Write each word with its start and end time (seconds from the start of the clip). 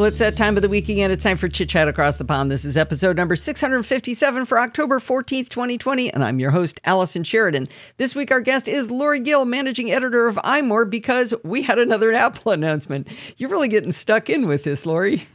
Well, 0.00 0.08
it's 0.08 0.18
that 0.20 0.34
time 0.34 0.56
of 0.56 0.62
the 0.62 0.68
week 0.70 0.88
again. 0.88 1.10
It's 1.10 1.24
time 1.24 1.36
for 1.36 1.46
Chit 1.46 1.68
Chat 1.68 1.86
Across 1.86 2.16
the 2.16 2.24
Pond. 2.24 2.50
This 2.50 2.64
is 2.64 2.74
episode 2.74 3.18
number 3.18 3.36
657 3.36 4.46
for 4.46 4.58
October 4.58 4.98
14th, 4.98 5.50
2020, 5.50 6.10
and 6.10 6.24
I'm 6.24 6.40
your 6.40 6.52
host, 6.52 6.80
Allison 6.86 7.22
Sheridan. 7.22 7.68
This 7.98 8.14
week, 8.14 8.30
our 8.30 8.40
guest 8.40 8.66
is 8.66 8.90
Lory 8.90 9.20
Gil, 9.20 9.44
managing 9.44 9.92
editor 9.92 10.26
of 10.26 10.36
iMore, 10.36 10.88
because 10.88 11.34
we 11.44 11.60
had 11.60 11.78
another 11.78 12.12
Apple 12.14 12.50
announcement. 12.50 13.08
You're 13.36 13.50
really 13.50 13.68
getting 13.68 13.92
stuck 13.92 14.30
in 14.30 14.46
with 14.46 14.64
this, 14.64 14.86
Lory. 14.86 15.26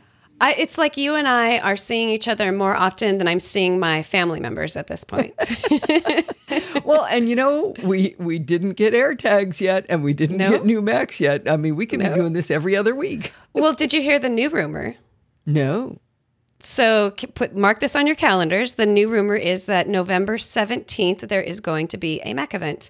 I, 0.41 0.54
it's 0.55 0.77
like 0.77 0.97
you 0.97 1.15
and 1.15 1.27
I 1.27 1.59
are 1.59 1.77
seeing 1.77 2.09
each 2.09 2.27
other 2.27 2.52
more 2.52 2.75
often 2.75 3.17
than 3.20 3.27
I'm 3.27 3.39
seeing 3.39 3.79
my 3.79 4.04
family 4.04 4.39
members 4.41 4.75
at 4.75 4.88
this 4.88 5.04
point. 5.05 5.34
well, 6.85 7.05
and 7.05 7.29
you 7.29 7.35
know, 7.35 7.73
we 7.84 8.15
we 8.20 8.39
didn't 8.39 8.73
get 8.73 8.94
AirTags 8.94 9.61
yet, 9.61 9.85
and 9.89 10.03
we 10.03 10.13
didn't 10.13 10.38
No? 10.38 10.49
get 10.49 10.66
new 10.66 10.81
Macs 10.81 11.20
yet. 11.20 11.49
I 11.49 11.58
mean, 11.58 11.75
we 11.75 11.85
can 11.85 11.99
No. 12.02 12.09
be 12.09 12.16
doing 12.16 12.34
this 12.34 12.52
every 12.52 12.75
other 12.75 12.94
week. 12.94 13.31
well, 13.53 13.73
did 13.73 13.94
you 13.94 14.02
hear 14.02 14.20
the 14.20 14.30
new 14.30 14.49
rumor? 14.49 14.95
No. 15.45 15.99
So 16.59 17.11
put 17.36 17.55
mark 17.55 17.80
this 17.80 17.95
on 17.95 18.08
your 18.08 18.16
calendars. 18.16 18.73
The 18.73 18.86
new 18.86 19.08
rumor 19.08 19.36
is 19.36 19.66
that 19.66 19.88
November 19.88 20.38
17th 20.38 21.27
there 21.27 21.41
is 21.41 21.59
going 21.59 21.88
to 21.89 21.97
be 21.97 22.22
a 22.22 22.33
Mac 22.33 22.53
event. 22.53 22.89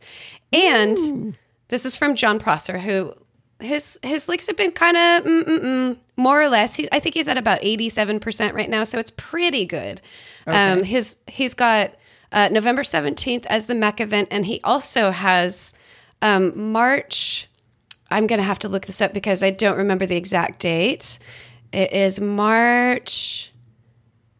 And 0.53 1.35
this 1.67 1.85
is 1.85 1.95
from 1.95 2.15
Jon 2.15 2.39
Prosser 2.39 2.79
who 2.79 3.13
his 3.59 3.99
his 4.03 4.27
leaks 4.29 4.47
have 4.47 4.55
been 4.57 4.71
kind 4.71 4.95
of 4.97 5.23
mm, 5.25 5.43
mm, 5.43 5.59
mm, 5.59 5.97
more 6.17 6.41
or 6.41 6.47
less. 6.47 6.75
He, 6.75 6.87
I 6.91 6.99
think 6.99 7.15
he's 7.15 7.27
at 7.27 7.37
about 7.37 7.61
87% 7.61 8.53
right 8.53 8.69
now, 8.69 8.83
so 8.83 8.97
it's 8.99 9.11
pretty 9.11 9.65
good. 9.65 10.01
Um 10.47 10.83
his 10.83 11.17
he's 11.27 11.53
got 11.53 11.95
uh, 12.31 12.49
November 12.51 12.83
17th 12.83 13.45
as 13.45 13.67
the 13.67 13.75
Mac 13.75 14.01
event 14.01 14.27
and 14.29 14.45
he 14.45 14.59
also 14.63 15.11
has 15.11 15.73
um, 16.21 16.71
March 16.71 17.47
I'm 18.11 18.27
going 18.27 18.39
to 18.39 18.45
have 18.45 18.59
to 18.59 18.69
look 18.69 18.85
this 18.85 19.01
up 19.01 19.13
because 19.13 19.41
I 19.41 19.51
don't 19.51 19.77
remember 19.77 20.05
the 20.05 20.15
exact 20.15 20.59
date. 20.59 21.19
It 21.71 21.91
is 21.91 22.21
March 22.21 23.51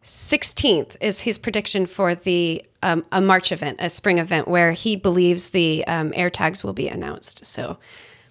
16th 0.04 0.96
is 1.00 1.20
his 1.22 1.36
prediction 1.36 1.84
for 1.84 2.14
the 2.14 2.64
um, 2.82 3.04
a 3.10 3.20
March 3.20 3.50
event, 3.50 3.78
a 3.80 3.90
spring 3.90 4.18
event 4.18 4.46
where 4.46 4.70
he 4.70 4.94
believes 4.94 5.50
the 5.50 5.84
um, 5.86 6.12
AirTags 6.12 6.62
will 6.62 6.72
be 6.72 6.88
announced. 6.88 7.44
So 7.44 7.78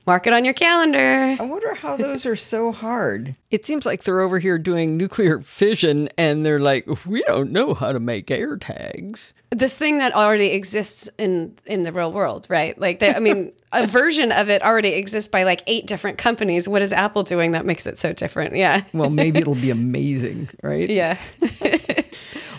mark 0.05 0.27
it 0.27 0.33
on 0.33 0.45
your 0.45 0.53
calendar. 0.53 1.35
I 1.39 1.43
wonder 1.43 1.73
how 1.73 1.97
those 1.97 2.25
are 2.25 2.35
so 2.35 2.71
hard. 2.71 3.35
It 3.51 3.65
seems 3.65 3.85
like 3.85 4.03
they're 4.03 4.21
over 4.21 4.39
here 4.39 4.57
doing 4.57 4.97
nuclear 4.97 5.39
fission 5.41 6.09
and 6.17 6.45
they're 6.45 6.59
like, 6.59 6.87
we 7.05 7.23
don't 7.23 7.51
know 7.51 7.73
how 7.73 7.91
to 7.91 7.99
make 7.99 8.27
AirTags. 8.27 9.33
This 9.51 9.77
thing 9.77 9.99
that 9.99 10.13
already 10.13 10.47
exists 10.47 11.09
in 11.17 11.57
in 11.65 11.83
the 11.83 11.91
real 11.93 12.11
world, 12.11 12.45
right? 12.49 12.77
Like, 12.77 12.99
they, 12.99 13.13
I 13.13 13.19
mean, 13.19 13.53
a 13.71 13.87
version 13.87 14.31
of 14.31 14.49
it 14.49 14.61
already 14.61 14.89
exists 14.89 15.29
by 15.29 15.43
like 15.43 15.63
eight 15.67 15.87
different 15.87 16.17
companies. 16.17 16.67
What 16.67 16.81
is 16.81 16.91
Apple 16.91 17.23
doing 17.23 17.51
that 17.51 17.65
makes 17.65 17.87
it 17.87 17.97
so 17.97 18.11
different? 18.13 18.55
Yeah, 18.55 18.83
Well, 18.93 19.09
maybe 19.09 19.39
it'll 19.41 19.55
be 19.55 19.69
amazing, 19.69 20.49
right? 20.61 20.89
yeah. 20.89 21.17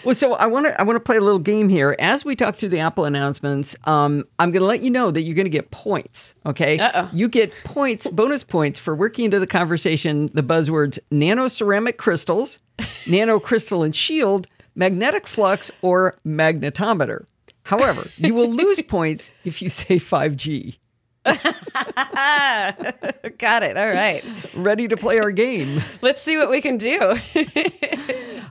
Well, 0.07 0.15
so 0.15 0.35
I 0.35 0.47
want 0.47 0.67
to 0.67 0.81
I 0.81 0.85
want 0.85 0.95
to 0.97 1.01
play 1.01 1.17
a 1.17 1.21
little 1.21 1.41
game 1.41 1.69
here 1.69 1.97
as 1.99 2.25
we 2.25 2.37
talk 2.37 2.55
through 2.55 2.69
the 2.69 2.79
Apple 2.79 3.07
announcements. 3.07 3.75
Um, 3.85 4.25
I'm 4.39 4.53
going 4.53 4.61
to 4.61 4.67
let 4.67 4.81
you 4.81 4.91
know 4.91 5.11
that 5.11 5.23
you're 5.23 5.35
going 5.35 5.47
to 5.47 5.51
get 5.51 5.73
points. 5.73 6.37
Okay, 6.47 6.79
Uh-oh. 6.79 7.11
you 7.13 7.29
get 7.29 7.53
points, 7.65 8.07
bonus 8.09 8.45
points 8.45 8.79
for 8.79 8.95
working 8.95 9.25
into 9.25 9.41
the 9.41 9.49
conversation 9.49 10.29
the 10.33 10.45
buzzwords 10.45 11.01
nano 11.11 11.49
ceramic 11.49 11.99
crystals, 11.99 12.61
nanocrystalline 12.79 13.95
shield, 13.95 14.47
magnetic 14.77 15.27
flux, 15.27 15.73
or 15.83 16.17
magnetometer. 16.25 17.27
However, 17.65 18.09
you 18.17 18.33
will 18.33 18.49
lose 18.49 18.81
points 18.89 19.33
if 19.45 19.61
you 19.61 19.69
say 19.69 19.97
5G. 19.97 20.79
Got 21.25 21.57
it. 23.65 23.77
All 23.77 23.91
right. 23.91 24.25
Ready 24.55 24.87
to 24.87 24.97
play 24.97 25.19
our 25.19 25.33
game? 25.33 25.83
Let's 26.01 26.23
see 26.23 26.37
what 26.37 26.49
we 26.49 26.61
can 26.61 26.77
do. 26.77 27.17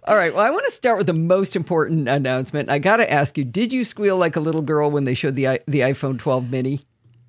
All 0.07 0.15
right. 0.15 0.33
Well, 0.33 0.45
I 0.45 0.51
want 0.51 0.65
to 0.65 0.71
start 0.71 0.99
with 0.99 1.07
the 1.07 1.13
most 1.13 1.55
important 1.55 2.07
announcement. 2.07 2.69
I 2.69 2.77
got 2.77 2.97
to 2.97 3.11
ask 3.11 3.37
you: 3.37 3.43
Did 3.43 3.73
you 3.73 3.83
squeal 3.83 4.17
like 4.17 4.35
a 4.35 4.39
little 4.39 4.61
girl 4.61 4.91
when 4.91 5.03
they 5.03 5.15
showed 5.15 5.35
the 5.35 5.61
the 5.67 5.79
iPhone 5.79 6.19
12 6.19 6.51
mini? 6.51 6.81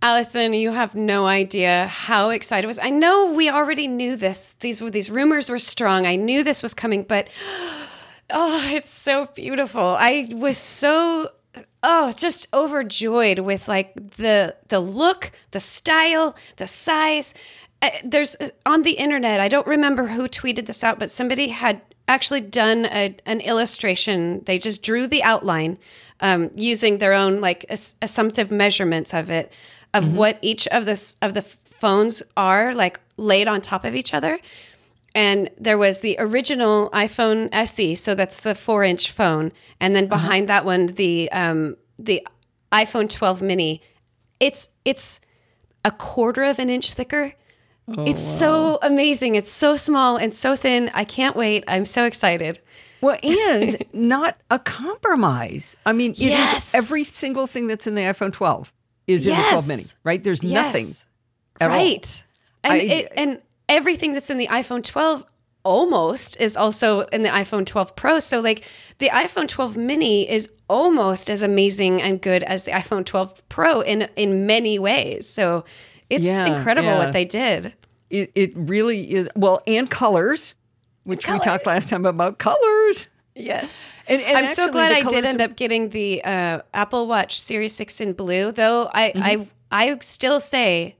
Allison, 0.02 0.52
you 0.52 0.72
have 0.72 0.94
no 0.94 1.26
idea 1.26 1.86
how 1.88 2.28
excited 2.28 2.66
I 2.66 2.68
was. 2.68 2.78
I 2.78 2.90
know 2.90 3.32
we 3.32 3.48
already 3.48 3.88
knew 3.88 4.14
this. 4.14 4.54
These 4.60 4.82
were 4.82 4.90
these 4.90 5.10
rumors 5.10 5.48
were 5.48 5.58
strong. 5.58 6.04
I 6.04 6.16
knew 6.16 6.44
this 6.44 6.62
was 6.62 6.74
coming, 6.74 7.02
but 7.02 7.30
oh, 8.30 8.70
it's 8.70 8.90
so 8.90 9.26
beautiful. 9.34 9.80
I 9.80 10.28
was 10.32 10.58
so 10.58 11.30
oh, 11.82 12.12
just 12.12 12.46
overjoyed 12.52 13.38
with 13.38 13.68
like 13.68 13.94
the 13.94 14.54
the 14.68 14.80
look, 14.80 15.30
the 15.52 15.60
style, 15.60 16.36
the 16.56 16.66
size. 16.66 17.32
Uh, 17.80 17.90
There's 18.04 18.36
on 18.66 18.82
the 18.82 18.92
internet. 18.92 19.40
I 19.40 19.48
don't 19.48 19.66
remember 19.66 20.08
who 20.08 20.28
tweeted 20.28 20.66
this 20.66 20.84
out, 20.84 20.98
but 20.98 21.10
somebody 21.10 21.48
had 21.48 21.80
actually 22.08 22.40
done 22.40 22.86
a, 22.86 23.16
an 23.26 23.40
illustration. 23.40 24.42
They 24.44 24.58
just 24.58 24.82
drew 24.82 25.06
the 25.06 25.22
outline 25.22 25.78
um, 26.20 26.50
using 26.54 26.98
their 26.98 27.12
own 27.12 27.40
like 27.40 27.64
ass- 27.68 27.94
assumptive 28.00 28.50
measurements 28.50 29.12
of 29.12 29.30
it, 29.30 29.52
of 29.92 30.14
what 30.14 30.38
each 30.42 30.66
of 30.68 30.84
this 30.84 31.16
of 31.22 31.34
the 31.34 31.42
phones 31.42 32.22
are 32.36 32.74
like 32.74 33.00
laid 33.16 33.48
on 33.48 33.60
top 33.60 33.84
of 33.84 33.94
each 33.94 34.14
other. 34.14 34.38
And 35.14 35.50
there 35.58 35.78
was 35.78 36.00
the 36.00 36.16
original 36.18 36.90
iPhone 36.90 37.48
SE, 37.52 37.94
so 37.94 38.14
that's 38.14 38.40
the 38.40 38.54
four-inch 38.54 39.10
phone, 39.10 39.50
and 39.80 39.96
then 39.96 40.08
behind 40.08 40.48
that 40.48 40.66
one, 40.66 40.86
the 40.86 41.32
um, 41.32 41.76
the 41.98 42.26
iPhone 42.70 43.08
12 43.08 43.40
mini. 43.42 43.80
It's 44.40 44.68
it's 44.84 45.20
a 45.84 45.90
quarter 45.90 46.42
of 46.44 46.58
an 46.58 46.68
inch 46.68 46.92
thicker. 46.92 47.32
Oh, 47.88 48.04
it's 48.04 48.22
so 48.22 48.78
amazing. 48.82 49.36
It's 49.36 49.50
so 49.50 49.76
small 49.76 50.16
and 50.16 50.32
so 50.34 50.56
thin. 50.56 50.90
I 50.92 51.04
can't 51.04 51.36
wait. 51.36 51.62
I'm 51.68 51.84
so 51.84 52.04
excited. 52.04 52.58
Well, 53.00 53.16
and 53.22 53.84
not 53.92 54.36
a 54.50 54.58
compromise. 54.58 55.76
I 55.86 55.92
mean, 55.92 56.12
it 56.12 56.18
is 56.18 56.28
Yes. 56.28 56.74
every 56.74 57.04
single 57.04 57.46
thing 57.46 57.66
that's 57.68 57.86
in 57.86 57.94
the 57.94 58.02
iPhone 58.02 58.32
12 58.32 58.72
is 59.06 59.26
in 59.26 59.36
the 59.36 59.42
12 59.42 59.68
mini, 59.68 59.84
right? 60.02 60.22
There's 60.24 60.42
nothing. 60.42 60.86
Yes. 60.86 61.04
all. 61.60 61.68
right. 61.68 62.24
And 62.64 62.72
I- 62.72 62.76
it, 62.78 63.12
and 63.16 63.40
everything 63.68 64.12
that's 64.14 64.30
in 64.30 64.36
the 64.38 64.48
iPhone 64.48 64.82
12 64.82 65.24
almost 65.62 66.40
is 66.40 66.56
also 66.56 67.00
in 67.00 67.22
the 67.22 67.28
iPhone 67.28 67.66
12 67.66 67.94
Pro. 67.96 68.18
So 68.20 68.40
like 68.40 68.64
the 68.98 69.08
iPhone 69.10 69.48
12 69.48 69.76
mini 69.76 70.28
is 70.28 70.48
almost 70.68 71.28
as 71.30 71.42
amazing 71.42 72.00
and 72.02 72.20
good 72.20 72.42
as 72.44 72.64
the 72.64 72.70
iPhone 72.72 73.04
12 73.04 73.48
Pro 73.48 73.80
in 73.80 74.08
in 74.16 74.46
many 74.46 74.78
ways. 74.78 75.28
So 75.28 75.64
it's 76.10 76.24
Yeah, 76.24 76.46
incredible 76.56 76.88
yeah. 76.90 76.98
what 76.98 77.12
they 77.12 77.24
did. 77.24 77.74
It, 78.10 78.30
it 78.34 78.52
really 78.56 79.12
is. 79.14 79.28
Well, 79.34 79.62
and 79.66 79.88
colors, 79.90 80.54
which 81.04 81.28
we 81.28 81.38
talked 81.40 81.66
last 81.66 81.88
time 81.88 82.06
about 82.06 82.38
colors. 82.38 83.08
Yes. 83.34 83.92
And, 84.08 84.22
and 84.22 84.38
I'm 84.38 84.46
so 84.46 84.70
glad 84.70 84.92
I 84.92 84.96
did 85.00 85.04
colors 85.10 85.24
end 85.26 85.40
up 85.40 85.56
getting 85.56 85.90
the 85.90 86.22
uh, 86.24 86.62
Apple 86.72 87.06
Watch 87.06 87.38
Series 87.40 87.74
6 87.74 88.00
in 88.00 88.12
blue, 88.12 88.52
though 88.52 88.88
I 88.94 89.10
Mm-hmm. 89.10 89.22
I 89.22 89.48
I 89.90 89.98
still 90.00 90.38
say 90.40 90.94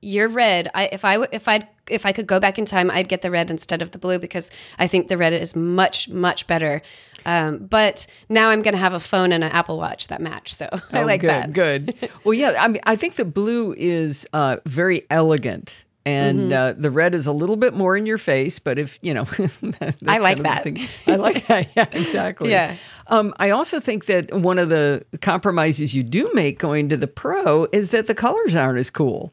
you're 0.00 0.28
red. 0.28 0.68
I 0.74 0.88
if 0.90 1.04
I 1.04 1.22
if 1.30 1.46
I 1.46 1.60
if 1.92 2.06
I 2.06 2.12
could 2.12 2.26
go 2.26 2.40
back 2.40 2.58
in 2.58 2.64
time, 2.64 2.90
I'd 2.90 3.08
get 3.08 3.22
the 3.22 3.30
red 3.30 3.50
instead 3.50 3.82
of 3.82 3.90
the 3.92 3.98
blue 3.98 4.18
because 4.18 4.50
I 4.78 4.86
think 4.86 5.08
the 5.08 5.16
red 5.18 5.32
is 5.32 5.54
much 5.54 6.08
much 6.08 6.46
better. 6.46 6.82
Um, 7.24 7.58
but 7.58 8.06
now 8.28 8.48
I'm 8.48 8.62
going 8.62 8.74
to 8.74 8.80
have 8.80 8.94
a 8.94 9.00
phone 9.00 9.30
and 9.30 9.44
an 9.44 9.52
Apple 9.52 9.78
Watch 9.78 10.08
that 10.08 10.20
match, 10.20 10.52
so 10.52 10.68
I 10.92 11.02
Oh, 11.02 11.06
like 11.06 11.20
good, 11.20 11.30
that. 11.30 11.52
Good. 11.52 12.10
Well, 12.24 12.34
yeah. 12.34 12.56
I 12.58 12.66
mean, 12.68 12.82
I 12.84 12.96
think 12.96 13.14
the 13.14 13.24
blue 13.24 13.74
is 13.78 14.26
uh, 14.32 14.56
very 14.66 15.02
elegant, 15.08 15.84
and 16.04 16.50
Mm-hmm. 16.50 16.52
uh, 16.52 16.72
the 16.82 16.90
red 16.90 17.14
is 17.14 17.28
a 17.28 17.32
little 17.32 17.54
bit 17.54 17.74
more 17.74 17.96
in 17.96 18.06
your 18.06 18.18
face. 18.18 18.58
But 18.58 18.76
if 18.78 18.98
you 19.02 19.14
know, 19.14 19.22
that's 19.62 19.96
I 20.08 20.18
like 20.18 20.38
that. 20.38 20.66
I 21.06 21.14
like 21.16 21.46
that. 21.46 21.68
Yeah, 21.76 21.86
exactly. 21.92 22.50
Yeah. 22.50 22.74
Um, 23.06 23.32
I 23.38 23.50
also 23.50 23.78
think 23.78 24.06
that 24.06 24.32
one 24.34 24.58
of 24.58 24.68
the 24.68 25.04
compromises 25.20 25.94
you 25.94 26.02
do 26.02 26.28
make 26.34 26.58
going 26.58 26.88
to 26.88 26.96
the 26.96 27.06
Pro 27.06 27.68
is 27.72 27.90
that 27.92 28.08
the 28.08 28.14
colors 28.14 28.56
aren't 28.56 28.78
as 28.80 28.90
cool. 28.90 29.32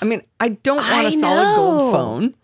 I 0.00 0.04
mean, 0.04 0.22
I 0.38 0.50
don't 0.50 0.76
want 0.76 1.06
a 1.06 1.08
I 1.08 1.10
solid 1.10 1.56
gold 1.56 1.94
phone. 1.94 2.34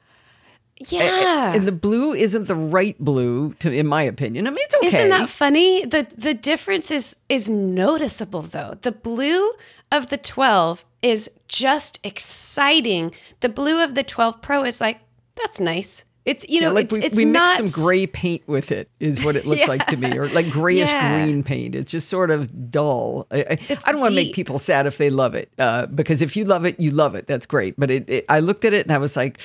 Yeah. 0.79 1.55
And 1.55 1.67
the 1.67 1.73
blue 1.73 2.13
isn't 2.13 2.49
the 2.49 2.55
right 2.55 2.99
blue, 2.99 3.55
to, 3.55 3.71
in 3.73 3.87
my 3.87 4.03
opinion. 4.03 4.47
I 4.47 4.51
mean, 4.51 4.59
it's 4.61 4.75
okay. 4.75 4.87
Isn't 4.89 5.09
that 5.09 5.31
funny? 5.31 5.87
The 5.87 6.07
the 6.17 6.35
difference 6.35 6.91
is 6.91 7.17
is 7.29 7.49
noticeable 7.49 8.43
though. 8.43 8.77
The 8.83 8.93
blue 8.93 9.53
of 9.91 10.09
the 10.09 10.19
12 10.19 10.85
is 11.01 11.31
just 11.49 11.99
exciting. 12.05 13.15
The 13.41 13.49
blue 13.49 13.83
of 13.83 13.95
the 13.95 14.03
12 14.03 14.43
Pro 14.43 14.65
is 14.65 14.81
like 14.81 15.01
that's 15.35 15.61
nice. 15.61 16.05
It's 16.27 16.45
you 16.49 16.61
know 16.61 16.67
Yeah, 16.69 16.73
like 16.73 16.85
it's 16.87 16.93
we, 16.93 17.03
it's 17.03 17.17
we 17.17 17.25
not 17.25 17.61
mixed 17.61 17.75
some 17.75 17.85
gray 17.85 18.07
paint 18.07 18.47
with 18.49 18.73
it, 18.73 18.91
is 18.99 19.25
what 19.25 19.37
it 19.37 19.47
looks 19.47 19.69
like 19.69 19.87
to 19.87 19.97
me, 19.97 20.19
or 20.19 20.29
like 20.29 20.51
grayish 20.51 20.91
Yeah. 20.91 21.23
green 21.25 21.43
paint. 21.45 21.75
It's 21.77 21.91
just 21.93 22.09
sort 22.09 22.31
of 22.33 22.71
dull. 22.71 23.29
I, 23.31 23.37
I, 23.51 23.59
I 23.87 23.93
don't 23.93 24.01
want 24.01 24.11
to 24.11 24.17
make 24.17 24.35
people 24.35 24.59
sad 24.59 24.87
if 24.87 24.99
they 24.99 25.09
love 25.09 25.35
it, 25.37 25.51
uh, 25.59 25.87
because 25.87 26.23
if 26.23 26.37
you 26.37 26.45
love 26.45 26.65
it, 26.67 26.81
you 26.81 26.91
love 26.91 27.15
it. 27.15 27.29
That's 27.29 27.47
great. 27.47 27.77
But 27.79 27.91
it, 27.93 28.11
it, 28.11 28.25
I 28.29 28.41
looked 28.41 28.65
at 28.65 28.75
it 28.75 28.85
and 28.87 28.93
I 28.93 28.99
was 28.99 29.17
like, 29.17 29.41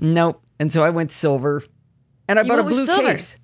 nope. 0.00 0.42
And 0.60 0.70
so 0.70 0.84
I 0.84 0.90
went 0.90 1.10
silver, 1.12 1.62
and 2.28 2.38
I 2.38 2.42
You 2.42 2.48
bought 2.48 2.58
a 2.58 2.62
blue 2.62 2.84
silver. 2.84 3.12
case. 3.12 3.38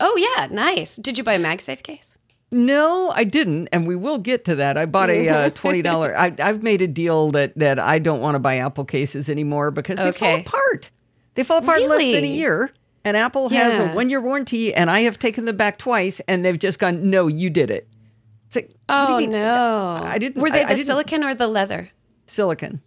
Oh 0.00 0.16
yeah, 0.16 0.48
nice. 0.50 0.96
Did 0.96 1.16
you 1.18 1.24
buy 1.24 1.34
a 1.34 1.40
MagSafe 1.40 1.82
case? 1.82 2.18
No, 2.52 3.10
I 3.10 3.24
didn't, 3.24 3.68
and 3.72 3.86
we 3.86 3.96
will 3.96 4.18
get 4.18 4.44
to 4.46 4.54
that. 4.56 4.76
I 4.78 4.86
bought 4.86 5.10
a 5.10 5.28
uh, 5.28 5.50
twenty 5.54 5.82
dollar. 5.82 6.16
I've 6.16 6.62
made 6.62 6.82
a 6.82 6.86
deal 6.86 7.30
that 7.32 7.56
that 7.58 7.78
I 7.78 7.98
don't 7.98 8.20
want 8.20 8.34
to 8.34 8.38
buy 8.38 8.56
Apple 8.58 8.84
cases 8.84 9.28
anymore 9.30 9.70
because 9.70 9.98
they 9.98 10.12
fall 10.12 10.32
Okay. 10.32 10.40
apart. 10.42 10.90
They 11.36 11.44
fall 11.44 11.58
apart 11.58 11.80
in 11.80 11.88
less 11.88 12.00
than 12.02 12.24
a 12.24 12.26
year. 12.26 12.72
And 13.04 13.16
Apple 13.16 13.48
has 13.50 13.78
a 13.78 13.94
one 13.94 14.08
year 14.08 14.20
warranty, 14.20 14.74
and 14.74 14.90
I 14.90 15.02
have 15.02 15.16
taken 15.16 15.44
them 15.44 15.56
back 15.56 15.78
twice, 15.78 16.20
and 16.26 16.44
they've 16.44 16.58
just 16.58 16.80
gone, 16.80 17.08
no, 17.08 17.28
you 17.28 17.50
did 17.50 17.70
it. 17.70 17.86
It's 18.48 18.56
like, 18.56 18.70
Oh 18.88 19.18
no! 19.28 20.00
I 20.02 20.18
didn't- 20.18 20.42
Were 20.42 20.50
they 20.50 20.60
I- 20.60 20.62
I 20.62 20.64
the 20.70 20.74
didn't- 20.74 20.86
silicon 20.86 21.22
or 21.22 21.32
the 21.34 21.46
leather? 21.46 21.90
Silicon. 22.26 22.80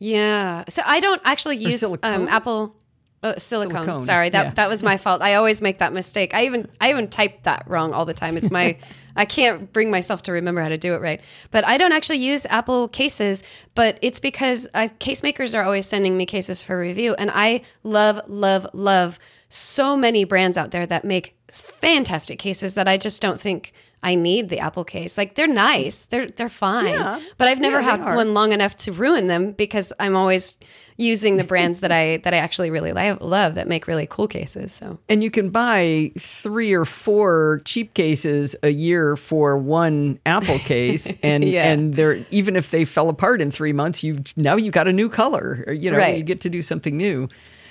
Yeah. 0.00 0.64
So 0.68 0.82
I 0.84 0.98
don't 0.98 1.20
actually 1.24 1.56
use 1.58 1.82
um, 2.02 2.26
Apple 2.28 2.74
uh, 3.22 3.38
silicone. 3.38 3.84
Silicone, 3.84 4.00
Sorry, 4.00 4.30
that 4.30 4.44
yeah. 4.44 4.50
that 4.54 4.68
was 4.68 4.82
my 4.82 4.96
fault. 4.96 5.20
I 5.20 5.34
always 5.34 5.60
make 5.60 5.78
that 5.78 5.92
mistake. 5.92 6.34
I 6.34 6.44
even 6.44 6.68
I 6.80 6.90
even 6.90 7.08
type 7.08 7.42
that 7.42 7.64
wrong 7.66 7.92
all 7.92 8.06
the 8.06 8.14
time. 8.14 8.36
It's 8.36 8.50
my 8.50 8.78
I 9.16 9.24
can't 9.24 9.70
bring 9.72 9.90
myself 9.90 10.22
to 10.22 10.32
remember 10.32 10.62
how 10.62 10.68
to 10.68 10.78
do 10.78 10.94
it 10.94 11.00
right. 11.00 11.20
But 11.50 11.66
I 11.66 11.76
don't 11.76 11.92
actually 11.92 12.18
use 12.18 12.46
Apple 12.46 12.88
cases, 12.88 13.42
but 13.74 13.98
it's 14.00 14.20
because 14.20 14.68
I, 14.72 14.88
case 14.88 15.22
makers 15.22 15.54
are 15.54 15.62
always 15.62 15.86
sending 15.86 16.16
me 16.16 16.24
cases 16.24 16.62
for 16.62 16.78
review 16.78 17.14
and 17.18 17.30
I 17.32 17.62
love 17.82 18.20
love 18.28 18.66
love 18.72 19.18
so 19.50 19.96
many 19.96 20.24
brands 20.24 20.56
out 20.56 20.70
there 20.70 20.86
that 20.86 21.04
make 21.04 21.36
fantastic 21.50 22.38
cases 22.38 22.74
that 22.74 22.88
I 22.88 22.96
just 22.96 23.20
don't 23.20 23.40
think 23.40 23.72
I 24.02 24.14
need 24.14 24.48
the 24.48 24.58
Apple 24.58 24.84
case. 24.84 25.18
Like 25.18 25.34
they're 25.34 25.46
nice. 25.46 26.02
They're 26.10 26.26
they're 26.26 26.48
fine. 26.48 26.94
Yeah. 26.94 27.20
But 27.36 27.48
I've 27.48 27.60
never 27.60 27.80
Yeah, 27.80 27.98
had 27.98 28.14
one 28.16 28.32
long 28.34 28.52
enough 28.52 28.74
to 28.78 28.92
ruin 28.92 29.26
them 29.26 29.52
because 29.52 29.92
I'm 30.00 30.16
always 30.16 30.54
using 30.96 31.36
the 31.38 31.44
brands 31.44 31.80
that 31.80 31.92
I 31.92 32.18
that 32.18 32.32
I 32.34 32.38
actually 32.38 32.70
really 32.70 32.92
li- 32.92 33.12
love 33.20 33.54
that 33.56 33.68
make 33.68 33.86
really 33.86 34.06
cool 34.06 34.26
cases. 34.28 34.72
So 34.72 34.98
And 35.08 35.22
you 35.22 35.30
can 35.30 35.50
buy 35.50 36.12
three 36.18 36.72
or 36.72 36.84
four 36.84 37.60
cheap 37.64 37.92
cases 37.94 38.56
a 38.62 38.68
year 38.70 39.16
for 39.16 39.56
one 39.58 40.18
Apple 40.24 40.58
case, 40.72 41.14
and 41.22 41.44
Yeah. 41.44 41.70
and 41.70 41.94
they're 41.94 42.24
even 42.30 42.56
if 42.56 42.70
they 42.70 42.84
fell 42.86 43.08
apart 43.10 43.40
in 43.42 43.50
three 43.50 43.72
months, 43.74 44.02
you 44.02 44.22
now 44.36 44.56
you 44.56 44.70
got 44.70 44.88
a 44.88 44.92
new 44.92 45.08
color. 45.10 45.62
Or, 45.66 45.72
you 45.74 45.90
know, 45.90 45.98
Right. 45.98 46.16
you 46.16 46.22
get 46.22 46.40
to 46.42 46.50
do 46.50 46.62
something 46.62 46.96
new. 46.96 47.28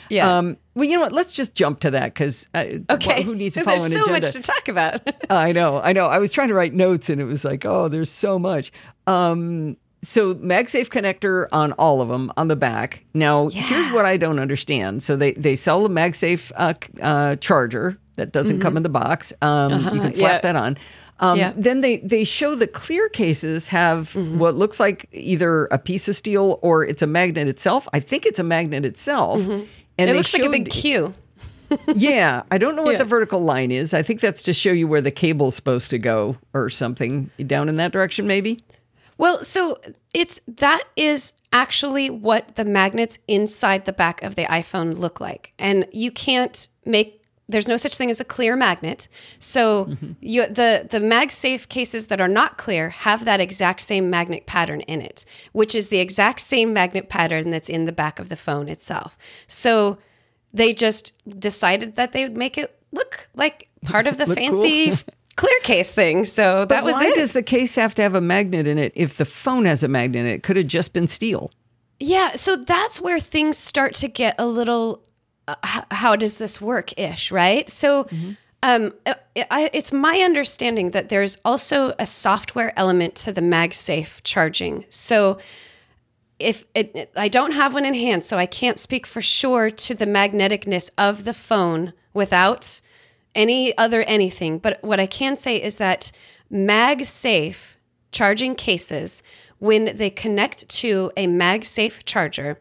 Yeah. 0.09 0.37
Um, 0.37 0.57
well, 0.75 0.85
you 0.87 0.95
know 0.95 1.01
what? 1.01 1.11
Let's 1.11 1.31
just 1.31 1.55
jump 1.55 1.79
to 1.81 1.91
that 1.91 2.13
because 2.13 2.47
uh, 2.53 2.65
okay. 2.89 3.23
who 3.23 3.35
needs 3.35 3.55
to 3.55 3.63
follow 3.65 3.77
There's 3.79 3.91
an 3.91 3.97
so 3.97 4.03
agenda? 4.05 4.11
much 4.27 4.31
to 4.33 4.41
talk 4.41 4.67
about. 4.67 5.01
I 5.29 5.51
know, 5.51 5.79
I 5.81 5.93
know. 5.93 6.05
I 6.05 6.19
was 6.19 6.31
trying 6.31 6.47
to 6.49 6.53
write 6.53 6.73
notes, 6.73 7.09
and 7.09 7.19
it 7.21 7.25
was 7.25 7.43
like, 7.45 7.65
oh, 7.65 7.87
there's 7.87 8.09
so 8.09 8.39
much. 8.39 8.71
Um, 9.07 9.77
so 10.01 10.33
MagSafe 10.35 10.87
connector 10.87 11.47
on 11.51 11.73
all 11.73 12.01
of 12.01 12.07
them 12.09 12.31
on 12.37 12.47
the 12.47 12.55
back. 12.55 13.03
Now, 13.13 13.49
here's 13.49 13.91
what 13.91 14.05
I 14.05 14.15
don't 14.17 14.39
understand. 14.39 15.03
So 15.03 15.15
they 15.17 15.33
they 15.33 15.55
sell 15.55 15.81
the 15.83 15.89
MagSafe 15.89 16.51
uh, 16.55 16.73
uh, 17.01 17.35
charger 17.37 17.97
that 18.15 18.31
doesn't 18.31 18.61
come 18.61 18.77
in 18.77 18.83
the 18.83 18.89
box. 18.89 19.33
Um, 19.41 19.71
You 19.93 19.99
can 20.01 20.13
slap 20.13 20.13
Mm-hmm. 20.13 20.23
Uh-huh. 20.23 20.31
yeah. 20.33 20.39
that 20.41 20.55
on. 20.55 20.77
Um, 21.21 21.37
Yeah. 21.37 21.53
Then 21.57 21.81
they 21.81 21.97
they 21.97 22.23
show 22.23 22.55
the 22.55 22.67
clear 22.67 23.09
cases 23.09 23.67
have 23.69 24.13
Mm-hmm. 24.13 24.39
what 24.39 24.55
looks 24.55 24.79
like 24.79 25.07
either 25.11 25.65
a 25.65 25.77
piece 25.77 26.07
of 26.07 26.15
steel 26.15 26.59
or 26.61 26.85
it's 26.85 27.01
a 27.01 27.07
magnet 27.07 27.49
itself. 27.49 27.87
I 27.91 27.99
think 27.99 28.25
it's 28.25 28.39
a 28.39 28.43
magnet 28.43 28.85
itself. 28.85 29.41
And 29.99 30.09
it 30.09 30.15
looks 30.15 30.33
like 30.33 30.43
a 30.43 30.49
big 30.49 30.69
Q. 30.69 31.13
yeah, 31.93 32.43
I 32.49 32.57
don't 32.57 32.75
know 32.75 32.81
what 32.83 32.93
Yeah. 32.93 32.97
the 32.99 33.05
vertical 33.05 33.39
line 33.41 33.71
is. 33.71 33.93
I 33.93 34.01
think 34.01 34.21
that's 34.21 34.41
to 34.43 34.53
show 34.53 34.71
you 34.71 34.87
where 34.87 35.01
the 35.01 35.11
cable's 35.11 35.55
supposed 35.55 35.89
to 35.91 35.99
go 35.99 36.37
or 36.53 36.69
something 36.69 37.29
down 37.45 37.69
in 37.69 37.75
that 37.75 37.91
direction, 37.91 38.25
maybe. 38.25 38.63
Well, 39.17 39.43
so 39.43 39.79
it's 40.13 40.39
that 40.47 40.83
is 40.95 41.33
actually 41.51 42.09
what 42.09 42.55
the 42.55 42.63
magnets 42.65 43.19
inside 43.27 43.85
the 43.85 43.93
back 43.93 44.23
of 44.23 44.35
the 44.35 44.45
iPhone 44.45 44.97
look 44.97 45.19
like. 45.19 45.53
And 45.59 45.85
you 45.91 46.09
can't 46.11 46.67
make 46.85 47.18
there's 47.49 47.67
no 47.67 47.77
such 47.77 47.97
thing 47.97 48.09
as 48.09 48.21
a 48.21 48.25
clear 48.25 48.55
magnet. 48.55 49.07
So 49.39 49.85
mm-hmm. 49.85 50.11
you 50.21 50.45
the 50.45 50.87
the 50.89 50.99
MagSafe 50.99 51.67
cases 51.67 52.07
that 52.07 52.21
are 52.21 52.27
not 52.27 52.57
clear 52.57 52.89
have 52.89 53.25
that 53.25 53.39
exact 53.39 53.81
same 53.81 54.09
magnet 54.09 54.45
pattern 54.45 54.81
in 54.81 55.01
it, 55.01 55.25
which 55.51 55.73
is 55.75 55.89
the 55.89 55.99
exact 55.99 56.39
same 56.39 56.71
magnet 56.71 57.09
pattern 57.09 57.49
that's 57.49 57.67
in 57.67 57.85
the 57.85 57.91
back 57.91 58.19
of 58.19 58.29
the 58.29 58.35
phone 58.35 58.69
itself. 58.69 59.17
So 59.47 59.97
they 60.53 60.73
just 60.73 61.13
decided 61.39 61.95
that 61.95 62.11
they 62.11 62.23
would 62.23 62.37
make 62.37 62.57
it 62.57 62.77
look 62.91 63.27
like 63.35 63.67
part 63.83 64.07
of 64.07 64.17
the 64.17 64.27
fancy 64.35 64.93
clear 65.35 65.59
case 65.63 65.91
thing. 65.91 66.25
So 66.25 66.65
that 66.65 66.83
was 66.83 66.93
Why 66.93 67.07
it. 67.07 67.15
does 67.15 67.33
the 67.33 67.43
case 67.43 67.75
have 67.75 67.95
to 67.95 68.03
have 68.03 68.13
a 68.13 68.21
magnet 68.21 68.67
in 68.67 68.77
it 68.77 68.93
if 68.95 69.17
the 69.17 69.25
phone 69.25 69.65
has 69.65 69.83
a 69.83 69.87
magnet 69.87 70.21
in 70.21 70.25
it? 70.27 70.35
It 70.35 70.43
could 70.43 70.55
have 70.55 70.67
just 70.67 70.93
been 70.93 71.07
steel. 71.07 71.51
Yeah, 71.99 72.35
so 72.35 72.55
that's 72.55 73.01
where 73.01 73.19
things 73.19 73.57
start 73.57 73.93
to 73.95 74.07
get 74.07 74.35
a 74.37 74.45
little 74.45 75.03
how 75.91 76.15
does 76.15 76.37
this 76.37 76.59
work 76.61 76.97
ish, 76.97 77.31
right? 77.31 77.69
So 77.69 78.07
um, 78.63 78.93
it, 79.35 79.47
I, 79.49 79.69
it's 79.73 79.91
my 79.93 80.17
understanding 80.19 80.91
that 80.91 81.09
there's 81.09 81.37
also 81.45 81.93
a 81.97 82.05
software 82.05 82.73
element 82.77 83.15
to 83.15 83.31
the 83.31 83.41
MagSafe 83.41 84.21
charging. 84.23 84.85
So 84.89 85.37
if 86.39 86.63
it, 86.75 86.91
it- 86.95 87.11
I 87.15 87.27
don't 87.29 87.51
have 87.53 87.73
one 87.73 87.85
in 87.85 87.93
hand, 87.93 88.23
so 88.23 88.37
I 88.37 88.45
can't 88.45 88.79
speak 88.79 89.05
for 89.05 89.21
sure 89.21 89.69
to 89.69 89.95
the 89.95 90.05
magneticness 90.05 90.89
of 90.97 91.23
the 91.23 91.33
phone 91.33 91.93
without 92.13 92.81
any 93.35 93.77
other 93.77 94.01
anything. 94.03 94.57
But 94.57 94.83
what 94.83 94.99
I 94.99 95.05
can 95.05 95.35
say 95.35 95.61
is 95.61 95.77
that 95.77 96.11
MagSafe 96.51 97.75
charging 98.11 98.55
cases, 98.55 99.21
when 99.59 99.95
they 99.95 100.09
connect 100.09 100.67
to 100.69 101.11
a 101.15 101.27
MagSafe 101.27 102.03
charger, 102.05 102.59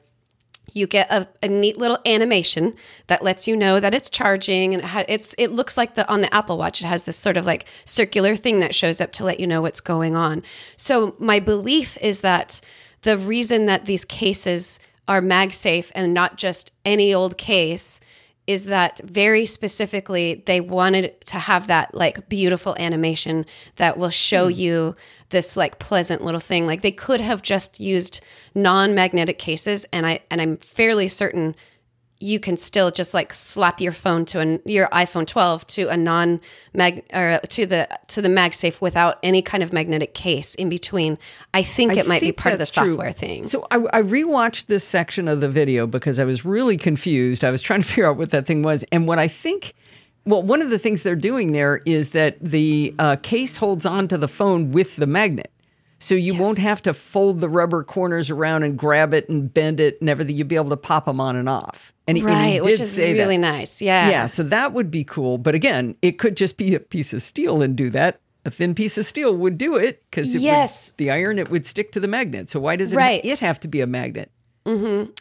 you 0.75 0.87
get 0.87 1.11
a, 1.11 1.29
a 1.43 1.49
neat 1.49 1.79
little 1.79 1.99
animation 2.06 2.75
that 3.06 3.23
lets 3.23 3.49
you 3.49 3.56
know 3.56 3.81
that 3.81 3.94
it's 3.94 4.11
charging 4.11 4.75
and 4.75 4.82
it, 4.82 4.87
ha- 4.87 5.05
it's 5.09 5.35
it 5.38 5.53
looks 5.53 5.76
like 5.76 5.94
the 5.94 6.09
on 6.09 6.20
the 6.20 6.32
Apple 6.35 6.59
Watch 6.59 6.81
it 6.81 6.87
has 6.87 7.05
this 7.05 7.17
sort 7.17 7.37
of 7.37 7.47
like 7.47 7.67
circular 7.85 8.37
thing 8.37 8.61
that 8.61 8.75
shows 8.75 9.00
up 9.00 9.12
to 9.12 9.25
let 9.25 9.41
you 9.41 9.47
know 9.47 9.62
what's 9.62 9.81
going 9.81 10.17
on. 10.17 10.43
So 10.76 11.15
my 11.19 11.41
belief 11.41 11.97
is 12.00 12.20
that 12.20 12.61
the 13.03 13.19
reason 13.19 13.67
that 13.67 13.85
these 13.85 14.05
cases 14.05 14.81
are 15.06 15.23
MagSafe 15.23 15.91
and 15.94 16.12
not 16.12 16.37
just 16.37 16.73
any 16.85 17.15
old 17.15 17.38
case 17.38 18.00
is 18.48 18.64
that 18.64 18.98
very 19.04 19.44
specifically 19.44 20.42
they 20.46 20.60
wanted 20.60 21.20
to 21.20 21.38
have 21.38 21.66
that 21.66 21.94
like 21.94 22.28
beautiful 22.30 22.74
animation 22.78 23.44
that 23.76 23.98
will 23.98 24.10
show 24.10 24.46
hmm. 24.46 24.54
you 24.54 24.96
this 25.28 25.56
like 25.56 25.78
pleasant 25.78 26.24
little 26.24 26.40
thing. 26.40 26.66
Like 26.66 26.80
they 26.80 26.90
could 26.90 27.20
have 27.20 27.42
just 27.42 27.78
used 27.78 28.24
non-magnetic 28.54 29.38
cases 29.38 29.86
and 29.92 30.06
i 30.06 30.20
and 30.30 30.40
i'm 30.40 30.56
fairly 30.56 31.08
certain 31.08 31.54
you 32.20 32.41
can 32.41 32.56
still 32.56 32.91
just 32.91 33.15
like 33.15 33.32
slap 33.32 33.81
your 33.81 33.93
phone 33.93 34.25
to 34.25 34.41
an 34.41 34.61
your 34.65 34.88
iphone 34.88 35.26
12 35.26 35.67
to 35.67 35.88
a 35.88 35.97
non 35.97 36.41
mag 36.75 37.05
or 37.12 37.41
to 37.49 37.67
the 37.67 37.88
to 38.09 38.20
the 38.20 38.29
magsafe 38.29 38.81
without 38.81 39.19
any 39.23 39.43
kind 39.43 39.62
of 39.62 39.73
magnetic 39.73 40.15
case 40.15 40.55
in 40.56 40.69
between 40.69 41.19
i 41.55 41.62
think 41.62 41.97
it 41.97 42.06
might 42.06 42.20
be 42.20 42.32
part 42.32 42.53
of 42.53 42.58
the 42.58 42.67
true. 42.67 42.91
software 42.93 43.13
thing 43.13 43.44
So 43.44 43.67
I, 43.70 43.77
I 43.77 44.03
rewatched 44.03 44.67
this 44.67 44.84
section 44.84 45.29
of 45.29 45.41
the 45.41 45.48
video 45.48 45.87
because 45.87 46.19
I 46.19 46.25
was 46.25 46.44
really 46.44 46.77
confused. 46.77 47.44
I 47.44 47.51
was 47.51 47.63
trying 47.63 47.82
to 47.82 47.89
figure 47.89 48.08
out 48.08 48.17
what 48.17 48.31
that 48.31 48.46
thing 48.46 48.63
was, 48.63 48.84
and 48.93 49.06
what 49.06 49.19
I 49.19 49.29
think. 49.29 49.75
Well, 50.25 50.43
one 50.43 50.60
of 50.60 50.69
the 50.69 50.79
things 50.79 51.03
they're 51.03 51.17
doing 51.17 51.53
there 51.53 51.81
is 51.87 52.10
that 52.10 52.37
the 52.41 52.94
uh, 52.98 53.17
case 53.17 53.56
holds 53.56 53.87
on 53.87 54.08
to 54.08 54.19
the 54.19 54.29
phone 54.29 54.72
with 54.72 54.96
the 54.96 55.06
magnet. 55.06 55.51
So 56.00 56.14
you 56.14 56.34
won't 56.34 56.58
have 56.58 56.81
to 56.82 56.94
fold 56.94 57.40
the 57.40 57.48
rubber 57.48 57.82
corners 57.82 58.31
around 58.31 58.62
and 58.62 58.78
grab 58.78 59.12
it 59.12 59.28
and 59.28 59.52
bend 59.52 59.81
it 59.81 60.00
and 60.00 60.08
everything. 60.08 60.36
You'll 60.36 60.46
be 60.46 60.55
able 60.56 60.70
to 60.70 60.76
pop 60.76 61.06
them 61.06 61.20
on 61.20 61.34
and 61.36 61.48
off. 61.48 61.93
And 62.06 62.17
he, 62.17 62.22
and 62.22 62.31
he 62.31 62.34
right 62.36 62.64
which 62.64 62.81
is 62.81 62.93
say 62.93 63.12
that. 63.12 63.19
really 63.19 63.36
nice 63.38 63.82
yeah 63.82 64.08
Yeah, 64.08 64.26
so 64.26 64.43
that 64.44 64.72
would 64.72 64.90
be 64.90 65.05
cool. 65.05 65.38
But 65.38 65.55
again, 65.55 65.96
it 66.00 66.12
could 66.19 66.36
just 66.36 66.56
be 66.56 66.74
a 66.74 66.81
piece 66.81 67.12
of 67.12 67.20
steel 67.22 67.60
and 67.62 67.76
do 67.76 67.90
that. 67.90 68.20
A 68.44 68.50
thin 68.50 68.74
piece 68.74 68.96
of 68.96 69.05
steel 69.05 69.34
would 69.36 69.58
do 69.58 69.76
it 69.76 70.02
because 70.10 70.34
Yes. 70.36 70.93
the 70.96 71.10
iron 71.10 71.38
it 71.38 71.50
would 71.50 71.67
stick 71.67 71.90
to 71.93 72.00
the 72.00 72.08
magnet. 72.08 72.48
So 72.48 72.60
why 72.60 72.76
does 72.76 72.93
it, 72.93 72.96
Right. 72.96 73.22
it 73.24 73.40
have 73.40 73.58
to 73.60 73.69
be 73.69 73.81
a 73.81 73.86
magnet? 73.86 74.31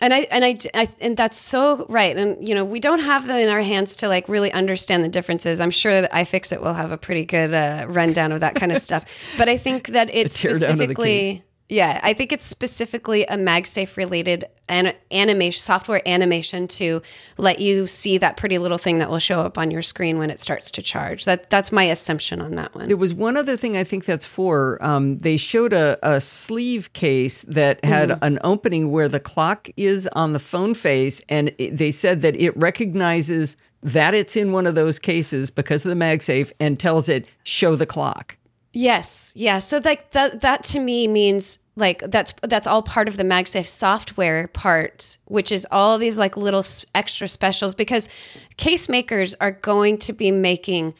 And 0.01 0.13
I 0.13 0.19
and 0.29 0.43
I, 0.43 0.57
I 0.73 0.89
and 0.99 1.15
that's 1.15 1.37
so 1.37 1.85
right. 1.87 2.15
And 2.15 2.45
you 2.45 2.53
know, 2.53 2.65
we 2.65 2.79
don't 2.79 2.99
have 2.99 3.27
them 3.27 3.37
in 3.37 3.49
our 3.49 3.61
hands 3.61 3.95
to 3.97 4.07
like 4.07 4.27
really 4.27 4.51
understand 4.51 5.03
the 5.03 5.09
differences. 5.09 5.61
I'm 5.61 5.71
sure 5.71 6.01
that 6.01 6.11
iFixit 6.11 6.61
will 6.61 6.73
have 6.73 6.91
a 6.91 6.97
pretty 6.97 7.25
good 7.25 7.53
uh, 7.53 7.85
rundown 7.87 8.31
of 8.31 8.41
that 8.41 8.55
kind 8.55 8.71
of 8.71 8.79
stuff. 8.81 9.05
But 9.37 9.47
I 9.47 9.57
think 9.57 9.89
that 9.89 10.09
it's 10.13 10.39
tear 10.39 10.51
of 10.51 10.59
the 10.59 10.65
specifically. 10.65 11.43
Yeah, 11.69 11.99
I 12.01 12.13
think 12.13 12.31
it's 12.31 12.45
specifically 12.45 13.23
a 13.23 13.35
MagSafe 13.35 13.97
related 13.97 14.45
an- 14.69 14.93
animation 15.11 15.59
software 15.59 16.01
animation 16.07 16.65
to 16.69 17.01
let 17.37 17.59
you 17.59 17.87
see 17.87 18.17
that 18.19 18.37
pretty 18.37 18.57
little 18.57 18.77
thing 18.77 18.99
that 18.99 19.09
will 19.09 19.19
show 19.19 19.39
up 19.39 19.57
on 19.57 19.69
your 19.69 19.81
screen 19.81 20.17
when 20.17 20.29
it 20.29 20.39
starts 20.39 20.71
to 20.71 20.81
charge. 20.81 21.25
That 21.25 21.49
that's 21.49 21.73
my 21.73 21.83
assumption 21.83 22.41
on 22.41 22.55
that 22.55 22.73
one. 22.73 22.87
There 22.87 22.95
was 22.95 23.13
one 23.13 23.35
other 23.35 23.57
thing 23.57 23.75
I 23.75 23.83
think 23.83 24.05
that's 24.05 24.25
for. 24.25 24.81
Um, 24.81 25.17
they 25.17 25.35
showed 25.35 25.73
a, 25.73 25.97
a 26.03 26.21
sleeve 26.21 26.93
case 26.93 27.41
that 27.43 27.83
had 27.83 28.09
Mm-hmm. 28.09 28.23
an 28.23 28.39
opening 28.45 28.89
where 28.91 29.09
the 29.09 29.19
clock 29.19 29.67
is 29.75 30.07
on 30.13 30.31
the 30.31 30.39
phone 30.39 30.73
face, 30.73 31.21
and 31.27 31.51
it, 31.57 31.75
they 31.75 31.91
said 31.91 32.21
that 32.21 32.35
it 32.37 32.55
recognizes 32.55 33.57
that 33.83 34.13
it's 34.13 34.35
in 34.37 34.53
one 34.53 34.65
of 34.65 34.75
those 34.75 34.99
cases 34.99 35.51
because 35.51 35.85
of 35.85 35.89
the 35.89 35.95
MagSafe 36.05 36.51
and 36.59 36.79
tells 36.79 37.09
it 37.09 37.25
show 37.43 37.75
the 37.75 37.85
clock. 37.85 38.36
Yes, 38.77 39.33
yeah. 39.35 39.57
So 39.57 39.81
like 39.83 40.11
that 40.11 40.41
that 40.41 40.63
to 40.65 40.79
me 40.79 41.07
means 41.07 41.57
like 41.75 41.99
that's 42.11 42.35
that's 42.43 42.67
all 42.67 42.83
part 42.83 43.07
of 43.07 43.17
the 43.17 43.23
MagSafe 43.23 43.65
software 43.65 44.49
part, 44.49 45.17
which 45.25 45.51
is 45.51 45.65
all 45.71 45.97
these 45.97 46.19
like 46.19 46.37
little 46.37 46.63
extra 46.93 47.27
specials 47.27 47.73
because 47.73 48.07
case 48.57 48.87
makers 48.87 49.35
are 49.41 49.49
going 49.49 49.97
to 49.97 50.13
be 50.13 50.29
making 50.29 50.93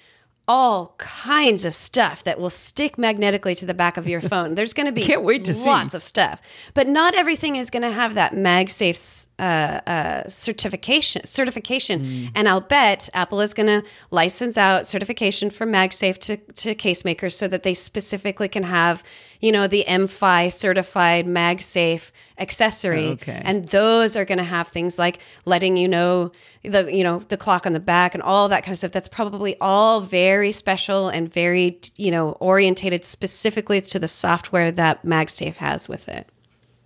all 0.50 0.96
kinds 0.98 1.66
of 1.66 1.75
stuff 1.75 2.24
that 2.24 2.39
will 2.39 2.50
stick 2.50 2.98
magnetically 2.98 3.54
to 3.56 3.66
the 3.66 3.74
back 3.74 3.98
of 3.98 4.08
your 4.08 4.22
phone. 4.22 4.56
There's 4.56 4.74
going 4.74 4.86
to 4.86 4.94
be 4.94 5.01
Can't 5.12 5.24
wait 5.24 5.44
to 5.46 5.54
see. 5.54 5.68
lots 5.68 5.94
of 5.94 6.01
stuff, 6.01 6.42
but 6.74 6.88
not 6.88 7.13
everything 7.16 7.58
is 7.58 7.70
going 7.70 7.84
to 7.84 7.92
have 7.92 8.13
that 8.16 8.34
MagSafe 8.34 9.27
uh, 9.39 9.42
uh, 9.89 10.27
certification. 10.30 11.25
Certification, 11.25 12.06
Hmm. 12.06 12.25
and 12.36 12.48
I'll 12.48 12.62
bet 12.62 13.10
Apple 13.13 13.42
is 13.42 13.54
going 13.54 13.68
to 13.68 13.84
license 14.12 14.58
out 14.58 14.86
certification 14.88 15.50
for 15.50 15.66
MagSafe 15.66 16.18
to 16.20 16.38
to 16.38 16.75
case 16.75 17.04
makers 17.04 17.36
so 17.36 17.48
that 17.48 17.63
they 17.63 17.74
specifically 17.74 18.48
can 18.48 18.63
have 18.63 19.04
you 19.41 19.51
know 19.51 19.67
the 19.67 19.84
MFi 19.88 20.51
certified 20.51 21.25
MagSafe 21.25 22.12
accessory, 22.39 23.08
Okay. 23.08 23.41
and 23.44 23.65
those 23.70 24.15
are 24.15 24.25
going 24.25 24.38
to 24.38 24.44
have 24.44 24.67
things 24.70 24.98
like 25.00 25.20
letting 25.46 25.77
you 25.77 25.88
know 25.88 26.32
the 26.63 26.94
you 26.94 27.03
know 27.03 27.20
the 27.20 27.38
clock 27.38 27.65
on 27.65 27.74
the 27.74 27.79
back 27.79 28.13
and 28.13 28.24
all 28.24 28.48
that 28.50 28.63
kind 28.63 28.72
of 28.74 28.77
stuff. 28.77 28.91
That's 28.91 29.08
probably 29.08 29.56
all 29.62 30.01
very 30.01 30.51
special 30.51 31.10
and 31.10 31.32
very 31.32 31.79
you 31.98 32.12
know 32.12 32.32
orientated 32.34 33.06
specifically 33.06 33.82
to 33.82 34.00
the 34.00 34.08
software 34.08 34.72
that 34.72 35.03
MagSafe 35.06 35.56
has 35.58 35.88
with 35.89 36.08
it. 36.08 36.27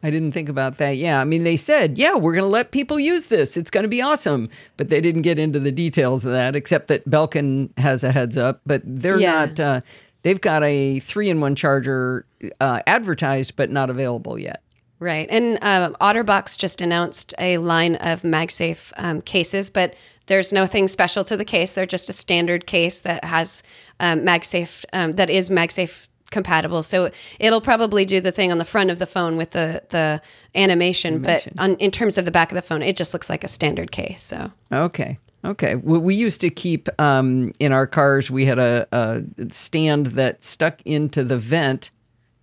I 0.04 0.10
didn't 0.10 0.32
think 0.32 0.50
about 0.50 0.80
that. 0.80 0.98
Yeah, 0.98 1.22
I 1.22 1.26
mean, 1.26 1.44
they 1.44 1.56
said, 1.56 2.00
yeah, 2.00 2.16
we're 2.16 2.34
going 2.34 2.44
to 2.44 2.50
let 2.50 2.72
people 2.72 3.00
use 3.00 3.28
this. 3.28 3.56
It's 3.56 3.70
going 3.70 3.84
to 3.84 3.88
be 3.88 4.02
awesome. 4.02 4.50
But 4.76 4.90
they 4.90 5.00
didn't 5.00 5.22
get 5.22 5.38
into 5.38 5.60
the 5.60 5.72
details 5.72 6.26
of 6.26 6.32
that, 6.32 6.56
except 6.56 6.88
that 6.88 7.08
Belkin 7.08 7.70
has 7.78 8.04
a 8.04 8.12
heads 8.12 8.36
up. 8.36 8.62
But 8.66 8.82
they're 8.84 9.20
Yeah. 9.20 9.46
not. 9.46 9.60
Uh, 9.60 9.82
they've 10.24 10.42
got 10.42 10.64
a 10.64 10.98
three-in-one 11.02 11.54
charger 11.54 12.26
uh, 12.60 12.82
advertised, 12.88 13.56
but 13.56 13.70
not 13.70 13.90
available 13.90 14.38
yet. 14.38 14.64
Right. 15.00 15.28
And 15.32 15.58
uh, 15.64 15.92
OtterBox 16.00 16.58
just 16.58 16.80
announced 16.80 17.34
a 17.40 17.58
line 17.58 17.96
of 17.96 18.22
MagSafe 18.22 18.94
um, 18.98 19.22
cases, 19.22 19.72
but 19.72 19.96
there's 20.28 20.54
nothing 20.54 20.88
special 20.88 21.24
to 21.24 21.36
the 21.36 21.44
case. 21.44 21.74
They're 21.74 21.88
just 21.88 22.08
a 22.08 22.14
standard 22.14 22.68
case 22.68 23.00
that 23.02 23.24
has 23.26 23.64
um, 24.00 24.20
MagSafe, 24.22 24.86
um, 24.94 25.14
that 25.14 25.32
is 25.32 25.50
MagSafe 25.50 26.08
compatible. 26.30 26.84
So 26.84 27.10
it'll 27.40 27.62
probably 27.62 28.06
do 28.06 28.22
the 28.22 28.32
thing 28.32 28.52
on 28.52 28.60
the 28.60 28.66
front 28.66 28.92
of 28.92 29.00
the 29.00 29.08
phone 29.08 29.38
with 29.38 29.52
the, 29.52 29.84
the 29.90 30.22
animation, 30.56 31.22
but 31.22 31.48
on, 31.58 31.76
in 31.78 31.92
terms 31.92 32.18
of 32.18 32.26
the 32.26 32.32
back 32.32 32.52
of 32.52 32.56
the 32.56 32.62
phone, 32.62 32.82
it 32.82 32.96
just 32.96 33.14
looks 33.14 33.30
like 33.30 33.44
a 33.44 33.48
standard 33.48 33.92
case. 33.92 34.24
So. 34.24 34.52
Okay. 34.72 35.18
Okay. 35.44 35.76
We, 35.76 35.98
we 35.98 36.16
used 36.16 36.42
to 36.42 36.50
keep 36.50 36.88
um, 37.00 37.52
in 37.60 37.72
our 37.74 37.88
cars. 37.88 38.30
We 38.30 38.46
had 38.46 38.60
a, 38.60 38.88
a 38.92 39.24
stand 39.52 40.08
that 40.08 40.44
stuck 40.44 40.82
into 40.86 41.24
the 41.24 41.38
vent. 41.38 41.92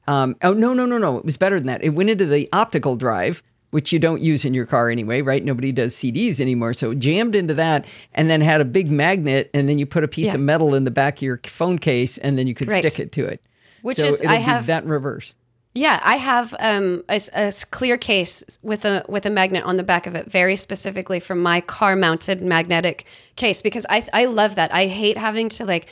Um, 0.09 0.35
oh 0.43 0.55
no, 0.55 0.73
no, 0.75 0.87
no, 0.87 0.99
no! 0.99 1.19
It 1.19 1.25
was 1.25 1.37
better 1.37 1.59
than 1.59 1.67
that. 1.67 1.85
It 1.85 1.91
went 1.91 2.09
into 2.11 2.25
the 2.27 2.49
optical 2.53 2.97
drive, 2.97 3.43
which 3.71 3.93
you 3.93 3.99
don't 3.99 4.23
use 4.23 4.45
in 4.47 4.55
your 4.55 4.65
car 4.67 4.89
anyway, 4.89 5.21
right? 5.23 5.45
Nobody 5.45 5.71
does 5.71 5.95
CDs 5.95 6.41
anymore. 6.41 6.73
So 6.73 6.91
it 6.93 6.99
jammed 6.99 7.35
into 7.37 7.53
that, 7.55 7.85
and 8.15 8.31
then 8.31 8.41
had 8.41 8.61
a 8.63 8.65
big 8.65 8.91
magnet, 8.91 9.51
and 9.53 9.69
then 9.69 9.79
you 9.79 9.85
put 9.87 10.05
a 10.05 10.09
piece 10.09 10.29
Yeah. 10.29 10.35
of 10.37 10.41
metal 10.41 10.75
in 10.75 10.85
the 10.85 10.91
back 10.91 11.19
of 11.19 11.23
your 11.23 11.39
phone 11.45 11.79
case, 11.79 12.17
and 12.19 12.39
then 12.39 12.47
you 12.47 12.55
could 12.55 12.71
Right. 12.71 12.83
stick 12.83 12.99
it 12.99 13.13
to 13.13 13.27
it. 13.27 13.43
Which 13.83 13.99
So 13.99 14.07
is- 14.07 14.23
I 14.25 14.37
have- 14.37 14.67
that 14.67 14.85
in 14.85 14.89
reverse. 14.89 15.35
Yeah, 15.75 16.01
I 16.03 16.17
have 16.17 16.55
um, 16.59 17.05
a, 17.09 17.21
a 17.35 17.53
clear 17.71 17.97
case 17.99 18.43
with 18.63 18.85
a 18.85 19.05
with 19.09 19.27
a 19.27 19.31
magnet 19.31 19.63
on 19.65 19.77
the 19.77 19.85
back 19.85 20.07
of 20.09 20.15
it, 20.17 20.29
very 20.29 20.57
specifically 20.57 21.21
for 21.21 21.37
my 21.37 21.61
car 21.61 21.95
mounted 21.95 22.43
magnetic 22.43 23.05
case 23.37 23.63
because 23.63 23.87
I 23.89 24.05
I 24.13 24.25
love 24.25 24.57
that. 24.57 24.73
I 24.75 24.87
hate 24.87 25.17
having 25.19 25.49
to 25.51 25.65
like 25.67 25.87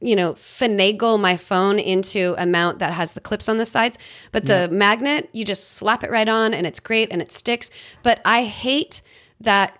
you 0.00 0.16
know 0.16 0.34
finagle 0.34 1.20
my 1.20 1.36
phone 1.36 1.78
into 1.78 2.34
a 2.38 2.46
mount 2.46 2.78
that 2.78 2.92
has 2.92 3.12
the 3.12 3.20
clips 3.20 3.48
on 3.48 3.58
the 3.58 3.66
sides, 3.66 3.98
but 4.32 4.44
the 4.44 4.68
magnet 4.68 5.28
you 5.32 5.44
just 5.44 5.72
slap 5.72 6.02
it 6.02 6.10
right 6.10 6.28
on 6.28 6.54
and 6.54 6.66
it's 6.66 6.80
great 6.80 7.10
and 7.10 7.20
it 7.20 7.32
sticks. 7.32 7.70
But 8.02 8.20
I 8.24 8.44
hate 8.44 9.02
that 9.40 9.76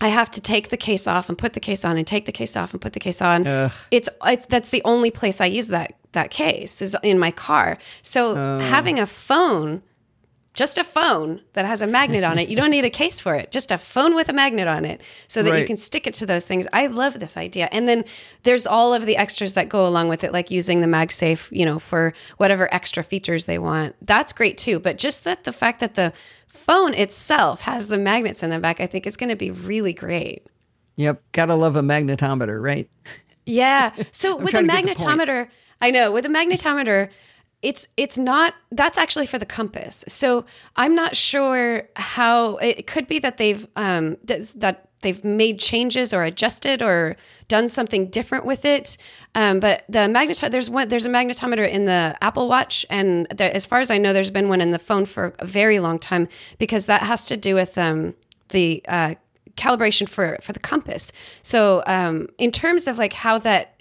I 0.00 0.08
have 0.08 0.30
to 0.32 0.40
take 0.40 0.68
the 0.68 0.76
case 0.76 1.06
off 1.06 1.28
and 1.28 1.38
put 1.38 1.54
the 1.54 1.60
case 1.60 1.84
on 1.84 1.96
and 1.96 2.06
take 2.06 2.26
the 2.26 2.32
case 2.32 2.56
off 2.56 2.72
and 2.72 2.80
put 2.80 2.92
the 2.92 3.00
case 3.00 3.22
on. 3.22 3.46
It's 3.90 4.08
it's 4.24 4.46
that's 4.46 4.68
the 4.68 4.82
only 4.84 5.10
place 5.10 5.40
I 5.40 5.46
use 5.46 5.68
that 5.68 5.94
that 6.12 6.30
case 6.30 6.82
is 6.82 6.96
in 7.02 7.18
my 7.18 7.30
car. 7.30 7.78
So 8.02 8.36
oh. 8.36 8.58
having 8.58 8.98
a 8.98 9.06
phone, 9.06 9.82
just 10.56 10.78
a 10.78 10.84
phone 10.84 11.42
that 11.52 11.66
has 11.66 11.82
a 11.82 11.86
magnet 11.86 12.24
on 12.24 12.38
it, 12.38 12.48
you 12.48 12.56
don't 12.56 12.70
need 12.70 12.84
a 12.84 12.90
case 12.90 13.20
for 13.20 13.34
it. 13.34 13.52
Just 13.52 13.70
a 13.70 13.76
phone 13.76 14.14
with 14.14 14.30
a 14.30 14.32
magnet 14.32 14.66
on 14.66 14.86
it 14.86 15.02
so 15.28 15.42
that 15.42 15.60
you 15.60 15.66
can 15.66 15.76
stick 15.76 16.06
it 16.06 16.14
to 16.14 16.26
those 16.26 16.46
things. 16.46 16.66
I 16.72 16.86
love 16.86 17.20
this 17.20 17.36
idea. 17.36 17.68
And 17.70 17.86
then 17.86 18.04
there's 18.42 18.66
all 18.66 18.94
of 18.94 19.04
the 19.04 19.18
extras 19.18 19.52
that 19.54 19.68
go 19.68 19.86
along 19.86 20.08
with 20.08 20.24
it 20.24 20.32
like 20.32 20.50
using 20.50 20.80
the 20.80 20.86
MagSafe, 20.86 21.54
you 21.56 21.66
know, 21.66 21.78
for 21.78 22.14
whatever 22.38 22.72
extra 22.74 23.02
features 23.02 23.44
they 23.44 23.58
want. 23.58 23.94
That's 24.00 24.32
great 24.32 24.56
too, 24.56 24.78
but 24.78 24.96
just 24.96 25.24
that 25.24 25.44
the 25.44 25.52
fact 25.52 25.80
that 25.80 25.94
the 25.94 26.14
phone 26.48 26.94
itself 26.94 27.60
has 27.60 27.88
the 27.88 27.98
magnets 27.98 28.42
in 28.42 28.48
the 28.48 28.58
back, 28.58 28.80
I 28.80 28.86
think 28.86 29.06
is 29.06 29.18
going 29.18 29.28
to 29.28 29.36
be 29.36 29.50
really 29.50 29.92
great. 29.92 30.46
Yep, 30.96 31.22
gotta 31.32 31.54
love 31.54 31.76
a 31.76 31.82
magnetometer, 31.82 32.60
right? 32.60 32.90
Yeah. 33.44 33.92
So 34.12 34.36
with 34.36 34.48
a 34.48 34.62
trying 34.62 34.68
to 34.68 34.86
get 34.86 34.96
the 34.96 35.04
magnetometer, 35.04 35.48
I 35.82 35.90
know 35.90 36.10
with 36.10 36.24
a 36.24 36.30
magnetometer, 36.30 37.10
it's 37.62 37.88
it's 37.96 38.18
not 38.18 38.54
that's 38.70 38.98
actually 38.98 39.26
for 39.26 39.38
the 39.38 39.46
compass. 39.46 40.04
So 40.08 40.44
I'm 40.76 40.94
not 40.94 41.16
sure 41.16 41.88
how 41.96 42.56
it 42.56 42.86
could 42.86 43.06
be 43.06 43.18
that 43.20 43.38
they've 43.38 43.66
um 43.76 44.16
that, 44.24 44.52
that 44.56 44.88
they've 45.00 45.24
made 45.24 45.58
changes 45.58 46.12
or 46.12 46.24
adjusted 46.24 46.82
or 46.82 47.16
done 47.48 47.68
something 47.68 48.06
different 48.08 48.44
with 48.44 48.64
it. 48.64 48.96
Um, 49.34 49.60
but 49.60 49.84
the 49.88 50.00
magnetometer 50.00 50.50
there's 50.50 50.70
one 50.70 50.88
there's 50.88 51.06
a 51.06 51.10
magnetometer 51.10 51.68
in 51.68 51.86
the 51.86 52.16
Apple 52.20 52.48
Watch, 52.48 52.84
and 52.90 53.26
there, 53.34 53.54
as 53.54 53.66
far 53.66 53.80
as 53.80 53.90
I 53.90 53.98
know, 53.98 54.12
there's 54.12 54.30
been 54.30 54.48
one 54.48 54.60
in 54.60 54.70
the 54.70 54.78
phone 54.78 55.06
for 55.06 55.34
a 55.38 55.46
very 55.46 55.78
long 55.78 55.98
time 55.98 56.28
because 56.58 56.86
that 56.86 57.02
has 57.02 57.26
to 57.26 57.36
do 57.36 57.54
with 57.54 57.76
um 57.78 58.14
the 58.50 58.82
uh, 58.86 59.14
calibration 59.56 60.08
for 60.08 60.38
for 60.42 60.52
the 60.52 60.60
compass. 60.60 61.12
So 61.42 61.82
um, 61.86 62.28
in 62.38 62.50
terms 62.50 62.86
of 62.86 62.98
like 62.98 63.12
how 63.12 63.38
that 63.40 63.80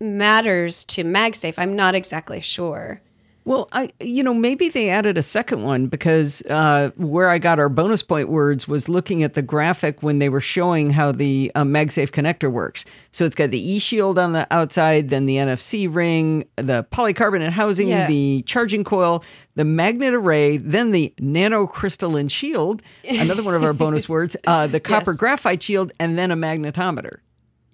matters 0.00 0.84
to 0.84 1.04
MagSafe, 1.04 1.54
I'm 1.56 1.74
not 1.74 1.94
exactly 1.94 2.40
sure. 2.40 3.00
Well, 3.46 3.68
I 3.72 3.90
you 4.00 4.22
know 4.22 4.32
maybe 4.32 4.70
they 4.70 4.88
added 4.88 5.18
a 5.18 5.22
second 5.22 5.62
one 5.64 5.86
because 5.88 6.42
uh, 6.48 6.90
where 6.96 7.28
I 7.28 7.38
got 7.38 7.58
our 7.58 7.68
bonus 7.68 8.02
point 8.02 8.30
words 8.30 8.66
was 8.66 8.88
looking 8.88 9.22
at 9.22 9.34
the 9.34 9.42
graphic 9.42 10.02
when 10.02 10.18
they 10.18 10.30
were 10.30 10.40
showing 10.40 10.88
how 10.90 11.12
the 11.12 11.52
uh, 11.54 11.62
MagSafe 11.62 12.10
connector 12.10 12.50
works. 12.50 12.86
So 13.10 13.24
it's 13.26 13.34
got 13.34 13.50
the 13.50 13.60
E 13.60 13.78
Shield 13.78 14.18
on 14.18 14.32
the 14.32 14.46
outside, 14.50 15.10
then 15.10 15.26
the 15.26 15.36
NFC 15.36 15.94
ring, 15.94 16.46
the 16.56 16.86
polycarbonate 16.90 17.50
housing, 17.50 17.88
Yeah. 17.88 18.06
the 18.06 18.42
charging 18.46 18.82
coil, 18.82 19.22
the 19.56 19.64
magnet 19.64 20.14
array, 20.14 20.56
then 20.56 20.92
the 20.92 21.12
nanocrystalline 21.20 22.30
shield, 22.30 22.80
another 23.06 23.42
one 23.42 23.54
of 23.54 23.62
our 23.62 23.74
bonus 23.74 24.08
words, 24.08 24.36
uh, 24.46 24.66
the 24.66 24.80
copper 24.80 25.10
Yes. 25.12 25.18
graphite 25.20 25.62
shield, 25.62 25.92
and 26.00 26.16
then 26.18 26.30
a 26.30 26.36
magnetometer. 26.36 27.18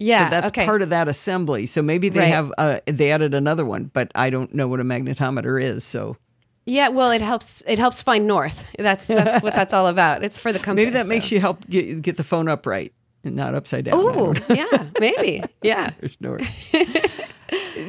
Yeah, 0.00 0.24
So 0.24 0.30
that's 0.30 0.48
okay. 0.50 0.64
part 0.64 0.82
of 0.82 0.88
that 0.90 1.06
assembly. 1.08 1.66
So 1.66 1.82
maybe 1.82 2.08
they 2.08 2.20
Right. 2.20 2.28
have 2.32 2.52
uh, 2.58 2.78
they 2.86 3.12
added 3.12 3.34
another 3.34 3.64
one, 3.64 3.90
but 3.92 4.10
I 4.14 4.30
don't 4.30 4.52
know 4.54 4.66
what 4.66 4.80
a 4.80 4.84
magnetometer 4.84 5.62
is. 5.62 5.84
So 5.84 6.16
yeah, 6.66 6.88
well, 6.88 7.10
it 7.10 7.20
helps. 7.20 7.62
It 7.66 7.78
helps 7.78 8.00
find 8.02 8.26
north. 8.26 8.64
That's 8.78 9.06
that's 9.06 9.42
what 9.42 9.54
that's 9.54 9.72
all 9.74 9.86
about. 9.86 10.22
It's 10.22 10.38
for 10.38 10.52
the 10.52 10.58
compass. 10.58 10.84
maybe 10.86 10.90
that 10.96 11.06
makes 11.06 11.30
you 11.30 11.38
help 11.40 11.68
get, 11.68 12.00
get 12.02 12.16
the 12.16 12.24
phone 12.24 12.48
upright 12.48 12.92
and 13.24 13.36
not 13.36 13.54
upside 13.54 13.84
down. 13.84 13.94
Oh, 13.98 14.34
yeah, 14.48 14.86
maybe. 14.98 15.42
Yeah. 15.62 15.90
There's 16.00 16.16
no- 16.20 16.38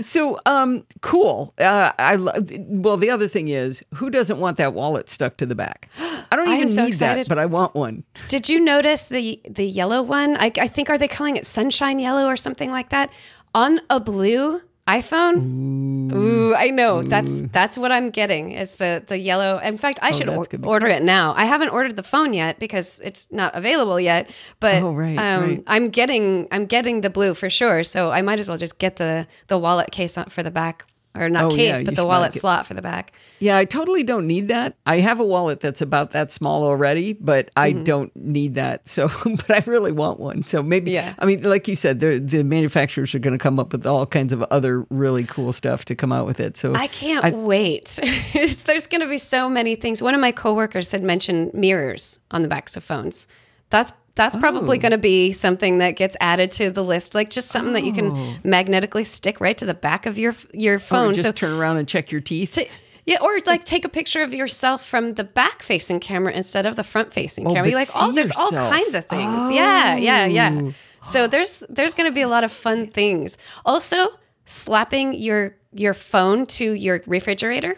so 0.02 0.40
um 0.46 0.86
cool. 1.02 1.54
Uh, 1.58 1.92
I 1.98 2.16
love. 2.16 2.50
Well, 2.52 2.98
the 2.98 3.10
other 3.10 3.28
thing 3.28 3.48
is, 3.48 3.84
who 3.96 4.10
doesn't 4.10 4.40
want 4.40 4.58
that 4.58 4.74
wallet 4.74 5.10
stuck 5.10 5.38
to 5.38 5.46
the 5.46 5.56
back? 5.56 5.90
I 6.00 6.36
don't 6.36 6.48
I 6.50 6.56
even 6.58 6.70
so 6.70 6.86
need 6.86 6.94
that, 6.96 7.28
but 7.28 7.38
I 7.38 7.46
want 7.46 7.76
one. 7.76 8.04
Did 8.28 8.50
you 8.50 8.60
notice 8.60 9.06
the 9.06 9.42
the 9.50 9.66
yellow 9.66 10.02
one? 10.02 10.36
I, 10.38 10.52
I 10.58 10.68
think 10.68 10.90
are 10.90 10.98
they 10.98 11.08
calling 11.08 11.36
it 11.36 11.46
sunshine 11.46 12.00
yellow 12.00 12.26
or 12.28 12.38
something 12.38 12.72
like 12.72 12.90
that 12.90 13.12
on 13.54 13.80
a 13.90 14.00
blue 14.00 14.62
iPhone? 14.88 16.12
Ooh, 16.14 16.54
I 16.56 16.70
know 16.70 17.02
that's 17.04 17.42
that's 17.54 17.78
what 17.78 17.92
I'm 17.92 18.10
getting 18.10 18.52
is 18.52 18.76
the 18.76 19.04
the 19.08 19.18
yellow. 19.18 19.58
In 19.60 19.78
fact, 19.78 20.00
I 20.02 20.12
should 20.12 20.28
or- 20.30 20.46
order 20.64 20.88
it 20.88 21.04
now. 21.04 21.34
I 21.38 21.46
haven't 21.46 21.70
ordered 21.70 21.96
the 21.96 22.04
phone 22.04 22.34
yet 22.34 22.60
because 22.60 23.00
it's 23.04 23.28
not 23.32 23.56
available 23.56 24.00
yet. 24.00 24.30
But 24.60 24.84
Oh, 24.84 24.94
right, 24.94 25.18
um, 25.18 25.44
right. 25.44 25.64
I'm 25.68 25.90
getting 25.90 26.48
I'm 26.52 26.66
getting 26.66 27.02
the 27.02 27.10
blue 27.10 27.34
for 27.34 27.50
sure. 27.50 27.84
So 27.84 28.12
I 28.12 28.22
might 28.22 28.40
as 28.40 28.48
well 28.48 28.58
just 28.58 28.78
get 28.80 28.96
the 28.98 29.28
the 29.48 29.58
wallet 29.58 29.92
case 29.92 30.18
for 30.30 30.44
the 30.44 30.52
back. 30.52 30.86
Or 31.14 31.28
not 31.28 31.44
Oh, 31.44 31.56
case, 31.56 31.80
you 31.82 31.86
but 31.86 31.96
the 31.98 32.06
wallet 32.06 32.32
slot 32.32 32.66
for 32.66 32.74
the 32.74 32.82
back. 32.82 33.12
Yeah, 33.40 33.58
I 33.58 33.66
totally 33.66 34.02
don't 34.04 34.28
need 34.28 34.48
that. 34.48 34.76
I 34.86 35.00
have 35.00 35.20
a 35.20 35.26
wallet 35.26 35.60
that's 35.60 35.82
about 35.82 36.12
that 36.12 36.32
small 36.32 36.64
already, 36.64 37.12
but 37.12 37.50
I 37.58 37.74
Mm-hmm. 37.74 37.84
don't 37.84 38.16
need 38.16 38.54
that. 38.56 38.88
So, 38.88 39.10
but 39.26 39.52
I 39.52 39.62
really 39.70 39.92
want 39.92 40.22
one. 40.22 40.46
So 40.46 40.64
maybe, 40.64 40.92
Yeah. 40.92 41.14
I 41.20 41.26
mean, 41.26 41.42
like 41.42 41.68
you 41.68 41.76
said, 41.76 42.00
the 42.00 42.18
the 42.20 42.44
manufacturers 42.44 43.14
are 43.14 43.20
going 43.20 43.34
to 43.38 43.44
come 43.44 43.60
up 43.60 43.74
with 43.74 43.86
all 43.86 44.06
kinds 44.06 44.32
of 44.32 44.42
other 44.44 44.86
really 44.90 45.26
cool 45.26 45.52
stuff 45.52 45.84
to 45.86 45.96
come 45.96 46.14
out 46.14 46.26
with 46.26 46.40
it. 46.40 46.56
So 46.56 46.74
I 46.76 46.88
can't 46.88 47.36
wait. 47.40 48.00
There's 48.34 48.88
going 48.88 49.02
to 49.02 49.08
be 49.10 49.18
so 49.18 49.50
many 49.50 49.76
things. 49.76 50.02
One 50.02 50.16
of 50.16 50.22
my 50.22 50.32
coworkers 50.32 50.94
had 50.94 51.04
mentioned 51.04 51.54
mirrors 51.54 52.22
on 52.32 52.42
the 52.42 52.48
backs 52.48 52.78
of 52.78 52.84
phones. 52.86 53.28
That's 53.70 53.92
that's 54.16 54.36
probably 54.38 54.78
Oh. 54.78 54.82
going 54.82 54.92
to 54.92 54.98
be 54.98 55.32
something 55.34 55.78
that 55.80 55.92
gets 55.96 56.18
added 56.20 56.52
to 56.54 56.70
the 56.70 56.84
list, 56.84 57.16
like 57.16 57.30
just 57.30 57.50
something 57.50 57.74
that 57.74 57.84
you 57.86 57.94
can 57.94 58.12
oh. 58.12 58.36
magnetically 58.44 59.04
stick 59.04 59.40
right 59.40 59.58
to 59.58 59.66
the 59.66 59.74
back 59.74 60.06
of 60.06 60.18
your 60.20 60.36
your 60.54 60.76
or 60.76 60.80
phone. 60.80 61.14
just 61.14 61.26
so 61.26 61.32
turn 61.32 61.54
around 61.58 61.78
and 61.78 61.88
check 61.88 62.12
your 62.12 62.22
teeth. 62.22 62.54
to- 62.54 62.68
yeah, 63.06 63.18
or 63.22 63.40
like 63.48 63.64
take 63.64 63.84
a 63.84 63.90
picture 63.90 64.22
of 64.22 64.32
yourself 64.34 64.86
from 64.86 65.14
the 65.14 65.24
back 65.24 65.64
facing 65.64 66.00
camera 66.00 66.34
instead 66.34 66.66
of 66.68 66.76
the 66.76 66.84
front 66.84 67.12
facing 67.12 67.48
Oh, 67.48 67.50
camera. 67.50 67.64
but 67.64 67.70
You 67.72 67.76
like, 67.76 67.88
oh, 67.96 68.12
there's 68.12 68.32
all 68.38 68.52
kinds 68.52 68.94
of 68.94 69.06
things. 69.08 69.52
Yeah, 69.52 69.96
yeah, 69.96 70.26
yeah. 70.26 70.52
Oh. 70.66 70.74
So 71.04 71.26
there's 71.28 71.64
there's 71.68 71.96
going 71.96 72.10
to 72.10 72.14
be 72.14 72.22
a 72.22 72.28
lot 72.28 72.44
of 72.44 72.52
fun 72.52 72.88
things. 72.88 73.38
Also, 73.66 74.08
slapping 74.46 75.14
your 75.14 75.56
your 75.74 75.94
phone 75.96 76.46
to 76.46 76.74
your 76.74 77.02
refrigerator. 77.08 77.78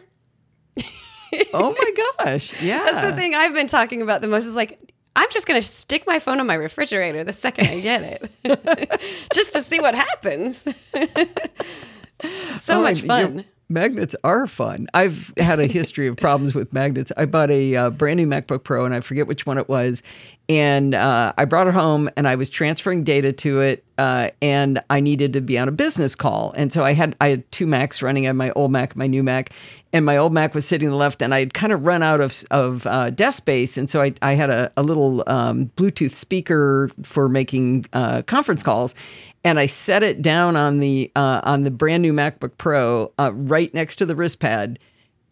oh 1.53 1.75
my 1.77 2.23
gosh. 2.25 2.61
Yeah. 2.61 2.79
That's 2.85 3.01
the 3.01 3.15
thing 3.15 3.33
I've 3.33 3.53
been 3.53 3.67
talking 3.67 4.01
about 4.01 4.21
the 4.21 4.27
most 4.27 4.45
is 4.45 4.55
like 4.55 4.92
I'm 5.15 5.29
just 5.31 5.47
going 5.47 5.61
to 5.61 5.65
stick 5.67 6.05
my 6.07 6.19
phone 6.19 6.39
on 6.39 6.47
my 6.47 6.55
refrigerator 6.55 7.23
the 7.23 7.33
second 7.33 7.67
I 7.67 7.79
get 7.79 8.01
it. 8.43 9.01
just 9.33 9.53
to 9.53 9.61
see 9.61 9.79
what 9.79 9.93
happens. 9.95 10.67
so 12.57 12.79
Oh, 12.79 12.81
much 12.81 13.01
fun. 13.01 13.45
Magnets 13.69 14.15
are 14.23 14.47
fun. 14.47 14.87
I've 14.93 15.33
had 15.37 15.59
a 15.59 15.65
history 15.65 16.07
of 16.07 16.17
problems 16.17 16.53
with 16.53 16.71
magnets. 16.73 17.11
I 17.17 17.25
bought 17.25 17.51
a 17.51 17.75
uh, 17.75 17.89
brand 17.89 18.17
new 18.17 18.27
MacBook 18.27 18.63
Pro, 18.63 18.85
and 18.85 18.93
I 18.93 19.01
forget 19.01 19.27
which 19.27 19.45
one 19.45 19.57
it 19.57 19.67
was. 19.67 20.03
And 20.49 20.93
uh, 20.93 21.33
I 21.37 21.45
brought 21.45 21.67
it 21.67 21.73
home, 21.73 22.09
and 22.17 22.27
I 22.27 22.35
was 22.35 22.49
transferring 22.49 23.03
data 23.03 23.31
to 23.31 23.61
it, 23.61 23.83
uh, 23.97 24.29
and 24.41 24.81
I 24.89 24.99
needed 24.99 25.33
to 25.33 25.41
be 25.41 25.57
on 25.57 25.67
a 25.67 25.71
business 25.71 26.15
call. 26.15 26.53
And 26.55 26.71
so 26.71 26.83
I 26.83 26.93
had 26.93 27.15
I 27.21 27.29
had 27.29 27.51
two 27.51 27.65
Macs 27.65 28.01
running. 28.01 28.27
on 28.27 28.35
my 28.35 28.51
old 28.51 28.71
Mac, 28.71 28.95
my 28.95 29.07
new 29.07 29.23
Mac, 29.23 29.51
and 29.93 30.05
my 30.05 30.17
old 30.17 30.33
Mac 30.33 30.53
was 30.53 30.67
sitting 30.67 30.87
to 30.87 30.91
the 30.91 30.97
left, 30.97 31.21
and 31.21 31.33
I 31.33 31.39
had 31.39 31.53
kind 31.53 31.71
of 31.71 31.85
run 31.85 32.03
out 32.03 32.19
of 32.19 32.43
of 32.51 32.85
uh, 32.87 33.09
desk 33.11 33.37
space, 33.37 33.77
and 33.77 33.89
so 33.89 34.01
I, 34.01 34.13
I 34.21 34.33
had 34.33 34.49
a, 34.49 34.71
a 34.75 34.83
little 34.83 35.23
um, 35.27 35.71
Bluetooth 35.77 36.15
speaker 36.15 36.91
for 37.03 37.29
making 37.29 37.85
uh, 37.93 38.23
conference 38.23 38.63
calls, 38.63 38.95
and 39.43 39.59
I 39.59 39.65
set 39.65 40.03
it 40.03 40.21
down 40.21 40.55
on 40.55 40.79
the 40.79 41.11
uh, 41.15 41.41
on 41.43 41.63
the 41.63 41.71
brand 41.71 42.01
new 42.03 42.13
MacBook 42.13 42.57
Pro 42.57 43.11
uh, 43.19 43.31
right 43.33 43.73
next 43.73 43.97
to 43.97 44.05
the 44.05 44.15
wrist 44.15 44.39
pad, 44.39 44.79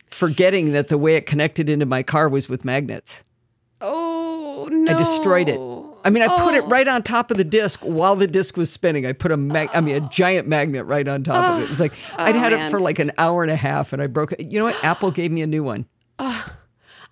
forgetting 0.09 0.73
that 0.73 0.89
the 0.89 0.97
way 0.97 1.15
it 1.15 1.25
connected 1.25 1.69
into 1.69 1.85
my 1.85 2.03
car 2.03 2.27
was 2.29 2.49
with 2.49 2.65
magnets. 2.65 3.23
Oh 3.79 4.67
no! 4.71 4.91
I 4.93 4.97
destroyed 4.97 5.49
it. 5.49 5.59
I 6.03 6.09
mean, 6.09 6.23
I 6.23 6.27
put 6.43 6.55
it 6.55 6.63
Oh. 6.63 6.67
right 6.67 6.87
on 6.87 7.03
top 7.03 7.29
of 7.31 7.37
the 7.37 7.43
disc 7.43 7.81
while 7.81 8.15
the 8.15 8.25
disc 8.27 8.57
was 8.57 8.71
spinning. 8.71 9.05
I 9.05 9.13
put 9.13 9.31
a 9.31 9.37
mag- 9.37 9.69
I 9.73 9.81
mean, 9.81 9.95
a 9.95 10.09
giant 10.09 10.47
magnet 10.47 10.85
right 10.85 11.07
on 11.07 11.23
top 11.23 11.43
of 11.55 11.59
it. 11.61 11.65
It 11.65 11.69
was 11.69 11.79
like 11.79 11.93
I'd 12.17 12.35
Oh, 12.35 12.39
had 12.39 12.53
it 12.53 12.69
for 12.71 12.79
like 12.79 12.99
an 12.99 13.11
hour 13.17 13.43
and 13.43 13.51
a 13.51 13.55
half, 13.55 13.93
and 13.93 14.01
I 14.01 14.07
broke 14.07 14.31
it. 14.33 14.51
You 14.51 14.59
know 14.59 14.65
what? 14.65 14.83
Apple 14.83 15.11
gave 15.11 15.31
me 15.31 15.41
a 15.41 15.47
new 15.47 15.63
one. 15.63 15.85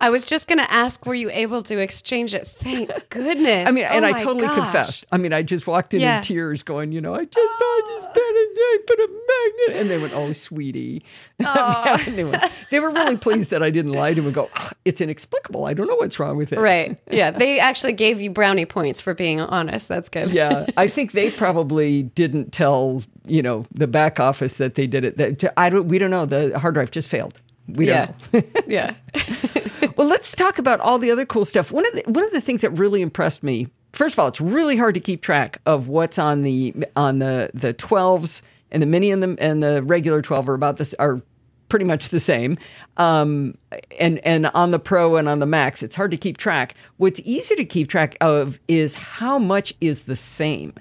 I 0.02 0.10
was 0.10 0.24
just 0.24 0.48
going 0.48 0.60
to 0.60 0.72
ask, 0.72 1.06
were 1.06 1.14
you 1.16 1.30
able 1.32 1.62
to 1.64 1.78
exchange 1.80 2.34
it? 2.34 2.48
Thank 2.48 2.90
goodness. 3.10 3.68
I 3.68 3.72
mean, 3.72 3.84
and 3.84 4.06
Oh 4.06 4.08
I 4.08 4.14
totally 4.14 4.48
gosh. 4.48 4.56
confessed. 4.56 5.06
I 5.12 5.18
mean, 5.18 5.34
I 5.34 5.42
just 5.42 5.68
walked 5.68 5.94
in 5.94 6.00
Yeah. 6.00 6.18
in 6.18 6.24
tears, 6.24 6.64
going, 6.64 6.92
you 6.94 7.02
know, 7.02 7.14
I 7.14 7.26
just, 7.26 7.38
I 7.38 7.82
just 7.96 8.08
put 8.14 8.22
a, 8.22 8.50
I 8.60 8.78
put 8.88 9.00
a 9.00 9.08
magnet, 9.08 9.82
and 9.82 9.90
they 9.90 9.98
went, 9.98 10.14
"Oh, 10.14 10.32
sweetie." 10.32 11.04
They 11.40 12.24
went- 12.24 12.44
they 12.72 12.80
were 12.80 12.90
really 12.92 13.18
pleased 13.26 13.50
that 13.52 13.64
I 13.64 13.70
didn't 13.70 13.94
lie 13.94 14.10
to 14.12 14.16
them 14.16 14.26
and 14.26 14.34
go, 14.36 14.50
"Ah, 14.56 14.72
"It's 14.86 15.02
inexplicable. 15.02 15.66
I 15.66 15.74
don't 15.74 15.88
know 15.88 15.96
what's 15.96 16.20
wrong 16.20 16.38
with 16.38 16.54
it." 16.54 16.60
Right. 16.60 16.98
Yeah. 17.12 17.32
They 17.32 17.60
actually 17.60 17.94
gave 17.94 18.20
you 18.22 18.30
brownie 18.32 18.66
points 18.66 19.02
for 19.02 19.14
being 19.14 19.40
honest. 19.40 19.88
That's 19.88 20.10
good. 20.10 20.30
Yeah, 20.32 20.66
I 20.78 20.88
think 20.88 21.14
they 21.14 21.32
probably 21.32 22.04
didn't 22.04 22.52
tell 22.52 23.04
you 23.26 23.42
know 23.42 23.66
the 23.74 23.88
back 23.88 24.20
office 24.20 24.56
that 24.56 24.76
they 24.76 24.88
did 24.88 25.04
it. 25.06 25.18
That 25.18 25.54
I 25.58 25.70
don't. 25.70 25.88
We 25.88 25.98
don't 25.98 26.12
know. 26.12 26.26
The 26.26 26.58
hard 26.60 26.74
drive 26.76 26.92
just 26.92 27.08
failed. 27.10 27.40
We 27.74 27.86
don't 27.86 28.12
Yeah. 28.34 28.40
know. 28.40 28.44
yeah. 28.68 28.94
Well, 29.96 30.08
let's 30.08 30.32
talk 30.34 30.60
about 30.60 30.80
all 30.80 30.98
the 30.98 31.12
other 31.12 31.26
cool 31.26 31.44
stuff. 31.44 31.72
One 31.74 31.86
of 31.86 31.92
the 31.94 32.04
one 32.10 32.24
of 32.24 32.32
the 32.32 32.40
things 32.40 32.62
that 32.62 32.70
really 32.72 33.02
impressed 33.02 33.44
me. 33.44 33.68
First 33.92 34.16
of 34.16 34.20
all, 34.20 34.28
it's 34.30 34.40
really 34.40 34.78
hard 34.78 34.94
to 34.94 35.02
keep 35.02 35.22
track 35.22 35.60
of 35.66 35.90
what's 35.90 36.18
on 36.18 36.44
the 36.44 36.74
on 36.96 37.20
the 37.20 37.50
the 37.54 37.74
12s 37.74 38.42
and 38.72 38.82
the 38.82 38.86
mini 38.88 39.12
and 39.12 39.22
the 39.22 39.36
and 39.40 39.62
the 39.62 39.84
regular 39.84 40.22
12 40.22 40.48
are 40.48 40.54
about 40.54 40.78
this 40.78 40.94
are 41.00 41.22
pretty 41.68 41.84
much 41.84 42.10
the 42.10 42.20
same. 42.20 42.58
Um, 42.96 43.58
and 44.00 44.20
and 44.20 44.48
on 44.54 44.72
the 44.72 44.80
Pro 44.80 45.18
and 45.18 45.28
on 45.28 45.40
the 45.40 45.46
Max, 45.46 45.84
it's 45.84 45.96
hard 45.96 46.12
to 46.12 46.18
keep 46.18 46.38
track. 46.38 46.76
What's 46.98 47.20
easy 47.26 47.56
to 47.56 47.66
keep 47.66 47.90
track 47.90 48.16
of 48.22 48.58
is 48.70 48.96
how 48.96 49.38
much 49.38 49.74
is 49.82 50.04
the 50.04 50.16
same. 50.16 50.74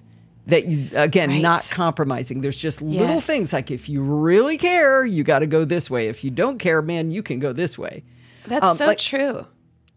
That 0.49 0.67
you, 0.67 0.89
again, 0.95 1.31
Right. 1.31 1.43
not 1.43 1.69
compromising. 1.71 2.41
There's 2.41 2.57
just 2.59 2.83
little 2.83 3.21
things 3.21 3.53
like 3.53 3.71
if 3.71 3.89
you 3.89 4.03
really 4.03 4.57
care, 4.59 5.05
you 5.05 5.23
got 5.23 5.41
to 5.41 5.47
go 5.47 5.65
this 5.65 5.89
way. 5.91 6.09
If 6.09 6.25
you 6.25 6.31
don't 6.31 6.59
care, 6.59 6.83
man, 6.83 7.11
you 7.11 7.23
can 7.23 7.39
go 7.39 7.53
this 7.53 7.79
way 7.79 8.03
That's 8.47 8.67
Um, 8.67 8.75
so 8.77 8.87
like- 8.87 8.99
true. 8.99 9.47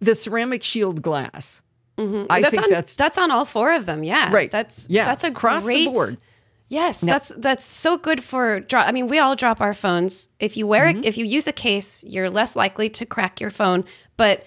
the 0.01 0.13
ceramic 0.13 0.61
shield 0.63 1.01
glass. 1.01 1.61
I 1.97 2.41
that's 2.41 2.49
think 2.55 2.63
on, 2.63 2.69
that's 2.71 2.95
that's 2.95 3.17
on 3.19 3.29
all 3.31 3.45
four 3.45 3.71
of 3.73 3.85
them. 3.85 4.03
Yeah. 4.03 4.33
Right. 4.33 4.49
That's 4.49 4.87
Yeah. 4.89 5.05
That's 5.05 5.23
a 5.23 5.27
Across 5.27 5.63
the 5.63 5.67
great 5.67 5.93
board. 5.93 6.17
Yes, 6.67 6.99
that's 7.01 7.31
that's 7.37 7.63
so 7.65 7.97
good 7.97 8.23
for 8.23 8.59
drop. 8.61 8.87
I 8.87 8.91
mean, 8.91 9.07
we 9.07 9.19
all 9.19 9.35
drop 9.35 9.61
our 9.61 9.73
phones. 9.73 10.29
If 10.39 10.57
you 10.57 10.65
wear 10.65 10.85
Mm-hmm. 10.85 10.99
it, 10.99 11.05
if 11.05 11.17
you 11.17 11.25
use 11.25 11.47
a 11.47 11.51
case, 11.51 12.03
you're 12.07 12.29
less 12.29 12.55
likely 12.55 12.89
to 12.89 13.05
crack 13.05 13.39
your 13.39 13.51
phone. 13.51 13.83
But 14.17 14.43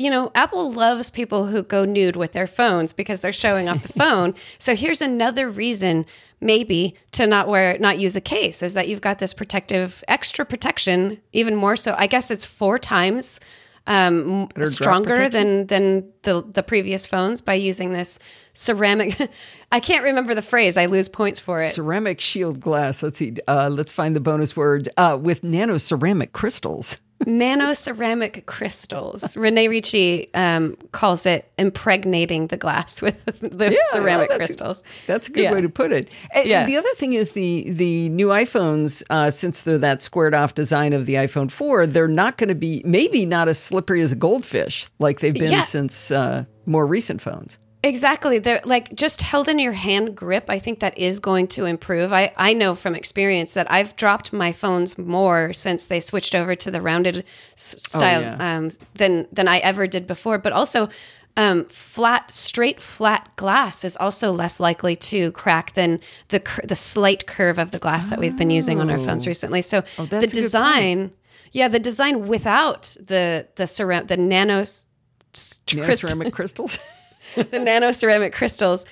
you 0.00 0.08
know, 0.08 0.32
Apple 0.34 0.70
loves 0.70 1.10
people 1.10 1.48
who 1.48 1.62
go 1.62 1.84
nude 1.84 2.16
with 2.16 2.32
their 2.32 2.46
phones 2.46 2.94
because 2.94 3.20
they're 3.20 3.34
showing 3.34 3.68
off 3.68 3.82
the 3.82 3.92
phone. 3.98 4.34
So 4.56 4.74
here's 4.74 5.02
another 5.02 5.50
reason 5.50 6.06
maybe 6.40 6.94
to 7.12 7.26
not 7.26 7.48
wear 7.48 7.76
not 7.78 7.98
use 7.98 8.16
a 8.16 8.20
case 8.22 8.62
is 8.62 8.72
that 8.72 8.88
you've 8.88 9.02
got 9.02 9.18
this 9.18 9.34
protective 9.34 10.02
extra 10.08 10.46
protection 10.46 11.20
even 11.34 11.54
more 11.54 11.76
so. 11.76 11.94
I 11.98 12.06
guess 12.06 12.30
it's 12.30 12.46
four 12.46 12.78
times 12.78 13.40
um, 13.86 14.48
stronger 14.64 15.28
than 15.28 15.66
than 15.66 16.10
the 16.22 16.46
the 16.50 16.62
previous 16.62 17.06
phones 17.06 17.42
by 17.42 17.54
using 17.54 17.92
this 17.92 18.18
ceramic. 18.54 19.20
I 19.72 19.80
can't 19.80 20.04
remember 20.04 20.34
the 20.34 20.40
phrase. 20.40 20.78
I 20.78 20.86
lose 20.86 21.10
points 21.10 21.40
for 21.40 21.58
it. 21.58 21.68
ceramic 21.68 22.20
shield 22.20 22.58
glass. 22.58 23.02
Let's 23.02 23.18
see. 23.18 23.36
Uh, 23.46 23.68
let's 23.70 23.92
find 23.92 24.16
the 24.16 24.20
bonus 24.20 24.56
word 24.56 24.88
uh, 24.96 25.18
with 25.20 25.44
nano 25.44 25.76
ceramic 25.76 26.32
crystals. 26.32 26.96
Nano 27.26 27.74
ceramic 27.74 28.46
crystals. 28.46 29.36
Rene 29.36 29.68
Ritchie 29.68 30.32
um, 30.34 30.76
calls 30.92 31.26
it 31.26 31.50
impregnating 31.58 32.46
the 32.46 32.56
glass 32.56 33.02
with 33.02 33.22
the 33.40 33.76
ceramic 33.90 34.28
well, 34.30 34.38
that's- 34.38 34.46
crystals. 34.48 34.82
That's 35.06 35.28
a 35.28 35.32
good 35.32 35.42
Yeah. 35.44 35.52
way 35.52 35.60
to 35.60 35.68
put 35.68 35.92
it. 35.92 36.08
And 36.34 36.48
Yeah. 36.48 36.64
the 36.66 36.76
other 36.76 36.88
thing 36.96 37.12
is 37.12 37.32
the 37.32 37.70
the 37.70 38.08
new 38.08 38.28
iPhones, 38.28 39.02
uh, 39.10 39.30
since 39.30 39.62
they're 39.62 39.78
that 39.78 40.02
squared 40.02 40.34
off 40.34 40.54
design 40.54 40.92
of 40.92 41.06
the 41.06 41.14
iPhone 41.14 41.50
4, 41.50 41.86
they're 41.86 42.08
not 42.08 42.38
going 42.38 42.48
to 42.48 42.54
be 42.54 42.82
maybe 42.84 43.26
not 43.26 43.48
as 43.48 43.58
slippery 43.58 44.00
as 44.02 44.12
a 44.12 44.16
goldfish 44.16 44.88
like 44.98 45.20
they've 45.20 45.34
been 45.34 45.52
Yeah. 45.52 45.62
since 45.62 46.10
uh, 46.10 46.44
more 46.66 46.86
recent 46.86 47.20
phones. 47.20 47.58
Exactly. 47.82 48.38
They're 48.38 48.60
like 48.64 48.94
just 48.94 49.22
held 49.22 49.48
in 49.48 49.58
your 49.58 49.72
hand 49.72 50.14
grip. 50.14 50.44
I 50.48 50.58
think 50.58 50.80
that 50.80 50.98
is 50.98 51.18
going 51.18 51.46
to 51.48 51.64
improve. 51.64 52.12
I, 52.12 52.30
I 52.36 52.52
know 52.52 52.74
from 52.74 52.94
experience 52.94 53.54
that 53.54 53.70
I've 53.72 53.96
dropped 53.96 54.34
my 54.34 54.52
phones 54.52 54.98
more 54.98 55.54
since 55.54 55.86
they 55.86 55.98
switched 55.98 56.34
over 56.34 56.54
to 56.54 56.70
the 56.70 56.82
rounded 56.82 57.24
s- 57.56 57.76
style 57.82 58.20
Oh, 58.20 58.22
yeah. 58.22 58.56
um, 58.58 58.68
than 58.94 59.26
than 59.32 59.48
I 59.48 59.58
ever 59.58 59.86
did 59.86 60.06
before. 60.06 60.36
But 60.36 60.52
also, 60.52 60.90
um, 61.38 61.64
flat, 61.70 62.30
straight, 62.30 62.82
flat 62.82 63.30
glass 63.36 63.82
is 63.82 63.96
also 63.96 64.30
less 64.30 64.60
likely 64.60 64.94
to 64.96 65.32
crack 65.32 65.72
than 65.72 66.00
the 66.28 66.40
cur- 66.40 66.66
the 66.66 66.76
slight 66.76 67.26
curve 67.26 67.58
of 67.58 67.70
the 67.70 67.78
glass 67.78 68.08
that 68.08 68.18
we've 68.18 68.36
been 68.36 68.50
using 68.50 68.78
on 68.78 68.90
our 68.90 68.98
phones 68.98 69.26
recently. 69.26 69.62
So 69.62 69.82
Oh, 69.98 70.04
the 70.04 70.18
a 70.18 70.20
good 70.20 70.26
point. 70.28 70.32
design, 70.32 71.10
yeah, 71.52 71.68
the 71.68 71.78
design 71.78 72.28
without 72.28 72.94
the 73.00 73.46
the 73.56 73.64
ceram- 73.64 74.06
the 74.06 74.18
nano. 74.18 74.60
s- 74.60 74.86
s- 75.34 75.62
Nano 75.72 75.86
crystal- 75.86 76.10
ceramic 76.10 76.34
crystals. 76.38 76.78
The 77.34 77.58
nano 77.58 77.92
ceramic 77.92 78.32
crystals. 78.32 78.86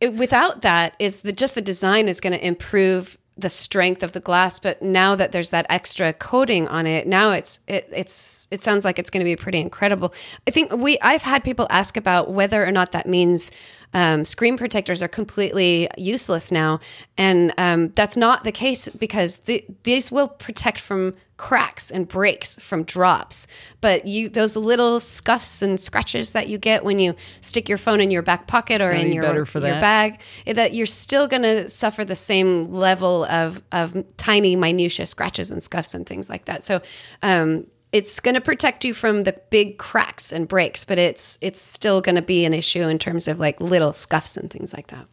It, 0.00 0.14
without 0.14 0.62
that, 0.62 0.96
is 0.98 1.20
the 1.20 1.32
just 1.32 1.54
the 1.54 1.62
design 1.62 2.08
is 2.08 2.20
going 2.20 2.32
to 2.32 2.46
improve 2.46 3.16
the 3.36 3.48
strength 3.48 4.02
of 4.02 4.12
the 4.12 4.20
glass. 4.20 4.58
But 4.58 4.80
now 4.80 5.16
that 5.16 5.32
there's 5.32 5.50
that 5.50 5.66
extra 5.68 6.12
coating 6.12 6.68
on 6.68 6.86
it, 6.86 7.06
now 7.06 7.32
it's 7.32 7.60
it, 7.66 7.88
it's 7.92 8.46
it 8.50 8.62
sounds 8.62 8.84
like 8.84 8.98
it's 8.98 9.10
going 9.10 9.20
to 9.20 9.24
be 9.24 9.36
pretty 9.36 9.60
incredible. 9.60 10.14
I 10.46 10.50
think 10.50 10.72
we 10.72 10.98
I've 11.00 11.22
had 11.22 11.42
people 11.42 11.66
ask 11.70 11.96
about 11.96 12.32
whether 12.32 12.64
or 12.64 12.72
not 12.72 12.92
that 12.92 13.06
means. 13.06 13.50
Um, 13.96 14.24
screen 14.24 14.56
protectors 14.56 15.04
are 15.04 15.08
completely 15.08 15.88
useless 15.96 16.50
now, 16.50 16.80
and 17.16 17.54
um, 17.58 17.90
that's 17.90 18.16
not 18.16 18.42
the 18.42 18.50
case 18.50 18.88
because 18.88 19.36
the, 19.36 19.64
these 19.84 20.10
will 20.10 20.26
protect 20.26 20.80
from 20.80 21.14
cracks 21.36 21.90
and 21.90 22.06
breaks 22.06 22.58
from 22.60 22.84
drops. 22.84 23.46
But 23.80 24.06
you 24.06 24.28
those 24.28 24.56
little 24.56 25.00
scuffs 25.00 25.62
and 25.62 25.78
scratches 25.78 26.32
that 26.32 26.48
you 26.48 26.58
get 26.58 26.84
when 26.84 26.98
you 26.98 27.14
stick 27.40 27.68
your 27.68 27.78
phone 27.78 28.00
in 28.00 28.10
your 28.10 28.22
back 28.22 28.46
pocket 28.46 28.80
or 28.80 28.90
in 28.90 29.12
your 29.12 29.24
your 29.24 29.44
that. 29.44 29.80
bag, 29.80 30.20
eh, 30.46 30.52
that 30.52 30.74
you're 30.74 30.86
still 30.86 31.26
going 31.26 31.42
to 31.42 31.68
suffer 31.68 32.04
the 32.04 32.14
same 32.14 32.72
level 32.72 33.24
of 33.24 33.62
of 33.72 34.04
tiny 34.16 34.56
minutia 34.56 35.06
scratches 35.06 35.50
and 35.50 35.62
scuffs 35.62 35.94
and 35.94 36.06
things 36.06 36.28
like 36.28 36.46
that. 36.46 36.64
So. 36.64 36.80
Um, 37.22 37.66
it's 37.92 38.18
going 38.18 38.34
to 38.34 38.40
protect 38.40 38.84
you 38.84 38.92
from 38.92 39.20
the 39.20 39.40
big 39.50 39.78
cracks 39.78 40.32
and 40.32 40.48
breaks, 40.48 40.84
but 40.84 40.98
it's 40.98 41.38
it's 41.40 41.60
still 41.62 42.00
going 42.00 42.16
to 42.16 42.22
be 42.22 42.44
an 42.44 42.52
issue 42.52 42.82
in 42.82 42.98
terms 42.98 43.28
of 43.28 43.38
like 43.38 43.60
little 43.60 43.92
scuffs 43.92 44.36
and 44.36 44.50
things 44.50 44.74
like 44.74 44.88
that. 44.88 45.06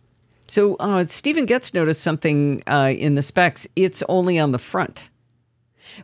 So 0.48 0.78
uh, 0.78 1.04
Steven 1.04 1.46
Goetz 1.46 1.76
noticed 1.76 2.02
something 2.02 2.64
uh, 2.66 2.92
in 2.98 3.14
the 3.14 3.22
specs. 3.22 3.68
It's 3.76 4.02
only 4.10 4.40
on 4.40 4.52
the 4.52 4.58
front. 4.58 5.11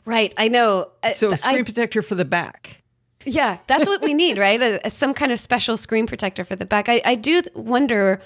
Right, 0.06 0.34
I 0.38 0.48
know. 0.48 0.90
I- 1.04 1.10
So 1.10 1.32
I- 1.32 1.36
screen 1.36 1.66
protector 1.66 2.02
for 2.02 2.16
the 2.16 2.26
back. 2.26 2.82
Yeah, 3.26 3.58
that's 3.68 3.88
what 3.88 4.02
we 4.02 4.14
need, 4.14 4.38
right? 4.38 4.62
A, 4.62 4.88
a- 4.88 4.90
some 4.90 5.14
kind 5.14 5.32
of 5.34 5.40
special 5.40 5.76
screen 5.76 6.08
protector 6.08 6.46
for 6.46 6.56
the 6.56 6.66
back. 6.66 6.88
I, 6.88 7.02
I 7.04 7.16
do 7.16 7.42
wonder. 7.56 8.22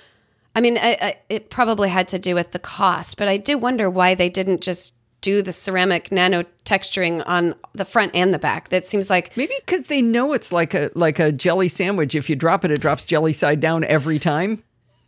I 0.53 0.61
mean, 0.61 0.77
I, 0.77 0.97
I, 1.01 1.15
it 1.29 1.49
probably 1.49 1.89
had 1.89 2.07
to 2.09 2.19
do 2.19 2.35
with 2.35 2.51
the 2.51 2.59
cost, 2.59 3.17
but 3.17 3.27
I 3.27 3.37
do 3.37 3.57
wonder 3.57 3.89
why 3.89 4.13
they 4.15 4.29
didn't 4.29 4.61
just 4.61 4.93
do 5.21 5.41
the 5.41 5.53
ceramic 5.53 6.11
nano 6.11 6.43
texturing 6.65 7.23
on 7.25 7.55
the 7.73 7.85
front 7.85 8.13
and 8.15 8.33
the 8.33 8.39
back. 8.39 8.69
That 8.69 8.85
seems 8.85 9.09
like 9.09 9.35
Maybe 9.37 9.53
because 9.65 9.87
they 9.87 10.01
know 10.01 10.33
it's 10.33 10.51
like 10.51 10.73
a 10.73 10.91
like 10.93 11.19
a 11.19 11.31
jelly 11.31 11.67
sandwich. 11.67 12.13
If 12.15 12.29
you 12.29 12.35
drop 12.35 12.65
it, 12.65 12.71
it 12.71 12.81
drops 12.81 13.03
jelly 13.03 13.33
side 13.33 13.59
down 13.59 13.83
every 13.85 14.19
time. 14.19 14.61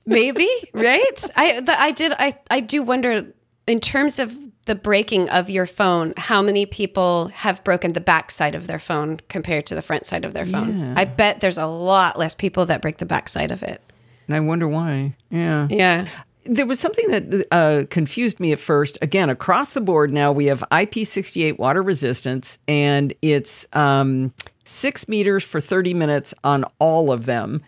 maybe 0.06 0.48
right. 0.74 1.30
I 1.36 1.60
the, 1.62 1.80
I 1.80 1.92
did 1.92 2.14
I 2.18 2.38
I 2.50 2.60
do 2.60 2.84
wonder 2.84 3.26
in 3.68 3.80
terms 3.80 4.20
of 4.20 4.36
the 4.66 4.76
breaking 4.76 5.30
of 5.30 5.50
your 5.50 5.66
phone, 5.66 6.14
how 6.18 6.42
many 6.42 6.66
people 6.66 7.28
have 7.30 7.64
broken 7.64 7.94
the 7.94 8.02
back 8.02 8.32
side 8.32 8.56
of 8.56 8.68
their 8.68 8.80
phone 8.80 9.20
compared 9.30 9.66
to 9.68 9.76
the 9.76 9.82
front 9.82 10.06
side 10.06 10.26
of 10.26 10.34
their 10.34 10.46
phone? 10.46 10.80
Yeah. 10.80 10.94
I 10.96 11.06
bet 11.06 11.42
there's 11.42 11.58
a 11.58 11.66
lot 11.66 12.18
less 12.18 12.34
people 12.36 12.66
that 12.68 12.82
break 12.82 12.98
the 12.98 13.06
back 13.06 13.28
side 13.28 13.52
of 13.52 13.64
it. 13.64 13.82
And 14.28 14.36
I 14.36 14.40
wonder 14.40 14.68
why. 14.68 15.16
Yeah. 15.30 15.68
Yeah. 15.70 16.08
There 16.46 16.66
was 16.66 16.80
something 16.80 17.08
that 17.10 17.48
uh, 17.52 17.84
confused 17.90 18.40
me 18.40 18.52
at 18.52 18.60
first. 18.60 18.98
Again, 19.02 19.30
across 19.30 19.74
the 19.74 19.82
board 19.82 20.12
now 20.12 20.32
we 20.32 20.46
have 20.46 20.64
IP68 20.72 21.58
water 21.58 21.82
resistance, 21.82 22.58
and 22.68 23.14
it's 23.22 23.66
um, 23.74 24.34
six 24.66 25.08
meters 25.08 25.44
for 25.44 25.62
30 25.62 25.94
minutes 25.94 26.34
on 26.44 26.66
all 26.80 27.12
of 27.12 27.26
them. 27.26 27.64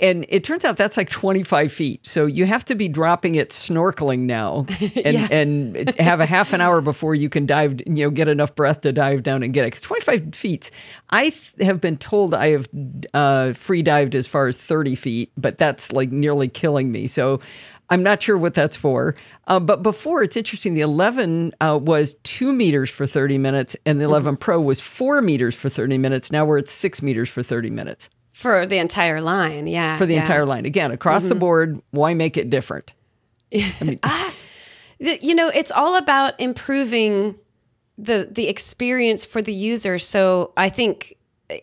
And 0.00 0.24
it 0.28 0.44
turns 0.44 0.64
out 0.64 0.76
that's 0.76 0.96
like 0.96 1.10
25 1.10 1.72
feet. 1.72 2.06
So 2.06 2.26
you 2.26 2.46
have 2.46 2.64
to 2.66 2.74
be 2.74 2.88
dropping 2.88 3.34
it 3.34 3.50
snorkeling 3.50 4.20
now 4.20 4.66
and, 5.04 5.76
and 5.76 6.00
have 6.00 6.20
a 6.20 6.26
half 6.26 6.52
an 6.52 6.60
hour 6.60 6.80
before 6.80 7.14
you 7.14 7.28
can 7.28 7.46
dive, 7.46 7.80
you 7.86 8.04
know, 8.04 8.10
get 8.10 8.28
enough 8.28 8.54
breath 8.54 8.80
to 8.82 8.92
dive 8.92 9.22
down 9.22 9.42
and 9.42 9.52
get 9.52 9.64
it. 9.64 9.68
Because 9.68 9.82
25 9.82 10.34
feet, 10.34 10.70
I 11.10 11.30
th- 11.30 11.52
have 11.60 11.80
been 11.80 11.96
told 11.96 12.34
I 12.34 12.50
have 12.50 12.68
uh, 13.12 13.52
free 13.52 13.82
dived 13.82 14.14
as 14.14 14.26
far 14.26 14.46
as 14.46 14.56
30 14.56 14.94
feet, 14.94 15.32
but 15.36 15.58
that's 15.58 15.92
like 15.92 16.10
nearly 16.10 16.48
killing 16.48 16.90
me. 16.90 17.06
So 17.06 17.40
I'm 17.90 18.02
not 18.02 18.22
sure 18.22 18.36
what 18.36 18.54
that's 18.54 18.76
for. 18.76 19.14
Uh, 19.46 19.60
but 19.60 19.82
before, 19.82 20.22
it's 20.22 20.36
interesting. 20.36 20.74
The 20.74 20.82
11 20.82 21.54
uh, 21.60 21.78
was 21.80 22.14
two 22.22 22.52
meters 22.52 22.90
for 22.90 23.06
30 23.06 23.38
minutes, 23.38 23.76
and 23.86 24.00
the 24.00 24.04
11 24.04 24.36
Pro 24.36 24.60
was 24.60 24.80
four 24.80 25.22
meters 25.22 25.54
for 25.54 25.68
30 25.68 25.98
minutes. 25.98 26.30
Now 26.30 26.44
we're 26.44 26.58
at 26.58 26.68
six 26.68 27.00
meters 27.00 27.28
for 27.28 27.42
30 27.42 27.70
minutes 27.70 28.10
For 28.38 28.66
the 28.66 28.78
entire 28.78 29.20
line. 29.20 29.66
Yeah. 29.66 29.96
for 29.96 30.06
the 30.06 30.14
yeah. 30.14 30.20
entire 30.20 30.46
line. 30.46 30.64
Again, 30.64 30.92
across 30.92 31.24
the 31.24 31.30
mm-hmm. 31.30 31.40
board, 31.40 31.82
why 31.90 32.14
make 32.14 32.36
it 32.36 32.48
different? 32.50 32.94
Ah, 34.04 34.32
the- 35.00 35.18
you 35.20 35.34
know 35.34 35.48
it's 35.48 35.72
all 35.72 35.96
about 35.96 36.38
improving 36.40 37.34
the 37.96 38.28
the 38.30 38.46
experience 38.46 39.24
for 39.24 39.40
the 39.40 39.52
user 39.52 39.98
so 39.98 40.52
i 40.56 40.68
think 40.68 41.14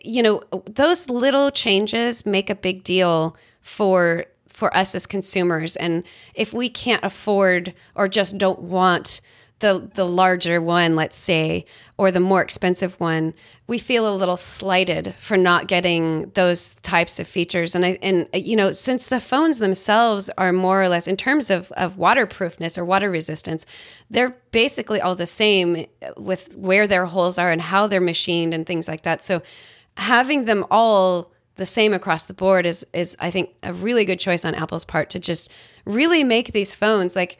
you 0.02 0.22
know 0.22 0.42
those 0.66 1.08
little 1.08 1.50
changes 1.50 2.26
make 2.26 2.50
a 2.50 2.54
big 2.54 2.82
deal 2.82 3.36
for 3.60 4.24
for 4.48 4.76
us 4.76 4.94
as 4.94 5.06
consumers 5.06 5.76
and 5.76 6.02
if 6.34 6.52
we 6.52 6.68
can't 6.68 7.04
afford 7.04 7.72
or 7.94 8.08
just 8.08 8.36
don't 8.36 8.60
want 8.60 9.20
the 9.60 9.90
the 9.94 10.04
larger 10.04 10.60
one 10.60 10.94
let's 10.94 11.16
say 11.16 11.64
or 11.96 12.10
the 12.10 12.20
more 12.20 12.42
expensive 12.42 12.98
one 13.00 13.32
we 13.68 13.78
feel 13.78 14.08
a 14.08 14.14
little 14.14 14.36
slighted 14.36 15.14
for 15.18 15.36
not 15.36 15.66
getting 15.66 16.30
those 16.34 16.74
types 16.76 17.18
of 17.18 17.26
features. 17.26 17.74
And 17.74 17.84
I 17.84 17.98
and 18.00 18.28
you 18.32 18.54
know 18.54 18.70
since 18.70 19.08
the 19.08 19.20
phones 19.20 19.58
themselves 19.58 20.30
are 20.38 20.52
more 20.52 20.82
or 20.82 20.88
less 20.88 21.08
in 21.08 21.16
terms 21.16 21.50
of 21.50 21.72
of 21.72 21.96
waterproofness 21.98 22.78
or 22.78 22.84
water 22.84 23.10
resistance 23.10 23.66
they're 24.08 24.36
basically 24.52 25.00
all 25.00 25.16
the 25.16 25.26
same 25.26 25.86
with 26.16 26.54
where 26.56 26.86
their 26.86 27.06
holes 27.06 27.38
are 27.38 27.50
and 27.50 27.60
how 27.60 27.86
they're 27.86 28.00
machined 28.00 28.54
and 28.54 28.66
things 28.66 28.86
like 28.86 29.02
that. 29.02 29.22
So 29.22 29.42
having 29.96 30.44
them 30.44 30.64
all 30.70 31.32
the 31.56 31.66
same 31.66 31.92
across 31.92 32.24
the 32.24 32.34
board 32.34 32.66
is 32.66 32.86
is 32.92 33.16
I 33.18 33.30
think 33.30 33.54
a 33.62 33.72
really 33.72 34.04
good 34.04 34.20
choice 34.20 34.44
on 34.44 34.54
Apple's 34.54 34.84
part 34.84 35.10
to 35.10 35.18
just 35.18 35.50
really 35.84 36.22
make 36.22 36.52
these 36.52 36.74
phones 36.74 37.16
like 37.16 37.38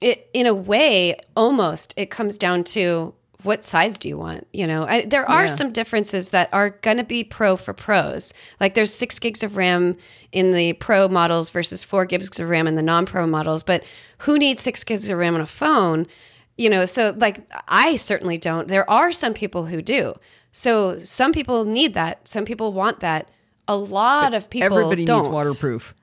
it 0.00 0.28
in 0.32 0.46
a 0.46 0.54
way 0.54 1.16
almost 1.36 1.94
it 1.96 2.10
comes 2.10 2.38
down 2.38 2.62
to 2.64 3.14
what 3.44 3.64
size 3.64 3.98
do 3.98 4.08
you 4.08 4.18
want 4.18 4.46
you 4.52 4.66
know? 4.66 4.84
I, 4.84 5.04
there 5.04 5.28
are 5.28 5.42
Yeah. 5.42 5.46
some 5.48 5.72
differences 5.72 6.30
that 6.30 6.48
are 6.52 6.70
going 6.70 6.96
to 6.96 7.04
be 7.04 7.22
pro 7.24 7.56
for 7.56 7.72
pros. 7.72 8.34
Like 8.60 8.74
there's 8.74 8.92
six 8.92 9.18
gigs 9.18 9.42
of 9.44 9.56
ram 9.56 9.96
in 10.32 10.52
the 10.52 10.72
pro 10.74 11.08
models 11.08 11.50
versus 11.50 11.84
four 11.84 12.04
gigs 12.04 12.38
of 12.40 12.48
ram 12.48 12.66
in 12.66 12.74
the 12.74 12.82
non-pro 12.82 13.26
models 13.26 13.62
but 13.62 13.84
who 14.18 14.38
needs 14.38 14.60
six 14.60 14.82
gigs 14.84 15.08
of 15.08 15.18
ram 15.18 15.34
on 15.36 15.40
a 15.40 15.46
phone? 15.46 16.06
You 16.56 16.68
know 16.70 16.84
so 16.84 17.14
like 17.16 17.40
i 17.68 17.94
certainly 17.96 18.38
don't. 18.38 18.66
There 18.68 18.88
are 18.90 19.12
some 19.12 19.34
people 19.34 19.66
who 19.66 19.82
do. 19.82 20.14
So 20.50 20.98
some 20.98 21.32
people 21.32 21.64
need 21.64 21.94
that. 21.94 22.26
Some 22.26 22.44
people 22.44 22.72
want 22.72 23.00
that. 23.00 23.30
A 23.68 23.76
lot 23.76 24.34
of 24.34 24.48
people 24.50 24.66
Everybody 24.78 25.04
don't. 25.04 25.18
needs 25.18 25.28
waterproof. 25.28 25.94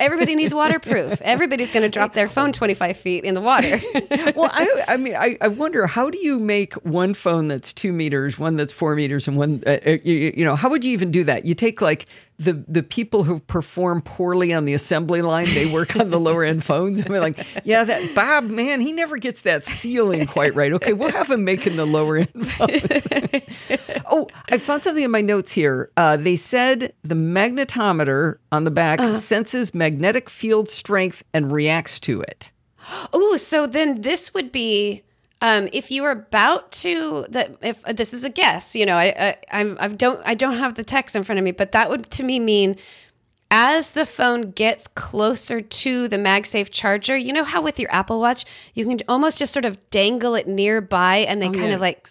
Everybody 0.00 0.34
needs 0.34 0.54
waterproof. 0.54 1.20
Everybody's 1.24 1.70
going 1.70 1.82
to 1.82 1.88
drop 1.88 2.14
their 2.14 2.28
phone 2.28 2.52
25 2.52 2.96
feet 2.96 3.24
in 3.24 3.34
the 3.34 3.40
water. 3.40 3.80
well, 4.36 4.50
I, 4.52 4.84
I 4.88 4.96
mean, 4.96 5.16
I, 5.16 5.36
I 5.40 5.48
wonder 5.48 5.86
how 5.86 6.10
do 6.10 6.18
you 6.18 6.38
make 6.38 6.74
one 6.84 7.14
phone 7.14 7.48
that's 7.48 7.74
two 7.74 7.92
meters, 7.92 8.38
one 8.38 8.56
that's 8.56 8.72
four 8.72 8.94
meters, 8.94 9.26
and 9.28 9.36
one, 9.36 9.62
uh, 9.66 9.78
uh, 9.86 9.90
you, 10.02 10.32
you 10.36 10.44
know, 10.44 10.56
how 10.56 10.68
would 10.70 10.84
you 10.84 10.92
even 10.92 11.10
do 11.10 11.24
that? 11.24 11.44
You 11.44 11.54
take 11.54 11.80
like 11.80 12.06
the 12.38 12.64
the 12.68 12.82
people 12.84 13.24
who 13.24 13.40
perform 13.40 14.00
poorly 14.00 14.52
on 14.52 14.64
the 14.64 14.72
assembly 14.72 15.22
line, 15.22 15.46
they 15.54 15.66
work 15.66 15.96
on 15.96 16.10
the 16.10 16.20
lower 16.20 16.44
end 16.44 16.64
phones. 16.64 17.04
I 17.04 17.08
mean, 17.08 17.20
like, 17.20 17.44
yeah, 17.64 17.82
that 17.84 18.14
Bob, 18.14 18.44
man, 18.44 18.80
he 18.80 18.92
never 18.92 19.16
gets 19.16 19.42
that 19.42 19.64
sealing 19.64 20.26
quite 20.26 20.54
right. 20.54 20.72
Okay, 20.72 20.92
we'll 20.92 21.10
have 21.10 21.30
him 21.30 21.44
making 21.44 21.76
the 21.76 21.86
lower 21.86 22.18
end 22.18 22.46
phones. 22.46 24.02
oh, 24.06 24.28
I 24.48 24.58
found 24.58 24.84
something 24.84 25.02
in 25.02 25.10
my 25.10 25.20
notes 25.20 25.52
here. 25.52 25.90
Uh, 25.96 26.16
they 26.16 26.36
said 26.36 26.92
the 27.02 27.16
magnetometer 27.16 28.36
on 28.52 28.64
the 28.64 28.70
back 28.70 29.00
senses 29.00 29.74
magnetic 29.74 30.30
field 30.30 30.68
strength 30.68 31.24
and 31.34 31.50
reacts 31.50 31.98
to 32.00 32.20
it. 32.20 32.52
Oh, 33.12 33.36
so 33.36 33.66
then 33.66 34.02
this 34.02 34.32
would 34.32 34.52
be 34.52 35.02
um, 35.40 35.68
if 35.72 35.90
you 35.90 36.04
are 36.04 36.10
about 36.10 36.72
to 36.72 37.26
if 37.62 37.84
uh, 37.84 37.92
this 37.92 38.12
is 38.12 38.24
a 38.24 38.30
guess, 38.30 38.74
you 38.74 38.84
know, 38.86 38.96
I, 38.96 39.06
I 39.18 39.36
I'm 39.60 39.76
I 39.80 39.88
don't 39.88 40.20
I 40.24 40.34
don't 40.34 40.56
have 40.56 40.74
the 40.74 40.84
text 40.84 41.14
in 41.14 41.22
front 41.22 41.38
of 41.38 41.44
me, 41.44 41.52
but 41.52 41.72
that 41.72 41.88
would 41.90 42.10
to 42.10 42.24
me 42.24 42.40
mean 42.40 42.76
as 43.50 43.92
the 43.92 44.04
phone 44.04 44.50
gets 44.50 44.86
closer 44.88 45.60
to 45.62 46.06
the 46.08 46.18
MagSafe 46.18 46.68
charger, 46.70 47.16
you 47.16 47.32
know 47.32 47.44
how 47.44 47.62
with 47.62 47.78
your 47.80 47.90
Apple 47.92 48.20
Watch 48.20 48.44
you 48.74 48.84
can 48.84 48.98
almost 49.08 49.38
just 49.38 49.52
sort 49.52 49.64
of 49.64 49.78
dangle 49.90 50.34
it 50.34 50.46
nearby 50.48 51.18
and 51.18 51.40
they 51.40 51.46
kind 51.46 51.60
Oh, 51.60 51.66
yeah. 51.68 51.74
of 51.74 51.80
like 51.80 52.06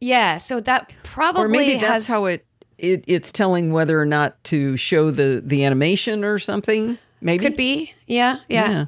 yeah, 0.00 0.36
so 0.36 0.60
that 0.60 0.92
probably 1.02 1.42
or 1.42 1.48
maybe 1.48 1.74
has, 1.74 1.80
that's 1.80 2.08
how 2.08 2.26
it, 2.26 2.44
it 2.78 3.04
it's 3.06 3.32
telling 3.32 3.72
whether 3.72 4.00
or 4.00 4.06
not 4.06 4.42
to 4.44 4.76
show 4.76 5.10
the 5.10 5.42
the 5.44 5.64
animation 5.64 6.24
or 6.24 6.38
something 6.38 6.98
maybe 7.20 7.44
could 7.44 7.56
be. 7.56 7.94
Yeah, 8.06 8.38
yeah. 8.48 8.70
yeah 8.70 8.84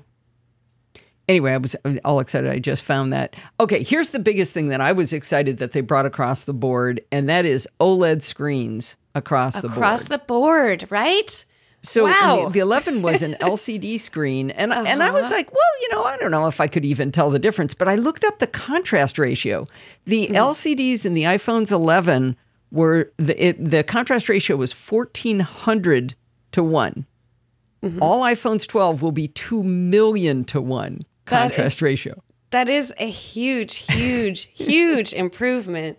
anyway 1.30 1.52
i 1.52 1.56
was 1.56 1.74
all 2.04 2.20
excited 2.20 2.50
i 2.50 2.58
just 2.58 2.82
found 2.82 3.12
that 3.12 3.34
okay 3.58 3.82
here's 3.82 4.10
the 4.10 4.18
biggest 4.18 4.52
thing 4.52 4.66
that 4.68 4.80
i 4.80 4.92
was 4.92 5.12
excited 5.12 5.58
that 5.58 5.72
they 5.72 5.80
brought 5.80 6.04
across 6.06 6.42
the 6.42 6.52
board 6.52 7.00
and 7.12 7.28
that 7.28 7.44
is 7.46 7.66
oled 7.80 8.22
screens 8.22 8.96
across, 9.14 9.54
the 9.54 9.62
board 9.62 9.72
Across 9.72 10.04
the 10.04 10.18
board, 10.18 10.86
right? 10.90 11.44
so 11.82 12.04
Wow. 12.04 12.44
the, 12.46 12.50
the 12.54 12.58
11 12.60 13.00
was 13.02 13.22
an 13.22 13.34
lcd 13.40 13.98
screen 13.98 14.50
and 14.50 14.72
and 14.72 15.02
i 15.02 15.10
was 15.10 15.26
Uh-huh. 15.26 15.36
like 15.36 15.50
well 15.52 15.72
you 15.82 15.88
know 15.92 16.04
i 16.04 16.16
don't 16.18 16.30
know 16.30 16.46
if 16.46 16.60
i 16.60 16.66
could 16.66 16.84
even 16.84 17.10
tell 17.10 17.30
the 17.30 17.38
difference 17.38 17.72
but 17.74 17.88
i 17.88 17.94
looked 17.94 18.22
up 18.24 18.38
the 18.38 18.46
contrast 18.46 19.18
ratio 19.18 19.66
the 20.04 20.26
Hmm. 20.26 20.34
lcds 20.34 21.06
in 21.06 21.14
the 21.14 21.22
iphones 21.22 21.70
11 21.72 22.36
were 22.70 23.10
the 23.16 23.34
it, 23.46 23.64
the 23.70 23.82
contrast 23.82 24.28
ratio 24.28 24.56
was 24.56 24.72
1400 24.72 26.14
to 26.52 26.62
1 26.62 27.06
Mm-hmm. 27.82 28.02
all 28.02 28.20
iPhones 28.20 28.66
12 28.68 29.00
will 29.00 29.10
be 29.10 29.26
2 29.26 29.62
million 29.64 30.44
to 30.44 30.60
1 30.60 31.00
That 31.30 31.52
contrast 31.52 31.76
is- 31.76 31.82
ratio. 31.82 32.22
That 32.50 32.68
is 32.68 32.92
a 32.98 33.08
huge, 33.08 33.84
huge, 33.92 34.48
huge 34.54 35.12
improvement. 35.12 35.98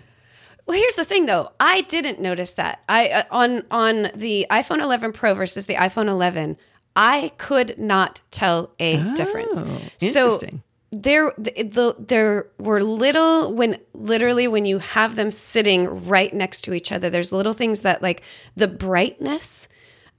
Well, 0.65 0.77
here's 0.77 0.95
the 0.95 1.05
thing, 1.05 1.25
though. 1.25 1.51
I 1.59 1.81
didn't 1.81 2.21
notice 2.21 2.53
that. 2.53 2.81
I 2.87 3.09
uh, 3.09 3.23
on 3.31 3.63
on 3.71 4.11
the 4.15 4.45
iPhone 4.49 4.81
11 4.81 5.11
Pro 5.13 5.33
versus 5.33 5.65
the 5.65 5.73
iPhone 5.75 6.07
11, 6.07 6.57
I 6.95 7.31
could 7.37 7.77
not 7.79 8.21
tell 8.31 8.71
a 8.79 8.97
difference. 9.13 9.61
Oh, 9.63 9.81
So 9.97 10.33
interesting. 10.33 10.63
There, 10.91 11.31
the, 11.37 11.51
the 11.51 11.95
there 11.99 12.47
were 12.57 12.81
little 12.81 13.53
when 13.53 13.77
literally 13.93 14.47
when 14.47 14.65
you 14.65 14.79
have 14.79 15.15
them 15.15 15.29
sitting 15.29 16.07
right 16.07 16.33
next 16.33 16.61
to 16.61 16.73
each 16.73 16.91
other. 16.91 17.09
There's 17.09 17.31
little 17.31 17.53
things 17.53 17.81
that 17.81 18.01
like 18.01 18.23
the 18.55 18.67
brightness 18.67 19.67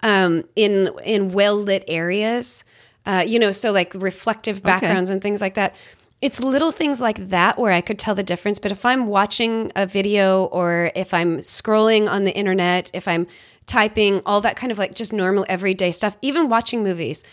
um, 0.02 0.44
in 0.54 0.90
in 1.04 1.30
well 1.30 1.56
lit 1.56 1.84
areas. 1.88 2.64
Uh, 3.06 3.24
you 3.26 3.38
know, 3.38 3.50
so 3.50 3.72
like 3.72 3.94
reflective 3.94 4.62
backgrounds 4.62 5.10
and 5.10 5.22
things 5.22 5.40
like 5.40 5.54
that. 5.54 5.74
It's 6.20 6.38
little 6.38 6.70
things 6.70 7.00
like 7.00 7.30
that 7.30 7.58
where 7.58 7.72
I 7.72 7.80
could 7.80 7.98
tell 7.98 8.14
the 8.14 8.22
difference. 8.22 8.58
But 8.58 8.72
if 8.72 8.84
I'm 8.84 9.06
watching 9.06 9.72
a 9.74 9.86
video 9.86 10.44
or 10.44 10.92
if 10.94 11.14
I'm 11.14 11.38
scrolling 11.38 12.08
on 12.08 12.24
the 12.24 12.36
internet, 12.36 12.90
if 12.92 13.08
I'm 13.08 13.26
typing, 13.66 14.20
all 14.26 14.42
that 14.42 14.56
kind 14.56 14.70
of 14.70 14.78
like 14.78 14.94
just 14.94 15.14
normal 15.14 15.46
everyday 15.48 15.92
stuff, 15.92 16.18
even 16.20 16.50
watching 16.50 16.82
movies, 16.82 17.24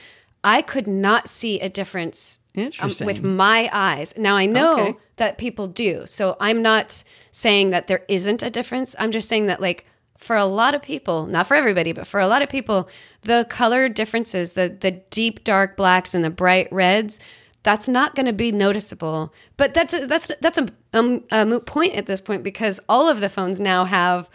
I 0.44 0.62
could 0.62 0.88
not 0.88 1.30
see 1.30 1.60
a 1.60 1.70
difference 1.70 2.40
um, 3.02 3.08
with 3.08 3.22
my 3.24 3.70
eyes. 3.74 4.14
Now 4.18 4.36
I 4.36 4.46
know 4.46 4.74
Okay. 4.80 4.98
that 5.18 5.38
people 5.38 5.68
do. 5.68 6.04
So 6.06 6.38
I'm 6.40 6.62
not 6.62 7.04
saying 7.32 7.72
that 7.72 7.88
there 7.88 8.04
isn't 8.08 8.44
a 8.44 8.50
difference. 8.50 8.96
I'm 9.00 9.12
just 9.12 9.28
saying 9.28 9.48
that 9.48 9.60
like 9.62 9.86
for 10.18 10.36
a 10.36 10.46
lot 10.46 10.74
of 10.74 10.82
people, 10.82 11.26
not 11.28 11.48
for 11.48 11.56
everybody, 11.56 11.92
but 11.92 12.08
for 12.08 12.20
a 12.20 12.28
lot 12.28 12.42
of 12.42 12.50
people, 12.50 12.90
the 13.22 13.46
color 13.50 13.90
differences, 13.90 14.54
the 14.54 14.76
the 14.80 14.92
deep 15.10 15.44
dark 15.44 15.76
blacks 15.78 16.14
and 16.16 16.24
the 16.26 16.30
bright 16.30 16.68
reds, 16.72 17.20
that's 17.64 17.88
not 17.88 18.16
going 18.16 18.26
to 18.26 18.34
be 18.34 18.52
noticeable. 18.52 19.34
But 19.58 19.74
that's 19.74 19.94
a, 19.94 20.08
that's 20.08 20.32
that's 20.42 20.58
a, 20.58 20.68
um, 20.94 21.24
a 21.32 21.46
moot 21.46 21.66
point 21.66 21.94
at 21.94 22.06
this 22.06 22.22
point 22.22 22.42
because 22.44 22.80
all 22.90 23.08
of 23.10 23.20
the 23.20 23.30
phones 23.30 23.60
now 23.60 23.86
have 23.86 24.30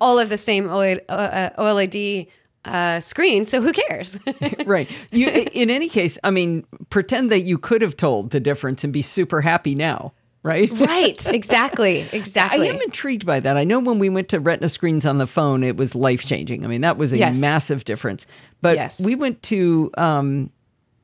all 0.00 0.18
of 0.18 0.28
the 0.28 0.38
same 0.38 0.64
OLED, 0.66 2.28
uh, 2.66 3.00
screen. 3.00 3.44
So 3.44 3.60
who 3.62 3.72
cares? 3.72 4.18
right. 4.66 4.88
You, 5.10 5.28
in 5.28 5.70
any 5.70 5.88
case, 5.88 6.18
I 6.24 6.30
mean, 6.30 6.66
pretend 6.90 7.30
that 7.30 7.40
you 7.40 7.58
could 7.58 7.82
have 7.82 7.96
told 7.96 8.30
the 8.30 8.40
difference 8.40 8.84
and 8.84 8.92
be 8.92 9.02
super 9.02 9.40
happy 9.40 9.74
now. 9.74 10.12
Right. 10.42 10.70
right. 10.78 11.28
Exactly. 11.34 12.06
Exactly. 12.12 12.68
I 12.68 12.72
am 12.72 12.80
intrigued 12.82 13.26
by 13.26 13.40
that. 13.40 13.56
I 13.56 13.64
know 13.64 13.80
when 13.80 13.98
we 13.98 14.08
went 14.08 14.28
to 14.28 14.38
Retina 14.38 14.68
screens 14.68 15.04
on 15.04 15.18
the 15.18 15.26
phone, 15.26 15.64
it 15.64 15.76
was 15.76 15.94
life 15.96 16.24
changing. 16.24 16.64
I 16.64 16.68
mean, 16.68 16.82
that 16.82 16.96
was 16.98 17.12
a 17.12 17.18
Yes. 17.18 17.40
massive 17.40 17.84
difference. 17.84 18.26
But 18.62 18.76
Yes. 18.76 19.00
we 19.00 19.16
went 19.16 19.42
to 19.44 19.90
um, 19.98 20.50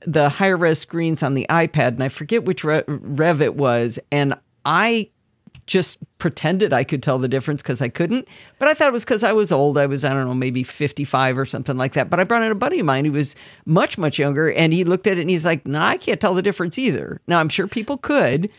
the 0.06 0.28
higher 0.28 0.56
res 0.56 0.78
screens 0.78 1.24
on 1.24 1.34
the 1.34 1.44
iPad, 1.50 1.88
and 1.88 2.04
I 2.04 2.08
forget 2.08 2.44
which 2.44 2.62
re- 2.62 2.84
rev 2.86 3.42
it 3.42 3.56
was, 3.56 3.98
and 4.12 4.34
I 4.64 5.08
just 5.66 5.98
pretended 6.18 6.72
I 6.72 6.84
could 6.84 7.02
tell 7.02 7.18
the 7.18 7.28
difference 7.28 7.62
because 7.62 7.80
I 7.80 7.88
couldn't. 7.88 8.28
But 8.58 8.68
I 8.68 8.74
thought 8.74 8.88
it 8.88 8.92
was 8.92 9.04
because 9.04 9.22
I 9.22 9.32
was 9.32 9.52
old. 9.52 9.78
I 9.78 9.86
was, 9.86 10.04
I 10.04 10.12
don't 10.12 10.26
know, 10.26 10.34
maybe 10.34 10.62
55 10.62 11.38
or 11.38 11.44
something 11.44 11.76
like 11.76 11.92
that. 11.92 12.10
But 12.10 12.20
I 12.20 12.24
brought 12.24 12.42
in 12.42 12.52
a 12.52 12.56
buddy 12.56 12.80
of 12.80 12.86
mine 12.86 13.04
who 13.04 13.12
was 13.12 13.36
much, 13.64 13.98
much 13.98 14.18
younger, 14.18 14.50
and 14.52 14.72
he 14.72 14.84
looked 14.84 15.06
at 15.06 15.18
it 15.18 15.20
and 15.20 15.30
he's 15.30 15.44
like, 15.44 15.66
nah, 15.66 15.86
I 15.86 15.96
can't 15.96 16.20
tell 16.20 16.34
the 16.34 16.42
difference 16.42 16.78
either. 16.78 17.20
Now, 17.26 17.40
I'm 17.40 17.48
sure 17.48 17.66
people 17.66 17.96
could. 17.96 18.50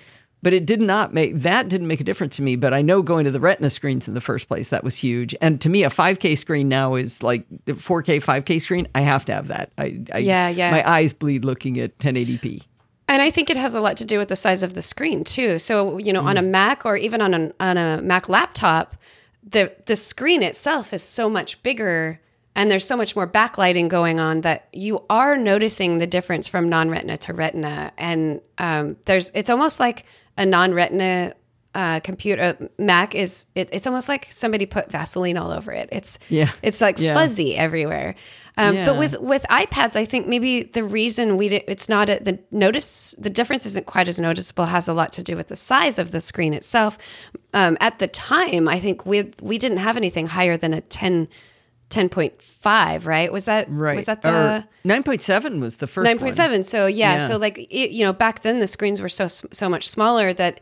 But 0.42 0.52
it 0.52 0.66
did 0.66 0.82
not 0.82 1.14
make 1.14 1.36
that 1.36 1.70
didn't 1.70 1.88
make 1.88 2.02
a 2.02 2.04
difference 2.04 2.36
to 2.36 2.42
me. 2.42 2.58
But 2.58 2.74
I 2.74 2.82
know 2.82 3.02
going 3.02 3.24
to 3.24 3.32
the 3.32 3.40
Retina 3.40 3.70
screens 3.70 4.10
in 4.10 4.14
the 4.14 4.20
first 4.20 4.50
place 4.50 4.72
that 4.72 4.84
was 4.84 4.98
huge. 4.98 5.34
And 5.42 5.62
to 5.62 5.70
me, 5.70 5.86
a 5.86 5.90
5K 5.90 6.38
screen 6.38 6.68
now 6.68 6.96
is 6.96 7.24
like 7.24 7.46
the 7.64 7.72
4K, 7.72 8.22
5K 8.22 8.60
screen. 8.60 8.90
I 8.94 9.02
have 9.02 9.24
to 9.26 9.34
have 9.34 9.48
that. 9.48 9.72
I, 9.78 10.02
I 10.14 10.18
Yeah, 10.18 10.50
yeah. 10.50 10.72
My 10.72 10.88
eyes 10.88 11.14
bleed 11.14 11.46
looking 11.46 11.80
at 11.80 11.98
1080p. 12.00 12.66
And 13.14 13.22
I 13.22 13.30
think 13.30 13.52
it 13.52 13.58
has 13.58 13.76
a 13.76 13.80
lot 13.80 13.98
to 13.98 14.06
do 14.06 14.18
with 14.18 14.30
the 14.30 14.36
size 14.36 14.64
of 14.64 14.74
the 14.74 14.82
screen 14.82 15.24
too. 15.24 15.60
So 15.60 16.00
you 16.00 16.12
know, 16.12 16.22
on 16.24 16.36
a 16.36 16.42
Mac 16.42 16.84
or 16.84 16.98
even 16.98 17.22
on 17.22 17.34
a 17.36 17.52
on 17.60 17.78
a 17.78 18.02
Mac 18.02 18.28
laptop, 18.28 18.98
the 19.48 19.72
the 19.86 19.96
screen 19.96 20.42
itself 20.42 20.94
is 20.94 21.04
so 21.04 21.30
much 21.30 21.62
bigger, 21.62 22.20
and 22.56 22.72
there's 22.72 22.88
so 22.88 22.98
much 22.98 23.16
more 23.16 23.28
backlighting 23.28 23.88
going 23.88 24.20
on 24.20 24.42
that 24.42 24.68
you 24.74 25.04
are 25.12 25.38
noticing 25.38 26.00
the 26.00 26.08
difference 26.08 26.48
from 26.48 26.68
non-retina 26.68 27.18
to 27.18 27.34
retina. 27.34 27.92
And 28.00 28.42
um, 28.58 28.98
there's 29.06 29.30
it's 29.36 29.52
almost 29.52 29.80
like 29.80 30.06
a 30.36 30.46
non-retina 30.48 31.36
uh, 31.76 32.00
computer 32.00 32.70
Mac 32.80 33.14
is 33.14 33.46
it, 33.54 33.70
it's 33.72 33.86
almost 33.86 34.10
like 34.10 34.26
somebody 34.32 34.66
put 34.66 34.92
Vaseline 34.92 35.38
all 35.38 35.52
over 35.52 35.72
it. 35.72 35.90
It's 35.92 36.18
Yeah. 36.30 36.50
it's 36.64 36.82
like 36.82 36.98
Yeah. 36.98 37.14
fuzzy 37.14 37.56
everywhere. 37.56 38.16
Um, 38.58 38.76
Yeah. 38.76 38.86
But 38.86 38.98
with 39.00 39.20
with 39.20 39.44
iPads, 39.50 39.96
I 39.96 40.06
think 40.06 40.28
maybe 40.28 40.64
the 40.64 40.84
reason 40.84 41.38
we 41.38 41.50
did, 41.50 41.64
it's 41.68 41.90
not 41.90 42.10
a, 42.10 42.20
the 42.22 42.38
notice 42.52 43.16
the 43.18 43.30
difference 43.30 43.66
isn't 43.66 43.86
quite 43.88 44.08
as 44.08 44.20
noticeable 44.20 44.66
has 44.66 44.88
a 44.88 44.94
lot 44.94 45.12
to 45.14 45.24
do 45.24 45.36
with 45.36 45.48
the 45.48 45.56
size 45.56 45.98
of 45.98 46.12
the 46.12 46.22
screen 46.22 46.54
itself. 46.54 46.98
Um, 47.54 47.78
at 47.80 47.98
the 48.00 48.08
time, 48.08 48.68
I 48.68 48.80
think 48.80 49.06
we 49.06 49.32
we 49.42 49.58
didn't 49.58 49.80
have 49.80 49.98
anything 49.98 50.28
higher 50.28 50.56
than 50.58 50.74
a 50.74 50.82
10, 50.82 51.28
10.5, 51.90 53.06
right? 53.06 53.32
Was 53.32 53.46
that 53.46 53.68
Right. 53.70 53.96
Was 53.96 54.06
that 54.06 54.22
the 54.22 54.68
9.7 54.86 55.60
was 55.60 55.78
the 55.78 55.88
first 55.88 56.06
nine 56.06 56.20
point 56.20 56.36
seven? 56.36 56.64
So 56.64 56.86
yeah, 56.88 57.14
Yeah. 57.14 57.28
so 57.28 57.38
like 57.38 57.58
it, 57.60 57.92
you 57.92 58.04
know, 58.04 58.14
back 58.14 58.42
then 58.42 58.60
the 58.60 58.68
screens 58.68 59.02
were 59.02 59.10
so 59.10 59.28
so 59.28 59.70
much 59.70 59.88
smaller 59.88 60.34
that. 60.34 60.60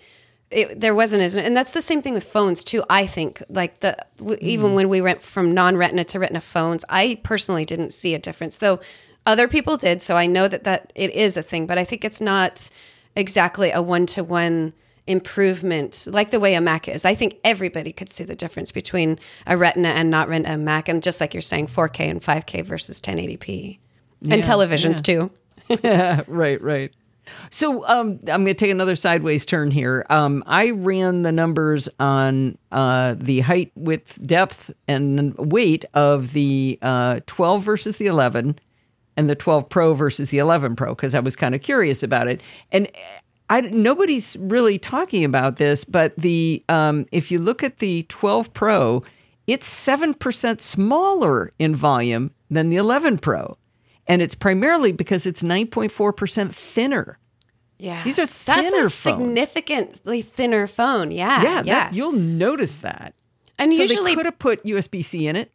It, 0.52 0.80
there 0.82 0.94
wasn't 0.94 1.22
as, 1.24 1.38
and 1.38 1.56
that's 1.56 1.72
the 1.74 1.82
same 1.82 2.02
thing 2.02 2.14
with 2.14 2.26
phones 2.26 2.64
too. 2.64 2.84
I 2.90 3.06
think 3.06 3.42
like 3.50 3.80
the 3.80 3.96
w- 4.18 4.38
Mm. 4.38 4.42
even 4.44 4.74
when 4.76 4.90
we 4.90 5.00
went 5.02 5.22
from 5.22 5.52
non-retina 5.54 6.04
to 6.06 6.20
retina 6.20 6.42
phones, 6.42 6.84
I 6.90 7.20
personally 7.24 7.64
didn't 7.66 7.92
see 7.92 8.14
a 8.16 8.20
difference, 8.20 8.58
though 8.58 8.80
other 9.26 9.48
people 9.48 9.78
did. 9.78 10.02
So 10.02 10.18
I 10.18 10.26
know 10.28 10.48
that 10.48 10.64
that 10.66 10.92
it 10.96 11.12
is 11.12 11.38
a 11.38 11.42
thing, 11.44 11.68
but 11.68 11.78
I 11.78 11.86
think 11.86 12.04
it's 12.04 12.20
not 12.20 12.70
exactly 13.16 13.72
a 13.72 13.82
one-to-one 13.82 14.74
improvement 15.08 16.08
like 16.10 16.32
the 16.32 16.40
way 16.40 16.54
a 16.54 16.62
Mac 16.62 16.88
is. 16.88 17.06
I 17.06 17.16
think 17.16 17.38
everybody 17.44 17.92
could 17.92 18.10
see 18.10 18.24
the 18.24 18.36
difference 18.36 18.72
between 18.72 19.20
a 19.48 19.58
retina 19.58 19.90
and 19.90 20.10
not 20.10 20.30
retina 20.30 20.58
Mac, 20.58 20.90
and 20.90 21.02
just 21.04 21.20
like 21.22 21.34
you're 21.34 21.42
saying, 21.42 21.68
4K 21.68 22.10
and 22.10 22.22
5K 22.22 22.64
versus 22.66 23.00
1080p, 23.02 23.80
and 24.30 24.44
televisions 24.44 25.02
too. 25.04 25.32
Yeah, 25.84 26.22
right, 26.28 26.62
right. 26.62 26.92
So 27.50 27.86
um, 27.88 28.20
I'm 28.22 28.44
going 28.44 28.46
to 28.46 28.54
take 28.54 28.72
another 28.72 28.96
sideways 28.96 29.46
turn 29.46 29.72
here. 29.72 30.06
Um, 30.10 30.44
I 30.48 30.72
ran 30.72 31.22
the 31.22 31.32
numbers 31.32 31.88
on 32.00 32.58
uh, 32.72 33.16
the 33.18 33.42
height, 33.42 33.72
width, 33.76 34.22
depth, 34.26 34.72
and 34.88 35.36
weight 35.38 35.86
of 35.94 36.34
the 36.34 36.80
uh, 36.82 37.20
12 37.28 37.64
versus 37.64 37.98
the 37.98 38.08
11 38.08 38.58
and 39.18 39.30
the 39.30 39.36
12 39.36 39.70
Pro 39.70 39.94
versus 39.94 40.30
the 40.30 40.40
11 40.40 40.76
Pro 40.76 40.96
because 40.96 41.16
I 41.16 41.20
was 41.20 41.36
kind 41.36 41.54
of 41.54 41.62
curious 41.62 42.04
about 42.04 42.28
it. 42.28 42.42
And 42.72 42.90
I, 43.50 43.62
nobody's 43.62 44.38
really 44.38 44.80
talking 44.80 45.26
about 45.26 45.58
this, 45.58 45.84
but 45.84 46.16
the 46.16 46.64
um, 46.70 47.06
if 47.12 47.32
you 47.32 47.40
look 47.40 47.64
at 47.64 47.80
the 47.80 48.04
12 48.04 48.54
Pro, 48.54 49.04
it's 49.46 49.70
7% 49.70 50.62
smaller 50.62 51.52
in 51.60 51.76
volume 51.76 52.32
than 52.50 52.70
the 52.70 52.78
11 52.78 53.18
Pro. 53.18 53.58
And 54.08 54.22
it's 54.22 54.36
primarily 54.36 54.92
because 54.92 55.26
it's 55.26 55.44
9.4% 55.44 56.54
thinner. 56.54 57.18
Yeah, 57.78 58.04
These 58.04 58.20
are 58.20 58.28
thinner 58.28 58.62
that's 58.62 58.74
a 58.74 58.78
phones. 58.78 58.94
significantly 58.94 60.22
thinner 60.22 60.68
phone. 60.68 61.10
Yeah, 61.12 61.42
Yeah, 61.42 61.64
yeah. 61.66 61.74
That, 61.86 61.96
you'll 61.96 62.12
notice 62.12 62.78
that. 62.78 63.16
and 63.58 63.72
so 63.72 63.82
usually, 63.82 64.12
they 64.12 64.16
could 64.16 64.26
have 64.26 64.38
put 64.38 64.64
USB 64.66 65.04
C 65.04 65.28
in 65.28 65.36
it. 65.36 65.52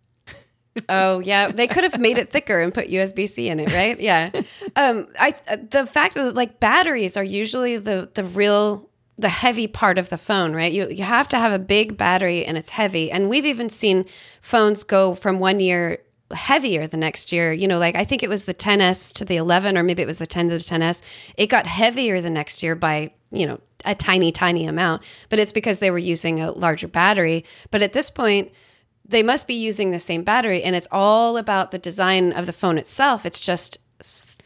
oh 0.89 1.21
yeah, 1.21 1.51
they 1.53 1.67
could 1.67 1.85
have 1.85 1.99
made 2.01 2.19
it 2.19 2.31
thicker 2.31 2.61
and 2.61 2.75
put 2.75 2.89
USB 2.89 3.29
C 3.29 3.49
in 3.49 3.61
it, 3.61 3.73
right? 3.73 3.99
Yeah. 4.01 4.31
Um, 4.77 5.07
I 5.19 5.35
the 5.71 5.87
fact 5.87 6.15
that 6.17 6.35
like 6.35 6.61
batteries 6.61 7.17
are 7.17 7.25
usually 7.25 7.79
the 7.79 8.11
the 8.13 8.25
real 8.25 8.91
the 9.17 9.31
heavy 9.31 9.67
part 9.69 9.97
of 9.99 10.11
the 10.11 10.19
phone, 10.19 10.53
right? 10.53 10.71
You 10.73 10.89
you 10.91 11.03
have 11.05 11.29
to 11.29 11.39
have 11.39 11.53
a 11.53 11.59
big 11.59 11.97
battery 11.97 12.45
and 12.45 12.59
it's 12.59 12.69
heavy. 12.71 13.11
And 13.11 13.31
we've 13.31 13.47
even 13.47 13.71
seen 13.71 14.05
phones 14.43 14.85
go 14.85 15.15
from 15.15 15.39
one 15.39 15.61
year 15.61 15.99
heavier 16.33 16.87
the 16.87 16.97
next 16.97 17.33
year. 17.33 17.53
You 17.53 17.69
know, 17.69 17.79
like 17.79 17.95
I 17.95 18.05
think 18.05 18.23
it 18.23 18.29
was 18.29 18.45
the 18.45 18.55
10s 18.55 19.13
to 19.15 19.25
the 19.25 19.37
11 19.37 19.77
or 19.77 19.83
maybe 19.83 20.03
it 20.03 20.07
was 20.07 20.19
the 20.19 20.27
10 20.27 20.49
to 20.49 20.55
the 20.55 20.59
10s. 20.59 21.03
It 21.37 21.47
got 21.47 21.67
heavier 21.67 22.21
the 22.21 22.31
next 22.31 22.63
year 22.63 22.75
by, 22.75 23.13
you 23.31 23.47
know, 23.47 23.61
a 23.85 23.95
tiny 23.95 24.33
tiny 24.33 24.67
amount, 24.67 25.03
but 25.29 25.39
it's 25.39 25.53
because 25.53 25.79
they 25.79 25.91
were 25.91 25.99
using 25.99 26.41
a 26.41 26.51
larger 26.51 26.89
battery. 26.89 27.45
But 27.71 27.83
at 27.83 27.93
this 27.93 28.11
point, 28.11 28.51
they 29.09 29.23
must 29.23 29.47
be 29.47 29.55
using 29.55 29.91
the 29.91 30.01
same 30.01 30.25
battery 30.25 30.63
and 30.63 30.75
it's 30.75 30.89
all 30.91 31.37
about 31.37 31.71
the 31.71 31.79
design 31.79 32.33
of 32.33 32.47
the 32.47 32.53
phone 32.53 32.79
itself. 32.79 33.25
It's 33.25 33.41
just 33.41 33.79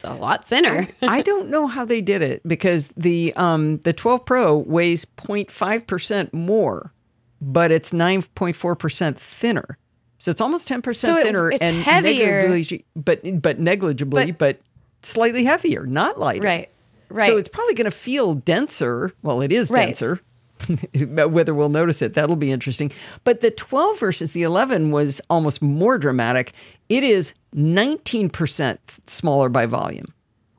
a 0.03 0.13
lot 0.13 0.45
thinner. 0.45 0.87
I 1.01 1.21
don't 1.23 1.49
know 1.49 1.67
how 1.67 1.85
they 1.85 2.01
did 2.01 2.21
it 2.21 2.41
because 2.47 2.87
the 2.95 3.33
um, 3.35 3.77
the 3.79 3.93
12 3.93 4.25
Pro 4.25 4.57
weighs 4.57 5.05
0.5% 5.05 6.31
more, 6.31 6.93
but 7.41 7.71
it's 7.71 7.91
9.4% 7.91 9.17
thinner. 9.17 9.77
So 10.21 10.29
it's 10.29 10.39
almost 10.39 10.67
10% 10.67 10.95
So 10.95 11.17
it- 11.17 11.23
thinner 11.23 11.49
and 11.49 11.77
heavier. 11.77 12.43
negligibly, 12.43 12.85
but 12.95 13.41
but 13.41 13.59
negligibly, 13.59 14.31
but, 14.31 14.59
slightly 15.01 15.45
heavier, 15.45 15.87
not 15.87 16.19
lighter. 16.19 16.43
right. 16.43 16.69
Right. 17.09 17.25
So 17.25 17.37
it's 17.37 17.49
probably 17.49 17.73
going 17.73 17.85
to 17.85 17.91
feel 17.91 18.35
denser. 18.35 19.11
Well, 19.23 19.41
it 19.41 19.51
is 19.51 19.71
Right. 19.71 19.85
denser. 19.87 20.21
Whether 20.93 21.55
we'll 21.55 21.69
notice 21.69 22.03
it, 22.03 22.13
that'll 22.13 22.35
be 22.35 22.51
interesting. 22.51 22.91
But 23.23 23.39
the 23.41 23.49
12 23.49 23.99
versus 23.99 24.33
the 24.33 24.43
11 24.43 24.91
was 24.91 25.21
almost 25.27 25.59
more 25.59 25.97
dramatic. 25.97 26.53
It 26.87 27.03
is 27.03 27.33
19% 27.55 28.77
smaller 29.07 29.49
by 29.49 29.65
volume 29.65 30.05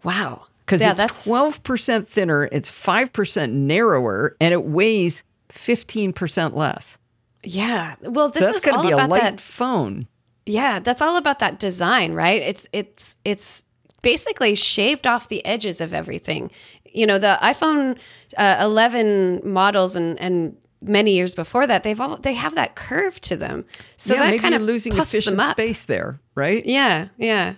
wow. 0.03 0.43
because 0.67 0.81
yeah, 0.81 0.91
it's 0.91 0.99
that's 0.99 1.29
12% 1.29 2.09
thinner, 2.09 2.49
it's 2.51 2.69
5% 2.69 3.53
narrower, 3.53 4.37
and 4.41 4.53
it 4.53 4.65
weighs 4.65 5.23
15% 5.51 6.55
less. 6.57 6.99
Yeah. 7.43 7.97
Well, 8.03 8.29
this 8.29 8.45
so 8.45 8.55
is 8.55 8.67
all 8.67 8.83
to 8.83 8.89
be 8.89 8.93
a 8.93 8.97
about 8.97 9.11
light 9.11 9.23
that. 9.23 9.41
phone. 9.41 10.07
Yeah, 10.47 10.81
that's 10.81 11.01
all 11.01 11.17
about 11.17 11.39
that 11.39 11.59
design, 11.59 12.13
right? 12.13 12.43
It's 12.43 12.69
it's 12.73 13.17
it's 13.25 13.65
basically 14.03 14.55
shaved 14.55 15.07
off 15.07 15.29
the 15.29 15.45
edges 15.45 15.81
of 15.81 15.95
everything. 15.95 16.51
You 16.85 17.07
know, 17.07 17.19
the 17.19 17.39
iPhone 17.41 17.99
uh, 18.37 18.59
11 18.61 19.41
models 19.45 19.97
and 19.97 20.19
and 20.21 20.57
many 20.83 21.15
years 21.15 21.35
before 21.35 21.67
that, 21.67 21.85
they've 21.85 22.01
all 22.01 22.17
they 22.17 22.35
have 22.35 22.55
that 22.57 22.75
curve 22.75 23.21
to 23.23 23.37
them. 23.37 23.65
So 23.97 24.15
yeah, 24.15 24.31
that 24.31 24.41
kind 24.41 24.55
of 24.55 24.63
losing 24.63 24.97
efficient 24.97 25.41
space 25.43 25.85
there, 25.85 26.21
right? 26.35 26.65
Yeah, 26.65 27.09
yeah. 27.17 27.55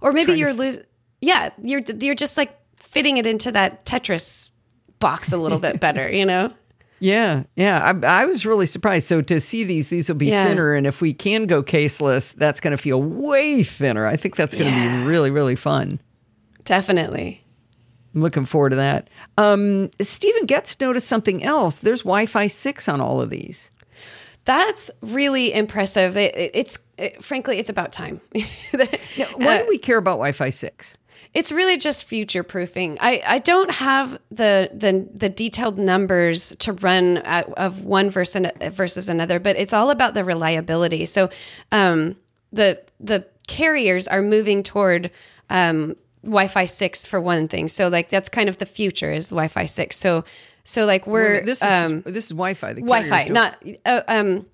Or 0.00 0.12
maybe 0.12 0.34
you're 0.34 0.52
losing. 0.52 0.84
Yeah, 1.20 1.50
you're 1.62 1.82
you're 2.00 2.14
just 2.14 2.36
like 2.36 2.56
fitting 2.76 3.16
it 3.18 3.26
into 3.26 3.52
that 3.52 3.84
Tetris 3.84 4.50
box 4.98 5.32
a 5.32 5.36
little 5.36 5.58
bit 5.68 5.80
better. 5.80 6.10
You 6.10 6.26
know. 6.26 6.52
Yeah, 7.00 7.44
yeah. 7.56 7.94
I, 8.04 8.22
I 8.22 8.26
was 8.26 8.44
really 8.44 8.66
surprised. 8.66 9.06
So 9.08 9.22
to 9.22 9.40
see 9.40 9.64
these, 9.64 9.88
these 9.88 10.08
will 10.08 10.16
be 10.16 10.26
Yeah. 10.26 10.44
thinner, 10.44 10.74
and 10.74 10.86
if 10.86 11.00
we 11.00 11.12
can 11.14 11.46
go 11.46 11.62
caseless, 11.62 12.34
that's 12.34 12.60
going 12.60 12.72
to 12.72 12.76
feel 12.82 13.02
way 13.02 13.62
thinner. 13.64 14.06
I 14.06 14.16
think 14.16 14.36
that's 14.36 14.54
going 14.54 14.72
to 14.72 14.78
Yeah. 14.78 15.00
be 15.00 15.06
really, 15.06 15.30
really 15.30 15.56
fun. 15.56 15.98
Definitely. 16.64 17.42
I'm 18.14 18.20
looking 18.22 18.44
forward 18.44 18.70
to 18.70 18.76
that. 18.76 19.08
Um, 19.38 19.90
Steven 20.00 20.46
Goetz 20.46 20.78
noticed 20.80 21.08
something 21.08 21.42
else. 21.42 21.78
There's 21.78 22.02
Wi-Fi 22.02 22.48
six 22.48 22.88
on 22.88 23.00
all 23.00 23.20
of 23.20 23.30
these. 23.30 23.70
That's 24.44 24.90
really 25.00 25.52
impressive. 25.54 26.16
It, 26.16 26.34
it- 26.36 26.50
it's 26.54 26.78
it, 26.98 27.24
frankly, 27.24 27.58
it's 27.58 27.70
about 27.70 27.92
time. 27.92 28.20
Why 29.36 29.58
do 29.62 29.66
we 29.68 29.78
care 29.78 29.96
about 29.96 30.12
Wi-Fi 30.18 30.50
six? 30.50 30.98
It's 31.32 31.52
really 31.52 31.76
just 31.76 32.06
future 32.06 32.42
proofing. 32.42 32.98
I, 33.00 33.22
I 33.26 33.38
don't 33.38 33.70
have 33.72 34.18
the, 34.30 34.70
the 34.74 35.08
the 35.14 35.28
detailed 35.28 35.78
numbers 35.78 36.54
to 36.60 36.72
run 36.72 37.18
at, 37.18 37.48
of 37.52 37.84
one 37.84 38.10
versus 38.10 38.46
versus 38.72 39.08
another, 39.08 39.38
but 39.38 39.56
it's 39.56 39.72
all 39.72 39.90
about 39.90 40.14
the 40.14 40.24
reliability. 40.24 41.06
So, 41.06 41.30
um, 41.70 42.16
the 42.52 42.82
the 42.98 43.26
carriers 43.46 44.08
are 44.08 44.22
moving 44.22 44.62
toward 44.62 45.10
um, 45.50 45.96
Wi-Fi 46.22 46.64
six 46.66 47.06
for 47.06 47.20
one 47.20 47.48
thing. 47.48 47.68
So 47.68 47.88
like 47.88 48.08
that's 48.08 48.28
kind 48.28 48.48
of 48.48 48.58
the 48.58 48.66
future 48.66 49.12
is 49.12 49.30
Wi-Fi 49.30 49.64
six. 49.66 49.96
So 49.96 50.24
so 50.64 50.84
like 50.84 51.06
we're 51.06 51.44
This 51.44 51.62
is 51.62 51.90
um, 51.90 52.02
this 52.02 52.26
is 52.26 52.30
Wi-Fi. 52.32 52.74
The 52.74 52.80
Wi-Fi, 52.82 53.24
not 53.26 53.62
uh, 53.86 54.02
um, 54.08 54.46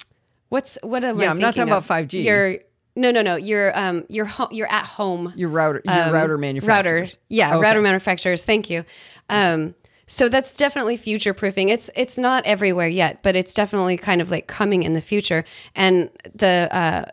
what's 0.49 0.79
what 0.83 1.05
am 1.05 1.19
I 1.19 1.25
Yeah, 1.25 1.31
I'm 1.31 1.39
not 1.39 1.55
talking 1.55 1.73
of? 1.73 1.85
about 1.85 2.09
5G. 2.09 2.25
You're 2.25 2.59
no 2.97 3.11
no 3.11 3.23
no. 3.23 3.37
You're 3.37 3.77
um 3.79 4.05
you're 4.09 4.25
ho- 4.25 4.49
you're 4.51 4.71
at 4.71 4.87
home 4.87 5.33
your 5.37 5.49
router. 5.51 5.83
Your 5.85 5.95
um, 6.07 6.13
router 6.13 6.39
manufacturers. 6.39 7.11
Router, 7.11 7.19
yeah, 7.29 7.55
Okay. 7.57 7.63
router 7.63 7.83
manufacturers. 7.83 8.43
Thank 8.45 8.69
you. 8.71 8.85
Um, 9.29 9.75
so 10.09 10.29
that's 10.29 10.57
definitely 10.57 10.97
future 10.97 11.35
proofing. 11.35 11.69
It's 11.69 11.91
it's 11.97 12.19
not 12.19 12.45
everywhere 12.47 12.89
yet, 12.89 13.23
but 13.23 13.37
it's 13.37 13.53
definitely 13.55 13.97
kind 13.97 14.21
of 14.21 14.31
like 14.31 14.47
coming 14.47 14.83
in 14.83 14.93
the 14.95 15.01
future. 15.01 15.45
And 15.75 16.11
the 16.35 16.69
uh, 16.71 17.05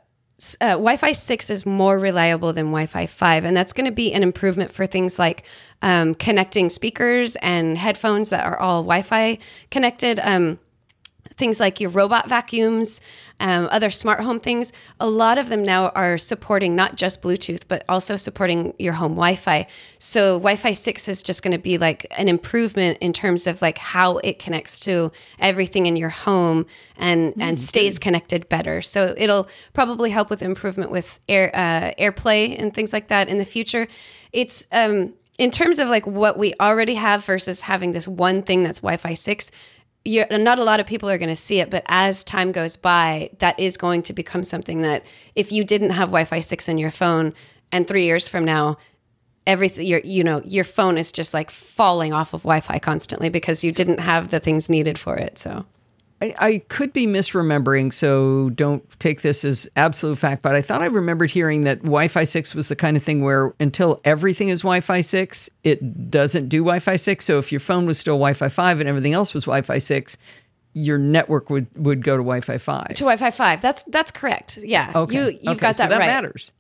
uh, 0.62 0.72
Wi-Fi 0.74 1.12
six 1.13 1.50
is 1.50 1.65
more 1.65 1.98
reliable 1.98 2.54
than 2.54 2.65
Wi-Fi 2.65 3.06
five, 3.08 3.46
and 3.46 3.56
that's 3.58 3.74
going 3.74 3.86
to 3.86 3.91
be 3.91 4.13
an 4.13 4.24
improvement 4.24 4.72
for 4.72 4.86
things 4.86 5.17
like 5.17 5.43
um, 5.82 6.13
connecting 6.15 6.69
speakers 6.69 7.36
and 7.38 7.78
headphones 7.78 8.30
that 8.30 8.46
are 8.46 8.60
all 8.60 8.84
Wi-Fi 8.84 9.38
connected. 9.72 10.19
Um, 10.22 10.60
things 11.43 11.60
like 11.60 11.82
your 11.82 11.89
robot 11.89 12.29
vacuums, 12.29 13.01
um, 13.41 13.67
other 13.69 13.91
smart 13.91 14.21
home 14.21 14.39
things, 14.39 14.71
a 15.01 15.10
lot 15.10 15.38
of 15.38 15.49
them 15.49 15.62
now 15.62 15.89
are 15.89 16.17
supporting 16.17 16.73
not 16.73 16.95
just 16.95 17.21
Bluetooth, 17.21 17.63
but 17.67 17.84
also 17.89 18.15
supporting 18.15 18.73
your 18.79 18.93
home 18.93 19.12
Wi 19.12 19.36
Fi. 19.36 19.67
So 19.99 20.38
Wi 20.39 20.56
Fi 20.56 20.71
6 20.71 21.10
is 21.10 21.21
just 21.21 21.43
going 21.43 21.51
to 21.51 21.58
be 21.58 21.77
like 21.77 22.06
an 22.12 22.29
improvement 22.29 22.97
in 23.01 23.12
terms 23.12 23.45
of 23.45 23.62
like 23.62 23.77
how 23.77 24.19
it 24.19 24.39
connects 24.39 24.79
to 24.86 25.12
everything 25.38 25.86
in 25.86 25.97
your 25.97 26.08
home 26.08 26.65
and, 26.95 27.34
and 27.38 27.60
stays 27.60 27.99
connected 27.99 28.47
better. 28.47 28.82
So 28.82 29.13
it'll 29.17 29.49
probably 29.73 30.12
help 30.12 30.29
with 30.29 30.41
improvement 30.41 30.91
with 30.91 31.19
air, 31.27 31.51
uh, 31.53 31.91
AirPlay 31.99 32.58
and 32.58 32.73
things 32.73 32.93
like 32.93 33.10
that 33.10 33.27
in 33.27 33.38
the 33.38 33.43
future. 33.43 33.89
It's, 34.32 34.65
um, 34.71 35.13
in 35.38 35.51
terms 35.51 35.79
of 35.79 35.89
like 35.89 36.08
what 36.08 36.38
we 36.38 36.53
already 36.62 36.95
have 36.95 37.25
versus 37.25 37.62
having 37.62 37.91
this 37.91 38.08
one 38.08 38.43
thing 38.43 38.63
that's 38.63 38.79
Wi-Fi 38.79 39.15
6, 39.15 39.51
you're, 40.05 40.27
not 40.29 40.59
a 40.59 40.63
lot 40.63 40.79
of 40.79 40.85
people 40.85 41.09
are 41.09 41.17
going 41.17 41.29
to 41.29 41.35
see 41.35 41.59
it, 41.59 41.69
but 41.69 41.83
as 41.87 42.23
time 42.23 42.51
goes 42.51 42.75
by, 42.75 43.29
that 43.39 43.59
is 43.59 43.77
going 43.77 44.03
to 44.03 44.13
become 44.13 44.43
something 44.43 44.81
that 44.81 45.05
if 45.35 45.51
you 45.51 45.63
didn't 45.63 45.91
have 45.91 46.09
Wi-Fi 46.09 46.41
six 46.41 46.67
in 46.67 46.77
your 46.77 46.91
phone, 46.91 47.33
and 47.73 47.87
three 47.87 48.05
years 48.05 48.29
from 48.29 48.45
now, 48.45 48.77
everything 49.45 49.85
your 49.85 49.99
you 50.05 50.23
know 50.23 50.41
your 50.45 50.63
phone 50.63 50.97
is 50.97 51.11
just 51.11 51.33
like 51.33 51.51
falling 51.51 52.13
off 52.13 52.33
of 52.33 52.43
Wi-Fi 52.43 52.79
constantly 52.79 53.27
because 53.27 53.63
you 53.63 53.73
didn't 53.73 53.99
have 53.99 54.29
the 54.29 54.39
things 54.39 54.69
needed 54.69 54.97
for 54.97 55.17
it. 55.17 55.37
So 55.37 55.65
I, 56.23 56.36
I 56.47 56.57
could 56.69 56.93
be 56.93 57.05
misremembering, 57.07 57.91
so 57.91 58.49
don't 58.51 58.83
take 58.99 59.21
this 59.21 59.43
as 59.43 59.67
absolute 59.75 60.17
fact, 60.17 60.41
but 60.41 60.55
I 60.55 60.62
thought 60.62 60.81
I 60.81 60.86
remembered 60.86 61.31
hearing 61.31 61.63
that 61.65 61.81
Wi 61.83 62.07
Fi 62.07 62.23
6 62.23 62.55
was 62.55 62.69
the 62.69 62.75
kind 62.75 62.95
of 62.95 63.03
thing 63.03 63.21
where 63.23 63.53
until 63.59 63.99
everything 64.05 64.49
is 64.49 64.62
Wi 64.62 64.79
Fi 64.79 65.01
6, 65.01 65.49
it 65.63 66.09
doesn't 66.12 66.49
do 66.49 66.59
Wi 66.59 66.79
Fi 66.79 66.95
6. 66.95 67.25
So 67.25 67.39
if 67.39 67.51
your 67.51 67.59
phone 67.59 67.86
was 67.86 67.99
still 67.99 68.15
Wi 68.15 68.33
Fi 68.33 68.47
5 68.47 68.79
and 68.79 68.88
everything 68.88 69.13
else 69.13 69.33
was 69.33 69.45
Wi 69.45 69.62
Fi 69.62 69.77
6, 69.79 70.17
your 70.75 70.97
network 70.97 71.49
would, 71.49 71.67
would 71.77 72.03
go 72.03 72.13
to 72.17 72.23
Wi 72.23 72.41
Fi 72.41 72.57
5. 72.57 72.88
to 72.89 72.93
Wi-Fi 73.03 73.29
five, 73.31 73.62
that's 73.62 73.83
that's 73.83 74.12
correct. 74.12 74.57
Yeah, 74.63 74.91
Okay. 74.95 75.15
you 75.15 75.21
you've 75.41 75.47
Okay, 75.53 75.59
got 75.59 75.75
so 75.75 75.83
that, 75.83 75.89
that 75.89 75.99
right. 75.99 76.07
matters. 76.07 76.51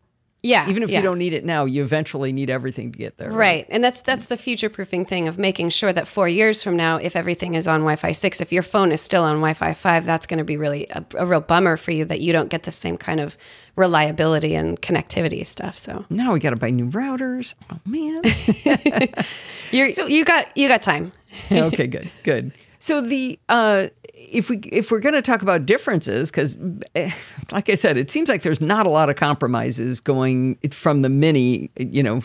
Yeah, 0.45 0.69
Even 0.69 0.83
if 0.83 0.89
yeah. 0.89 0.97
you 0.97 1.03
don't 1.03 1.19
need 1.19 1.31
it 1.31 1.45
now, 1.45 1.63
you 1.63 1.83
eventually 1.83 2.33
need 2.33 2.49
everything 2.49 2.91
to 2.91 2.97
get 2.97 3.17
there. 3.17 3.31
Right. 3.31 3.65
And 3.69 3.81
that's 3.81 4.01
that's 4.01 4.25
the 4.25 4.35
future 4.35 4.69
proofing 4.69 5.05
thing 5.05 5.29
of 5.29 5.37
making 5.37 5.69
sure 5.69 5.93
that 5.93 6.05
4 6.05 6.27
years 6.27 6.61
from 6.61 6.75
now 6.75 6.97
if 6.97 7.15
everything 7.15 7.53
is 7.53 7.65
on 7.65 7.79
Wi-Fi 7.79 8.11
6 8.11 8.41
if 8.41 8.51
your 8.51 8.61
phone 8.61 8.91
is 8.91 8.99
still 8.99 9.23
on 9.23 9.35
Wi-Fi 9.37 9.73
5 9.73 10.05
that's 10.05 10.27
going 10.27 10.39
to 10.39 10.43
be 10.43 10.57
really 10.57 10.85
a, 10.89 11.05
a 11.17 11.25
real 11.25 11.39
bummer 11.39 11.77
for 11.77 11.91
you 11.91 12.03
that 12.05 12.19
you 12.19 12.33
don't 12.33 12.49
get 12.49 12.63
the 12.63 12.71
same 12.71 12.97
kind 12.97 13.21
of 13.21 13.37
reliability 13.77 14.53
and 14.53 14.81
connectivity 14.81 15.45
stuff. 15.45 15.77
So 15.77 16.03
Now 16.09 16.33
we 16.33 16.39
got 16.39 16.49
to 16.49 16.57
buy 16.57 16.71
new 16.71 16.89
routers. 16.89 17.55
Oh, 17.71 17.79
man. 17.85 18.21
you're 19.71 19.87
you 20.09 20.25
got 20.25 20.55
you 20.57 20.67
got 20.67 20.81
time. 20.81 21.13
okay, 21.51 21.87
good, 21.87 22.11
good. 22.23 22.51
So 22.83 22.99
the 22.99 23.39
uh, 23.47 23.87
if 24.13 24.49
we 24.49 24.57
if 24.57 24.91
we're 24.91 24.99
going 24.99 25.13
to 25.15 25.21
talk 25.21 25.41
about 25.41 25.65
differences, 25.65 26.29
because 26.31 26.57
like 27.53 27.69
I 27.69 27.75
said, 27.75 27.95
it 27.95 28.11
seems 28.11 28.27
like 28.27 28.41
there's 28.41 28.59
not 28.59 28.85
a 28.85 28.89
lot 28.89 29.09
of 29.09 29.15
compromises 29.15 30.01
going 30.01 30.57
from 30.71 31.01
the 31.01 31.07
mini, 31.07 31.69
you 31.77 32.03
know, 32.03 32.21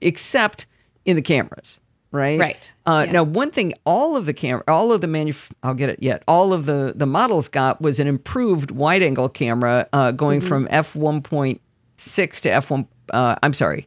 except 0.00 0.66
in 1.04 1.14
the 1.14 1.22
cameras, 1.22 1.78
right? 2.10 2.38
Right, 2.40 2.72
Uh, 2.84 3.04
yeah. 3.06 3.12
Now, 3.12 3.22
one 3.22 3.52
thing 3.52 3.72
all 3.86 4.16
of 4.16 4.26
the 4.26 4.32
camera, 4.34 4.64
all 4.66 4.90
of 4.92 5.02
the 5.02 5.06
manuf- 5.06 5.52
I'll 5.62 5.74
get 5.74 5.88
it 5.88 6.02
yet. 6.02 6.24
All 6.26 6.52
of 6.52 6.66
the 6.66 6.92
the 6.96 7.06
models 7.06 7.46
got 7.46 7.80
was 7.80 8.00
an 8.00 8.08
improved 8.08 8.72
wide 8.72 9.04
angle 9.04 9.28
camera, 9.28 9.88
uh, 9.92 10.10
going 10.10 10.40
Mm-hmm. 10.40 10.48
from 10.48 10.66
f 10.70 10.96
one 10.96 11.22
point 11.22 11.60
six 11.96 12.40
to 12.40 12.50
f 12.50 12.70
one. 12.70 12.88
Uh, 13.12 13.36
I'm 13.42 13.52
sorry, 13.52 13.86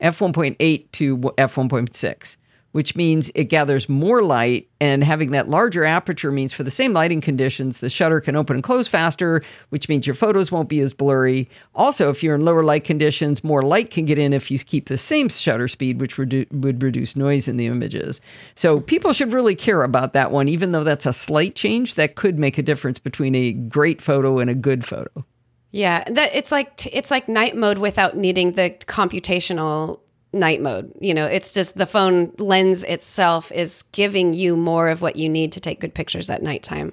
f1.8 0.00 0.92
to 0.92 1.16
f1.6 1.18 2.36
which 2.72 2.94
means 2.94 3.30
it 3.34 3.44
gathers 3.44 3.88
more 3.88 4.22
light 4.22 4.68
and 4.80 5.02
having 5.02 5.32
that 5.32 5.48
larger 5.48 5.84
aperture 5.84 6.30
means 6.30 6.52
for 6.52 6.62
the 6.62 6.70
same 6.70 6.92
lighting 6.92 7.20
conditions 7.20 7.78
the 7.78 7.90
shutter 7.90 8.20
can 8.20 8.36
open 8.36 8.56
and 8.56 8.64
close 8.64 8.88
faster 8.88 9.42
which 9.70 9.88
means 9.88 10.06
your 10.06 10.14
photos 10.14 10.52
won't 10.52 10.68
be 10.68 10.80
as 10.80 10.92
blurry. 10.92 11.48
Also 11.74 12.10
if 12.10 12.22
you're 12.22 12.34
in 12.34 12.44
lower 12.44 12.62
light 12.62 12.84
conditions 12.84 13.42
more 13.44 13.62
light 13.62 13.90
can 13.90 14.04
get 14.04 14.18
in 14.18 14.32
if 14.32 14.50
you 14.50 14.58
keep 14.58 14.86
the 14.86 14.98
same 14.98 15.28
shutter 15.28 15.68
speed 15.68 16.00
which 16.00 16.16
redu- 16.16 16.50
would 16.52 16.82
reduce 16.82 17.16
noise 17.16 17.48
in 17.48 17.56
the 17.56 17.66
images. 17.66 18.20
So 18.54 18.80
people 18.80 19.12
should 19.12 19.32
really 19.32 19.54
care 19.54 19.82
about 19.82 20.12
that 20.12 20.30
one 20.30 20.48
even 20.48 20.72
though 20.72 20.84
that's 20.84 21.06
a 21.06 21.12
slight 21.12 21.54
change 21.54 21.94
that 21.96 22.14
could 22.14 22.38
make 22.38 22.58
a 22.58 22.62
difference 22.62 22.98
between 22.98 23.34
a 23.34 23.52
great 23.52 24.00
photo 24.00 24.38
and 24.38 24.50
a 24.50 24.54
good 24.54 24.84
photo. 24.84 25.24
Yeah, 25.72 26.02
that 26.04 26.34
it's 26.34 26.50
like 26.50 26.86
it's 26.92 27.10
like 27.10 27.28
night 27.28 27.56
mode 27.56 27.78
without 27.78 28.16
needing 28.16 28.52
the 28.52 28.70
computational 28.86 30.00
night 30.32 30.60
mode. 30.60 30.92
You 31.00 31.14
know, 31.14 31.26
it's 31.26 31.52
just 31.54 31.76
the 31.76 31.86
phone 31.86 32.32
lens 32.38 32.84
itself 32.84 33.50
is 33.52 33.82
giving 33.92 34.32
you 34.32 34.56
more 34.56 34.88
of 34.88 35.02
what 35.02 35.16
you 35.16 35.28
need 35.28 35.52
to 35.52 35.60
take 35.60 35.80
good 35.80 35.94
pictures 35.94 36.30
at 36.30 36.42
nighttime. 36.42 36.92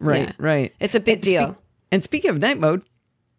right 0.00 0.28
Yeah. 0.28 0.32
right 0.38 0.74
It's 0.80 0.94
a 0.94 1.00
big 1.00 1.14
And 1.16 1.22
deal. 1.22 1.58
and 1.92 2.02
speaking 2.02 2.30
of 2.30 2.38
night 2.38 2.58
mode 2.58 2.82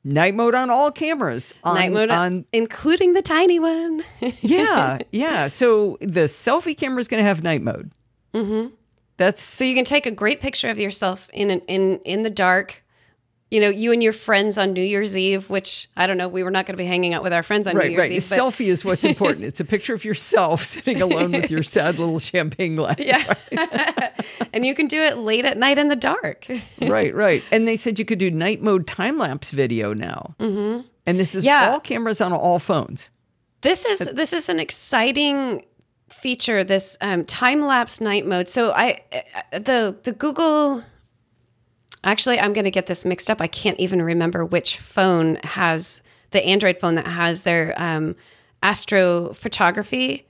night 0.06 0.36
mode 0.36 0.54
on 0.56 0.70
all 0.70 0.92
cameras 0.92 1.54
on, 1.64 1.76
night 1.76 1.92
mode, 1.92 2.10
on 2.10 2.46
including 2.52 3.14
the 3.14 3.22
tiny 3.22 3.58
one. 3.60 4.02
yeah, 4.42 5.00
yeah. 5.12 5.48
So 5.48 5.98
the 6.02 6.26
selfie 6.28 6.78
camera 6.78 7.00
is 7.00 7.08
going 7.08 7.24
to 7.24 7.28
have 7.28 7.42
night 7.42 7.62
mode. 7.62 7.92
Mm-hmm. 8.34 8.74
That's 9.16 9.42
so 9.42 9.64
you 9.64 9.76
can 9.76 9.86
take 9.86 10.06
a 10.06 10.12
great 10.12 10.42
picture 10.42 10.70
of 10.70 10.78
yourself 10.80 11.30
in 11.34 11.50
an, 11.52 11.60
in 11.68 12.00
in 12.00 12.24
the 12.24 12.30
dark. 12.30 12.83
You 13.54 13.60
know, 13.60 13.70
you 13.70 13.92
and 13.92 14.02
your 14.02 14.14
friends 14.14 14.58
on 14.58 14.74
New 14.74 14.82
Year's 14.82 15.16
Eve, 15.16 15.48
which 15.48 15.88
I 15.96 16.08
don't 16.08 16.18
know, 16.18 16.28
we 16.28 16.42
were 16.42 16.50
not 16.50 16.66
going 16.66 16.74
to 16.74 16.82
be 16.82 16.88
hanging 16.88 17.14
out 17.14 17.22
with 17.22 17.34
our 17.34 17.44
friends 17.44 17.68
on 17.68 17.76
New 17.76 17.82
right, 17.82 17.92
Year's 17.92 18.00
right. 18.00 18.12
Eve. 18.14 18.28
The 18.28 18.36
selfie 18.36 18.66
is 18.66 18.84
what's 18.84 19.06
important. 19.06 19.46
It's 19.46 19.60
a 19.60 19.64
picture 19.64 19.94
of 19.94 20.04
yourself 20.04 20.64
sitting 20.64 21.04
alone 21.04 21.34
with 21.34 21.52
your 21.52 21.62
sad 21.78 22.00
little 22.00 22.18
champagne 22.18 22.76
glass. 22.76 22.96
Yeah. 22.98 23.36
and 24.54 24.66
you 24.66 24.74
can 24.74 24.88
do 24.88 25.00
it 25.00 25.20
late 25.20 25.46
at 25.46 25.56
night 25.56 25.78
in 25.78 25.88
the 25.88 25.96
dark. 25.96 26.48
right, 26.82 27.14
right. 27.14 27.44
And 27.52 27.68
they 27.68 27.76
said 27.78 28.00
you 28.00 28.06
could 28.06 28.18
do 28.18 28.32
night 28.32 28.64
mode 28.64 28.88
time 28.88 29.20
lapse 29.20 29.52
video 29.52 29.94
now. 29.94 30.34
Mm-hmm. 30.40 30.88
And 31.06 31.20
this 31.20 31.36
is 31.36 31.46
Yeah. 31.46 31.74
all 31.74 31.80
cameras 31.80 32.22
on 32.22 32.34
all 32.34 32.58
phones. 32.58 33.12
This 33.62 33.86
is 33.86 34.00
this 34.00 34.34
is 34.34 34.50
an 34.50 34.60
exciting 34.60 35.64
feature. 36.10 36.64
This 36.64 36.98
um, 37.02 37.24
time 37.24 37.62
lapse 37.62 38.02
night 38.02 38.26
mode. 38.26 38.50
So 38.50 38.72
I 38.72 39.00
uh, 39.12 39.60
the 39.60 39.96
the 40.02 40.12
Google. 40.12 40.84
Actually, 42.04 42.40
I'm 42.40 42.54
going 42.54 42.66
to 42.66 42.72
get 42.72 42.88
this 42.88 43.06
mixed 43.06 43.30
up. 43.30 43.42
I 43.42 43.48
can't 43.48 43.80
even 43.80 44.02
remember 44.02 44.46
which 44.46 44.78
phone 44.78 45.38
has 45.44 46.02
the 46.32 46.44
Android 46.46 46.78
phone 46.78 46.96
that 46.96 47.08
has 47.08 47.44
their 47.44 47.74
um, 47.78 48.16
astrophotography. 48.62 50.24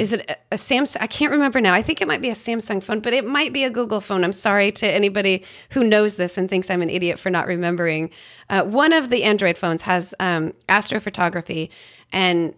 Is 0.00 0.12
it 0.12 0.28
a, 0.28 0.36
a 0.52 0.56
Samsung? 0.56 0.96
I 1.00 1.06
can't 1.06 1.30
remember 1.30 1.60
now. 1.60 1.72
I 1.72 1.82
think 1.82 2.00
it 2.00 2.08
might 2.08 2.20
be 2.20 2.30
a 2.30 2.34
Samsung 2.34 2.82
phone, 2.82 2.98
but 2.98 3.12
it 3.12 3.24
might 3.24 3.52
be 3.52 3.62
a 3.62 3.70
Google 3.70 4.00
phone. 4.00 4.24
I'm 4.24 4.32
sorry 4.32 4.72
to 4.72 4.90
anybody 4.90 5.44
who 5.70 5.84
knows 5.84 6.16
this 6.16 6.36
and 6.36 6.50
thinks 6.50 6.68
I'm 6.68 6.82
an 6.82 6.90
idiot 6.90 7.18
for 7.18 7.30
not 7.30 7.46
remembering. 7.46 8.10
Uh, 8.50 8.64
one 8.64 8.92
of 8.92 9.08
the 9.08 9.22
Android 9.22 9.56
phones 9.56 9.82
has 9.82 10.16
um, 10.18 10.52
astrophotography, 10.68 11.70
and 12.10 12.54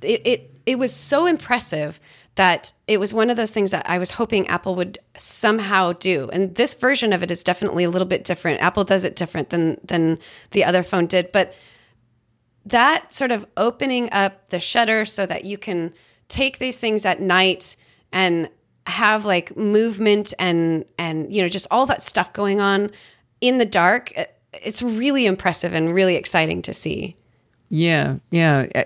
it, 0.00 0.24
it 0.24 0.60
it 0.64 0.78
was 0.78 0.94
so 0.94 1.26
impressive 1.26 1.98
that 2.36 2.72
it 2.86 2.98
was 2.98 3.12
one 3.12 3.28
of 3.28 3.36
those 3.36 3.52
things 3.52 3.70
that 3.72 3.88
I 3.88 3.98
was 3.98 4.12
hoping 4.12 4.46
Apple 4.46 4.74
would 4.76 4.98
somehow 5.16 5.92
do. 5.92 6.30
And 6.32 6.54
this 6.54 6.74
version 6.74 7.12
of 7.12 7.22
it 7.22 7.30
is 7.30 7.42
definitely 7.42 7.84
a 7.84 7.90
little 7.90 8.06
bit 8.06 8.24
different. 8.24 8.62
Apple 8.62 8.84
does 8.84 9.04
it 9.04 9.16
different 9.16 9.50
than 9.50 9.78
than 9.84 10.18
the 10.52 10.64
other 10.64 10.82
phone 10.82 11.06
did, 11.06 11.32
but 11.32 11.54
that 12.66 13.12
sort 13.12 13.32
of 13.32 13.46
opening 13.56 14.10
up 14.12 14.50
the 14.50 14.60
shutter 14.60 15.04
so 15.04 15.26
that 15.26 15.44
you 15.44 15.58
can 15.58 15.92
take 16.28 16.58
these 16.58 16.78
things 16.78 17.04
at 17.04 17.20
night 17.20 17.76
and 18.12 18.48
have 18.86 19.24
like 19.24 19.56
movement 19.56 20.32
and 20.38 20.84
and 20.98 21.34
you 21.34 21.42
know 21.42 21.48
just 21.48 21.66
all 21.70 21.86
that 21.86 22.02
stuff 22.02 22.32
going 22.32 22.60
on 22.60 22.90
in 23.40 23.58
the 23.58 23.64
dark 23.64 24.12
it's 24.52 24.82
really 24.82 25.26
impressive 25.26 25.72
and 25.72 25.94
really 25.94 26.16
exciting 26.16 26.62
to 26.62 26.74
see. 26.74 27.16
Yeah, 27.68 28.16
yeah. 28.30 28.84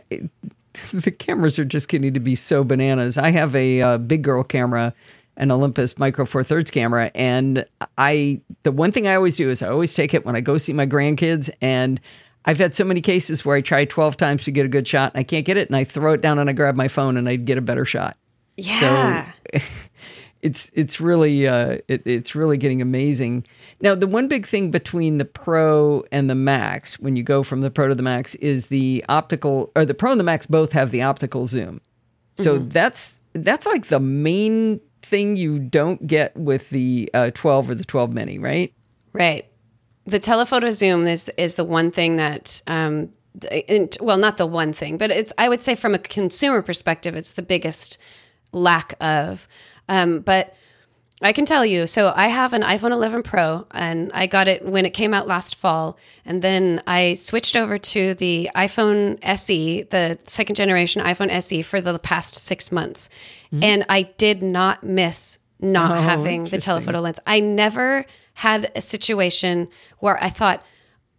The 0.93 1.11
cameras 1.11 1.59
are 1.59 1.64
just 1.64 1.89
getting 1.89 2.14
to 2.14 2.20
be 2.20 2.35
so 2.35 2.64
bananas. 2.64 3.18
I 3.18 3.31
have 3.31 3.55
a 3.55 3.81
uh, 3.83 3.99
big 3.99 4.22
girl 4.22 4.43
camera, 4.43 4.95
an 5.37 5.51
Olympus 5.51 5.99
Micro 5.99 6.25
Four 6.25 6.45
Thirds 6.45 6.70
camera, 6.70 7.11
and 7.14 7.64
I 7.99 8.41
the 8.62 8.72
one 8.72 8.93
thing 8.93 9.07
I 9.07 9.14
always 9.14 9.37
do 9.37 9.51
is 9.51 9.62
I 9.62 9.68
always 9.68 9.95
take 9.95 10.14
it 10.14 10.25
when 10.25 10.37
I 10.37 10.41
go 10.41 10.59
see 10.59 10.72
my 10.72 10.87
grandkids, 10.87 11.51
and 11.61 12.01
I've 12.45 12.59
had 12.59 12.75
so 12.75 12.85
many 12.85 13.01
cases 13.01 13.45
where 13.45 13.57
I 13.57 13.61
try 13.61 13.85
twelve 13.85 14.16
times 14.16 14.45
to 14.45 14.51
get 14.51 14.66
a 14.66 14.68
good 14.68 14.87
shot, 14.87 15.12
and 15.12 15.20
I 15.20 15.25
can't 15.25 15.45
get 15.45 15.57
it, 15.57 15.68
and 15.68 15.77
I 15.77 15.85
throw 15.85 16.12
it 16.12 16.20
down 16.20 16.39
and 16.39 16.49
I 16.49 16.53
grab 16.53 16.77
my 16.77 16.89
phone 16.89 17.16
and 17.16 17.29
I 17.29 17.37
get 17.37 17.59
a 17.59 17.62
better 17.62 17.85
shot. 17.85 18.16
Yeah. 18.57 19.31
So 19.53 19.59
it's 20.45 20.70
it's 20.74 21.01
really 21.01 21.49
uh, 21.49 21.78
it, 21.88 22.07
it's 22.07 22.34
really 22.34 22.59
getting 22.59 22.82
amazing. 22.82 23.47
Now, 23.80 23.95
the 23.95 24.07
one 24.07 24.28
big 24.28 24.47
thing 24.47 24.70
between 24.70 25.16
the 25.16 25.24
Pro 25.24 26.05
and 26.12 26.28
the 26.28 26.34
Max, 26.34 27.01
when 27.01 27.16
you 27.16 27.22
go 27.22 27.42
from 27.42 27.62
the 27.62 27.70
Pro 27.70 27.88
to 27.88 27.95
the 27.95 28.03
Max, 28.03 28.34
is 28.36 28.66
the 28.66 29.03
optical. 29.09 29.72
Or 29.74 29.86
the 29.86 29.95
Pro 29.95 30.11
and 30.11 30.20
the 30.20 30.24
Max 30.24 30.45
both 30.45 30.72
have 30.72 30.90
the 30.90 31.03
optical 31.03 31.47
zoom. 31.47 31.80
So 32.36 32.59
that's 32.59 33.20
that's 33.32 33.64
like 33.64 33.86
the 33.86 34.01
main 34.01 34.80
thing 35.01 35.36
you 35.36 35.59
don't 35.59 36.07
get 36.07 36.36
with 36.36 36.70
the 36.70 37.11
uh, 37.14 37.30
12 37.32 37.70
or 37.70 37.74
the 37.74 37.84
12 37.84 38.12
Mini, 38.12 38.38
right? 38.38 38.72
Right. 39.12 39.47
The 40.07 40.18
telephoto 40.18 40.70
zoom 40.70 41.07
is 41.07 41.30
is 41.38 41.57
the 41.57 41.64
one 41.64 41.90
thing 41.90 42.16
that 42.16 42.61
um 42.66 43.09
th- 43.40 43.97
well 44.01 44.18
not 44.18 44.36
the 44.36 44.47
one 44.47 44.74
thing, 44.74 44.99
but 44.99 45.11
it's 45.11 45.32
I 45.38 45.49
would 45.49 45.62
say 45.62 45.74
from 45.74 45.95
a 45.95 45.99
consumer 45.99 46.61
perspective 46.61 47.16
it's 47.16 47.32
the 47.32 47.42
biggest 47.42 47.97
lack 48.53 48.95
of. 49.01 49.49
Um 49.89 50.20
but 50.20 50.55
I 51.22 51.32
can 51.32 51.47
tell 51.47 51.64
you. 51.64 51.87
So 51.87 52.12
I 52.14 52.26
have 52.28 52.53
an 52.53 52.62
iPhone 52.62 52.91
11 52.91 53.22
Pro 53.22 53.66
and 53.70 54.11
I 54.12 54.26
got 54.26 54.47
it 54.49 54.64
when 54.66 54.85
it 54.85 54.91
came 54.91 55.14
out 55.14 55.26
last 55.26 55.55
fall. 55.55 55.97
And 56.26 56.43
then 56.43 56.82
I 56.87 57.14
switched 57.14 57.57
over 57.57 57.78
to 57.78 58.14
the 58.14 58.51
iPhone 58.55 59.18
SE, 59.22 59.82
the 59.85 60.18
second 60.26 60.57
generation 60.57 61.03
iPhone 61.03 61.30
SE 61.30 61.62
for 61.62 61.80
the 61.80 61.99
past 61.99 62.35
six 62.35 62.70
months. 62.72 63.09
And 63.53 63.87
I 63.89 64.03
did 64.03 64.43
not 64.43 64.82
miss 64.82 65.39
not 65.61 65.93
Oh, 65.93 66.01
having 66.01 66.45
the 66.45 66.59
telephoto 66.59 67.01
lens. 67.01 67.20
I 67.26 67.39
never 67.39 68.05
had 68.35 68.72
a 68.74 68.80
situation 68.80 69.68
where 70.01 70.22
I 70.22 70.28
thought, 70.28 70.62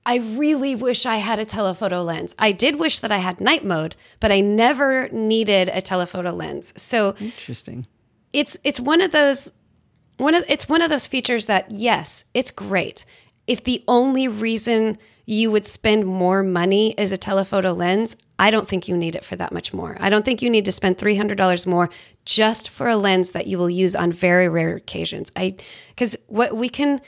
I 0.05 0.17
really 0.17 0.75
wish 0.75 1.05
I 1.05 1.15
had 1.15 1.39
a 1.39 1.45
telephoto 1.45 2.03
lens. 2.03 2.35
I 2.37 2.51
did 2.51 2.77
wish 2.77 2.99
that 2.99 3.11
I 3.11 3.17
had 3.19 3.39
night 3.39 3.63
mode, 3.63 3.95
but 4.19 4.31
I 4.31 4.41
never 4.41 5.07
needed 5.09 5.69
a 5.71 5.81
telephoto 5.81 6.31
lens. 6.31 6.79
So 6.79 7.15
Interesting. 7.19 7.87
It's 8.35 8.57
it's 8.65 8.79
one 8.81 9.01
of 9.01 9.11
those 9.11 9.51
one 10.17 10.35
of 10.35 10.43
it's 10.47 10.67
one 10.67 10.81
of 10.81 10.89
those 10.89 11.07
features 11.07 11.45
that 11.45 11.71
yes, 11.71 12.25
it's 12.33 12.51
great. 12.51 13.05
If 13.47 13.63
the 13.63 13.83
only 13.87 14.27
reason 14.27 14.97
you 15.25 15.49
would 15.51 15.65
spend 15.65 16.05
more 16.05 16.43
money 16.43 16.93
is 16.97 17.11
a 17.11 17.17
telephoto 17.17 17.71
lens, 17.71 18.17
I 18.37 18.51
don't 18.51 18.67
think 18.67 18.87
you 18.87 18.97
need 18.97 19.15
it 19.15 19.23
for 19.23 19.35
that 19.37 19.51
much 19.51 19.73
more. 19.73 19.97
I 19.99 20.09
don't 20.09 20.25
think 20.25 20.41
you 20.41 20.49
need 20.49 20.65
to 20.65 20.71
spend 20.71 20.97
$300 20.97 21.65
more 21.65 21.89
just 22.25 22.69
for 22.69 22.87
a 22.87 22.95
lens 22.95 23.31
that 23.31 23.47
you 23.47 23.57
will 23.57 23.69
use 23.69 23.95
on 23.95 24.11
very 24.11 24.49
rare 24.49 24.75
occasions. 24.75 25.31
I 25.35 25.55
cuz 25.95 26.17
what 26.27 26.55
we 26.55 26.69
can 26.69 27.01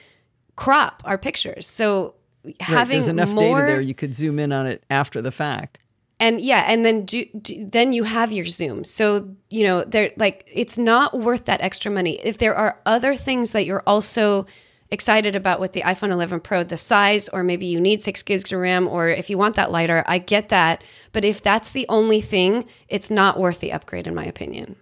crop 0.56 1.04
our 1.06 1.18
pictures. 1.18 1.68
So 1.68 2.16
Right, 2.46 2.62
having 2.62 2.96
There's 2.96 3.08
enough 3.10 3.34
more 3.34 3.60
data 3.60 3.72
there 3.74 3.82
you 3.82 3.94
could 3.94 4.16
zoom 4.16 4.40
in 4.40 4.54
on 4.54 4.68
it 4.68 4.82
after 4.90 5.22
the 5.22 5.32
fact. 5.32 5.80
And 6.20 6.42
yeah 6.42 6.64
and 6.68 6.84
then 6.84 7.06
do, 7.06 7.26
do 7.40 7.64
then 7.70 7.94
you 7.94 8.04
have 8.04 8.32
your 8.32 8.46
zoom 8.46 8.84
so 8.84 9.36
you 9.50 9.64
know 9.64 9.84
they're 9.84 10.14
like 10.18 10.50
it's 10.52 10.78
not 10.78 11.18
worth 11.18 11.46
that 11.46 11.62
extra 11.62 11.92
money 11.92 12.20
if 12.24 12.40
there 12.40 12.56
are 12.56 12.80
other 12.88 13.16
things 13.16 13.52
that 13.52 13.68
you're 13.68 13.84
also 13.86 14.48
excited 14.90 15.36
about 15.36 15.60
with 15.60 15.74
the 15.74 15.82
iphone 15.82 16.12
11 16.12 16.40
pro 16.40 16.64
the 16.64 16.76
size 16.76 17.30
or 17.30 17.44
maybe 17.44 17.68
you 17.68 17.80
need 17.80 18.02
six 18.02 18.24
gigs 18.24 18.52
of 18.52 18.60
ram 18.60 18.88
or 18.88 19.10
if 19.10 19.30
you 19.30 19.38
want 19.38 19.56
that 19.58 19.72
lighter 19.72 20.04
i 20.08 20.18
get 20.18 20.50
that 20.50 20.84
but 21.12 21.24
if 21.24 21.44
that's 21.44 21.70
the 21.70 21.86
only 21.88 22.20
thing 22.20 22.66
it's 22.88 23.12
not 23.12 23.40
worth 23.40 23.60
the 23.60 23.72
upgrade 23.72 24.08
in 24.08 24.16
my 24.16 24.26
opinion 24.26 24.76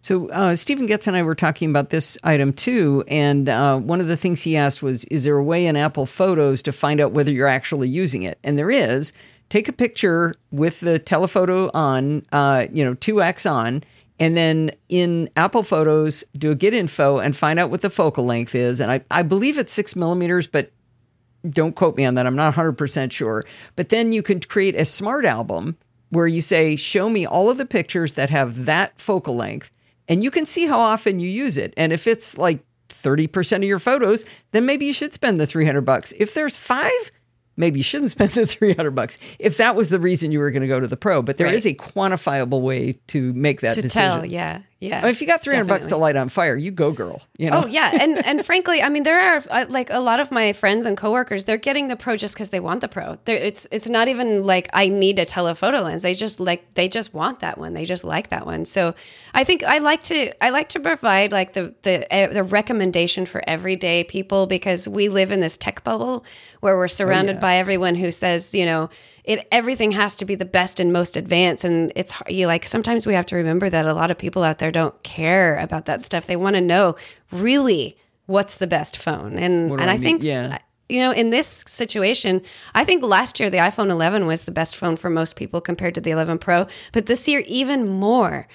So 0.00 0.28
uh, 0.30 0.56
Steven 0.56 0.86
Goetz 0.86 1.06
and 1.06 1.16
I 1.16 1.22
were 1.22 1.36
talking 1.36 1.70
about 1.70 1.90
this 1.90 2.18
item 2.24 2.52
too, 2.52 3.04
and 3.06 3.48
uh, 3.48 3.78
one 3.78 4.00
of 4.00 4.08
the 4.08 4.16
things 4.16 4.42
he 4.42 4.56
asked 4.56 4.82
was, 4.82 5.04
"Is 5.04 5.22
there 5.22 5.36
a 5.36 5.44
way 5.44 5.64
in 5.64 5.76
Apple 5.76 6.06
Photos 6.06 6.60
to 6.62 6.72
find 6.72 7.00
out 7.00 7.12
whether 7.12 7.30
you're 7.30 7.46
actually 7.46 7.88
using 7.88 8.24
it?" 8.24 8.36
And 8.42 8.58
there 8.58 8.72
is. 8.72 9.12
Take 9.52 9.68
a 9.68 9.72
picture 9.74 10.34
with 10.50 10.80
the 10.80 10.98
telephoto 10.98 11.70
on, 11.74 12.24
uh, 12.32 12.68
you 12.72 12.82
know, 12.82 12.94
two 12.94 13.22
X 13.22 13.44
on, 13.44 13.84
and 14.18 14.34
then 14.34 14.70
in 14.88 15.28
Apple 15.36 15.62
Photos, 15.62 16.24
do 16.38 16.52
a 16.52 16.54
Get 16.54 16.72
Info 16.72 17.18
and 17.18 17.36
find 17.36 17.58
out 17.58 17.68
what 17.68 17.82
the 17.82 17.90
focal 17.90 18.24
length 18.24 18.54
is. 18.54 18.80
And 18.80 18.90
I, 18.90 19.02
I 19.10 19.22
believe 19.22 19.58
it's 19.58 19.70
six 19.70 19.94
millimeters, 19.94 20.46
but 20.46 20.72
don't 21.50 21.76
quote 21.76 21.98
me 21.98 22.06
on 22.06 22.14
that. 22.14 22.24
I'm 22.26 22.34
not 22.34 22.54
100% 22.54 23.12
sure. 23.12 23.44
But 23.76 23.90
then 23.90 24.10
you 24.10 24.22
can 24.22 24.40
create 24.40 24.74
a 24.74 24.86
smart 24.86 25.26
album 25.26 25.76
where 26.08 26.26
you 26.26 26.40
say, 26.40 26.74
Show 26.74 27.10
me 27.10 27.26
all 27.26 27.50
of 27.50 27.58
the 27.58 27.66
pictures 27.66 28.14
that 28.14 28.30
have 28.30 28.64
that 28.64 28.98
focal 28.98 29.36
length, 29.36 29.70
and 30.08 30.24
you 30.24 30.30
can 30.30 30.46
see 30.46 30.66
how 30.66 30.80
often 30.80 31.20
you 31.20 31.28
use 31.28 31.58
it. 31.58 31.74
And 31.76 31.92
if 31.92 32.06
it's 32.06 32.38
like 32.38 32.64
30% 32.88 33.56
of 33.56 33.64
your 33.64 33.78
photos, 33.78 34.24
then 34.52 34.64
maybe 34.64 34.86
you 34.86 34.94
should 34.94 35.12
spend 35.12 35.38
the 35.38 35.46
300 35.46 35.82
bucks. 35.82 36.14
If 36.16 36.32
there's 36.32 36.56
five, 36.56 37.12
maybe 37.56 37.78
you 37.78 37.82
shouldn't 37.84 38.10
spend 38.16 38.30
the 38.32 38.46
300 38.46 38.90
bucks 38.92 39.18
if 39.38 39.56
that 39.58 39.74
was 39.76 39.90
the 39.90 40.00
reason 40.00 40.32
you 40.32 40.38
were 40.38 40.50
going 40.50 40.62
to 40.62 40.68
go 40.68 40.80
to 40.80 40.86
the 40.88 40.96
pro. 40.96 41.22
But 41.22 41.36
there 41.36 41.46
Right. 41.46 41.54
is 41.56 41.66
a 41.66 41.74
quantifiable 41.74 42.60
way 42.62 42.94
to 43.08 43.32
make 43.34 43.60
that 43.60 43.74
to 43.74 43.82
decision. 43.82 44.02
tell 44.02 44.24
yeah 44.26 44.60
yeah 44.82 44.98
I 44.98 45.02
mean, 45.02 45.10
if 45.10 45.20
you 45.20 45.26
got 45.26 45.40
300 45.42 45.68
bucks 45.68 45.86
to 45.86 45.96
light 45.96 46.16
on 46.16 46.28
fire, 46.28 46.56
you 46.56 46.72
go, 46.72 46.90
girl. 46.90 47.22
You 47.38 47.50
know? 47.50 47.62
Oh 47.64 47.66
yeah, 47.66 47.90
and 48.00 48.24
and 48.26 48.44
frankly, 48.44 48.82
I 48.82 48.88
mean, 48.88 49.04
there 49.04 49.18
are 49.18 49.42
uh, 49.48 49.66
like 49.68 49.90
a 49.90 50.00
lot 50.00 50.18
of 50.18 50.30
my 50.30 50.52
friends 50.52 50.86
and 50.86 50.96
coworkers. 50.96 51.44
They're 51.44 51.56
getting 51.56 51.86
the 51.88 51.96
pro 51.96 52.16
just 52.16 52.34
because 52.34 52.48
they 52.48 52.60
want 52.60 52.80
the 52.80 52.88
pro. 52.88 53.16
They're, 53.24 53.36
it's 53.36 53.68
it's 53.70 53.88
not 53.88 54.08
even 54.08 54.42
like 54.42 54.68
I 54.72 54.88
need 54.88 55.18
a 55.18 55.24
telephoto 55.24 55.82
lens. 55.82 56.02
They 56.02 56.14
just 56.14 56.40
like 56.40 56.74
they 56.74 56.88
just 56.88 57.14
want 57.14 57.40
that 57.40 57.58
one. 57.58 57.74
They 57.74 57.84
just 57.84 58.02
like 58.02 58.30
that 58.30 58.44
one. 58.44 58.64
So 58.64 58.94
I 59.34 59.44
think 59.44 59.62
I 59.62 59.78
like 59.78 60.02
to 60.04 60.44
I 60.44 60.50
like 60.50 60.68
to 60.70 60.80
provide 60.80 61.30
like 61.30 61.52
the 61.52 61.74
the 61.82 62.12
uh, 62.12 62.32
the 62.32 62.42
recommendation 62.42 63.24
for 63.24 63.42
everyday 63.46 64.02
people 64.02 64.46
because 64.46 64.88
we 64.88 65.08
live 65.08 65.30
in 65.30 65.38
this 65.38 65.56
tech 65.56 65.84
bubble 65.84 66.24
where 66.60 66.76
we're 66.76 66.88
surrounded 66.88 67.34
yeah. 67.34 67.40
by 67.40 67.56
everyone 67.56 67.94
who 67.94 68.10
says 68.10 68.54
you 68.54 68.66
know 68.66 68.90
it 69.24 69.46
everything 69.52 69.92
has 69.92 70.14
to 70.16 70.24
be 70.24 70.34
the 70.34 70.44
best 70.44 70.80
and 70.80 70.92
most 70.92 71.16
advanced 71.16 71.64
and 71.64 71.92
it's 71.94 72.12
you 72.28 72.46
like 72.46 72.66
sometimes 72.66 73.06
we 73.06 73.14
have 73.14 73.26
to 73.26 73.36
remember 73.36 73.70
that 73.70 73.86
a 73.86 73.94
lot 73.94 74.10
of 74.10 74.18
people 74.18 74.42
out 74.42 74.58
there 74.58 74.70
don't 74.72 75.00
care 75.02 75.56
about 75.58 75.86
that 75.86 76.02
stuff 76.02 76.26
they 76.26 76.36
want 76.36 76.54
to 76.56 76.60
know 76.60 76.96
really 77.30 77.96
what's 78.26 78.56
the 78.56 78.66
best 78.66 78.96
phone 78.96 79.38
and 79.38 79.70
and 79.72 79.82
I 79.90 79.94
i 79.94 79.98
think 79.98 80.22
Yeah. 80.22 80.58
you 80.88 80.98
know 81.00 81.12
in 81.12 81.30
this 81.30 81.64
situation 81.68 82.42
i 82.74 82.84
think 82.84 83.02
last 83.02 83.38
year 83.38 83.48
the 83.50 83.58
iphone 83.58 83.90
11 83.90 84.26
was 84.26 84.42
the 84.42 84.52
best 84.52 84.76
phone 84.76 84.96
for 84.96 85.08
most 85.10 85.36
people 85.36 85.60
compared 85.60 85.94
to 85.94 86.00
the 86.00 86.10
11 86.10 86.38
pro 86.38 86.66
but 86.92 87.06
this 87.06 87.28
year 87.28 87.42
even 87.46 87.88
more 87.88 88.48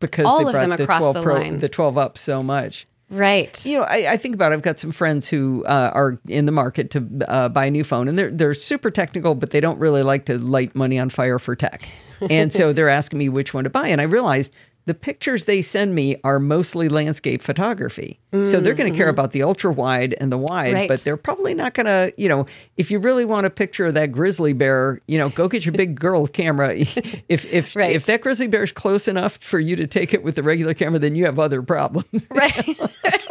because 0.00 0.26
all 0.26 0.38
they 0.38 0.44
of 0.44 0.52
brought 0.52 0.60
them 0.68 0.76
the 0.76 0.82
across 0.84 1.02
12 1.02 1.14
the 1.14 1.22
Pro, 1.22 1.34
line. 1.34 1.58
the 1.58 1.68
12 1.68 1.96
up 1.98 2.18
so 2.18 2.42
much. 2.42 2.86
Right 3.10 3.64
You 3.64 3.78
know, 3.78 3.84
I, 3.84 4.12
I 4.12 4.16
think 4.16 4.34
about 4.34 4.52
it. 4.52 4.54
I've 4.54 4.62
got 4.62 4.78
some 4.78 4.92
friends 4.92 5.28
who 5.28 5.64
uh, 5.66 5.90
are 5.92 6.18
in 6.28 6.46
the 6.46 6.52
market 6.52 6.90
to 6.92 7.08
uh, 7.28 7.48
buy 7.48 7.66
a 7.66 7.70
new 7.70 7.84
phone, 7.84 8.08
and 8.08 8.18
they're 8.18 8.30
they're 8.30 8.54
super 8.54 8.90
technical, 8.90 9.34
but 9.34 9.50
they 9.50 9.60
don't 9.60 9.78
really 9.78 10.02
like 10.02 10.26
to 10.26 10.38
light 10.38 10.74
money 10.74 10.98
on 10.98 11.10
fire 11.10 11.38
for 11.38 11.54
tech. 11.54 11.88
And 12.30 12.52
so 12.52 12.72
they're 12.72 12.88
asking 12.88 13.18
me 13.18 13.28
which 13.28 13.52
one 13.52 13.64
to 13.64 13.70
buy, 13.70 13.88
and 13.88 14.00
I 14.00 14.04
realized 14.04 14.52
the 14.86 14.94
pictures 14.94 15.44
they 15.44 15.62
send 15.62 15.94
me 15.94 16.16
are 16.24 16.38
mostly 16.38 16.88
landscape 16.88 17.40
photography. 17.42 18.20
So 18.44 18.58
they're 18.58 18.74
going 18.74 18.92
to 18.92 18.98
care 18.98 19.08
about 19.08 19.30
the 19.30 19.44
ultra 19.44 19.70
wide 19.72 20.16
and 20.20 20.32
the 20.32 20.36
wide, 20.36 20.64
Mm-hmm. 20.70 20.74
Right. 20.74 20.88
but 20.88 20.98
they're 21.04 21.16
probably 21.16 21.54
not 21.54 21.72
going 21.74 21.86
to, 21.86 22.12
you 22.16 22.28
know, 22.28 22.46
if 22.76 22.90
you 22.90 22.98
really 22.98 23.24
want 23.24 23.46
a 23.46 23.50
picture 23.50 23.86
of 23.86 23.94
that 23.94 24.10
grizzly 24.10 24.52
bear, 24.52 25.00
you 25.06 25.18
know, 25.18 25.28
go 25.28 25.46
get 25.46 25.64
your 25.64 25.72
big 25.72 25.98
girl 26.00 26.26
camera. 26.40 26.74
if 27.28 27.50
if 27.52 27.76
Right. 27.76 27.94
if 27.94 28.06
that 28.06 28.22
grizzly 28.22 28.48
bear 28.48 28.64
is 28.64 28.72
close 28.72 29.06
enough 29.06 29.36
for 29.36 29.60
you 29.60 29.76
to 29.76 29.86
take 29.86 30.12
it 30.12 30.24
with 30.24 30.34
the 30.34 30.42
regular 30.42 30.74
camera, 30.74 30.98
then 30.98 31.14
you 31.14 31.26
have 31.26 31.38
other 31.38 31.62
problems. 31.62 32.26
right 32.30 32.76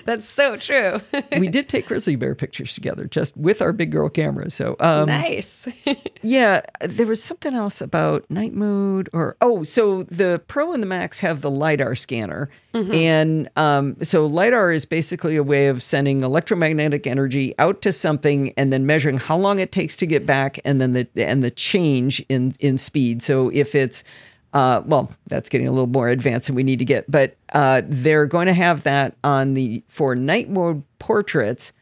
that's 0.04 0.26
so 0.26 0.56
true 0.56 1.00
we 1.38 1.48
did 1.48 1.68
take 1.68 1.86
grizzly 1.86 2.16
bear 2.16 2.34
pictures 2.34 2.74
together 2.74 3.06
just 3.06 3.36
with 3.36 3.62
our 3.62 3.72
big 3.72 3.90
girl 3.90 4.08
camera. 4.08 4.50
So, 4.50 4.76
um, 4.80 5.06
nice 5.06 5.68
yeah, 6.22 6.62
there 6.80 7.06
was 7.06 7.22
something 7.22 7.54
else 7.54 7.80
about 7.80 8.28
night 8.30 8.52
mode 8.52 9.08
or, 9.12 9.36
oh, 9.40 9.62
so 9.62 10.04
the 10.04 10.42
Pro 10.48 10.72
and 10.72 10.82
the 10.82 10.86
Max 10.86 11.20
have 11.20 11.40
the 11.40 11.50
LiDAR 11.50 11.94
scanner. 11.94 12.50
And 12.72 13.50
um, 13.56 13.96
so 14.02 14.26
LiDAR 14.26 14.70
is 14.70 14.84
basically 14.84 15.36
a 15.36 15.42
way 15.42 15.68
of 15.68 15.82
sending 15.82 16.22
electromagnetic 16.22 17.06
energy 17.06 17.54
out 17.58 17.82
to 17.82 17.92
something 17.92 18.52
and 18.56 18.72
then 18.72 18.86
measuring 18.86 19.18
how 19.18 19.36
long 19.36 19.58
it 19.58 19.72
takes 19.72 19.96
to 19.98 20.06
get 20.06 20.24
back 20.24 20.60
and 20.64 20.80
then 20.80 20.92
the, 20.92 21.08
and 21.16 21.42
the 21.42 21.50
change 21.50 22.24
in, 22.28 22.52
in 22.60 22.78
speed. 22.78 23.22
So 23.22 23.50
if 23.52 23.74
it's, 23.74 24.04
uh, 24.52 24.82
well, 24.84 25.12
that's 25.26 25.48
getting 25.48 25.68
a 25.68 25.70
little 25.70 25.86
more 25.86 26.08
advanced 26.08 26.48
than 26.48 26.56
we 26.56 26.62
need 26.62 26.80
to 26.80 26.84
get, 26.84 27.10
but 27.10 27.36
uh, 27.52 27.82
they're 27.84 28.26
going 28.26 28.46
to 28.46 28.52
have 28.52 28.82
that 28.82 29.14
on 29.22 29.54
the 29.54 29.82
for 29.88 30.16
night 30.16 30.50
mode 30.50 30.82
portraits 30.98 31.72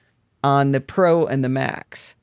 on 0.44 0.72
the 0.72 0.80
Pro 0.80 1.26
and 1.26 1.42
the 1.42 1.48
Max, 1.48 2.14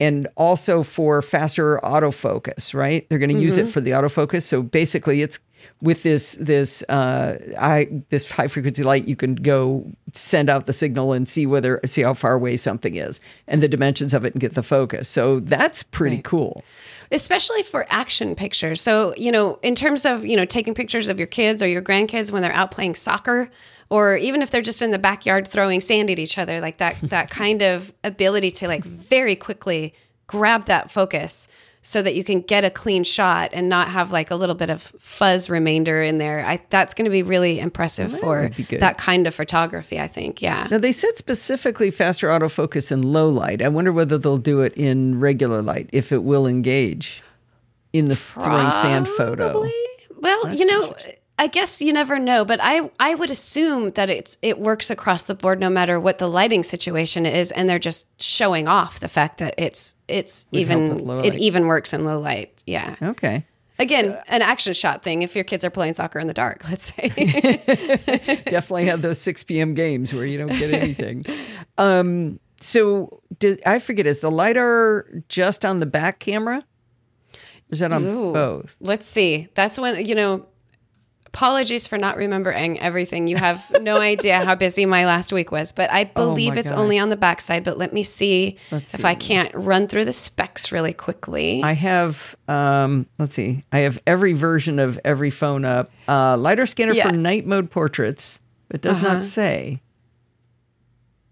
and 0.00 0.26
also 0.36 0.82
for 0.82 1.22
faster 1.22 1.78
autofocus. 1.84 2.74
Right? 2.74 3.08
They're 3.08 3.18
going 3.20 3.34
to 3.34 3.40
use 3.40 3.58
it 3.58 3.68
for 3.68 3.80
the 3.80 3.92
autofocus. 3.92 4.42
So 4.42 4.62
basically, 4.62 5.22
it's 5.22 5.38
with 5.80 6.02
this 6.02 6.34
this 6.36 6.82
uh, 6.88 7.38
I 7.58 7.88
this 8.10 8.30
high 8.30 8.46
frequency 8.48 8.82
light, 8.82 9.06
you 9.08 9.16
can 9.16 9.34
go 9.36 9.84
send 10.12 10.50
out 10.50 10.66
the 10.66 10.72
signal 10.72 11.12
and 11.12 11.28
see 11.28 11.46
whether 11.46 11.80
see 11.84 12.02
how 12.02 12.14
far 12.14 12.32
away 12.34 12.56
something 12.56 12.96
is 12.96 13.20
and 13.46 13.62
the 13.62 13.68
dimensions 13.68 14.12
of 14.14 14.24
it 14.24 14.34
and 14.34 14.40
get 14.40 14.54
the 14.54 14.62
focus. 14.62 15.08
So 15.08 15.40
that's 15.40 15.82
pretty 15.84 16.16
Right. 16.16 16.24
cool. 16.24 16.64
especially 17.12 17.62
for 17.64 17.86
action 17.90 18.34
pictures. 18.36 18.80
So, 18.80 19.14
you 19.16 19.32
know, 19.32 19.58
in 19.62 19.74
terms 19.74 20.06
of, 20.06 20.24
you 20.24 20.36
know, 20.36 20.44
taking 20.44 20.74
pictures 20.74 21.08
of 21.08 21.18
your 21.18 21.26
kids 21.26 21.60
or 21.62 21.66
your 21.68 21.82
grandkids 21.82 22.30
when 22.30 22.40
they're 22.42 22.52
out 22.52 22.70
playing 22.70 22.94
soccer 22.94 23.50
or 23.90 24.16
even 24.16 24.42
if 24.42 24.50
they're 24.52 24.62
just 24.62 24.80
in 24.82 24.92
the 24.92 24.98
backyard 24.98 25.48
throwing 25.48 25.80
sand 25.80 26.08
at 26.10 26.18
each 26.20 26.38
other, 26.38 26.60
like 26.60 26.78
that 26.78 26.96
that 27.02 27.30
kind 27.30 27.62
of 27.62 27.92
ability 28.04 28.50
to 28.52 28.68
like 28.68 28.84
very 28.84 29.34
quickly 29.36 29.92
grab 30.28 30.66
that 30.66 30.90
focus 30.90 31.48
so 31.82 32.02
that 32.02 32.14
you 32.14 32.22
can 32.22 32.42
get 32.42 32.64
a 32.64 32.70
clean 32.70 33.04
shot 33.04 33.50
and 33.52 33.68
not 33.68 33.88
have 33.88 34.12
like 34.12 34.30
a 34.30 34.34
little 34.36 34.54
bit 34.54 34.68
of 34.68 34.82
fuzz 34.98 35.48
remainder 35.48 36.02
in 36.02 36.18
there. 36.18 36.44
I 36.44 36.60
that's 36.70 36.94
going 36.94 37.06
to 37.06 37.10
be 37.10 37.22
really 37.22 37.58
impressive 37.58 38.18
for 38.18 38.42
would 38.42 38.56
be 38.56 38.76
that 38.76 38.98
kind 38.98 39.26
of 39.26 39.34
photography, 39.34 39.98
I 39.98 40.06
think. 40.06 40.42
Yeah. 40.42 40.68
Now 40.70 40.78
they 40.78 40.92
said 40.92 41.16
specifically 41.16 41.90
faster 41.90 42.28
autofocus 42.28 42.92
in 42.92 43.02
low 43.02 43.28
light. 43.28 43.62
I 43.62 43.68
wonder 43.68 43.92
whether 43.92 44.18
they'll 44.18 44.38
do 44.38 44.60
it 44.60 44.74
in 44.76 45.20
regular 45.20 45.62
light 45.62 45.88
if 45.92 46.12
it 46.12 46.22
will 46.22 46.46
engage 46.46 47.22
in 47.92 48.06
the 48.06 48.16
throwing 48.16 48.72
sand 48.72 49.08
photo. 49.08 49.52
Probably. 49.52 49.74
Well, 50.18 50.54
you 50.54 50.66
know, 50.66 50.94
I 51.40 51.46
guess 51.46 51.80
you 51.80 51.94
never 51.94 52.18
know, 52.18 52.44
but 52.44 52.60
I 52.62 52.90
I 53.00 53.14
would 53.14 53.30
assume 53.30 53.88
that 53.90 54.10
it's 54.10 54.36
it 54.42 54.58
works 54.58 54.90
across 54.90 55.24
the 55.24 55.34
board 55.34 55.58
no 55.58 55.70
matter 55.70 55.98
what 55.98 56.18
the 56.18 56.28
lighting 56.28 56.62
situation 56.62 57.24
is, 57.24 57.50
and 57.50 57.66
they're 57.66 57.78
just 57.78 58.06
showing 58.22 58.68
off 58.68 59.00
the 59.00 59.08
fact 59.08 59.38
that 59.38 59.54
it's 59.56 59.94
it's 60.06 60.42
help 60.42 60.60
even 60.60 61.24
it 61.24 61.34
even 61.36 61.66
works 61.66 61.94
in 61.94 62.04
low 62.04 62.20
light. 62.20 62.62
Yeah. 62.66 62.94
Okay. 63.00 63.46
Again, 63.78 64.18
an 64.28 64.42
action 64.42 64.74
shot 64.74 65.02
thing. 65.02 65.22
If 65.22 65.34
your 65.34 65.44
kids 65.44 65.64
are 65.64 65.70
playing 65.70 65.94
soccer 65.94 66.18
in 66.18 66.26
the 66.26 66.34
dark, 66.34 66.68
let's 66.68 66.92
say. 66.94 67.08
Definitely 68.44 68.84
have 68.84 69.00
those 69.00 69.18
6 69.18 69.42
p.m. 69.44 69.72
games 69.72 70.12
where 70.12 70.26
you 70.26 70.36
don't 70.36 70.52
get 70.52 70.74
anything. 70.74 71.24
um, 71.78 72.38
so 72.60 73.22
did, 73.38 73.62
I 73.64 73.78
forget, 73.78 74.06
is 74.06 74.20
the 74.20 74.30
LiDAR 74.30 75.06
just 75.30 75.64
on 75.64 75.80
the 75.80 75.86
back 75.86 76.18
camera? 76.18 76.62
Is 77.70 77.78
that 77.78 77.90
on 77.90 78.04
Ooh. 78.04 78.34
both? 78.34 78.76
Let's 78.80 79.06
see. 79.06 79.48
That's 79.54 79.78
when, 79.78 80.04
you 80.04 80.14
know, 80.14 80.46
apologies 81.32 81.86
for 81.86 81.96
not 81.96 82.16
remembering 82.16 82.78
everything. 82.80 83.28
You 83.28 83.36
have 83.36 83.64
no 83.82 83.96
idea 84.00 84.44
how 84.44 84.56
busy 84.56 84.84
my 84.84 85.06
last 85.06 85.32
week 85.32 85.52
was, 85.52 85.70
but 85.72 85.90
I 85.92 86.04
believe 86.04 86.54
Oh 86.56 86.58
it's 86.58 86.72
only 86.72 86.98
on 86.98 87.08
the 87.08 87.16
backside. 87.16 87.62
But 87.62 87.78
let 87.78 87.92
me 87.92 88.02
see 88.02 88.56
Let's 88.72 88.94
if 88.94 89.04
I 89.04 89.14
can't 89.14 89.54
run 89.54 89.86
through 89.86 90.06
the 90.06 90.12
specs 90.12 90.72
really 90.72 90.92
quickly. 90.92 91.62
I 91.62 91.72
have, 91.74 92.34
um, 92.48 93.06
let's 93.18 93.34
see, 93.34 93.64
I 93.70 93.78
have 93.80 94.02
every 94.06 94.32
version 94.32 94.78
of 94.80 94.98
every 95.04 95.30
phone 95.30 95.64
up. 95.64 95.90
Uh, 96.08 96.36
LiDAR 96.36 96.66
scanner 96.66 96.94
Yeah. 96.94 97.08
for 97.08 97.16
night 97.16 97.46
mode 97.46 97.70
portraits, 97.70 98.40
but 98.68 98.80
does 98.82 98.96
Uh-huh. 98.96 99.14
not 99.14 99.24
say. 99.24 99.80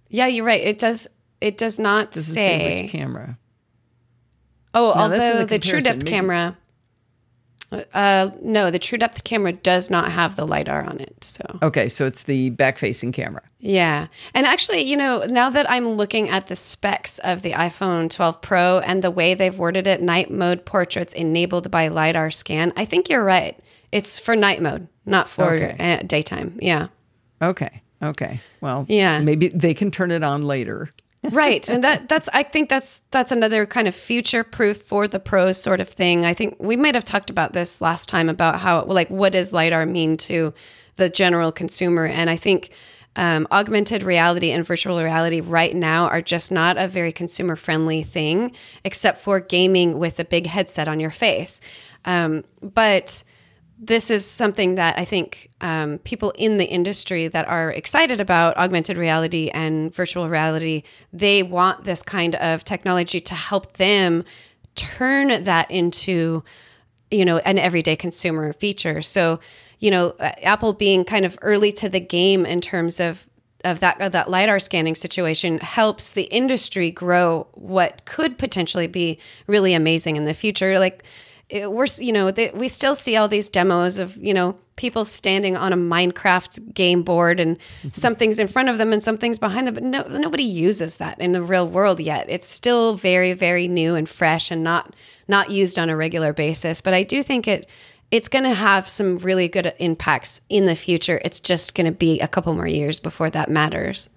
yeah, 0.09 0.27
you're 0.27 0.45
right. 0.45 0.63
It 0.63 0.79
does. 0.79 1.09
It 1.41 1.57
does 1.57 1.79
not 1.79 2.13
Doesn't 2.13 2.35
say. 2.35 2.59
say 2.59 2.83
which 2.83 2.93
camera. 2.93 3.39
oh, 4.75 4.93
No, 4.95 5.03
although 5.03 5.39
the 5.41 5.45
the, 5.47 5.59
True. 5.59 5.81
Depth 5.81 5.99
Maybe- 5.99 6.11
camera. 6.11 6.57
Uh, 7.71 8.31
no, 8.43 8.71
the 8.71 8.79
True 8.79 8.97
Depth 8.97 9.25
camera 9.25 9.53
does 9.53 9.91
not 9.91 10.11
have 10.11 10.37
the 10.37 10.47
lidar 10.47 10.83
on 10.85 11.01
it. 11.01 11.23
So 11.23 11.43
Okay, 11.63 11.89
so 11.89 12.07
it's 12.07 12.23
the 12.23 12.51
back 12.51 12.79
facing 12.79 13.13
camera. 13.13 13.43
Yeah. 13.59 14.07
And 14.35 14.47
actually, 14.47 14.81
you 14.83 14.97
know, 14.97 15.25
now 15.25 15.51
that 15.51 15.71
I'm 15.71 15.89
looking 15.91 16.29
at 16.31 16.47
the 16.47 16.57
specs 16.57 17.19
of 17.19 17.43
the 17.43 17.53
iPhone 17.53 18.09
12 18.09 18.41
Pro 18.41 18.79
and 18.79 19.03
the 19.03 19.11
way 19.11 19.35
they've 19.35 19.57
worded 19.59 19.87
it, 19.87 20.01
night 20.01 20.31
mode 20.31 20.65
portraits 20.65 21.13
enabled 21.13 21.71
by 21.71 21.89
LiDAR 21.89 22.31
scan, 22.31 22.73
I 22.77 22.85
think 22.87 23.11
you're 23.11 23.25
right. 23.25 23.59
It's 23.93 24.19
for 24.19 24.35
night 24.35 24.63
mode, 24.63 24.89
not 25.05 25.29
for 25.29 25.55
Okay. 25.55 26.03
daytime. 26.07 26.57
Yeah. 26.61 26.89
Okay, 27.43 27.83
okay. 28.03 28.41
Well, 28.61 28.87
Yeah. 28.89 29.21
maybe 29.21 29.49
they 29.49 29.75
can 29.75 29.91
turn 29.91 30.11
it 30.11 30.23
on 30.25 30.43
later. 30.43 30.91
Right 31.31 31.69
and 31.69 31.85
that 31.85 32.09
that's 32.09 32.29
i 32.33 32.43
think 32.43 32.69
that's 32.69 33.01
that's 33.11 33.33
another 33.33 33.67
kind 33.67 33.89
of 33.89 33.95
future 33.95 34.45
proof 34.45 34.83
for 34.83 35.09
the 35.09 35.21
pros 35.21 35.61
sort 35.61 35.81
of 35.81 35.89
thing. 35.89 36.25
I 36.25 36.35
think 36.35 36.57
we 36.59 36.77
might 36.77 36.95
have 36.95 37.05
talked 37.05 37.31
about 37.31 37.53
this 37.53 37.81
last 37.81 38.09
time 38.09 38.29
about 38.29 38.61
how 38.61 38.85
like 38.85 39.09
what 39.09 39.33
does 39.33 39.53
lidar 39.53 39.87
mean 39.87 40.17
to 40.19 40.55
the 40.97 41.09
general 41.09 41.53
consumer? 41.53 42.07
And 42.07 42.31
i 42.31 42.37
think 42.37 42.71
um, 43.17 43.49
augmented 43.51 44.05
reality 44.05 44.53
and 44.53 44.65
virtual 44.65 45.03
reality 45.03 45.41
right 45.41 45.75
now 45.75 46.07
are 46.07 46.23
just 46.23 46.53
not 46.53 46.79
a 46.79 46.87
very 46.87 47.11
consumer 47.11 47.57
friendly 47.57 48.05
thing 48.05 48.53
except 48.85 49.19
for 49.19 49.41
gaming 49.41 49.99
with 49.99 50.21
a 50.21 50.25
big 50.25 50.47
headset 50.47 50.87
on 50.87 51.01
your 51.01 51.11
face. 51.11 51.61
Um, 52.05 52.45
but 52.63 53.25
this 53.81 54.11
is 54.11 54.27
something 54.27 54.75
that 54.75 54.99
I 54.99 55.05
think 55.05 55.51
um, 55.61 55.99
people 55.99 56.33
in 56.33 56.57
the 56.57 56.65
industry 56.65 57.29
that 57.29 57.47
are 57.47 57.71
excited 57.71 58.21
about 58.21 58.57
augmented 58.57 58.97
reality 58.97 59.51
and 59.55 59.95
virtual 59.95 60.29
reality, 60.29 60.83
they 61.13 61.45
want 61.45 61.85
this 61.85 62.03
kind 62.03 62.35
of 62.37 62.65
technology 62.65 63.21
to 63.21 63.35
help 63.35 63.75
them 63.75 64.25
turn 64.75 65.45
that 65.45 65.71
into, 65.71 66.43
you 67.11 67.25
know, 67.25 67.39
an 67.39 67.59
everyday 67.59 67.95
consumer 67.95 68.53
feature. 68.53 69.01
So, 69.01 69.39
you 69.79 69.93
know, 69.93 70.09
uh, 70.19 70.33
Apple 70.43 70.73
being 70.73 71.05
kind 71.05 71.25
of 71.25 71.39
early 71.41 71.71
to 71.73 71.89
the 71.89 72.01
game 72.01 72.45
in 72.45 72.61
terms 72.61 73.01
of 73.01 73.27
of 73.65 73.81
that 73.81 74.01
of 74.01 74.13
that 74.13 74.31
lidar 74.31 74.61
scanning 74.61 74.95
situation 74.95 75.59
helps 75.59 76.11
the 76.11 76.23
industry 76.25 76.93
grow 76.93 77.49
what 77.55 78.05
could 78.05 78.39
potentially 78.39 78.87
be 78.87 79.19
really 79.49 79.75
amazing 79.75 80.17
in 80.17 80.27
the 80.27 80.35
future. 80.35 80.79
Like 80.79 81.03
it, 81.49 81.73
we're 81.73 81.87
you 81.99 82.13
know 82.13 82.31
the, 82.31 82.51
we 82.55 82.69
still 82.69 82.95
see 82.95 83.17
all 83.17 83.29
these 83.29 83.49
demos 83.49 83.99
of 83.99 84.17
you 84.17 84.35
know 84.35 84.57
people 84.77 85.05
standing 85.05 85.57
on 85.57 85.73
a 85.73 85.77
Minecraft 85.77 86.73
game 86.73 87.03
board 87.03 87.41
and 87.41 87.59
mm-hmm. 87.59 87.89
something's 87.93 88.39
in 88.39 88.47
front 88.47 88.69
of 88.69 88.79
them 88.79 88.93
and 88.93 89.03
something's 89.03 89.39
behind 89.39 89.67
them, 89.67 89.75
but 89.75 89.83
no 89.83 90.03
nobody 90.03 90.45
uses 90.45 90.99
that 90.99 91.21
in 91.21 91.33
the 91.33 91.43
real 91.43 91.69
world 91.69 92.01
yet. 92.01 92.27
It's 92.29 92.47
still 92.47 92.95
very 92.95 93.33
very 93.33 93.69
new 93.69 93.95
and 93.95 94.09
fresh 94.09 94.51
and 94.51 94.63
not 94.63 94.95
not 95.27 95.51
used 95.51 95.79
on 95.79 95.89
a 95.89 95.97
regular 95.97 96.33
basis. 96.33 96.81
But 96.81 96.95
I 96.95 97.03
do 97.03 97.23
think 97.23 97.49
it 97.49 97.69
it's 98.11 98.29
going 98.29 98.45
to 98.45 98.55
have 98.55 98.89
some 98.89 99.19
really 99.19 99.49
good 99.49 99.75
impacts 99.79 100.41
in 100.49 100.65
the 100.65 100.75
future. 100.75 101.21
It's 101.25 101.41
just 101.41 101.75
going 101.75 101.87
to 101.87 101.93
be 101.93 102.21
a 102.21 102.29
couple 102.29 102.55
more 102.55 102.67
years 102.67 103.01
before 103.01 103.29
that 103.31 103.51
matters. 103.51 104.09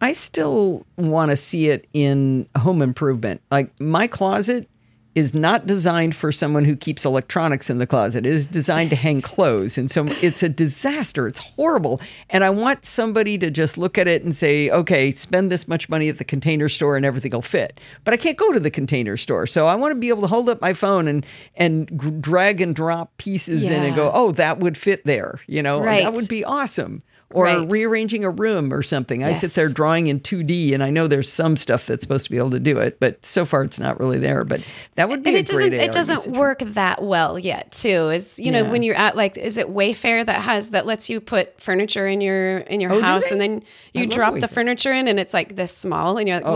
I 0.00 0.12
still 0.12 0.86
want 0.96 1.30
to 1.30 1.36
see 1.36 1.68
it 1.68 1.86
in 1.92 2.48
home 2.56 2.80
improvement. 2.80 3.42
Like 3.50 3.78
my 3.78 4.06
closet 4.06 4.68
is 5.16 5.34
not 5.34 5.66
designed 5.66 6.14
for 6.14 6.30
someone 6.30 6.64
who 6.64 6.76
keeps 6.76 7.04
electronics 7.04 7.68
in 7.68 7.78
the 7.78 7.86
closet. 7.86 8.24
It 8.24 8.30
is 8.32 8.46
designed 8.46 8.90
to 8.90 8.96
hang 8.96 9.20
clothes. 9.22 9.76
And 9.76 9.90
so 9.90 10.04
it's 10.22 10.42
a 10.44 10.48
disaster. 10.48 11.26
It's 11.26 11.40
horrible. 11.40 12.00
And 12.30 12.44
I 12.44 12.50
want 12.50 12.84
somebody 12.86 13.36
to 13.38 13.50
just 13.50 13.76
look 13.76 13.98
at 13.98 14.06
it 14.06 14.22
and 14.22 14.32
say, 14.34 14.70
okay, 14.70 15.10
spend 15.10 15.50
this 15.50 15.66
much 15.66 15.88
money 15.88 16.08
at 16.08 16.18
the 16.18 16.24
container 16.24 16.68
store 16.68 16.96
and 16.96 17.04
everything 17.04 17.32
will 17.32 17.42
fit. 17.42 17.80
But 18.04 18.14
I 18.14 18.18
can't 18.18 18.36
go 18.36 18.52
to 18.52 18.60
the 18.60 18.70
container 18.70 19.16
store. 19.16 19.46
So 19.48 19.66
I 19.66 19.74
want 19.74 19.90
to 19.92 19.96
be 19.98 20.10
able 20.10 20.22
to 20.22 20.28
hold 20.28 20.48
up 20.48 20.60
my 20.60 20.74
phone 20.74 21.08
and 21.08 21.26
and 21.56 22.22
drag 22.22 22.60
and 22.60 22.74
drop 22.74 23.16
pieces 23.16 23.68
in 23.68 23.82
and 23.82 23.96
go, 23.96 24.12
oh, 24.14 24.30
that 24.32 24.58
would 24.60 24.78
fit 24.78 25.04
there. 25.04 25.40
You 25.48 25.62
know, 25.62 25.80
Right. 25.82 26.04
that 26.04 26.12
would 26.12 26.28
be 26.28 26.44
awesome. 26.44 27.02
Or 27.32 27.44
Right. 27.44 27.70
rearranging 27.70 28.24
a 28.24 28.30
room 28.30 28.72
or 28.74 28.82
something. 28.82 29.22
I 29.22 29.32
sit 29.32 29.52
there 29.52 29.68
drawing 29.68 30.08
in 30.08 30.18
2D, 30.18 30.74
and 30.74 30.82
I 30.82 30.90
know 30.90 31.06
there's 31.06 31.32
some 31.32 31.56
stuff 31.56 31.86
that's 31.86 32.02
supposed 32.02 32.24
to 32.24 32.30
be 32.32 32.38
able 32.38 32.50
to 32.50 32.58
do 32.58 32.78
it, 32.78 32.98
but 32.98 33.24
so 33.24 33.44
far 33.44 33.62
it's 33.62 33.78
not 33.78 34.00
really 34.00 34.18
there. 34.18 34.42
But 34.42 34.62
that 34.96 35.08
would 35.08 35.22
be 35.22 35.30
and 35.30 35.36
a 35.36 35.38
it 35.40 35.46
doesn't 35.46 35.72
it 35.72 35.92
doesn't 35.92 36.36
work 36.36 36.58
that 36.58 37.02
well 37.04 37.38
yet 37.38 37.70
too 37.70 38.08
is 38.10 38.40
you 38.40 38.50
know 38.50 38.64
Yeah. 38.64 38.70
when 38.72 38.82
you're 38.82 38.96
at 38.96 39.14
like 39.16 39.36
is 39.38 39.58
it 39.58 39.68
wayfair 39.72 40.26
that 40.26 40.42
has 40.42 40.70
that 40.70 40.86
lets 40.86 41.08
you 41.08 41.20
put 41.20 41.60
furniture 41.60 42.08
in 42.08 42.20
your 42.20 42.58
in 42.58 42.80
your 42.80 42.92
Oh, 42.94 43.00
house 43.00 43.30
and 43.30 43.40
then 43.40 43.62
you 43.94 44.02
love 44.02 44.10
drop 44.10 44.38
the 44.40 44.48
furniture 44.48 44.92
in 44.92 45.06
and 45.06 45.20
it's 45.20 45.32
like 45.32 45.54
this 45.54 45.74
small 45.74 46.18
and 46.18 46.28
you're 46.28 46.38
like 46.40 46.46
Oh. 46.46 46.52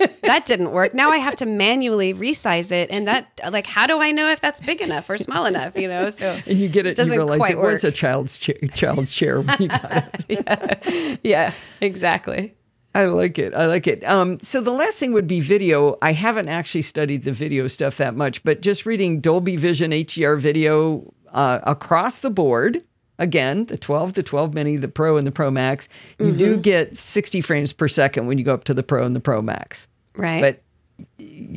well 0.00 0.08
that 0.22 0.46
didn't 0.46 0.72
work 0.72 0.94
now 0.94 1.10
i 1.10 1.18
have 1.18 1.36
to 1.36 1.46
manually 1.46 2.12
resize 2.14 2.72
it 2.72 2.90
and 2.90 3.06
that 3.06 3.28
like 3.50 3.66
how 3.66 3.86
do 3.86 4.00
i 4.00 4.10
know 4.10 4.28
if 4.30 4.40
that's 4.40 4.60
big 4.60 4.80
enough 4.80 5.08
or 5.10 5.16
small 5.18 5.44
enough 5.46 5.76
you 5.76 5.86
know 5.86 6.10
so 6.10 6.38
And 6.46 6.58
you 6.58 6.68
get 6.68 6.86
it, 6.86 6.90
you 6.90 6.94
doesn't 6.96 7.16
realize 7.16 7.38
quite 7.38 7.52
it 7.52 7.58
was 7.58 7.84
work. 7.84 7.92
a 7.92 7.94
child's 7.94 8.38
cha- 8.38 8.52
child's 8.74 9.14
chair 9.14 9.40
when 9.40 9.56
you 9.60 9.68
got 9.68 9.92
it. 10.13 10.13
yeah 10.28 11.16
yeah, 11.22 11.52
exactly 11.80 12.54
I 12.96 13.06
like 13.06 13.40
it. 13.40 13.52
I 13.54 13.66
like 13.66 13.88
it. 13.88 14.04
Um, 14.04 14.38
so 14.38 14.60
the 14.60 14.70
last 14.70 15.00
thing 15.00 15.12
would 15.14 15.26
be 15.26 15.40
video. 15.40 15.96
I 16.00 16.12
haven't 16.12 16.46
actually 16.46 16.82
studied 16.82 17.24
the 17.24 17.32
video 17.32 17.66
stuff 17.66 17.96
that 17.96 18.14
much, 18.14 18.44
but 18.44 18.62
just 18.62 18.86
reading 18.86 19.18
Dolby 19.20 19.56
Vision 19.56 19.90
HDR 19.90 20.38
video 20.38 21.12
uh, 21.32 21.58
across 21.64 22.18
the 22.20 22.30
board. 22.30 22.84
Again, 23.18 23.64
the 23.64 23.76
12, 23.76 24.14
the 24.14 24.22
12 24.22 24.54
Mini, 24.54 24.76
the 24.76 24.86
Pro, 24.86 25.16
and 25.16 25.26
the 25.26 25.32
Pro 25.32 25.50
Max. 25.50 25.88
You 26.20 26.26
Mm-hmm. 26.26 26.38
do 26.38 26.56
get 26.56 26.96
60 26.96 27.40
frames 27.40 27.72
per 27.72 27.88
second 27.88 28.28
when 28.28 28.38
you 28.38 28.44
go 28.44 28.54
up 28.54 28.62
to 28.64 28.74
the 28.74 28.84
Pro 28.84 29.04
and 29.04 29.16
the 29.16 29.20
Pro 29.20 29.42
Max. 29.42 29.88
right 30.14 30.40
But 30.40 30.62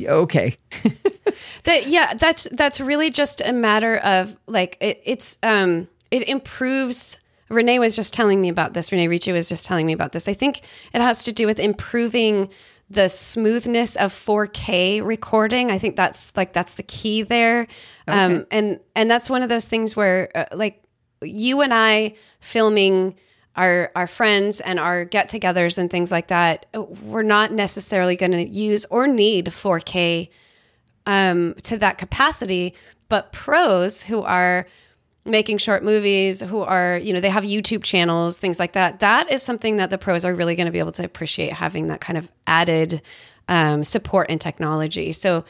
okay, 0.08 0.56
That 1.64 1.86
yeah, 1.86 2.14
that's 2.14 2.48
that's 2.50 2.80
really 2.80 3.10
just 3.10 3.40
a 3.44 3.52
matter 3.52 3.98
of 3.98 4.36
like 4.48 4.76
it, 4.80 5.00
it's 5.04 5.38
um 5.44 5.86
it 6.10 6.28
improves. 6.28 7.20
Rene 7.48 7.78
was 7.78 7.96
just 7.96 8.12
telling 8.12 8.40
me 8.40 8.48
about 8.48 8.74
this. 8.74 8.92
Rene 8.92 9.08
Ritchie 9.08 9.32
was 9.32 9.48
just 9.48 9.66
telling 9.66 9.86
me 9.86 9.92
about 9.92 10.12
this. 10.12 10.28
I 10.28 10.34
think 10.34 10.58
it 10.92 11.00
has 11.00 11.22
to 11.24 11.32
do 11.32 11.46
with 11.46 11.58
improving 11.58 12.48
the 12.90 13.08
smoothness 13.08 13.96
of 13.96 14.12
4K 14.12 15.04
recording. 15.04 15.70
I 15.70 15.78
think 15.78 15.96
that's 15.96 16.34
like 16.36 16.52
that's 16.52 16.74
the 16.74 16.82
key 16.82 17.22
there. 17.22 17.66
Um, 18.06 18.46
and 18.50 18.80
and 18.94 19.10
that's 19.10 19.28
one 19.28 19.42
of 19.42 19.48
those 19.48 19.66
things 19.66 19.94
where 19.94 20.30
uh, 20.34 20.46
like 20.52 20.82
you 21.22 21.60
and 21.60 21.74
I 21.74 22.14
filming 22.40 23.14
our 23.56 23.90
our 23.94 24.06
friends 24.06 24.60
and 24.60 24.78
our 24.78 25.04
get-togethers 25.04 25.76
and 25.78 25.90
things 25.90 26.10
like 26.10 26.28
that, 26.28 26.66
we're 27.02 27.22
not 27.22 27.52
necessarily 27.52 28.16
going 28.16 28.32
to 28.32 28.48
use 28.48 28.86
or 28.86 29.06
need 29.06 29.46
4K 29.46 30.30
um, 31.04 31.54
to 31.64 31.76
that 31.78 31.98
capacity. 31.98 32.74
But 33.10 33.32
pros 33.32 34.04
who 34.04 34.22
are 34.22 34.66
making 35.28 35.58
short 35.58 35.84
movies, 35.84 36.40
who 36.40 36.60
are, 36.60 36.98
you 36.98 37.12
know, 37.12 37.20
they 37.20 37.30
have 37.30 37.44
YouTube 37.44 37.82
channels, 37.82 38.38
things 38.38 38.58
like 38.58 38.72
that. 38.72 39.00
That 39.00 39.30
is 39.30 39.42
something 39.42 39.76
that 39.76 39.90
the 39.90 39.98
pros 39.98 40.24
are 40.24 40.34
really 40.34 40.56
going 40.56 40.66
to 40.66 40.72
be 40.72 40.78
able 40.78 40.92
to 40.92 41.04
appreciate 41.04 41.52
having 41.52 41.88
that 41.88 42.00
kind 42.00 42.16
of 42.16 42.30
added 42.46 43.02
um, 43.48 43.84
support 43.84 44.26
and 44.30 44.40
technology. 44.40 45.12
So 45.12 45.44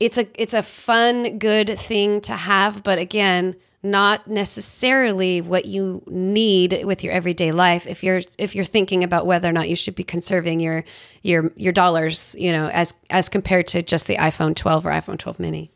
it's 0.00 0.18
a 0.18 0.26
it's 0.40 0.54
a 0.54 0.62
fun, 0.62 1.38
good 1.38 1.78
thing 1.78 2.20
to 2.22 2.32
have, 2.32 2.82
but 2.82 2.98
again, 2.98 3.54
not 3.84 4.26
necessarily 4.26 5.42
what 5.42 5.66
you 5.66 6.02
need 6.06 6.84
with 6.84 7.04
your 7.04 7.12
everyday 7.12 7.52
life 7.52 7.86
if 7.86 8.02
you're 8.02 8.22
if 8.38 8.54
you're 8.54 8.64
thinking 8.64 9.04
about 9.04 9.26
whether 9.26 9.46
or 9.48 9.52
not 9.52 9.68
you 9.68 9.76
should 9.76 9.94
be 9.94 10.02
conserving 10.02 10.58
your 10.58 10.82
your 11.22 11.52
your 11.54 11.72
dollars 11.72 12.34
you 12.38 12.50
know 12.50 12.70
as 12.72 12.94
as 13.10 13.28
compared 13.28 13.66
to 13.66 13.82
just 13.82 14.06
the 14.06 14.16
iphone 14.16 14.56
12 14.56 14.86
or 14.86 14.90
iphone 14.90 15.18
12 15.18 15.38
mini 15.38 15.70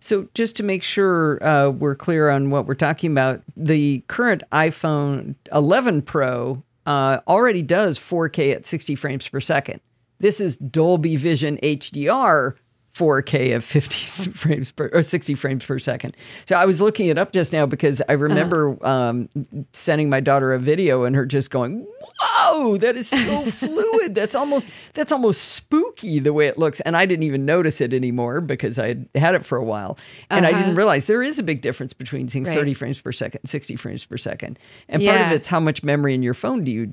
So, 0.00 0.28
just 0.34 0.56
to 0.56 0.62
make 0.62 0.82
sure 0.82 1.44
uh, 1.44 1.70
we're 1.70 1.96
clear 1.96 2.30
on 2.30 2.50
what 2.50 2.66
we're 2.66 2.74
talking 2.74 3.10
about, 3.10 3.42
the 3.56 4.04
current 4.06 4.42
iPhone 4.52 5.34
11 5.52 6.02
Pro 6.02 6.62
uh, 6.86 7.18
already 7.26 7.62
does 7.62 7.98
4K 7.98 8.54
at 8.54 8.66
60 8.66 8.94
frames 8.94 9.28
per 9.28 9.40
second. 9.40 9.80
This 10.20 10.40
is 10.40 10.56
Dolby 10.56 11.16
Vision 11.16 11.58
HDR 11.62 12.54
4K 12.98 13.54
of 13.54 13.64
50 13.64 14.30
frames 14.32 14.72
per 14.72 14.90
or 14.92 15.02
60 15.02 15.34
frames 15.34 15.64
per 15.64 15.78
second. 15.78 16.16
So 16.46 16.56
I 16.56 16.64
was 16.64 16.80
looking 16.80 17.06
it 17.08 17.16
up 17.18 17.32
just 17.32 17.52
now 17.52 17.64
because 17.66 18.02
I 18.08 18.12
remember 18.12 18.76
um, 18.86 19.28
sending 19.72 20.10
my 20.10 20.20
daughter 20.20 20.52
a 20.52 20.58
video 20.58 21.04
and 21.04 21.14
her 21.14 21.24
just 21.24 21.50
going, 21.50 21.86
"Whoa, 22.20 22.76
that 22.78 22.96
is 22.96 23.08
so 23.08 23.44
fluid. 23.50 24.14
That's 24.14 24.34
almost 24.34 24.68
that's 24.94 25.12
almost 25.12 25.42
spooky 25.54 26.18
the 26.18 26.32
way 26.32 26.48
it 26.48 26.58
looks." 26.58 26.80
And 26.80 26.96
I 26.96 27.06
didn't 27.06 27.22
even 27.22 27.44
notice 27.44 27.80
it 27.80 27.92
anymore 27.94 28.40
because 28.40 28.78
I 28.78 28.88
had 28.88 29.08
had 29.14 29.34
it 29.34 29.44
for 29.44 29.56
a 29.56 29.64
while, 29.64 29.98
and 30.30 30.44
I 30.44 30.52
didn't 30.52 30.74
realize 30.74 31.06
there 31.06 31.22
is 31.22 31.38
a 31.38 31.42
big 31.42 31.60
difference 31.60 31.92
between 31.92 32.28
seeing 32.28 32.44
Right. 32.44 32.56
30 32.56 32.74
frames 32.74 33.00
per 33.00 33.12
second 33.12 33.40
and 33.42 33.48
60 33.50 33.76
frames 33.76 34.04
per 34.06 34.16
second. 34.16 34.58
And 34.88 35.02
part 35.04 35.20
of 35.20 35.32
it's 35.32 35.48
how 35.48 35.60
much 35.60 35.82
memory 35.82 36.14
in 36.14 36.22
your 36.22 36.34
phone 36.34 36.64
do 36.64 36.72
you 36.72 36.92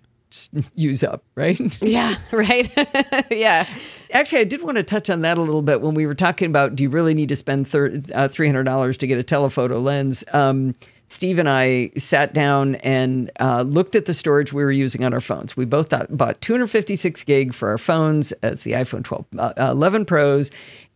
use 0.73 1.03
up, 1.03 1.23
right? 1.35 1.59
yeah 1.81 2.15
right 2.31 2.69
yeah 3.31 3.67
Actually, 4.11 4.41
I 4.41 4.45
did 4.45 4.61
want 4.61 4.77
to 4.77 4.83
touch 4.83 5.09
on 5.09 5.21
that 5.21 5.37
a 5.37 5.41
little 5.41 5.61
bit 5.61 5.81
when 5.81 5.93
we 5.93 6.05
were 6.05 6.15
talking 6.15 6.47
about 6.47 6.75
do 6.75 6.83
you 6.83 6.89
really 6.89 7.13
need 7.13 7.27
to 7.29 7.35
spend 7.35 7.65
uh, 7.65 7.69
$300 7.69 8.97
to 8.97 9.07
get 9.07 9.17
a 9.17 9.23
telephoto 9.23 9.79
lens? 9.79 10.23
Um, 10.31 10.73
Steve 11.07 11.37
and 11.37 11.49
I 11.49 11.91
sat 11.97 12.33
down 12.33 12.75
and 12.75 13.29
uh, 13.39 13.61
looked 13.61 13.95
at 13.95 14.05
the 14.05 14.13
storage 14.13 14.53
we 14.53 14.63
were 14.63 14.71
using 14.71 15.03
on 15.03 15.13
our 15.13 15.21
phones. 15.21 15.55
We 15.55 15.65
both 15.65 15.89
thought, 15.89 16.15
bought 16.15 16.41
256 16.41 17.23
gig 17.25 17.53
for 17.53 17.69
our 17.69 17.77
phones. 17.77 18.33
It's 18.41 18.63
the 18.63 18.73
iPhone 18.73 19.03
12, 19.03 19.25
uh, 19.37 19.53
11 19.57 20.05
Pros. 20.05 20.49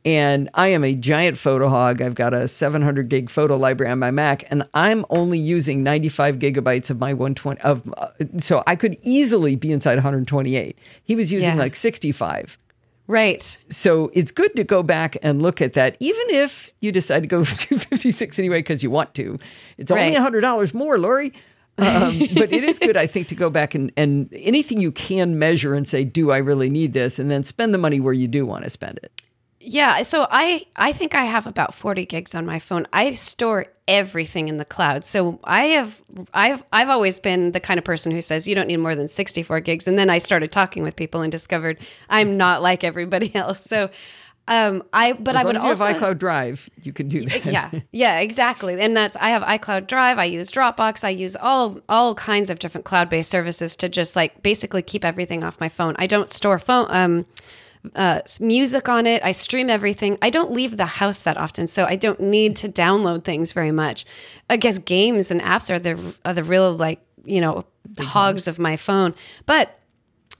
And 0.10 0.50
I 0.54 0.70
am 0.70 0.84
a 0.84 0.96
giant 0.96 1.38
photo 1.38 1.70
hog. 1.70 2.02
I've 2.02 2.16
got 2.16 2.34
a 2.34 2.48
700 2.48 3.10
gig 3.10 3.30
photo 3.30 3.58
library 3.58 3.92
on 3.92 4.00
my 4.00 4.10
Mac, 4.10 4.44
and 4.50 4.68
I'm 4.74 5.06
only 5.12 5.38
using 5.38 5.84
95 5.84 6.40
gigabytes 6.40 6.90
of 6.90 7.00
my 7.00 7.14
120. 7.14 7.62
Of 7.62 7.94
uh, 7.96 8.08
so 8.40 8.64
I 8.66 8.76
could 8.76 8.98
easily 9.04 9.56
be 9.56 9.72
inside 9.72 9.96
128. 9.96 10.78
He 11.04 11.16
was 11.16 11.32
using 11.32 11.50
Yeah. 11.56 11.60
like 11.60 11.76
65 11.76 12.58
right 13.08 13.58
so 13.70 14.12
it's 14.14 14.32
good 14.32 14.56
to 14.56 14.64
go 14.64 14.84
back 14.84 15.18
and 15.24 15.42
look 15.42 15.62
at 15.62 15.74
that, 15.74 15.98
even 16.00 16.26
if 16.30 16.72
you 16.80 16.92
decide 16.92 17.22
to 17.22 17.28
go 17.28 17.40
with 17.46 17.58
256 17.58 18.40
anyway 18.40 18.60
because 18.60 18.82
you 18.84 18.90
want 18.90 19.14
to. 19.16 19.38
It's 19.78 19.92
only 19.92 20.16
Right. 20.16 20.34
$100 20.34 20.74
more, 20.74 20.98
Lory. 21.00 21.34
Um, 21.78 22.20
but 22.36 22.52
it 22.54 22.64
is 22.64 22.78
good, 22.80 22.98
I 22.98 23.08
think, 23.08 23.28
to 23.30 23.36
go 23.36 23.50
back 23.50 23.74
and, 23.74 23.92
and 23.98 24.30
anything 24.34 24.80
you 24.80 24.92
can 24.92 25.40
measure 25.40 25.74
and 25.74 25.88
say, 25.88 26.04
do 26.04 26.32
I 26.32 26.38
really 26.38 26.70
need 26.70 26.94
this? 26.94 27.18
And 27.20 27.32
then 27.32 27.44
spend 27.44 27.74
the 27.74 27.78
money 27.78 28.00
where 28.00 28.14
you 28.14 28.28
do 28.28 28.46
want 28.46 28.64
to 28.66 28.70
spend 28.70 29.00
it. 29.02 29.12
Yeah, 29.72 30.02
so 30.02 30.26
I 30.32 30.66
I 30.76 30.94
think 30.94 31.14
I 31.14 31.26
have 31.26 31.46
about 31.46 31.76
40 31.76 32.06
gigs 32.08 32.34
on 32.34 32.44
my 32.44 32.58
phone. 32.58 32.88
I 32.92 33.14
store 33.14 33.68
everything 33.88 34.48
in 34.48 34.58
the 34.58 34.66
cloud. 34.66 35.04
So 35.06 35.40
I 35.44 35.66
have 35.78 36.02
I've 36.34 36.64
I've 36.74 36.90
always 36.90 37.20
been 37.20 37.52
the 37.52 37.60
kind 37.60 37.78
of 37.78 37.84
person 37.84 38.12
who 38.12 38.20
says 38.22 38.48
you 38.48 38.56
don't 38.56 38.66
need 38.68 38.78
more 38.78 38.96
than 38.96 39.08
64 39.08 39.60
gigs 39.60 39.88
and 39.88 39.96
then 39.98 40.10
I 40.10 40.18
started 40.18 40.52
talking 40.52 40.82
with 40.82 40.96
people 40.96 41.22
and 41.22 41.32
discovered 41.32 41.78
I'm 42.10 42.36
not 42.36 42.64
like 42.64 42.84
everybody 42.84 43.34
else. 43.44 43.62
So 43.64 43.92
um 44.48 44.82
I 44.92 45.14
but 45.14 45.36
As 45.36 45.44
I 45.44 45.46
would 45.46 45.56
as 45.58 45.64
you 45.64 45.70
also 45.70 45.86
have 45.86 45.98
iCloud 45.98 46.18
Drive, 46.18 46.68
you 46.82 46.92
can 46.92 47.08
do 47.08 47.22
that. 47.22 47.46
yeah 47.46 47.70
yeah 47.92 48.20
exactly 48.22 48.82
and 48.82 48.98
that's 48.98 49.16
i 49.18 49.30
have 49.30 49.44
icloud 49.44 49.86
drive 49.86 50.18
i 50.18 50.24
use 50.26 50.52
dropbox 50.52 51.04
i 51.04 51.10
use 51.10 51.36
all 51.36 51.80
all 51.88 52.16
kinds 52.16 52.50
of 52.50 52.58
different 52.58 52.86
cloud-based 52.86 53.30
services 53.30 53.76
to 53.76 53.88
just 53.88 54.16
like 54.16 54.42
basically 54.42 54.82
keep 54.82 55.06
everything 55.06 55.44
off 55.44 55.60
my 55.60 55.70
phone 55.70 55.94
i 56.00 56.08
don't 56.08 56.30
store 56.32 56.58
phone 56.58 56.88
um 56.90 57.26
uh, 57.96 58.22
music 58.42 58.90
on 58.90 59.06
it. 59.06 59.24
I 59.24 59.32
stream 59.32 59.70
everything. 59.70 60.18
I 60.22 60.30
don't 60.30 60.52
leave 60.52 60.78
the 60.78 60.86
house 60.86 61.22
that 61.22 61.38
often, 61.38 61.68
so 61.68 61.86
I 61.86 61.96
don't 61.96 62.20
need 62.20 62.56
to 62.58 62.70
download 62.70 63.24
things 63.24 63.54
very 63.54 63.72
much. 63.72 64.06
I 64.50 64.58
guess 64.58 64.80
games 64.80 65.32
and 65.32 65.42
apps 65.42 65.74
are 65.74 65.80
the 65.80 66.14
are 66.26 66.34
the 66.34 66.44
real 66.44 66.76
like 66.76 67.00
you 67.24 67.42
know 67.42 67.66
hogs 68.00 68.48
of 68.48 68.60
my 68.60 68.76
phone. 68.76 69.16
But 69.46 69.80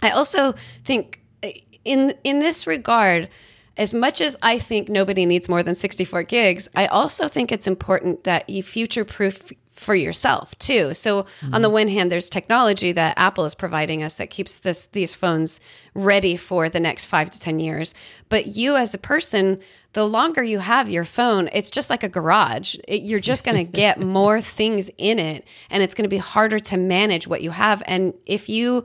I 0.02 0.12
also 0.12 0.54
think 0.84 1.22
uh, 1.44 1.50
in 1.86 2.14
in 2.24 2.40
this 2.40 2.68
regard, 2.68 3.30
as 3.78 3.94
much 3.94 4.20
as 4.20 4.38
I 4.42 4.60
think 4.60 4.90
nobody 4.90 5.26
needs 5.26 5.48
more 5.48 5.64
than 5.64 5.76
64 5.76 6.24
gigs, 6.24 6.70
I 6.76 6.88
also 6.88 7.28
think 7.28 7.52
it's 7.52 7.68
important 7.68 8.26
that 8.26 8.50
you 8.50 8.62
future 8.62 9.06
proof 9.06 9.52
for 9.80 9.96
yourself 9.96 10.58
too. 10.60 10.94
So 10.94 11.26
on 11.54 11.62
the 11.62 11.70
mm-hmm. 11.70 11.74
one 11.74 11.88
hand, 11.88 12.12
there's 12.12 12.30
technology 12.30 12.92
that 12.92 13.18
Apple 13.18 13.46
is 13.46 13.56
providing 13.56 14.04
us 14.04 14.16
that 14.16 14.30
keeps 14.30 14.58
this 14.58 14.88
these 14.88 15.14
phones 15.14 15.62
ready 15.94 16.36
for 16.36 16.68
the 16.68 16.82
next 16.82 17.06
five 17.06 17.32
to 17.32 17.40
10 17.40 17.60
years. 17.60 17.96
But 18.28 18.48
you 18.48 18.76
as 18.76 18.94
a 18.94 18.98
person, 18.98 19.62
the 19.94 20.06
longer 20.06 20.44
you 20.44 20.60
have 20.60 20.90
your 20.90 21.06
phone, 21.06 21.50
it's 21.54 21.72
just 21.72 21.90
like 21.90 22.04
a 22.04 22.10
garage. 22.10 22.76
It, 22.90 23.04
you're 23.04 23.22
just 23.22 23.46
going 23.46 23.58
to 23.66 23.72
get 23.72 24.02
more 24.02 24.42
things 24.42 24.92
in 24.98 25.18
it 25.18 25.48
and 25.70 25.82
it's 25.82 25.96
going 25.96 26.04
to 26.04 26.10
be 26.10 26.18
harder 26.18 26.60
to 26.60 26.78
manage 26.78 27.26
what 27.26 27.42
you 27.42 27.52
have. 27.52 27.82
And 27.86 28.14
if 28.26 28.50
you 28.50 28.84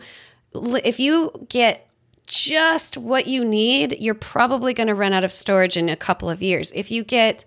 if 0.55 1.01
you 1.01 1.33
get 1.49 1.89
just 2.29 2.97
what 2.97 3.27
you 3.27 3.45
need, 3.45 3.97
you're 4.01 4.15
probably 4.15 4.73
going 4.73 4.87
to 4.87 4.95
run 4.95 5.13
out 5.13 5.25
of 5.25 5.33
storage 5.33 5.77
in 5.77 5.89
a 5.89 5.97
couple 5.97 6.31
of 6.31 6.41
years. 6.41 6.71
If 6.73 6.93
you 6.93 7.03
get 7.03 7.45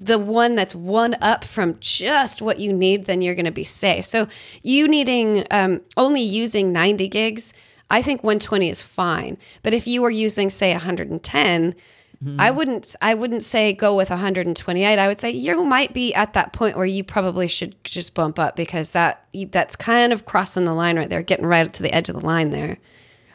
the 0.00 0.18
one 0.18 0.56
that's 0.56 0.74
one 0.74 1.14
up 1.20 1.44
from 1.44 1.76
just 1.78 2.40
what 2.40 2.58
you 2.58 2.72
need, 2.72 3.04
then 3.04 3.20
you're 3.20 3.34
going 3.34 3.44
to 3.44 3.50
be 3.50 3.64
safe. 3.64 4.06
So, 4.06 4.28
you 4.62 4.88
needing 4.88 5.46
um, 5.50 5.82
only 5.96 6.22
using 6.22 6.72
90 6.72 7.08
gigs, 7.08 7.52
I 7.90 8.00
think 8.02 8.24
120 8.24 8.70
is 8.70 8.82
fine. 8.82 9.36
But 9.62 9.74
if 9.74 9.86
you 9.86 10.00
were 10.00 10.10
using, 10.10 10.48
say, 10.48 10.72
110, 10.72 11.74
I 12.38 12.50
wouldn't. 12.50 12.94
I 13.00 13.14
wouldn't 13.14 13.42
say 13.42 13.72
go 13.72 13.96
with 13.96 14.10
128. 14.10 14.98
I 14.98 15.08
would 15.08 15.18
say 15.18 15.30
you 15.30 15.64
might 15.64 15.94
be 15.94 16.12
at 16.12 16.34
that 16.34 16.52
point 16.52 16.76
where 16.76 16.84
you 16.84 17.02
probably 17.02 17.48
should 17.48 17.82
just 17.82 18.14
bump 18.14 18.38
up 18.38 18.56
because 18.56 18.90
that 18.90 19.24
that's 19.50 19.74
kind 19.74 20.12
of 20.12 20.26
crossing 20.26 20.66
the 20.66 20.74
line 20.74 20.98
right 20.98 21.08
there, 21.08 21.22
getting 21.22 21.46
right 21.46 21.64
up 21.64 21.72
to 21.72 21.82
the 21.82 21.94
edge 21.94 22.10
of 22.10 22.20
the 22.20 22.26
line 22.26 22.50
there. 22.50 22.76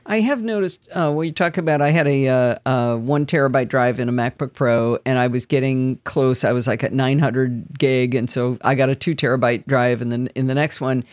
I 0.08 0.20
have 0.20 0.44
noticed 0.44 0.88
uh, 0.92 1.12
when 1.12 1.28
you 1.28 1.34
talk 1.34 1.58
about, 1.58 1.82
I 1.82 1.90
had 1.90 2.08
a 2.08 2.28
uh, 2.28 2.56
uh, 2.66 2.96
one 2.96 3.26
terabyte 3.26 3.70
drive 3.70 4.00
in 4.00 4.08
a 4.08 4.12
MacBook 4.12 4.54
Pro, 4.54 5.00
and 5.06 5.18
I 5.18 5.28
was 5.28 5.46
getting 5.48 5.98
close. 6.04 6.44
I 6.44 6.52
was 6.52 6.68
like 6.68 6.84
at 6.84 6.94
900 6.94 7.80
gig, 7.80 8.14
and 8.14 8.30
so 8.30 8.58
I 8.62 8.76
got 8.76 8.90
a 8.90 8.96
two 8.96 9.16
terabyte 9.16 9.66
drive, 9.66 10.02
and 10.02 10.12
then 10.12 10.28
in 10.36 10.46
the 10.46 10.54
next 10.54 10.80
one, 10.80 11.04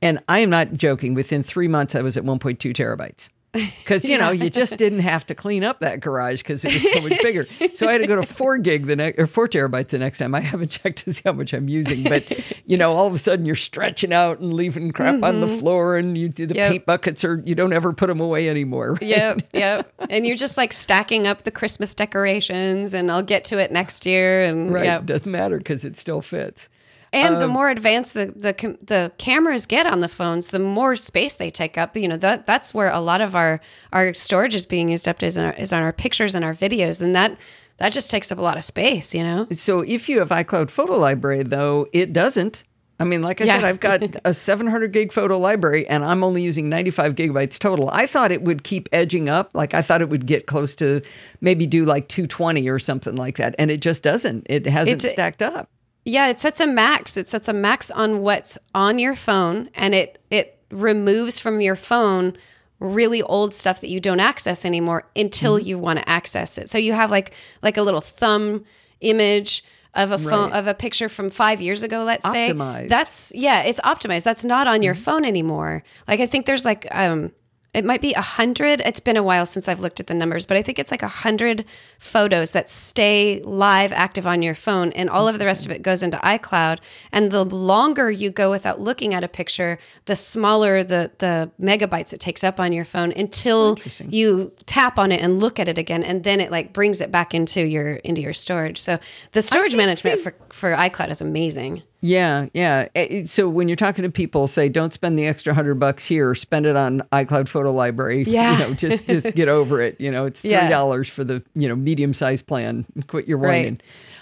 and 0.00 0.20
I 0.28 0.38
am 0.38 0.48
not 0.48 0.72
joking. 0.72 1.12
Within 1.12 1.42
three 1.42 1.68
months, 1.68 1.94
I 1.94 2.00
was 2.00 2.16
at 2.16 2.24
1.2 2.24 2.56
terabytes. 2.72 3.28
Because 3.78 4.06
you 4.06 4.18
know 4.18 4.30
you 4.30 4.50
just 4.50 4.76
didn't 4.76 4.98
have 4.98 5.24
to 5.26 5.34
clean 5.34 5.64
up 5.64 5.80
that 5.80 6.00
garage 6.00 6.42
because 6.42 6.64
it 6.64 6.74
was 6.74 6.92
so 6.92 7.00
much 7.00 7.18
bigger. 7.22 7.46
So 7.72 7.88
I 7.88 7.92
had 7.92 8.02
to 8.02 8.06
go 8.06 8.16
to 8.16 8.22
four 8.22 8.58
gig 8.58 8.86
the 8.86 8.96
next 8.96 9.18
or 9.18 9.26
four 9.26 9.48
terabytes 9.48 9.88
the 9.88 9.98
next 9.98 10.18
time. 10.18 10.34
I 10.34 10.40
haven't 10.40 10.68
checked 10.82 11.04
to 11.04 11.12
see 11.14 11.22
how 11.24 11.32
much 11.32 11.54
I'm 11.54 11.68
using, 11.68 12.04
but 12.04 12.24
you 12.66 12.76
know 12.76 12.92
all 12.92 13.06
of 13.06 13.14
a 13.14 13.18
sudden 13.18 13.46
you're 13.46 13.56
stretching 13.56 14.12
out 14.12 14.40
and 14.40 14.52
leaving 14.52 14.92
crap 14.92 15.22
on 15.22 15.40
the 15.40 15.46
mm-hmm. 15.46 15.58
floor, 15.58 15.96
and 15.96 16.18
you 16.18 16.28
do 16.28 16.44
the 16.46 16.54
Yep. 16.54 16.72
paint 16.72 16.86
buckets 16.86 17.24
or 17.24 17.42
you 17.46 17.54
don't 17.54 17.72
ever 17.72 17.92
put 17.94 18.08
them 18.08 18.20
away 18.20 18.50
anymore. 18.50 18.92
right? 18.94 19.02
Yep, 19.02 19.42
yep. 19.54 19.92
And 20.10 20.26
you're 20.26 20.36
just 20.36 20.58
like 20.58 20.72
stacking 20.72 21.26
up 21.26 21.44
the 21.44 21.50
Christmas 21.50 21.94
decorations, 21.94 22.92
and 22.92 23.10
I'll 23.10 23.22
get 23.22 23.44
to 23.46 23.58
it 23.58 23.72
next 23.72 24.04
year. 24.04 24.44
And 24.44 24.72
Right. 24.72 24.84
yep. 24.84 25.06
Doesn't 25.06 25.30
matter 25.30 25.56
because 25.58 25.84
it 25.84 25.96
still 25.96 26.20
fits. 26.20 26.68
And 27.12 27.34
Um, 27.36 27.40
the 27.40 27.48
more 27.48 27.70
advanced 27.70 28.14
the, 28.14 28.26
the 28.36 28.76
the 28.84 29.12
cameras 29.18 29.64
get 29.66 29.86
on 29.86 30.00
the 30.00 30.08
phones, 30.08 30.48
the 30.50 30.58
more 30.58 30.94
space 30.96 31.34
they 31.34 31.50
take 31.50 31.78
up. 31.78 31.96
You 31.96 32.08
know 32.08 32.16
that 32.18 32.46
that's 32.46 32.74
where 32.74 32.90
a 32.90 33.00
lot 33.00 33.20
of 33.20 33.34
our 33.34 33.60
our 33.92 34.12
storage 34.14 34.54
is 34.54 34.66
being 34.66 34.88
used 34.88 35.08
up 35.08 35.22
is 35.22 35.38
our, 35.38 35.52
is 35.54 35.72
on 35.72 35.82
our 35.82 35.92
pictures 35.92 36.34
and 36.34 36.44
our 36.44 36.52
videos, 36.52 37.00
and 37.00 37.14
that 37.16 37.36
that 37.78 37.92
just 37.92 38.10
takes 38.10 38.30
up 38.32 38.38
a 38.38 38.42
lot 38.42 38.56
of 38.56 38.64
space. 38.64 39.14
You 39.14 39.22
know. 39.22 39.46
So 39.52 39.80
if 39.80 40.08
you 40.08 40.18
have 40.18 40.28
iCloud 40.28 40.68
Photo 40.70 40.98
Library, 40.98 41.44
though, 41.44 41.86
it 41.92 42.12
doesn't. 42.12 42.64
I 43.00 43.04
mean, 43.04 43.22
like 43.22 43.40
I 43.40 43.44
Yeah. 43.44 43.60
said, 43.60 43.64
I've 43.68 43.78
got 43.80 44.02
a 44.24 44.34
700 44.34 44.92
gig 44.92 45.12
photo 45.12 45.38
library 45.38 45.86
and 45.88 46.04
I'm 46.04 46.24
only 46.24 46.42
using 46.42 46.68
95 46.68 47.14
gigabytes 47.14 47.56
total. 47.56 47.88
I 47.92 48.08
thought 48.08 48.32
it 48.32 48.42
would 48.42 48.64
keep 48.64 48.88
edging 48.90 49.28
up. 49.28 49.50
Like 49.54 49.72
I 49.72 49.82
thought 49.82 50.02
it 50.02 50.08
would 50.10 50.26
get 50.26 50.46
close 50.46 50.74
to 50.76 51.00
maybe 51.40 51.64
do 51.64 51.84
like 51.84 52.08
220 52.08 52.68
or 52.68 52.80
something 52.80 53.14
like 53.14 53.36
that. 53.36 53.54
And 53.56 53.70
it 53.70 53.80
just 53.80 54.02
doesn't. 54.02 54.48
It 54.50 54.66
hasn't 54.66 54.96
It's- 54.96 55.12
stacked 55.12 55.42
up. 55.42 55.70
Yeah, 56.08 56.28
it 56.28 56.40
sets 56.40 56.60
a 56.60 56.66
max. 56.66 57.16
It 57.16 57.28
sets 57.28 57.48
a 57.48 57.52
max 57.52 57.90
on 57.90 58.20
what's 58.20 58.56
on 58.74 58.98
your 58.98 59.14
phone 59.14 59.68
and 59.74 59.94
it 59.94 60.18
it 60.30 60.58
removes 60.70 61.38
from 61.38 61.60
your 61.60 61.76
phone 61.76 62.36
really 62.80 63.22
old 63.22 63.52
stuff 63.52 63.80
that 63.80 63.88
you 63.90 63.98
don't 64.00 64.20
access 64.20 64.64
anymore 64.64 65.04
until 65.16 65.56
Mm-hmm. 65.58 65.66
you 65.68 65.78
want 65.78 65.98
to 65.98 66.08
access 66.08 66.58
it. 66.58 66.70
So 66.70 66.78
you 66.78 66.92
have 66.92 67.10
like 67.10 67.32
like 67.62 67.76
a 67.76 67.82
little 67.82 68.00
thumb 68.00 68.64
image 69.00 69.64
of 69.94 70.12
a 70.12 70.18
phone 70.18 70.50
Right. 70.50 70.58
of 70.58 70.66
a 70.66 70.74
picture 70.74 71.08
from 71.08 71.28
5 71.30 71.60
years 71.60 71.82
ago, 71.82 72.04
let's 72.04 72.24
say. 72.30 72.52
That's 72.88 73.32
yeah, 73.34 73.62
it's 73.62 73.80
optimized. 73.80 74.22
That's 74.24 74.44
not 74.44 74.66
on 74.66 74.74
Mm-hmm. 74.76 74.82
your 74.84 74.94
phone 74.94 75.24
anymore. 75.24 75.82
Like 76.06 76.20
I 76.20 76.26
think 76.26 76.46
there's 76.46 76.64
like 76.64 76.86
um 76.90 77.32
it 77.78 77.84
might 77.84 78.00
be 78.00 78.12
a 78.14 78.20
hundred. 78.20 78.80
It's 78.84 78.98
been 79.00 79.16
a 79.16 79.22
while 79.22 79.46
since 79.46 79.68
I've 79.68 79.78
looked 79.78 80.00
at 80.00 80.08
the 80.08 80.14
numbers, 80.14 80.44
but 80.46 80.56
I 80.56 80.62
think 80.62 80.78
it's 80.80 80.90
like 80.90 81.02
a 81.04 81.08
hundred 81.08 81.64
photos 81.98 82.50
that 82.52 82.68
stay 82.68 83.40
live 83.44 83.92
active 83.92 84.26
on 84.26 84.42
your 84.42 84.56
phone, 84.56 84.90
and 84.92 85.08
all 85.08 85.28
of 85.28 85.38
the 85.38 85.44
rest 85.44 85.64
of 85.64 85.70
it 85.70 85.80
goes 85.82 86.02
into 86.02 86.16
iCloud. 86.18 86.80
And 87.12 87.30
the 87.30 87.44
longer 87.44 88.10
you 88.10 88.30
go 88.30 88.50
without 88.50 88.80
looking 88.80 89.14
at 89.14 89.22
a 89.22 89.28
picture, 89.28 89.78
the 90.06 90.16
smaller 90.16 90.82
the 90.82 91.12
the 91.18 91.50
megabytes 91.60 92.12
it 92.12 92.20
takes 92.20 92.42
up 92.42 92.58
on 92.58 92.72
your 92.72 92.84
phone 92.84 93.12
until 93.12 93.78
you 94.08 94.52
tap 94.66 94.98
on 94.98 95.12
it 95.12 95.20
and 95.20 95.38
look 95.40 95.60
at 95.60 95.68
it 95.68 95.78
again, 95.78 96.02
and 96.02 96.24
then 96.24 96.40
it 96.40 96.50
like 96.50 96.72
brings 96.72 97.00
it 97.00 97.12
back 97.12 97.32
into 97.32 97.64
your 97.64 97.94
into 97.96 98.20
your 98.20 98.32
storage. 98.32 98.78
So 98.78 98.98
the 99.32 99.42
storage 99.42 99.76
management 99.76 100.16
they- 100.16 100.22
for 100.22 100.34
for 100.50 100.72
iCloud 100.74 101.10
is 101.10 101.20
amazing. 101.20 101.82
Yeah, 102.00 102.46
yeah. 102.54 102.86
Eh, 102.94 103.24
So 103.24 103.48
when 103.48 103.66
you're 103.68 103.76
talking 103.76 104.04
to 104.04 104.10
people, 104.10 104.46
say, 104.46 104.68
don't 104.68 104.92
spend 104.92 105.18
the 105.18 105.26
extra 105.26 105.52
hundred 105.52 105.76
bucks 105.80 106.04
here. 106.04 106.34
Spend 106.34 106.64
it 106.66 106.76
on 106.76 107.00
iCloud 107.12 107.48
Photo 107.48 107.72
Library. 107.72 108.22
Yeah. 108.26 108.52
You 108.52 108.58
know, 108.68 108.74
just 108.74 109.06
just 109.06 109.34
get 109.34 109.48
over 109.48 109.80
it. 109.80 110.00
You 110.00 110.10
know, 110.12 110.24
it's 110.26 110.40
three 110.42 110.50
Yeah. 110.50 110.68
dollars 110.68 111.08
for 111.08 111.24
the 111.24 111.42
you 111.54 111.68
know 111.68 111.74
medium 111.76 112.12
sized 112.14 112.46
plan. 112.46 112.84
Quit 113.08 113.26
your 113.26 113.38
Right. 113.38 113.48
whining. 113.64 113.80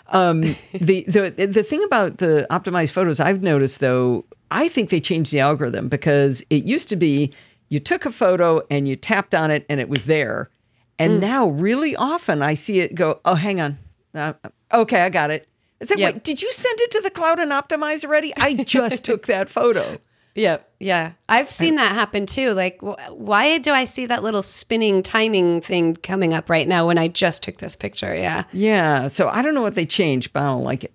Um, 0.08 0.40
the 0.72 1.04
the 1.08 1.30
the 1.46 1.62
thing 1.62 1.82
about 1.84 2.18
the 2.18 2.46
optimized 2.50 2.92
photos 2.92 3.20
I've 3.20 3.42
noticed 3.42 3.80
though, 3.80 4.24
I 4.50 4.68
think 4.68 4.90
they 4.90 5.00
changed 5.00 5.32
the 5.32 5.40
algorithm 5.40 5.88
because 5.88 6.44
it 6.48 6.64
used 6.64 6.88
to 6.90 6.96
be 6.96 7.32
you 7.68 7.80
took 7.80 8.06
a 8.06 8.12
photo 8.12 8.62
and 8.70 8.86
you 8.88 8.94
tapped 8.96 9.34
on 9.34 9.50
it 9.50 9.66
and 9.68 9.80
it 9.80 9.88
was 9.88 10.04
there, 10.04 10.48
and 10.98 11.20
now 11.20 11.48
really 11.48 11.96
often 11.96 12.40
I 12.40 12.54
see 12.54 12.78
it 12.80 12.94
go. 12.94 13.20
Oh, 13.24 13.34
hang 13.34 13.60
on. 13.60 13.78
Uh, 14.14 14.32
okay, 14.72 15.02
I 15.02 15.08
got 15.10 15.30
it. 15.30 15.48
It's 15.80 15.90
like, 15.90 15.98
Yep. 15.98 16.14
wait, 16.14 16.24
did 16.24 16.42
you 16.42 16.50
send 16.52 16.80
it 16.80 16.90
to 16.92 17.00
the 17.00 17.10
cloud 17.10 17.38
and 17.38 17.52
optimize 17.52 18.04
already? 18.04 18.32
I 18.36 18.54
just 18.54 19.04
took 19.04 19.26
that 19.26 19.48
photo. 19.48 19.98
Yep. 20.36 20.70
Yeah. 20.80 21.12
I've 21.30 21.50
seen 21.50 21.76
that 21.76 21.92
happen 21.92 22.26
too. 22.26 22.50
Like, 22.50 22.78
wh- 22.82 22.98
why 23.10 23.56
do 23.56 23.72
I 23.72 23.86
see 23.86 24.04
that 24.04 24.22
little 24.22 24.42
spinning 24.42 25.02
timing 25.02 25.62
thing 25.62 25.96
coming 25.96 26.34
up 26.34 26.50
right 26.50 26.68
now 26.68 26.86
when 26.88 26.98
I 26.98 27.08
just 27.08 27.42
took 27.42 27.56
this 27.56 27.74
picture? 27.74 28.14
Yeah. 28.14 28.44
Yeah. 28.52 29.08
So 29.08 29.30
I 29.30 29.40
don't 29.40 29.54
know 29.54 29.62
what 29.62 29.76
they 29.76 29.86
changed, 29.86 30.34
but 30.34 30.42
I 30.42 30.46
don't 30.48 30.62
like 30.62 30.84
it. 30.84 30.92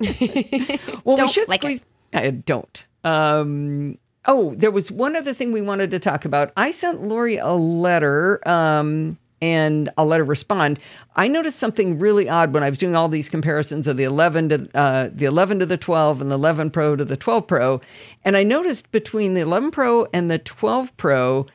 well, 1.04 1.16
we 1.16 1.20
Don't 1.20 1.30
should 1.30 1.46
like 1.50 1.58
it. 1.62 1.76
squeeze. 1.78 1.84
I 2.14 2.30
don't. 2.30 2.86
Um, 3.04 3.98
oh, 4.24 4.54
there 4.56 4.70
was 4.70 4.90
one 4.90 5.14
other 5.14 5.34
thing 5.34 5.52
we 5.52 5.60
wanted 5.60 5.90
to 5.90 5.98
talk 5.98 6.24
about. 6.24 6.50
I 6.56 6.70
sent 6.70 7.02
Lory 7.02 7.36
a 7.36 7.52
letter. 7.52 8.40
Um, 8.48 9.18
and 9.44 9.90
I'll 9.98 10.06
let 10.06 10.20
her 10.20 10.24
respond. 10.24 10.80
I 11.16 11.28
noticed 11.28 11.58
something 11.58 11.98
really 11.98 12.30
odd 12.30 12.54
when 12.54 12.62
I 12.62 12.70
was 12.70 12.78
doing 12.78 12.96
all 12.96 13.10
these 13.10 13.28
comparisons 13.28 13.86
of 13.86 13.98
the 13.98 14.04
11 14.04 14.48
to 14.48 14.68
uh, 14.74 15.10
the 15.12 15.26
11 15.26 15.58
to 15.58 15.66
the 15.66 15.76
12 15.76 16.22
and 16.22 16.30
the 16.30 16.36
11 16.36 16.70
Pro 16.70 16.96
to 16.96 17.04
the 17.04 17.16
12 17.16 17.46
Pro, 17.46 17.82
and 18.24 18.38
I 18.38 18.42
noticed 18.42 18.90
between 18.90 19.34
the 19.34 19.42
11 19.42 19.70
Pro 19.70 20.06
and 20.14 20.30
the 20.30 20.38
12 20.38 20.96
Pro, 20.96 21.46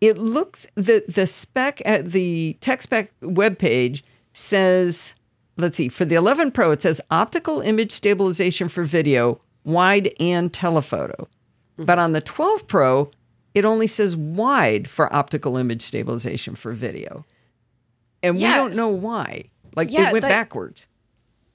it 0.00 0.18
looks 0.18 0.66
the 0.74 1.04
the 1.06 1.28
spec 1.28 1.80
at 1.84 2.10
the 2.10 2.56
tech 2.60 2.82
spec 2.82 3.12
webpage 3.20 4.02
says 4.32 5.14
let's 5.56 5.76
see 5.76 5.88
for 5.88 6.04
the 6.04 6.14
11 6.14 6.52
pro 6.52 6.70
it 6.70 6.80
says 6.80 7.00
optical 7.10 7.60
image 7.60 7.90
stabilization 7.90 8.68
for 8.68 8.84
video 8.84 9.40
wide 9.64 10.12
and 10.20 10.52
telephoto 10.52 11.26
but 11.76 11.98
on 11.98 12.12
the 12.12 12.20
12 12.20 12.68
pro 12.68 13.10
it 13.58 13.64
only 13.64 13.88
says 13.88 14.14
wide 14.14 14.88
for 14.88 15.12
optical 15.12 15.56
image 15.56 15.82
stabilization 15.82 16.54
for 16.54 16.70
video. 16.70 17.26
And 18.22 18.36
we 18.36 18.42
don't 18.42 18.76
know 18.76 18.88
why. 18.88 19.50
Like 19.74 19.90
Yeah, 19.90 20.06
they 20.06 20.12
went 20.12 20.22
backwards. 20.22 20.86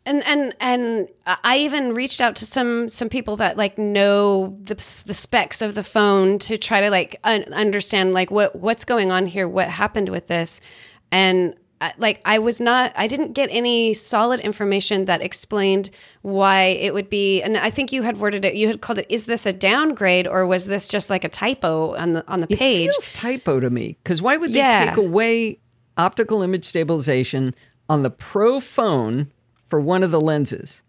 And 0.06 0.22
and 0.26 0.54
and 0.60 1.08
I 1.26 1.60
even 1.60 1.94
reached 1.94 2.20
out 2.20 2.36
to 2.38 2.46
some 2.46 2.90
some 2.90 3.08
people 3.08 3.38
that 3.38 3.56
like 3.56 3.78
know 3.78 4.58
the 4.62 4.76
the 5.06 5.14
specs 5.14 5.62
of 5.62 5.76
the 5.76 5.84
phone 5.84 6.40
to 6.40 6.58
try 6.58 6.82
to 6.82 6.90
like 6.90 7.16
un- 7.24 7.54
understand 7.54 8.14
like 8.14 8.30
what 8.30 8.58
what's 8.58 8.84
going 8.84 9.12
on 9.12 9.26
here, 9.26 9.48
what 9.48 9.70
happened 9.70 10.10
with 10.10 10.28
this, 10.28 10.60
and 11.10 11.56
like 11.98 12.22
I 12.26 12.40
was 12.40 12.62
not 12.62 12.94
I 12.96 13.08
didn't 13.08 13.34
get 13.34 13.50
any 13.52 13.94
solid 13.94 14.40
information 14.40 15.06
that 15.06 15.22
explained 15.22 15.90
why 16.22 16.64
it 16.66 16.94
would 16.94 17.10
be. 17.10 17.42
And 17.42 17.58
I 17.58 17.70
think 17.70 17.92
you 17.92 18.02
had 18.04 18.18
worded 18.18 18.46
it. 18.46 18.56
You 18.56 18.68
had 18.68 18.82
called 18.82 19.00
it. 19.00 19.06
Is 19.10 19.26
this 19.26 19.46
a 19.46 19.54
downgrade 19.54 20.28
or 20.28 20.46
was 20.48 20.66
this 20.68 20.88
just 20.88 21.10
like 21.10 21.24
a 21.24 21.30
typo 21.30 21.96
on 21.96 22.14
the 22.14 22.24
on 22.28 22.40
the 22.40 22.48
page? 22.48 22.90
It 22.90 22.94
feels 22.94 23.10
typo 23.12 23.60
to 23.60 23.70
me 23.70 23.98
because 24.04 24.22
why 24.22 24.38
would 24.38 24.52
they 24.54 24.58
Yeah. 24.60 24.86
take 24.90 24.98
away 24.98 25.60
optical 25.98 26.42
image 26.42 26.66
stabilization 26.66 27.54
on 27.90 28.02
the 28.04 28.10
pro 28.10 28.60
phone 28.60 29.32
for 29.70 29.80
one 29.80 30.04
of 30.04 30.12
the 30.12 30.22
lenses? 30.22 30.82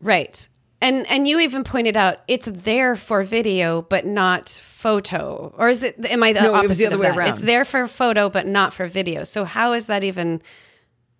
Right. 0.00 0.48
And 0.80 1.06
and 1.10 1.26
you 1.26 1.40
even 1.40 1.64
pointed 1.64 1.96
out 1.96 2.18
it's 2.28 2.46
there 2.46 2.94
for 2.94 3.22
video 3.24 3.82
but 3.82 4.06
not 4.06 4.48
photo. 4.62 5.52
Or 5.58 5.68
is 5.68 5.82
it 5.82 5.96
am 6.04 6.22
I 6.22 6.32
the 6.32 6.42
No, 6.42 6.54
it 6.54 6.58
opposite 6.58 6.68
was 6.68 6.78
the 6.78 6.86
other 6.86 6.94
of 6.94 7.00
way 7.00 7.08
that? 7.08 7.16
around. 7.18 7.28
It's 7.30 7.40
there 7.40 7.64
for 7.64 7.86
photo 7.88 8.28
but 8.30 8.46
not 8.46 8.72
for 8.72 8.86
video. 8.86 9.24
So 9.24 9.44
how 9.44 9.72
is 9.72 9.88
that 9.88 10.04
even 10.04 10.40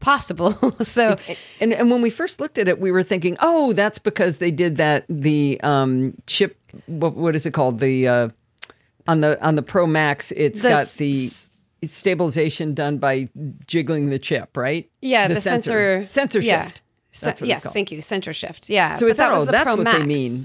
possible? 0.01 0.53
so 0.83 1.17
And 1.61 1.73
and 1.73 1.91
when 1.91 2.03
we 2.03 2.11
first 2.11 2.39
looked 2.41 2.57
at 2.59 2.69
it, 2.69 2.79
we 2.81 2.93
were 2.93 3.03
thinking, 3.03 3.37
oh, 3.41 3.73
that's 3.73 3.99
because 3.99 4.39
they 4.39 4.53
did 4.53 4.77
that 4.77 5.05
the 5.09 5.61
um, 5.65 6.15
chip. 6.27 6.57
What, 6.87 7.15
what 7.17 7.35
is 7.35 7.45
it 7.47 7.51
called? 7.53 7.81
The 7.81 8.07
uh, 8.07 8.29
on 9.09 9.23
the 9.23 9.45
on 9.45 9.57
the 9.57 9.63
Pro 9.63 9.87
Max, 9.89 10.31
it's 10.33 10.63
The 10.63 10.69
got 10.69 10.81
s- 10.83 10.97
the 11.81 11.89
stabilization 11.89 12.75
done 12.75 12.99
by 12.99 13.29
jiggling 13.67 14.09
the 14.11 14.19
chip, 14.19 14.57
right? 14.57 14.89
yeah, 15.01 15.29
the, 15.29 15.35
sensor 15.37 16.07
sensor 16.07 16.41
yeah. 16.41 16.65
shift. 16.65 16.83
Se- 17.11 17.27
That's 17.27 17.41
what 17.41 17.49
yes, 17.49 17.67
thank 17.71 17.91
you. 17.91 18.01
Sensor 18.01 18.33
shift. 18.33 18.69
Yeah. 18.69 18.93
So 18.93 19.07
we 19.07 19.13
that 19.13 19.33
was 19.33 19.43
oh, 19.43 19.47
the 19.47 19.53
that's 19.53 19.65
Pro 19.65 19.77
what 19.77 19.85
Max. 19.85 19.99
they 19.99 20.05
mean. 20.07 20.39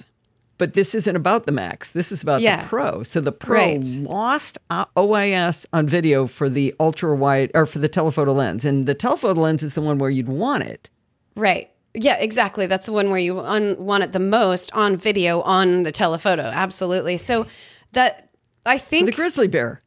But 0.59 0.73
this 0.73 0.93
isn't 0.95 1.15
about 1.15 1.45
the 1.45 1.51
Max. 1.51 1.91
This 1.91 2.11
is 2.11 2.21
about 2.21 2.39
Yeah. 2.41 2.61
the 2.63 2.67
Pro. 2.69 3.03
So 3.03 3.19
the 3.19 3.31
Pro 3.31 3.55
Right. 3.57 3.81
lost 3.83 4.59
uh, 4.69 4.85
OIS 4.95 5.65
on 5.73 5.87
video 5.87 6.27
for 6.27 6.47
the 6.47 6.73
ultra 6.79 7.15
wide 7.15 7.51
or 7.53 7.65
for 7.65 7.79
the 7.79 7.89
telephoto 7.89 8.31
lens, 8.33 8.63
and 8.63 8.85
the 8.85 8.93
telephoto 8.93 9.41
lens 9.41 9.63
is 9.63 9.73
the 9.75 9.81
one 9.81 9.97
where 9.97 10.09
you'd 10.09 10.29
want 10.29 10.63
it. 10.63 10.89
Right. 11.35 11.69
Yeah, 11.95 12.15
exactly. 12.17 12.65
That's 12.67 12.85
the 12.85 12.93
one 12.93 13.09
where 13.09 13.19
you 13.19 13.39
un- 13.39 13.75
want 13.77 14.03
it 14.03 14.13
the 14.13 14.19
most 14.19 14.71
on 14.73 14.95
video 14.95 15.41
on 15.41 15.83
the 15.83 15.91
telephoto. 15.91 16.43
Absolutely. 16.43 17.17
So 17.17 17.45
that 17.91 18.29
I 18.65 18.77
think 18.77 19.07
The 19.07 19.11
grizzly 19.11 19.47
bear. 19.47 19.81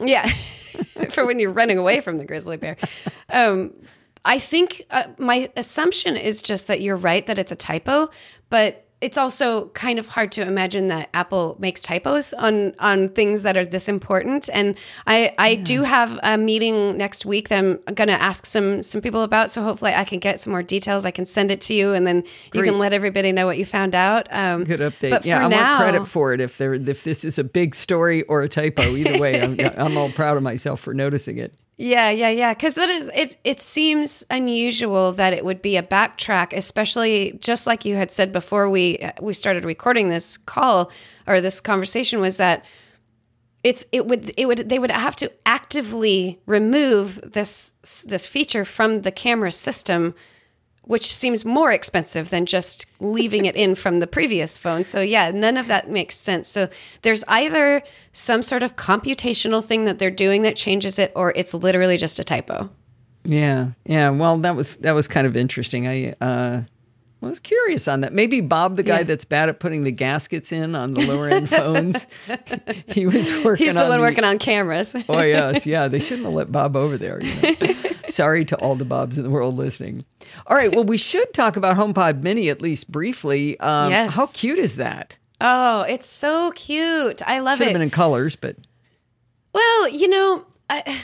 Yeah, 0.00 0.26
for 1.10 1.26
when 1.26 1.38
you're 1.38 1.52
running 1.52 1.78
away 1.78 2.00
from 2.00 2.18
the 2.18 2.24
grizzly 2.24 2.56
bear. 2.56 2.76
Um, 3.28 3.72
I 4.26 4.38
think 4.38 4.84
uh, 4.90 5.04
my 5.18 5.50
assumption 5.56 6.16
is 6.16 6.42
just 6.42 6.66
that 6.66 6.80
you're 6.80 6.96
right 6.96 7.24
that 7.26 7.38
it's 7.38 7.52
a 7.52 7.56
typo, 7.56 8.10
but 8.50 8.82
it's 9.00 9.18
also 9.18 9.68
kind 9.68 9.98
of 9.98 10.08
hard 10.08 10.32
to 10.32 10.42
imagine 10.42 10.88
that 10.88 11.10
Apple 11.12 11.56
makes 11.58 11.82
typos 11.82 12.32
on 12.32 12.74
on 12.78 13.10
things 13.10 13.42
that 13.42 13.56
are 13.56 13.64
this 13.64 13.88
important. 13.88 14.48
And 14.52 14.76
I 15.06 15.34
I 15.38 15.54
do 15.56 15.82
have 15.82 16.18
a 16.22 16.38
meeting 16.38 16.96
next 16.96 17.26
week 17.26 17.50
that 17.50 17.58
I'm 17.58 17.94
going 17.94 18.08
to 18.08 18.20
ask 18.20 18.46
some 18.46 18.82
some 18.82 19.02
people 19.02 19.22
about. 19.22 19.50
So 19.50 19.62
hopefully 19.62 19.92
I 19.92 20.04
can 20.04 20.18
get 20.18 20.40
some 20.40 20.50
more 20.50 20.62
details. 20.62 21.04
I 21.04 21.10
can 21.10 21.26
send 21.26 21.50
it 21.50 21.60
to 21.62 21.74
you, 21.74 21.92
and 21.92 22.06
then 22.06 22.24
you 22.54 22.62
can 22.62 22.78
let 22.78 22.92
everybody 22.92 23.32
know 23.32 23.46
what 23.46 23.58
you 23.58 23.66
found 23.66 23.94
out. 23.94 24.28
Um, 24.30 24.64
Good 24.64 24.80
update. 24.80 25.10
But 25.10 25.26
yeah, 25.26 25.44
I 25.44 25.48
now, 25.48 25.78
want 25.78 25.90
credit 25.90 26.08
for 26.08 26.32
it 26.32 26.40
if 26.40 26.56
there 26.56 26.72
if 26.72 27.04
this 27.04 27.24
is 27.24 27.38
a 27.38 27.44
big 27.44 27.74
story 27.74 28.22
or 28.22 28.40
a 28.40 28.48
typo. 28.48 28.96
Either 28.96 29.20
way, 29.20 29.42
I'm, 29.42 29.60
I'm 29.76 29.98
all 29.98 30.10
proud 30.10 30.38
of 30.38 30.42
myself 30.42 30.80
for 30.80 30.94
noticing 30.94 31.36
it. 31.36 31.54
Yeah, 31.78 32.08
yeah, 32.08 32.30
yeah. 32.30 32.54
Because 32.54 32.74
that 32.76 32.88
is 32.88 33.10
it. 33.14 33.36
It 33.44 33.60
seems 33.60 34.24
unusual 34.30 35.12
that 35.12 35.34
it 35.34 35.44
would 35.44 35.60
be 35.60 35.76
a 35.76 35.82
backtrack, 35.82 36.54
especially 36.54 37.36
just 37.40 37.66
like 37.66 37.84
you 37.84 37.96
had 37.96 38.10
said 38.10 38.32
before 38.32 38.70
we 38.70 38.98
we 39.20 39.34
started 39.34 39.64
recording 39.64 40.08
this 40.08 40.38
call 40.38 40.90
or 41.26 41.40
this 41.42 41.60
conversation 41.60 42.18
was 42.18 42.38
that 42.38 42.64
it's 43.62 43.84
it 43.92 44.06
would 44.06 44.32
it 44.38 44.46
would 44.46 44.68
they 44.70 44.78
would 44.78 44.90
have 44.90 45.16
to 45.16 45.30
actively 45.44 46.40
remove 46.46 47.20
this 47.22 47.72
this 48.06 48.26
feature 48.26 48.64
from 48.64 49.02
the 49.02 49.12
camera 49.12 49.50
system 49.50 50.14
which 50.86 51.12
seems 51.12 51.44
more 51.44 51.72
expensive 51.72 52.30
than 52.30 52.46
just 52.46 52.86
leaving 53.00 53.44
it 53.44 53.56
in 53.56 53.74
from 53.74 53.98
the 53.98 54.06
previous 54.06 54.56
phone. 54.56 54.84
So 54.84 55.00
yeah, 55.00 55.32
none 55.32 55.56
of 55.56 55.66
that 55.66 55.90
makes 55.90 56.14
sense. 56.14 56.48
So 56.48 56.68
there's 57.02 57.24
either 57.26 57.82
some 58.12 58.40
sort 58.40 58.62
of 58.62 58.76
computational 58.76 59.64
thing 59.64 59.84
that 59.84 59.98
they're 59.98 60.10
doing 60.10 60.42
that 60.42 60.54
changes 60.56 60.98
it 60.98 61.12
or 61.16 61.32
it's 61.34 61.52
literally 61.52 61.96
just 61.96 62.18
a 62.20 62.24
typo. 62.24 62.70
Yeah, 63.24 63.70
yeah. 63.84 64.10
Well, 64.10 64.38
that 64.38 64.54
was 64.54 64.76
that 64.78 64.92
was 64.92 65.08
kind 65.08 65.26
of 65.26 65.36
interesting. 65.36 65.88
I 65.88 66.14
uh, 66.20 66.62
was 67.20 67.40
curious 67.40 67.88
on 67.88 68.02
that. 68.02 68.12
Maybe 68.12 68.40
Bob, 68.40 68.76
the 68.76 68.84
guy 68.84 68.98
Yeah. 68.98 69.02
that's 69.04 69.24
bad 69.24 69.48
at 69.48 69.58
putting 69.58 69.82
the 69.82 69.90
gaskets 69.90 70.52
in 70.52 70.76
on 70.76 70.92
the 70.92 71.04
lower 71.04 71.28
end 71.28 71.48
phones, 71.48 72.06
he 72.86 73.06
was 73.06 73.32
working. 73.44 73.66
He's 73.66 73.74
the 73.74 73.82
on 73.82 73.88
one 73.88 74.00
working 74.00 74.22
on 74.22 74.38
cameras. 74.38 74.94
Oh 75.08 75.20
yes, 75.22 75.66
yeah. 75.66 75.88
They 75.88 75.98
shouldn't 75.98 76.26
have 76.26 76.34
let 76.34 76.52
Bob 76.52 76.76
over 76.76 76.96
there. 76.96 77.20
You 77.20 77.34
know? 77.34 77.74
Sorry 78.08 78.44
to 78.46 78.56
all 78.56 78.74
the 78.76 78.84
Bobs 78.84 79.16
in 79.18 79.24
the 79.24 79.30
world 79.30 79.56
listening. 79.56 80.04
All 80.46 80.56
right, 80.56 80.74
well, 80.74 80.84
we 80.84 80.98
should 80.98 81.32
talk 81.34 81.56
about 81.56 81.76
HomePod 81.76 82.22
Mini 82.22 82.48
at 82.48 82.60
least 82.62 82.90
briefly. 82.90 83.58
Um, 83.60 83.90
Yes. 83.90 84.14
How 84.14 84.26
cute 84.26 84.58
is 84.58 84.76
that? 84.76 85.18
oh, 85.40 85.82
it's 85.82 86.06
so 86.06 86.50
cute. 86.52 87.20
I 87.28 87.40
love 87.40 87.54
it. 87.60 87.64
Should 87.64 87.66
have 87.68 87.74
been 87.74 87.82
in 87.82 87.90
colors, 87.90 88.36
but 88.36 88.56
Well, 89.52 89.88
you 89.88 90.08
know, 90.08 90.46
I, 90.70 90.98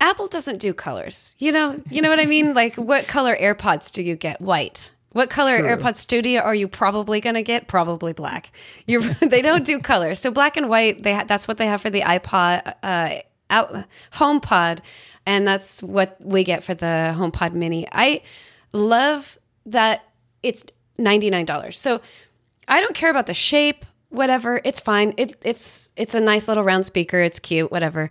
Apple 0.00 0.26
doesn't 0.26 0.58
do 0.58 0.72
colors. 0.74 1.34
You 1.38 1.52
know, 1.52 1.80
you 1.90 2.02
know 2.02 2.10
what 2.10 2.20
I 2.20 2.26
mean? 2.26 2.54
Like, 2.54 2.74
what 2.76 3.06
color 3.08 3.36
AirPods 3.36 3.92
do 3.92 4.02
you 4.02 4.16
get? 4.16 4.40
White. 4.40 4.92
What 5.10 5.30
color 5.30 5.58
True. 5.58 5.68
AirPods 5.68 5.96
Studio 5.96 6.42
are 6.42 6.54
you 6.54 6.68
probably 6.68 7.20
going 7.22 7.36
to 7.36 7.42
get? 7.42 7.68
Probably 7.68 8.12
black. 8.12 8.50
You 8.86 9.00
they 9.20 9.40
don't 9.42 9.64
do 9.64 9.78
colors. 9.80 10.20
So 10.20 10.30
black 10.30 10.56
and 10.58 10.68
white. 10.68 11.02
They 11.02 11.14
ha- 11.14 11.24
that's 11.26 11.48
what 11.48 11.56
they 11.56 11.66
have 11.66 11.80
for 11.80 11.88
the 11.90 12.02
iPod, 12.02 12.74
uh, 12.82 13.10
out 13.48 13.72
HomePod, 14.14 14.80
and 15.26 15.46
that's 15.46 15.82
what 15.82 16.16
we 16.20 16.44
get 16.44 16.62
for 16.62 16.72
the 16.74 17.14
HomePod 17.16 17.52
Mini. 17.52 17.86
I 17.90 18.22
love 18.72 19.38
that 19.66 20.04
it's 20.42 20.64
ninety 20.96 21.28
nine 21.28 21.44
dollars. 21.44 21.78
So 21.78 22.00
I 22.68 22.80
don't 22.80 22.94
care 22.94 23.10
about 23.10 23.26
the 23.26 23.34
shape, 23.34 23.84
whatever. 24.08 24.60
It's 24.64 24.80
fine. 24.80 25.12
It, 25.16 25.36
it's 25.42 25.92
it's 25.96 26.14
a 26.14 26.20
nice 26.20 26.48
little 26.48 26.64
round 26.64 26.86
speaker. 26.86 27.18
It's 27.18 27.40
cute, 27.40 27.70
whatever. 27.70 28.10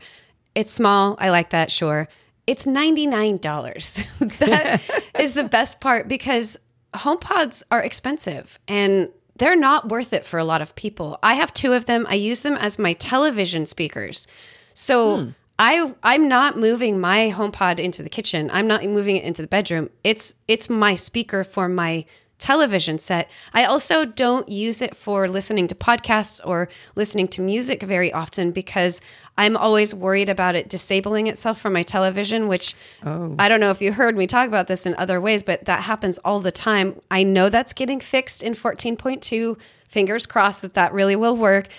It's 0.53 0.71
small. 0.71 1.15
I 1.19 1.29
like 1.29 1.49
that. 1.51 1.71
Sure. 1.71 2.07
It's 2.45 2.67
ninety 2.67 3.07
nine 3.07 3.37
dollars. 3.37 4.05
that 4.19 4.81
is 5.19 5.33
the 5.33 5.45
best 5.45 5.79
part 5.79 6.07
because 6.07 6.59
HomePods 6.93 7.63
are 7.71 7.81
expensive 7.81 8.59
and 8.67 9.09
they're 9.37 9.55
not 9.55 9.89
worth 9.89 10.13
it 10.13 10.25
for 10.25 10.37
a 10.37 10.45
lot 10.45 10.61
of 10.61 10.75
people. 10.75 11.19
I 11.21 11.33
have 11.33 11.53
two 11.53 11.73
of 11.73 11.85
them. 11.85 12.05
I 12.07 12.15
use 12.15 12.41
them 12.41 12.55
as 12.55 12.79
my 12.79 12.93
television 12.93 13.65
speakers. 13.65 14.27
So 14.73 15.17
hmm. 15.17 15.29
I 15.57 15.93
I'm 16.03 16.27
not 16.27 16.57
moving 16.57 16.99
my 16.99 17.31
HomePod 17.33 17.79
into 17.79 18.03
the 18.03 18.09
kitchen. 18.09 18.49
I'm 18.51 18.67
not 18.67 18.83
moving 18.83 19.15
it 19.15 19.23
into 19.23 19.41
the 19.41 19.47
bedroom. 19.47 19.89
It's 20.03 20.35
it's 20.47 20.69
my 20.69 20.95
speaker 20.95 21.43
for 21.43 21.69
my 21.69 22.05
television 22.37 22.97
set. 22.97 23.29
I 23.53 23.63
also 23.63 24.03
don't 24.03 24.49
use 24.49 24.81
it 24.81 24.95
for 24.95 25.27
listening 25.27 25.67
to 25.67 25.75
podcasts 25.75 26.41
or 26.45 26.67
listening 26.95 27.29
to 27.29 27.41
music 27.41 27.81
very 27.81 28.11
often 28.11 28.51
because 28.51 29.01
I'm 29.37 29.55
always 29.55 29.95
worried 29.95 30.27
about 30.27 30.55
it 30.55 30.67
disabling 30.67 31.27
itself 31.27 31.59
from 31.59 31.71
my 31.71 31.83
television, 31.83 32.49
which 32.49 32.75
oh. 33.05 33.35
I 33.39 33.47
don't 33.47 33.61
know 33.61 33.71
if 33.71 33.81
you 33.81 33.93
heard 33.93 34.17
me 34.17 34.27
talk 34.27 34.49
about 34.49 34.67
this 34.67 34.85
in 34.85 34.95
other 34.95 35.21
ways, 35.21 35.43
but 35.43 35.63
that 35.65 35.83
happens 35.83 36.17
all 36.19 36.41
the 36.41 36.51
time. 36.51 36.99
I 37.09 37.23
know 37.23 37.47
that's 37.47 37.73
getting 37.73 38.01
fixed 38.01 38.43
in 38.43 38.53
14.2. 38.53 39.57
Fingers 39.87 40.25
crossed 40.25 40.61
that 40.61 40.73
that 40.73 40.93
really 40.93 41.15
will 41.15 41.37
work. 41.37 41.69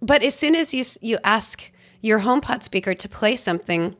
But 0.00 0.22
as 0.22 0.34
soon 0.36 0.54
as 0.54 0.72
you 0.72 0.84
you 1.00 1.18
ask 1.24 1.72
your 2.00 2.20
HomePod 2.20 2.62
speaker 2.62 2.94
to 2.94 3.08
play 3.08 3.36
something, 3.36 3.96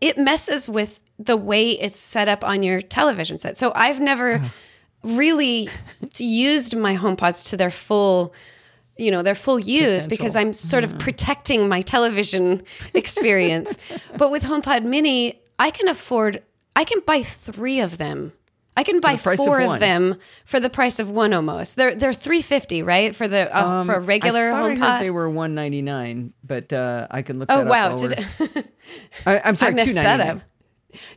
it 0.00 0.18
messes 0.18 0.68
with 0.68 1.00
the 1.18 1.36
way 1.36 1.72
it's 1.72 1.98
set 1.98 2.28
up 2.28 2.44
on 2.44 2.62
your 2.62 2.80
television 2.80 3.38
set. 3.38 3.58
So 3.58 3.72
I've 3.74 4.00
never 4.00 4.34
uh-huh. 4.34 4.48
really 5.02 5.68
used 6.18 6.76
my 6.76 6.96
HomePods 6.96 7.48
to 7.50 7.56
their 7.56 7.70
full 7.70 8.34
you 8.96 9.12
know 9.12 9.22
their 9.22 9.36
full 9.36 9.60
use 9.60 10.08
because 10.08 10.34
I'm 10.34 10.52
sort 10.52 10.82
of 10.82 10.90
uh-huh. 10.90 11.00
protecting 11.00 11.68
my 11.68 11.80
television 11.80 12.64
experience. 12.94 13.78
but 14.16 14.30
with 14.30 14.42
HomePod 14.42 14.84
Mini, 14.84 15.40
I 15.58 15.70
can 15.70 15.88
afford 15.88 16.42
I 16.76 16.84
can 16.84 17.00
buy 17.06 17.22
3 17.22 17.80
of 17.80 17.98
them. 17.98 18.32
I 18.78 18.84
can 18.84 19.00
buy 19.00 19.16
price 19.16 19.40
of 19.40 19.44
four 19.44 19.60
of, 19.60 19.80
them 19.80 20.14
for 20.44 20.60
the 20.60 20.70
price 20.70 21.00
of 21.00 21.10
one 21.10 21.32
almost. 21.34 21.74
They're 21.74 21.96
they're 21.96 22.12
350, 22.12 22.84
right? 22.84 23.12
For 23.12 23.26
the 23.26 23.52
uh, 23.54 23.82
for 23.82 23.94
a 23.94 24.00
regular 24.00 24.50
Um, 24.50 24.54
I 24.54 24.58
thought 24.60 24.70
I 24.70 24.74
HomePod. 24.76 25.00
they 25.00 25.10
were 25.10 25.28
one 25.28 25.56
ninety 25.56 25.82
nine, 25.82 26.32
but 26.44 26.72
uh, 26.72 27.08
I 27.10 27.22
can 27.22 27.40
look. 27.40 27.48
oh 27.50 27.64
wow, 27.64 27.96
did, 27.96 28.14
I, 29.26 29.40
I'm 29.44 29.56
sorry, 29.56 29.72
I 29.72 29.74
messed 29.74 29.96
that 29.96 30.20
$2.99. 30.20 30.28
up. 30.30 30.42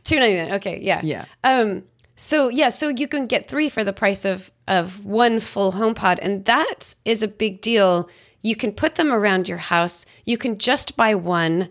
Two 0.02 0.18
ninety 0.18 0.36
nine. 0.38 0.52
Okay, 0.54 0.80
yeah, 0.80 1.02
Yeah. 1.04 1.24
Um. 1.44 1.84
So 2.16 2.48
yeah, 2.48 2.68
so 2.68 2.88
you 2.88 3.06
can 3.06 3.28
get 3.28 3.46
three 3.46 3.68
for 3.68 3.84
the 3.84 3.92
price 3.92 4.24
of 4.24 4.50
of 4.66 5.04
one 5.04 5.38
full 5.38 5.70
HomePod, 5.70 6.18
and 6.20 6.44
that 6.46 6.96
is 7.04 7.22
a 7.22 7.28
big 7.28 7.60
deal. 7.60 8.10
You 8.42 8.56
can 8.56 8.72
put 8.72 8.96
them 8.96 9.12
around 9.12 9.48
your 9.48 9.58
house. 9.58 10.04
You 10.24 10.36
can 10.36 10.58
just 10.58 10.96
buy 10.96 11.14
one. 11.14 11.68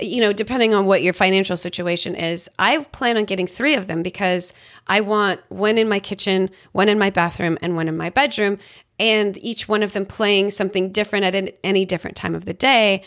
You 0.00 0.20
know, 0.20 0.32
depending 0.32 0.74
on 0.74 0.86
what 0.86 1.02
your 1.02 1.12
financial 1.12 1.56
situation 1.56 2.14
is. 2.14 2.48
I 2.58 2.78
plan 2.92 3.16
on 3.16 3.24
getting 3.24 3.46
three 3.46 3.74
of 3.74 3.86
them 3.86 4.02
because 4.02 4.54
I 4.86 5.00
want 5.00 5.40
one 5.48 5.78
in 5.78 5.88
my 5.88 5.98
kitchen, 6.00 6.50
one 6.72 6.88
in 6.88 6.98
my 6.98 7.10
bathroom, 7.10 7.58
and 7.62 7.74
one 7.76 7.88
in 7.88 7.96
my 7.96 8.10
bedroom, 8.10 8.58
and 8.98 9.38
each 9.38 9.68
one 9.68 9.82
of 9.82 9.92
them 9.92 10.06
playing 10.06 10.50
something 10.50 10.90
different 10.92 11.24
at 11.24 11.34
an- 11.34 11.50
any 11.64 11.84
different 11.84 12.16
time 12.16 12.34
of 12.34 12.44
the 12.44 12.54
day. 12.54 13.02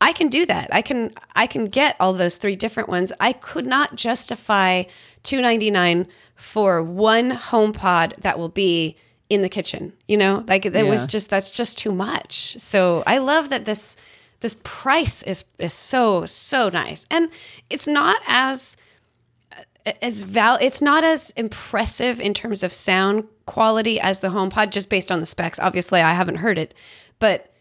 I 0.00 0.12
can 0.12 0.28
do 0.28 0.44
that. 0.46 0.68
I 0.72 0.82
can 0.82 1.12
I 1.34 1.46
can 1.46 1.66
get 1.66 1.96
all 1.98 2.12
those 2.12 2.36
three 2.36 2.54
different 2.54 2.88
ones. 2.88 3.12
I 3.18 3.32
could 3.32 3.66
not 3.66 3.96
justify 3.96 4.84
2.99 5.24 6.06
for 6.34 6.82
one 6.82 7.32
HomePod 7.32 8.16
that 8.16 8.38
will 8.38 8.50
be 8.50 8.96
in 9.28 9.42
the 9.42 9.48
kitchen. 9.48 9.92
You 10.06 10.18
know, 10.18 10.44
like 10.46 10.66
it 10.66 10.74
was 10.86 11.06
just 11.06 11.30
that's 11.30 11.50
just 11.50 11.78
too 11.78 11.92
much. 11.92 12.56
So 12.60 13.02
I 13.06 13.18
love 13.18 13.48
that 13.48 13.64
this 13.64 13.96
this 14.40 14.56
price 14.62 15.22
is 15.22 15.44
is 15.58 15.72
so 15.72 16.26
so 16.26 16.68
nice, 16.68 17.06
and 17.10 17.30
it's 17.70 17.88
not 17.88 18.20
as 18.26 18.76
as 20.02 20.24
val 20.24 20.58
it's 20.60 20.82
not 20.82 21.04
as 21.04 21.30
impressive 21.32 22.20
in 22.20 22.34
terms 22.34 22.62
of 22.62 22.72
sound 22.72 23.24
quality 23.46 24.00
as 24.00 24.20
the 24.20 24.28
HomePod 24.28 24.70
just 24.70 24.90
based 24.90 25.12
on 25.12 25.20
the 25.20 25.26
specs. 25.26 25.60
Obviously, 25.60 26.00
I 26.00 26.12
haven't 26.12 26.36
heard 26.36 26.58
it, 26.58 26.74
but 27.18 27.52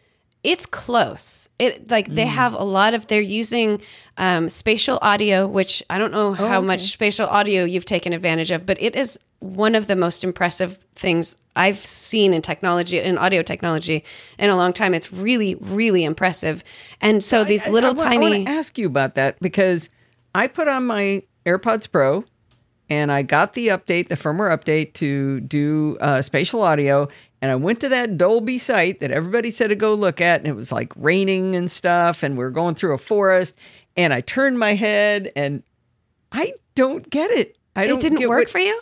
it's 0.43 0.67
close. 0.67 1.49
It 1.57 1.89
like 1.89 2.13
they 2.13 2.25
have 2.27 2.53
a 2.53 2.63
lot 2.63 2.93
of 2.93 3.07
they're 3.07 3.19
using 3.21 3.81
um, 4.17 4.47
spatial 4.47 4.99
audio, 5.01 5.47
which 5.47 5.81
I 5.89 5.97
don't 5.97 6.11
know 6.11 6.33
how 6.33 6.61
much 6.61 6.81
spatial 6.81 7.27
audio 7.27 7.63
you've 7.63 7.85
taken 7.85 8.13
advantage 8.13 8.51
of, 8.51 8.65
but 8.65 8.79
it 8.79 8.95
is 8.95 9.19
one 9.39 9.75
of 9.75 9.87
the 9.87 9.95
most 9.95 10.23
impressive 10.23 10.77
things 10.95 11.37
I've 11.55 11.77
seen 11.77 12.33
in 12.33 12.41
technology 12.41 12.99
in 12.99 13.17
audio 13.17 13.41
technology 13.43 14.03
in 14.39 14.49
a 14.49 14.55
long 14.55 14.73
time. 14.73 14.93
It's 14.93 15.11
really 15.13 15.55
really 15.55 16.03
impressive. 16.03 16.63
And 17.01 17.23
so 17.23 17.43
these 17.43 17.67
I- 17.67 17.71
little 17.71 17.91
I, 17.91 17.93
wa- 17.93 18.03
tiny 18.03 18.25
I 18.25 18.29
want 18.37 18.47
to 18.47 18.51
ask 18.53 18.77
you 18.77 18.87
about 18.87 19.15
that 19.15 19.39
because 19.39 19.89
I 20.33 20.47
put 20.47 20.67
on 20.67 20.85
my 20.85 21.23
AirPods 21.45 21.89
Pro 21.91 22.25
and 22.89 23.11
I 23.11 23.21
got 23.23 23.53
the 23.53 23.69
update, 23.69 24.09
the 24.09 24.15
firmware 24.15 24.55
update 24.55 24.93
to 24.95 25.39
do 25.41 25.97
uh, 26.01 26.21
spatial 26.21 26.61
audio. 26.61 27.07
And 27.41 27.51
I 27.51 27.55
went 27.55 27.79
to 27.81 27.89
that 27.89 28.17
Dolby 28.17 28.57
site 28.57 28.99
that 28.99 29.11
everybody 29.11 29.49
said 29.51 29.67
to 29.67 29.75
go 29.75 29.93
look 29.93 30.19
at, 30.21 30.39
and 30.41 30.47
it 30.47 30.55
was 30.55 30.71
like 30.71 30.91
raining 30.95 31.55
and 31.55 31.69
stuff, 31.69 32.21
and 32.23 32.37
we 32.37 32.43
are 32.43 32.49
going 32.51 32.73
through 32.75 32.93
a 32.93 32.97
forest. 32.97 33.55
And 33.97 34.13
I 34.13 34.21
turned 34.21 34.57
my 34.59 34.73
head, 34.75 35.31
and 35.35 35.61
I 36.31 36.53
don't 36.75 37.07
get 37.09 37.29
it. 37.31 37.55
I 37.75 37.85
don't 37.85 37.97
it 37.97 38.01
didn't 38.09 38.27
work 38.29 38.39
what- 38.41 38.49
for 38.49 38.59
you. 38.59 38.79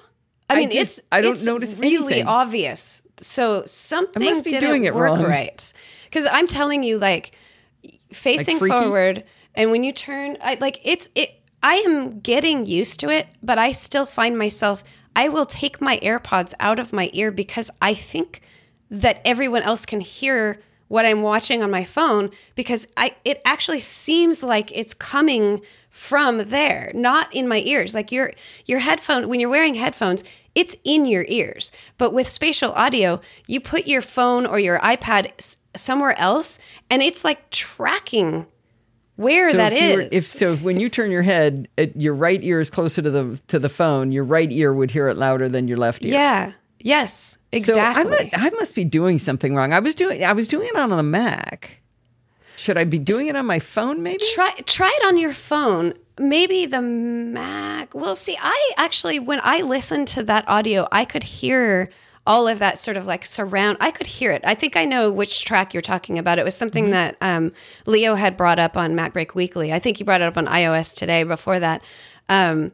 I 0.50 0.56
I 0.56 0.58
mean, 0.58 0.70
just- 0.70 1.00
it's 1.00 1.08
I 1.12 1.22
don't 1.22 1.34
it's 1.34 1.46
notice 1.46 1.76
really 1.76 2.06
anything. 2.16 2.28
obvious. 2.28 3.02
So 3.20 3.64
something 3.66 4.24
must 4.24 4.44
be 4.44 4.52
didn't 4.52 4.70
doing 4.70 4.84
it 4.84 4.94
work 4.94 5.06
wrong. 5.06 5.24
right. 5.24 5.74
Because 6.06 6.28
I'm 6.30 6.48
telling 6.48 6.84
you, 6.84 6.98
like 7.00 7.32
facing 8.12 8.60
freaky? 8.60 8.76
forward, 8.76 9.24
and 9.56 9.72
when 9.72 9.84
you 9.84 9.92
turn, 9.94 10.38
I 10.42 10.58
like 10.60 10.80
it's 10.84 11.10
it. 11.16 11.40
I 11.62 11.76
am 11.76 12.20
getting 12.20 12.66
used 12.66 13.00
to 13.02 13.10
it, 13.10 13.28
but 13.42 13.58
I 13.58 13.72
still 13.72 14.06
find 14.06 14.38
myself. 14.38 14.84
I 15.16 15.30
will 15.30 15.46
take 15.46 15.80
my 15.80 15.98
AirPods 16.00 16.54
out 16.60 16.80
of 16.80 16.92
my 16.92 17.10
ear 17.14 17.32
because 17.32 17.70
I 17.82 17.94
think 17.94 18.42
that 18.90 19.22
everyone 19.24 19.62
else 19.64 19.86
can 19.86 20.02
hear 20.02 20.60
what 20.88 21.06
I'm 21.06 21.22
watching 21.22 21.64
on 21.64 21.72
my 21.72 21.84
phone 21.84 22.30
because 22.56 22.88
I 22.98 23.16
it 23.26 23.42
actually 23.46 23.80
seems 23.80 24.44
like 24.44 24.72
it's 24.78 24.94
coming 24.94 25.62
from 25.90 26.40
there, 26.46 26.92
not 26.96 27.34
in 27.34 27.48
my 27.48 27.60
ears. 27.60 27.94
Like 27.96 28.12
your 28.12 28.34
your 28.66 28.80
headphone 28.80 29.28
when 29.30 29.40
you're 29.40 29.50
wearing 29.50 29.76
headphones, 29.76 30.24
it's 30.56 30.76
in 30.84 31.06
your 31.06 31.26
ears. 31.28 31.72
But 31.98 32.14
with 32.14 32.28
spatial 32.28 32.72
audio, 32.74 33.22
you 33.48 33.60
put 33.60 33.88
your 33.88 34.02
phone 34.02 34.46
or 34.46 34.60
your 34.60 34.80
iPad 34.80 35.32
s- 35.40 35.58
somewhere 35.76 36.18
else 36.20 36.60
and 36.90 37.02
it's 37.02 37.24
like 37.24 37.50
tracking 37.50 38.46
where 39.16 39.52
So 39.52 39.58
that 39.58 39.74
if, 39.74 39.96
were- 39.96 40.02
is. 40.02 40.10
if 40.12 40.24
so, 40.26 40.54
if 40.54 40.62
when 40.64 40.80
you 40.80 40.90
turn 40.90 41.12
your 41.12 41.22
head, 41.22 41.68
it, 41.78 41.96
your 41.96 42.16
right 42.16 42.44
ear 42.44 42.60
is 42.60 42.70
closer 42.72 43.02
to 43.02 43.12
the 43.12 43.40
to 43.48 43.60
the 43.60 43.70
phone. 43.70 44.12
Your 44.12 44.24
right 44.24 44.52
ear 44.52 44.74
would 44.74 44.90
hear 44.92 45.08
it 45.08 45.18
louder 45.18 45.48
than 45.50 45.68
your 45.68 45.78
left 45.78 46.04
ear. 46.06 46.14
yeah. 46.14 46.52
Yes. 46.84 47.38
Exactly. 47.52 48.30
So 48.30 48.38
I 48.38 48.50
must 48.52 48.76
be 48.76 48.84
doing 48.84 49.18
something 49.18 49.56
wrong. 49.56 49.74
I 49.74 49.80
was 49.80 49.96
doing 49.96 50.24
I 50.24 50.34
was 50.34 50.48
doing 50.48 50.68
it 50.68 50.76
on 50.76 50.90
the 50.90 51.02
Mac. 51.02 51.82
Should 52.58 52.78
I 52.78 52.84
be 52.84 53.00
doing 53.00 53.28
it 53.28 53.36
on 53.36 53.46
my 53.46 53.60
phone? 53.60 54.04
Maybe. 54.04 54.24
try 54.34 54.52
try 54.66 54.92
it 55.02 55.08
on 55.08 55.18
your 55.18 55.34
phone 55.34 55.94
maybe 56.20 56.66
the 56.66 56.82
mac 56.82 57.94
well 57.96 58.16
see 58.16 58.38
i 58.40 58.72
actually 58.78 59.18
when 59.18 59.40
i 59.44 59.62
listened 59.62 60.08
to 60.08 60.22
that 60.22 60.48
audio 60.48 60.88
i 60.92 61.04
could 61.04 61.24
hear 61.24 61.90
all 62.28 62.48
of 62.48 62.60
that 62.60 62.78
sort 62.78 62.96
of 62.96 63.06
like 63.08 63.26
surround 63.26 63.76
i 63.82 63.90
could 63.90 64.06
hear 64.06 64.30
it 64.30 64.42
i 64.46 64.54
think 64.54 64.78
i 64.78 64.86
know 64.86 65.12
which 65.12 65.44
track 65.44 65.74
you're 65.74 65.82
talking 65.82 66.20
about 66.20 66.38
it 66.38 66.46
was 66.46 66.56
something 66.56 66.92
that 66.92 67.18
um, 67.22 67.52
leo 67.88 68.14
had 68.14 68.38
brought 68.38 68.60
up 68.60 68.78
on 68.78 68.96
MacBreak 68.96 69.34
Weekly 69.34 69.74
i 69.74 69.80
think 69.80 69.98
he 69.98 70.04
brought 70.04 70.22
it 70.22 70.26
up 70.26 70.38
on 70.38 70.46
ios 70.46 70.96
today 70.96 71.24
before 71.24 71.60
that 71.60 71.82
um, 72.30 72.72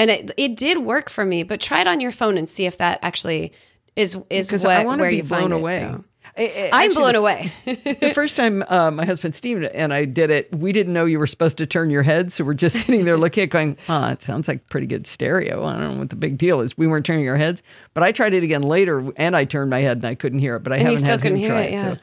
and 0.00 0.10
it 0.10 0.32
it 0.36 0.56
did 0.56 0.78
work 0.78 1.08
for 1.08 1.24
me. 1.24 1.42
But 1.44 1.60
try 1.60 1.80
it 1.82 1.86
on 1.86 2.00
your 2.00 2.12
phone 2.12 2.36
and 2.36 2.48
see 2.48 2.66
if 2.66 2.78
that 2.78 2.98
actually 3.02 3.52
is 3.96 4.16
is 4.30 4.48
Because 4.48 4.64
what 4.64 4.72
I 4.76 4.84
want 4.84 4.98
to 4.98 5.02
where 5.02 5.10
be 5.10 5.18
you 5.18 5.22
blown 5.22 5.40
find 5.50 5.52
away. 5.52 5.76
It, 5.76 5.80
so. 5.90 6.04
I- 6.36 6.42
I- 6.42 6.70
I'm 6.72 6.84
actually, 6.90 6.94
blown 7.02 7.14
away. 7.16 7.52
the 7.64 8.12
first 8.14 8.36
time 8.36 8.62
uh, 8.68 8.90
my 8.92 9.04
husband 9.04 9.34
Steve 9.34 9.62
and 9.74 9.92
I 9.92 10.04
did 10.04 10.30
it, 10.30 10.54
we 10.54 10.70
didn't 10.70 10.92
know 10.92 11.04
you 11.04 11.18
were 11.18 11.26
supposed 11.26 11.58
to 11.58 11.66
turn 11.66 11.90
your 11.90 12.04
head. 12.04 12.30
So 12.30 12.44
we're 12.44 12.54
just 12.54 12.76
sitting 12.86 13.04
there 13.04 13.18
looking 13.18 13.42
at 13.44 13.50
going, 13.50 13.76
huh, 13.86 14.10
it 14.12 14.22
sounds 14.22 14.46
like 14.46 14.68
pretty 14.68 14.86
good 14.86 15.06
stereo. 15.08 15.64
I 15.64 15.72
don't 15.72 15.94
know 15.94 15.98
what 15.98 16.10
the 16.10 16.16
big 16.16 16.38
deal 16.38 16.60
is. 16.60 16.78
We 16.78 16.86
weren't 16.86 17.04
turning 17.04 17.28
our 17.28 17.36
heads. 17.36 17.62
But 17.94 18.04
I 18.04 18.12
tried 18.12 18.32
it 18.34 18.44
again 18.44 18.62
later 18.62 19.10
and 19.16 19.34
I 19.36 19.44
turned 19.44 19.70
my 19.70 19.80
head 19.80 19.96
and 19.98 20.06
I 20.06 20.14
couldn't 20.14 20.38
hear 20.38 20.54
it. 20.56 20.62
But 20.62 20.72
I 20.72 20.76
you 20.76 20.82
haven't 20.84 20.98
still 20.98 21.18
had 21.18 21.26
him 21.26 21.34
hear 21.36 21.48
try 21.48 21.60
it, 21.62 21.66
it. 21.66 21.72
yeah. 21.72 21.94
So, 21.94 21.98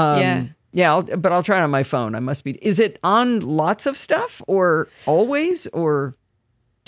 um, 0.00 0.20
Yeah. 0.20 0.44
yeah. 0.72 0.92
I'll, 0.92 1.02
but 1.02 1.32
I'll 1.32 1.42
try 1.42 1.58
it 1.58 1.62
on 1.62 1.70
my 1.70 1.82
phone. 1.82 2.14
I 2.14 2.20
must 2.20 2.44
be. 2.44 2.52
Is 2.64 2.78
it 2.78 2.98
on 3.02 3.40
lots 3.40 3.86
of 3.86 3.96
stuff 3.96 4.40
or 4.46 4.88
always? 5.06 5.66
Or 5.68 6.14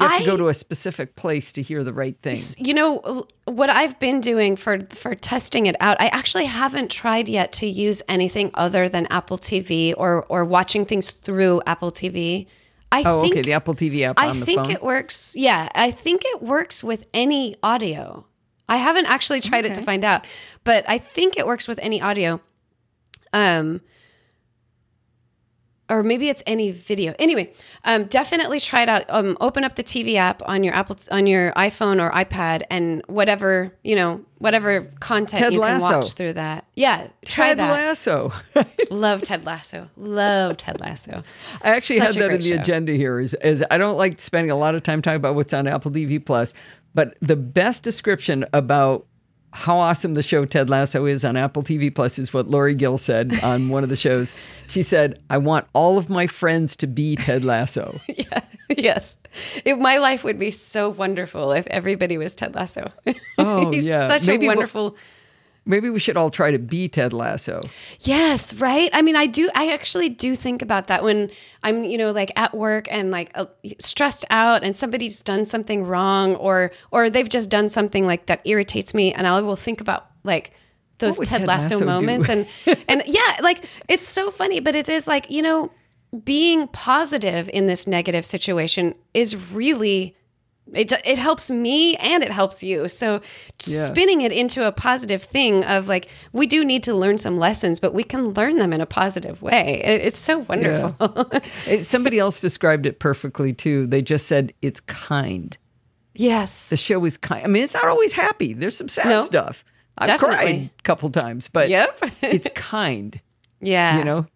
you 0.00 0.08
have 0.08 0.18
to 0.20 0.26
go 0.26 0.36
to 0.36 0.48
a 0.48 0.54
specific 0.54 1.14
place 1.14 1.52
to 1.52 1.62
hear 1.62 1.84
the 1.84 1.92
right 1.92 2.18
thing? 2.20 2.36
you 2.58 2.74
know 2.74 3.26
what 3.44 3.70
I've 3.70 3.98
been 4.00 4.20
doing 4.20 4.56
for 4.56 4.80
for 4.90 5.14
testing 5.14 5.66
it 5.66 5.76
out. 5.80 5.96
I 6.00 6.08
actually 6.08 6.46
haven't 6.46 6.90
tried 6.90 7.28
yet 7.28 7.52
to 7.54 7.66
use 7.66 8.02
anything 8.08 8.50
other 8.54 8.88
than 8.88 9.06
Apple 9.06 9.38
TV 9.38 9.94
or 9.96 10.24
or 10.28 10.44
watching 10.44 10.84
things 10.84 11.12
through 11.12 11.62
Apple 11.66 11.92
TV. 11.92 12.46
I 12.90 13.02
Oh, 13.06 13.22
think 13.22 13.34
okay. 13.34 13.42
The 13.42 13.52
Apple 13.54 13.74
TV 13.74 14.02
app 14.02 14.18
I 14.18 14.28
on 14.30 14.40
the 14.40 14.46
think 14.46 14.62
phone. 14.62 14.70
it 14.72 14.82
works. 14.82 15.34
Yeah, 15.36 15.68
I 15.74 15.90
think 15.90 16.22
it 16.24 16.42
works 16.42 16.82
with 16.84 17.06
any 17.14 17.56
audio. 17.62 18.24
I 18.68 18.76
haven't 18.78 19.06
actually 19.06 19.40
tried 19.40 19.66
it 19.66 19.74
to 19.74 19.82
find 19.82 20.04
out, 20.04 20.26
but 20.64 20.84
I 20.88 20.98
think 20.98 21.36
it 21.36 21.46
works 21.46 21.68
with 21.68 21.78
any 21.80 22.00
audio. 22.00 22.40
Um 23.32 23.80
or 25.90 26.02
maybe 26.02 26.28
it's 26.28 26.42
any 26.46 26.70
video. 26.70 27.14
Anyway, 27.18 27.52
um, 27.84 28.04
definitely 28.04 28.58
try 28.58 28.82
it 28.82 28.88
out. 28.88 29.04
Um, 29.08 29.36
open 29.40 29.64
up 29.64 29.74
the 29.74 29.84
TV 29.84 30.16
app 30.16 30.42
on 30.46 30.64
your 30.64 30.74
Apple, 30.74 30.96
on 31.10 31.26
your 31.26 31.52
iPhone 31.52 32.00
or 32.02 32.10
iPad, 32.10 32.62
and 32.70 33.02
whatever 33.06 33.72
you 33.82 33.94
know, 33.94 34.24
whatever 34.38 34.82
content 35.00 35.42
Ted 35.42 35.52
you 35.52 35.60
can 35.60 35.80
watch 35.80 36.12
through 36.14 36.34
that. 36.34 36.64
Yeah, 36.74 37.08
try 37.26 37.48
Ted 37.48 37.58
that. 37.58 37.70
Lasso. 37.70 38.32
Love 38.90 39.22
Ted 39.22 39.44
Lasso. 39.44 39.88
Love 39.96 40.56
Ted 40.56 40.80
Lasso. 40.80 41.22
I 41.62 41.70
actually 41.70 41.98
Such 41.98 42.14
had 42.14 42.22
that 42.22 42.30
in 42.32 42.40
the 42.40 42.48
show. 42.48 42.60
agenda 42.60 42.92
here. 42.92 43.20
Is, 43.20 43.34
is 43.42 43.64
I 43.70 43.76
don't 43.78 43.98
like 43.98 44.18
spending 44.18 44.50
a 44.50 44.56
lot 44.56 44.74
of 44.74 44.82
time 44.82 45.02
talking 45.02 45.16
about 45.16 45.34
what's 45.34 45.52
on 45.52 45.66
Apple 45.66 45.90
TV 45.90 46.24
Plus, 46.24 46.54
but 46.94 47.16
the 47.20 47.36
best 47.36 47.82
description 47.82 48.44
about 48.52 49.06
how 49.54 49.78
awesome 49.78 50.14
the 50.14 50.22
show 50.22 50.44
Ted 50.44 50.68
Lasso 50.68 51.06
is 51.06 51.24
on 51.24 51.36
Apple 51.36 51.62
TV 51.62 51.94
Plus 51.94 52.18
is 52.18 52.34
what 52.34 52.50
Lory 52.50 52.74
Gil 52.74 52.98
said 52.98 53.32
on 53.42 53.68
one 53.68 53.82
of 53.82 53.88
the 53.88 53.96
shows. 53.96 54.32
She 54.66 54.82
said, 54.82 55.22
"I 55.30 55.38
want 55.38 55.66
all 55.72 55.96
of 55.96 56.10
my 56.10 56.26
friends 56.26 56.76
to 56.76 56.86
be 56.86 57.16
Ted 57.16 57.44
Lasso." 57.44 58.00
Yeah. 58.08 58.40
Yes. 58.76 59.16
If 59.64 59.78
my 59.78 59.98
life 59.98 60.24
would 60.24 60.38
be 60.38 60.50
so 60.50 60.88
wonderful 60.88 61.52
if 61.52 61.66
everybody 61.68 62.16
was 62.18 62.34
Ted 62.34 62.54
Lasso. 62.54 62.90
Oh, 63.38 63.70
He's 63.70 63.86
yeah. 63.86 64.06
such 64.08 64.26
Maybe 64.26 64.46
a 64.46 64.48
we'll- 64.48 64.56
wonderful. 64.56 64.96
Maybe 65.66 65.88
we 65.88 65.98
should 65.98 66.16
all 66.16 66.30
try 66.30 66.50
to 66.50 66.58
be 66.58 66.88
Ted 66.88 67.12
Lasso. 67.12 67.62
Yes, 68.00 68.52
right? 68.54 68.90
I 68.92 69.00
mean, 69.00 69.16
I 69.16 69.26
do 69.26 69.48
I 69.54 69.72
actually 69.72 70.10
do 70.10 70.36
think 70.36 70.60
about 70.60 70.88
that 70.88 71.02
when 71.02 71.30
I'm, 71.62 71.84
you 71.84 71.96
know, 71.96 72.10
like 72.10 72.30
at 72.36 72.54
work 72.54 72.86
and 72.90 73.10
like 73.10 73.30
uh, 73.34 73.46
stressed 73.78 74.26
out 74.28 74.62
and 74.62 74.76
somebody's 74.76 75.22
done 75.22 75.44
something 75.44 75.84
wrong 75.84 76.34
or 76.36 76.70
or 76.90 77.08
they've 77.08 77.28
just 77.28 77.48
done 77.48 77.68
something 77.68 78.06
like 78.06 78.26
that 78.26 78.42
irritates 78.44 78.92
me 78.92 79.12
and 79.12 79.26
I 79.26 79.40
will 79.40 79.56
think 79.56 79.80
about 79.80 80.10
like 80.22 80.50
those 80.98 81.18
Ted, 81.18 81.26
Ted 81.28 81.48
Lasso, 81.48 81.74
Lasso 81.76 81.86
moments 81.86 82.28
and 82.28 82.46
and 82.88 83.02
yeah, 83.06 83.36
like 83.40 83.68
it's 83.88 84.06
so 84.06 84.30
funny, 84.30 84.60
but 84.60 84.74
it 84.74 84.88
is 84.88 85.08
like, 85.08 85.30
you 85.30 85.40
know, 85.40 85.70
being 86.24 86.68
positive 86.68 87.48
in 87.48 87.66
this 87.66 87.86
negative 87.86 88.24
situation 88.24 88.94
is 89.14 89.52
really 89.52 90.14
it, 90.76 90.92
it 91.04 91.18
helps 91.18 91.50
me 91.50 91.96
and 91.96 92.22
it 92.22 92.30
helps 92.32 92.62
you. 92.62 92.88
So 92.88 93.20
Yeah. 93.66 93.84
spinning 93.84 94.20
it 94.20 94.32
into 94.32 94.66
a 94.66 94.72
positive 94.72 95.22
thing 95.22 95.64
of 95.64 95.88
like 95.88 96.08
we 96.32 96.46
do 96.46 96.64
need 96.64 96.82
to 96.84 96.94
learn 96.94 97.18
some 97.18 97.36
lessons, 97.36 97.80
but 97.80 97.94
we 97.94 98.02
can 98.02 98.30
learn 98.30 98.58
them 98.58 98.72
in 98.72 98.80
a 98.80 98.86
positive 98.86 99.42
way. 99.42 99.80
It- 99.84 100.00
it's 100.02 100.18
so 100.18 100.38
wonderful. 100.40 101.30
Eh, 101.66 101.80
Somebody 101.80 102.18
else 102.18 102.40
described 102.40 102.86
it 102.86 102.98
perfectly 102.98 103.52
too. 103.52 103.86
They 103.86 104.02
just 104.02 104.26
said 104.26 104.52
it's 104.62 104.80
kind. 104.80 105.56
yes. 106.14 106.68
The 106.68 106.76
show 106.76 107.04
is 107.04 107.16
kind. 107.16 107.44
I 107.44 107.48
mean, 107.48 107.62
it's 107.64 107.74
not 107.74 107.86
always 107.86 108.12
happy. 108.12 108.52
There's 108.52 108.76
some 108.76 108.88
sad 108.88 109.06
No, 109.08 109.20
stuff. 109.22 109.64
I've 109.98 110.08
definitely. 110.08 110.36
cried 110.36 110.70
a 110.78 110.82
couple 110.82 111.10
times, 111.10 111.48
but 111.48 111.68
Yep. 111.68 111.98
it's 112.22 112.48
kind. 112.54 113.20
yeah. 113.60 113.98
You 113.98 114.04
know, 114.04 114.26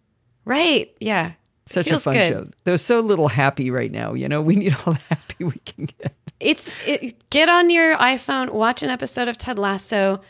Right. 0.45 0.91
Yeah. 0.99 1.33
such 1.65 1.91
a 1.91 1.99
fun 1.99 2.13
good. 2.13 2.29
show. 2.29 2.47
They're 2.63 2.77
so 2.77 3.01
little 3.01 3.27
happy 3.27 3.69
right 3.69 3.91
now. 3.91 4.13
You 4.13 4.27
know, 4.29 4.41
we 4.41 4.55
need 4.55 4.73
all 4.85 4.93
the 4.93 4.99
happy 5.09 5.43
we 5.43 5.59
can 5.65 5.85
get. 5.85 6.15
It's 6.39 6.71
it, 6.87 7.29
get 7.29 7.49
on 7.49 7.69
your 7.69 7.95
iPhone, 7.97 8.51
watch 8.51 8.81
an 8.81 8.89
episode 8.89 9.27
of 9.27 9.37
Ted 9.37 9.59
Lasso, 9.59 10.21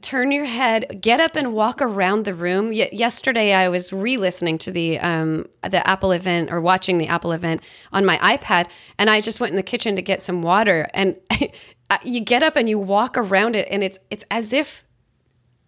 turn 0.00 0.32
your 0.32 0.46
head, 0.46 0.98
get 1.02 1.20
up 1.20 1.36
and 1.36 1.52
walk 1.52 1.82
around 1.82 2.24
the 2.24 2.32
room. 2.34 2.68
Y- 2.68 2.88
yesterday, 2.92 3.52
I 3.52 3.68
was 3.68 3.92
re-listening 3.92 4.56
to 4.58 4.70
the 4.70 4.98
um, 5.00 5.46
the 5.62 5.86
Apple 5.86 6.12
event 6.12 6.50
or 6.50 6.60
watching 6.62 6.96
the 6.98 7.08
Apple 7.08 7.32
event 7.32 7.62
on 7.92 8.04
my 8.06 8.16
iPad, 8.18 8.68
and 8.98 9.10
I 9.10 9.20
just 9.20 9.38
went 9.38 9.50
in 9.50 9.56
the 9.56 9.62
kitchen 9.62 9.96
to 9.96 10.02
get 10.02 10.22
some 10.22 10.40
water. 10.42 10.88
And 10.94 11.16
you 12.04 12.20
get 12.20 12.42
up 12.42 12.56
and 12.56 12.68
you 12.68 12.78
walk 12.78 13.18
around 13.18 13.54
it, 13.54 13.68
and 13.70 13.84
it's 13.84 13.98
it's 14.10 14.24
as 14.30 14.52
if 14.54 14.82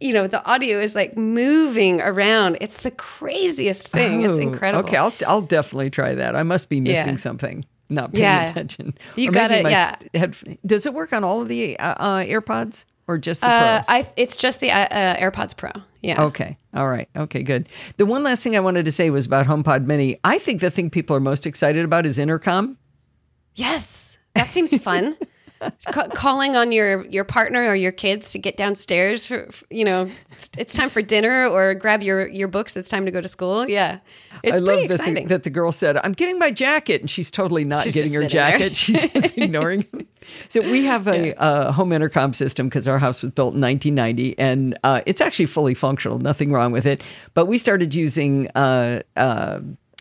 you 0.00 0.12
know 0.14 0.26
the 0.26 0.42
audio 0.44 0.80
is 0.80 0.94
like 0.94 1.18
moving 1.18 2.00
around. 2.00 2.56
It's 2.62 2.78
the 2.78 2.90
craziest 2.92 3.88
thing. 3.88 4.22
it's 4.22 4.38
Oh, 4.38 4.42
incredible. 4.42 4.88
Okay, 4.88 4.96
I'll 4.96 5.12
I'll 5.26 5.42
definitely 5.42 5.90
try 5.90 6.14
that. 6.14 6.34
I 6.34 6.44
must 6.44 6.70
be 6.70 6.80
missing 6.80 7.12
Yeah. 7.14 7.16
something. 7.18 7.66
Not 7.88 8.12
paying 8.12 8.22
Yeah. 8.24 8.48
attention. 8.50 8.94
You 9.16 9.30
got 9.30 9.50
it. 9.52 9.64
yeah. 9.68 9.96
Head, 10.14 10.36
does 10.64 10.86
it 10.86 10.94
work 10.94 11.12
on 11.12 11.22
all 11.24 11.40
of 11.42 11.48
the 11.48 11.78
uh, 11.78 11.94
uh, 11.98 12.18
AirPods 12.24 12.84
or 13.06 13.16
just 13.18 13.40
the 13.42 13.46
Uh, 13.48 13.76
Pros? 13.76 13.86
I 13.88 14.08
it's 14.16 14.36
just 14.36 14.60
the 14.60 14.70
uh, 14.72 14.78
uh, 14.90 15.16
AirPods 15.16 15.56
Pro. 15.56 15.70
Yeah. 16.02 16.24
Okay. 16.24 16.56
All 16.74 16.88
right. 16.88 17.08
Okay, 17.16 17.42
good. 17.42 17.68
The 17.96 18.06
one 18.06 18.22
last 18.22 18.42
thing 18.42 18.56
I 18.56 18.60
wanted 18.60 18.84
to 18.86 18.92
say 18.92 19.10
was 19.10 19.26
about 19.26 19.46
HomePod 19.46 19.86
Mini. 19.86 20.18
I 20.24 20.38
think 20.38 20.60
the 20.60 20.70
thing 20.70 20.90
people 20.90 21.14
are 21.16 21.20
most 21.20 21.46
excited 21.46 21.84
about 21.84 22.06
is 22.06 22.18
intercom. 22.18 22.76
Yes, 23.54 24.18
that 24.34 24.50
seems 24.50 24.76
fun. 24.78 25.16
Ca- 25.86 26.08
calling 26.14 26.54
on 26.54 26.70
your 26.72 27.06
your 27.06 27.24
partner 27.24 27.66
or 27.66 27.74
your 27.74 27.92
kids 27.92 28.30
to 28.32 28.38
get 28.38 28.56
downstairs 28.56 29.26
for, 29.26 29.46
for- 29.50 29.64
you 29.70 29.84
know 29.84 30.08
it's, 30.32 30.50
it's 30.58 30.74
time 30.74 30.90
for 30.90 31.00
dinner 31.00 31.46
or 31.46 31.74
grab 31.74 32.02
your 32.02 32.28
your 32.28 32.48
books 32.48 32.76
it's 32.76 32.88
time 32.90 33.06
to 33.06 33.10
go 33.10 33.20
to 33.22 33.28
school 33.28 33.68
yeah 33.68 34.00
it's 34.44 34.58
I 34.60 34.64
pretty 34.64 34.88
love 34.88 34.98
that 34.98 35.04
the, 35.14 35.24
that 35.24 35.42
the 35.44 35.50
girl 35.50 35.72
said, 35.72 35.96
"I'm 35.96 36.12
getting 36.12 36.38
my 36.38 36.50
jacket," 36.50 37.00
and 37.00 37.08
she's 37.08 37.30
totally 37.30 37.64
not 37.64 37.82
She's 37.84 37.94
getting 37.94 38.12
her 38.12 38.20
there. 38.20 38.28
jacket. 38.28 38.76
She's 38.76 39.08
just 39.10 39.36
ignoring 39.38 39.82
him. 39.90 40.06
So 40.50 40.60
we 40.60 40.84
have 40.84 41.08
a, 41.08 41.34
uh 41.40 41.72
home 41.72 41.90
intercom 41.90 42.34
system 42.34 42.68
because 42.68 42.86
our 42.86 42.98
house 42.98 43.22
was 43.22 43.32
built 43.32 43.54
in 43.54 43.62
1990, 43.62 44.38
and 44.38 44.78
uh, 44.84 45.00
it's 45.06 45.22
actually 45.22 45.46
fully 45.46 45.72
functional. 45.72 46.18
Nothing 46.18 46.52
wrong 46.52 46.70
with 46.70 46.84
it. 46.84 47.02
But 47.32 47.46
we 47.46 47.56
started 47.56 47.94
using. 47.94 48.48
Uh, 48.54 49.00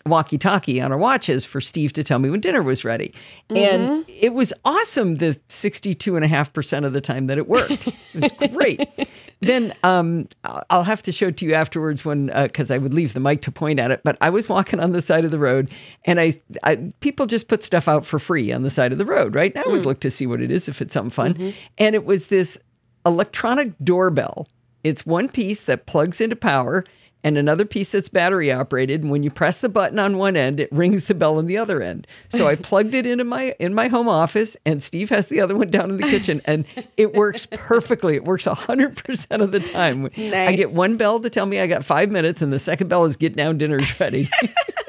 uh, 0.05 0.09
walkie-talkie 0.09 0.81
on 0.81 0.91
our 0.91 0.97
watches 0.97 1.45
for 1.45 1.59
Steve 1.59 1.93
to 1.93 2.03
tell 2.03 2.19
me 2.19 2.29
when 2.29 2.39
dinner 2.39 2.61
was 2.61 2.85
ready. 2.85 3.13
And 3.49 4.05
it 4.07 4.33
was 4.33 4.53
awesome 4.63 5.15
the 5.15 5.39
62.5% 5.49 6.85
of 6.85 6.93
the 6.93 7.01
time 7.01 7.27
that 7.27 7.37
it 7.37 7.47
worked. 7.47 7.87
It 7.87 7.95
was 8.13 8.51
great. 8.51 8.87
then 9.41 9.73
um, 9.83 10.27
I'll- 10.69 10.85
have 10.85 11.01
to 11.03 11.11
show 11.11 11.27
it 11.27 11.37
to 11.37 11.45
you 11.45 11.55
afterwards 11.55 12.05
when, 12.05 12.27
because 12.27 12.69
I 12.69 12.77
would 12.77 12.93
leave 12.93 13.13
the 13.13 13.19
mic 13.19 13.41
to 13.41 13.51
point 13.51 13.79
at 13.79 13.89
it. 13.89 14.01
But 14.03 14.17
I 14.21 14.29
was 14.29 14.47
walking 14.47 14.79
on 14.79 14.91
the 14.91 15.01
side 15.01 15.25
of 15.25 15.31
the 15.31 15.39
road 15.39 15.71
and 16.05 16.19
I, 16.19 16.33
I 16.63 16.91
people 16.99 17.25
just 17.25 17.47
put 17.47 17.63
stuff 17.63 17.87
out 17.87 18.05
for 18.05 18.19
free 18.19 18.51
on 18.51 18.61
the 18.61 18.69
side 18.69 18.91
of 18.91 18.99
the 18.99 19.05
road, 19.05 19.33
right? 19.33 19.51
And 19.51 19.63
I 19.63 19.65
always 19.65 19.83
look 19.85 19.99
to 20.01 20.11
see 20.11 20.27
what 20.27 20.41
it 20.41 20.51
is 20.51 20.69
if 20.69 20.79
it's 20.81 20.93
something 20.93 21.09
fun. 21.09 21.53
And 21.79 21.95
it 21.95 22.05
was 22.05 22.27
this 22.27 22.59
electronic 23.03 23.73
doorbell. 23.83 24.47
It's 24.83 25.07
one 25.07 25.27
piece 25.27 25.61
that 25.61 25.87
plugs 25.87 26.21
into 26.21 26.35
power 26.35 26.85
and 27.25 27.39
another 27.39 27.65
piece 27.65 27.91
that's 27.91 28.07
battery 28.07 28.51
operated. 28.51 29.01
And 29.01 29.09
when 29.09 29.23
you 29.23 29.31
press 29.31 29.59
the 29.59 29.67
button 29.67 29.97
on 29.97 30.17
one 30.17 30.37
end, 30.37 30.59
it 30.59 30.71
rings 30.71 31.05
the 31.05 31.15
bell 31.15 31.39
on 31.39 31.47
the 31.47 31.57
other 31.57 31.81
end. 31.81 32.05
So 32.29 32.47
I 32.47 32.55
plugged 32.55 32.93
it 32.93 33.07
into 33.07 33.23
my 33.23 33.55
in 33.59 33.73
my 33.73 33.87
home 33.87 34.07
office, 34.07 34.55
and 34.63 34.81
Steve 34.81 35.09
has 35.09 35.27
the 35.27 35.41
other 35.41 35.57
one 35.57 35.69
down 35.69 35.89
in 35.89 35.97
the 35.97 36.03
kitchen, 36.03 36.39
and 36.45 36.65
it 36.95 37.15
works 37.15 37.45
perfectly. 37.51 38.13
It 38.13 38.25
works 38.25 38.45
hundred 38.45 39.03
percent 39.03 39.41
of 39.41 39.51
the 39.51 39.59
time. 39.59 40.05
I 40.15 40.53
get 40.53 40.71
one 40.71 40.97
bell 40.97 41.19
to 41.19 41.29
tell 41.31 41.47
me 41.47 41.59
I 41.59 41.65
got 41.65 41.83
five 41.83 42.11
minutes, 42.11 42.43
and 42.43 42.53
the 42.53 42.59
second 42.59 42.89
bell 42.89 43.05
is 43.05 43.15
get 43.15 43.35
down, 43.35 43.57
dinner's 43.57 43.99
ready. 43.99 44.29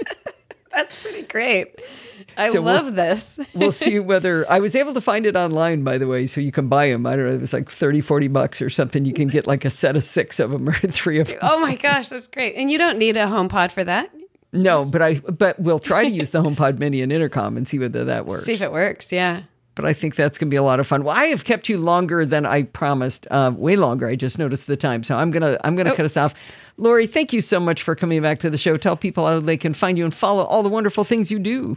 that's 0.77 0.95
pretty 1.03 1.23
great 1.23 1.75
i 2.37 2.49
So 2.51 2.61
we'll- 2.63 2.75
love 2.75 2.95
this 2.95 3.41
we'll 3.55 3.73
see 3.73 3.99
whether 4.11 4.49
I 4.51 4.61
was 4.61 4.77
able 4.77 4.95
to 4.95 5.01
find 5.01 5.25
it 5.27 5.37
online, 5.37 5.83
by 5.83 5.97
the 5.99 6.07
way, 6.07 6.27
so 6.27 6.41
you 6.41 6.53
can 6.53 6.69
buy 6.69 6.89
them. 6.89 7.07
I 7.07 7.17
don't 7.17 7.27
know, 7.27 7.33
it 7.35 7.41
was 7.41 7.53
like 7.53 7.71
30, 7.71 8.01
40 8.03 8.29
bucks 8.29 8.61
or 8.63 8.69
something. 8.71 9.05
You 9.05 9.13
can 9.15 9.29
get 9.29 9.47
like 9.47 9.65
a 9.65 9.71
set 9.71 9.97
of 9.97 10.05
six 10.05 10.39
of 10.39 10.51
them 10.51 10.69
or 10.69 10.75
three 10.75 11.19
of 11.19 11.29
them. 11.29 11.39
oh 11.43 11.59
my 11.61 11.75
gosh 11.77 12.09
that's 12.11 12.27
great 12.29 12.55
and 12.57 12.71
you 12.71 12.79
don't 12.79 12.99
need 12.99 13.17
a 13.17 13.25
HomePod 13.25 13.73
for 13.73 13.85
that 13.85 14.11
No, 14.53 14.85
but 14.91 15.01
I 15.03 15.15
but 15.21 15.59
we'll 15.59 15.79
try 15.79 16.03
to 16.05 16.11
use 16.11 16.31
the 16.31 16.43
HomePod 16.47 16.79
Mini 16.79 17.01
and 17.03 17.11
intercom 17.13 17.57
and 17.57 17.67
see 17.67 17.79
whether 17.79 18.05
that 18.05 18.27
works. 18.27 18.45
see 18.45 18.53
if 18.53 18.63
it 18.63 18.73
works 18.73 19.13
yeah 19.13 19.43
but 19.77 19.85
I 19.85 19.93
think 19.93 20.17
that's 20.17 20.37
going 20.39 20.49
to 20.49 20.51
be 20.51 20.57
a 20.57 20.63
lot 20.65 20.81
of 20.81 20.87
fun. 20.89 21.05
Well, 21.05 21.15
I 21.17 21.27
have 21.27 21.45
kept 21.45 21.69
you 21.69 21.79
longer 21.79 22.27
than 22.27 22.45
I 22.45 22.65
promised, 22.65 23.29
uh, 23.31 23.53
way 23.55 23.77
longer. 23.77 24.09
I 24.09 24.17
just 24.17 24.39
noticed 24.39 24.67
the 24.67 24.77
time, 24.77 25.05
so 25.05 25.17
I'm 25.17 25.31
gonna 25.31 25.57
I'm 25.63 25.77
gonna 25.77 25.93
Oh. 25.93 25.95
cut 25.95 26.05
us 26.07 26.17
off. 26.17 26.35
Lory, 26.77 27.07
thank 27.07 27.33
you 27.33 27.41
so 27.41 27.61
much 27.61 27.83
for 27.83 27.95
coming 27.95 28.21
back 28.23 28.39
to 28.41 28.51
the 28.51 28.59
show. 28.59 28.77
Tell 28.77 28.97
people 28.97 29.27
how 29.27 29.39
they 29.39 29.57
can 29.57 29.73
find 29.75 29.97
you 29.97 30.05
and 30.05 30.13
follow 30.13 30.43
all 30.45 30.63
the 30.65 30.69
wonderful 30.69 31.05
things 31.05 31.31
you 31.31 31.39
do. 31.39 31.77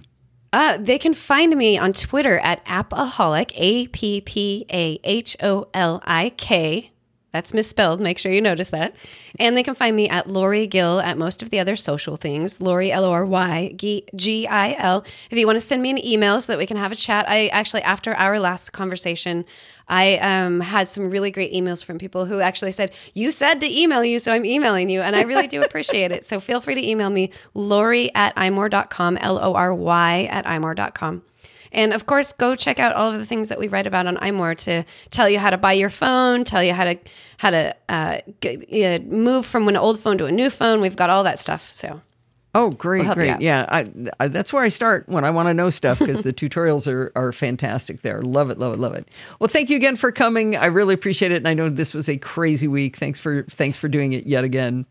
Uh, 0.51 0.77
they 0.79 0.97
can 0.97 1.13
find 1.13 1.55
me 1.55 1.77
on 1.77 1.93
Twitter 1.93 2.39
at 2.39 2.65
appaholik, 2.65 3.51
A 3.55 3.85
P 3.87 4.19
P 4.21 4.65
A 4.71 4.99
H 5.03 5.37
O 5.43 5.67
L 5.75 6.01
I 6.05 6.31
K. 6.37 6.91
That's 7.31 7.53
misspelled. 7.53 8.01
Make 8.01 8.17
sure 8.17 8.31
you 8.31 8.41
notice 8.41 8.71
that. 8.71 8.95
And 9.39 9.55
they 9.55 9.61
can 9.61 9.75
find 9.75 9.95
me 9.95 10.09
at 10.09 10.27
Lory 10.27 10.65
Gil 10.65 10.99
at 10.99 11.17
most 11.17 11.43
of 11.43 11.51
the 11.51 11.59
other 11.59 11.75
social 11.75 12.17
things. 12.17 12.59
Lory 12.59 12.91
L 12.91 13.05
O 13.05 13.11
R 13.11 13.25
Y 13.25 13.75
G 14.15 14.47
I 14.47 14.75
L. 14.79 15.05
If 15.29 15.37
you 15.37 15.45
want 15.45 15.57
to 15.57 15.65
send 15.65 15.83
me 15.83 15.91
an 15.91 16.03
email 16.03 16.41
so 16.41 16.51
that 16.51 16.57
we 16.57 16.65
can 16.65 16.77
have 16.77 16.91
a 16.91 16.95
chat, 16.95 17.29
I 17.29 17.47
actually 17.47 17.83
after 17.83 18.15
our 18.15 18.39
last 18.39 18.71
conversation, 18.71 19.45
I 19.87 20.17
um, 20.17 20.59
had 20.59 20.87
some 20.87 21.11
really 21.11 21.29
great 21.29 21.53
emails 21.53 21.83
from 21.85 21.99
people 21.99 22.25
who 22.25 22.39
actually 22.39 22.71
said, 22.71 22.93
"You 23.13 23.29
said 23.29 23.61
to 23.61 23.79
email 23.79 24.03
you, 24.03 24.17
so 24.17 24.31
I'm 24.31 24.45
emailing 24.45 24.89
you," 24.89 25.01
and 25.01 25.15
I 25.15 25.21
really 25.21 25.47
do 25.47 25.61
appreciate 25.63 26.11
it. 26.11 26.25
So 26.25 26.39
feel 26.39 26.61
free 26.61 26.75
to 26.75 26.87
email 26.87 27.11
me, 27.11 27.31
Lory 27.53 28.13
at 28.15 28.35
imore.com, 28.35 29.17
L 29.17 29.37
O 29.39 29.53
R 29.53 29.73
Y 29.73 30.27
at 30.31 30.45
imore.com. 30.45 31.23
And 31.71 31.93
of 31.93 32.05
course, 32.05 32.33
go 32.33 32.55
check 32.55 32.79
out 32.79 32.95
all 32.95 33.11
of 33.11 33.19
the 33.19 33.25
things 33.25 33.49
that 33.49 33.59
we 33.59 33.67
write 33.67 33.87
about 33.87 34.07
on 34.07 34.17
iMore 34.17 34.57
to 34.65 34.85
tell 35.11 35.29
you 35.29 35.39
how 35.39 35.49
to 35.49 35.57
buy 35.57 35.73
your 35.73 35.89
phone, 35.89 36.43
tell 36.43 36.63
you 36.63 36.73
how 36.73 36.85
to 36.85 36.99
how 37.37 37.49
to 37.51 37.75
uh, 37.87 38.19
get, 38.41 38.63
uh, 38.73 39.03
move 39.05 39.45
from 39.45 39.67
an 39.67 39.77
old 39.77 39.99
phone 39.99 40.17
to 40.17 40.25
a 40.25 40.31
new 40.31 40.49
phone. 40.49 40.81
We've 40.81 40.95
got 40.95 41.09
all 41.09 41.23
that 41.23 41.39
stuff. 41.39 41.71
So. 41.71 42.01
Oh, 42.55 42.71
great, 42.71 43.05
we'll 43.05 43.13
great. 43.13 43.41
Yeah, 43.41 43.67
I, 43.69 43.91
I, 44.19 44.27
that's 44.27 44.51
where 44.51 44.63
I 44.63 44.69
start 44.69 45.07
when 45.07 45.23
I 45.23 45.29
want 45.29 45.49
to 45.49 45.53
know 45.53 45.69
stuff 45.69 45.99
because 45.99 46.23
the 46.23 46.33
tutorials 46.33 46.91
are, 46.91 47.11
are 47.15 47.31
fantastic 47.31 48.01
there. 48.01 48.23
Love 48.23 48.49
it, 48.49 48.57
love 48.57 48.73
it, 48.73 48.79
love 48.79 48.95
it. 48.95 49.07
Well, 49.39 49.47
thank 49.47 49.69
you 49.69 49.75
again 49.75 49.95
for 49.95 50.11
coming. 50.11 50.55
I 50.55 50.65
really 50.65 50.95
appreciate 50.95 51.31
it. 51.31 51.35
And 51.35 51.47
I 51.47 51.53
know 51.53 51.69
this 51.69 51.93
was 51.93 52.09
a 52.09 52.17
crazy 52.17 52.67
week. 52.67 52.97
Thanks 52.97 53.19
for 53.19 53.43
thanks 53.43 53.77
for 53.77 53.87
doing 53.87 54.13
it 54.13 54.25
yet 54.25 54.43
again. 54.43 54.87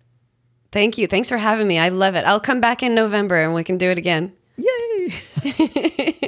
Thank 0.71 0.99
you. 0.99 1.07
Thanks 1.09 1.29
for 1.29 1.39
having 1.39 1.67
me. 1.67 1.79
I 1.79 1.89
love 1.89 2.15
it. 2.15 2.25
I'll 2.25 2.41
come 2.41 2.61
back 2.61 2.83
in 2.83 2.95
November 2.95 3.37
and 3.37 3.55
we 3.55 3.65
can 3.65 3.77
do 3.77 3.91
it 3.91 3.99
again. 3.99 4.33
Yay. 4.57 6.19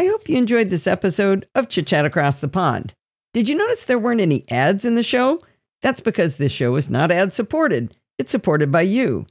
I 0.00 0.06
hope 0.06 0.30
you 0.30 0.38
enjoyed 0.38 0.70
this 0.70 0.86
episode 0.86 1.46
of 1.54 1.68
Chit 1.68 1.88
Chat 1.88 2.06
Across 2.06 2.38
the 2.38 2.48
Pond. 2.48 2.94
Did 3.34 3.50
you 3.50 3.54
notice 3.54 3.84
there 3.84 3.98
weren't 3.98 4.22
any 4.22 4.50
ads 4.50 4.86
in 4.86 4.94
the 4.94 5.02
show? 5.02 5.42
That's 5.82 6.00
because 6.00 6.36
this 6.36 6.52
show 6.52 6.76
is 6.76 6.88
not 6.88 7.12
ad 7.12 7.34
supported, 7.34 7.94
it's 8.16 8.30
supported 8.30 8.72
by 8.72 8.80
you. 8.80 9.26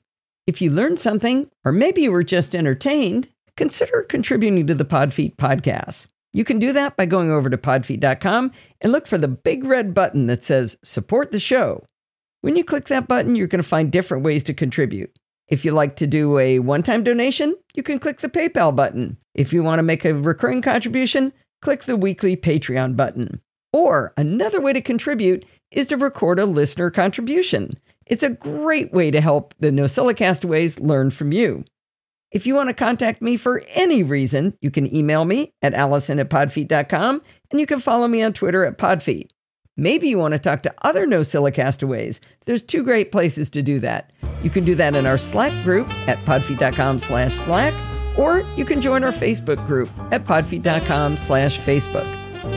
If 0.45 0.61
you 0.61 0.69
learned 0.69 0.99
something, 0.99 1.49
or 1.65 1.71
maybe 1.71 2.03
you 2.03 2.11
were 2.11 2.21
just 2.21 2.55
entertained, 2.55 3.29
consider 3.57 4.03
contributing 4.03 4.67
to 4.67 4.75
the 4.75 4.85
Podfeet 4.85 5.37
podcast. 5.37 6.05
You 6.33 6.43
can 6.43 6.59
do 6.59 6.71
that 6.73 6.95
by 6.95 7.07
going 7.07 7.31
over 7.31 7.49
to 7.49 7.57
podfeet.com 7.57 8.51
and 8.81 8.91
look 8.91 9.07
for 9.07 9.17
the 9.17 9.27
big 9.27 9.63
red 9.63 9.95
button 9.95 10.27
that 10.27 10.43
says 10.43 10.77
Support 10.83 11.31
the 11.31 11.39
Show. 11.39 11.83
When 12.41 12.55
you 12.55 12.63
click 12.63 12.89
that 12.89 13.07
button, 13.07 13.33
you're 13.33 13.47
going 13.47 13.63
to 13.63 13.67
find 13.67 13.91
different 13.91 14.23
ways 14.23 14.43
to 14.43 14.53
contribute. 14.53 15.17
If 15.47 15.65
you 15.65 15.71
like 15.71 15.95
to 15.95 16.05
do 16.05 16.37
a 16.37 16.59
one 16.59 16.83
time 16.83 17.03
donation, 17.03 17.55
you 17.73 17.81
can 17.81 17.97
click 17.97 18.19
the 18.19 18.29
PayPal 18.29 18.75
button. 18.75 19.17
If 19.39 19.53
you 19.53 19.63
want 19.63 19.79
to 19.79 19.83
make 19.83 20.03
a 20.03 20.13
recurring 20.13 20.61
contribution, 20.61 21.31
click 21.61 21.83
the 21.83 21.95
weekly 21.95 22.35
Patreon 22.35 22.97
button. 22.97 23.39
Or 23.71 24.13
another 24.17 24.59
way 24.59 24.73
to 24.73 24.81
contribute 24.81 25.45
is 25.71 25.87
to 25.87 25.95
record 25.95 26.39
a 26.39 26.45
listener 26.45 26.91
contribution. 26.91 27.79
It's 28.05 28.21
a 28.21 28.31
great 28.31 28.91
way 28.91 29.11
to 29.11 29.21
help 29.21 29.55
the 29.57 29.71
NosillaCastaways 29.71 30.81
learn 30.81 31.09
from 31.11 31.31
you. 31.31 31.63
If 32.33 32.45
you 32.45 32.53
want 32.53 32.67
to 32.67 32.73
contact 32.73 33.21
me 33.21 33.37
for 33.37 33.63
any 33.69 34.03
reason, 34.03 34.57
you 34.59 34.71
can 34.71 34.93
email 34.93 35.23
me 35.23 35.53
at 35.61 35.73
allison 35.73 36.19
at 36.19 36.29
podfeet.com 36.29 37.21
and 37.49 37.59
you 37.61 37.65
can 37.65 37.79
follow 37.79 38.09
me 38.09 38.21
on 38.21 38.33
Twitter 38.33 38.65
at 38.65 38.77
podfeet. 38.77 39.29
Maybe 39.77 40.09
you 40.09 40.17
want 40.17 40.33
to 40.33 40.39
talk 40.39 40.63
to 40.63 40.73
other 40.81 41.07
NosillaCastaways. 41.07 42.19
There's 42.45 42.61
two 42.61 42.83
great 42.83 43.13
places 43.13 43.49
to 43.51 43.61
do 43.61 43.79
that. 43.79 44.11
You 44.43 44.49
can 44.49 44.65
do 44.65 44.75
that 44.75 44.97
in 44.97 45.05
our 45.05 45.17
Slack 45.17 45.53
group 45.63 45.87
at 46.09 46.17
podfeet.com 46.17 46.99
slash 46.99 47.33
Slack, 47.35 47.73
or 48.19 48.43
you 48.57 48.65
can 48.65 48.81
join 48.81 49.03
our 49.03 49.11
Facebook 49.11 49.65
group 49.65 49.89
at 50.11 50.25
podfeet.com 50.25 51.17
slash 51.17 51.57
Facebook. 51.59 52.07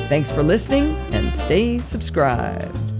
Thanks 0.08 0.30
for 0.30 0.42
listening 0.42 0.94
and 1.12 1.32
stay 1.32 1.78
subscribed. 1.78 2.91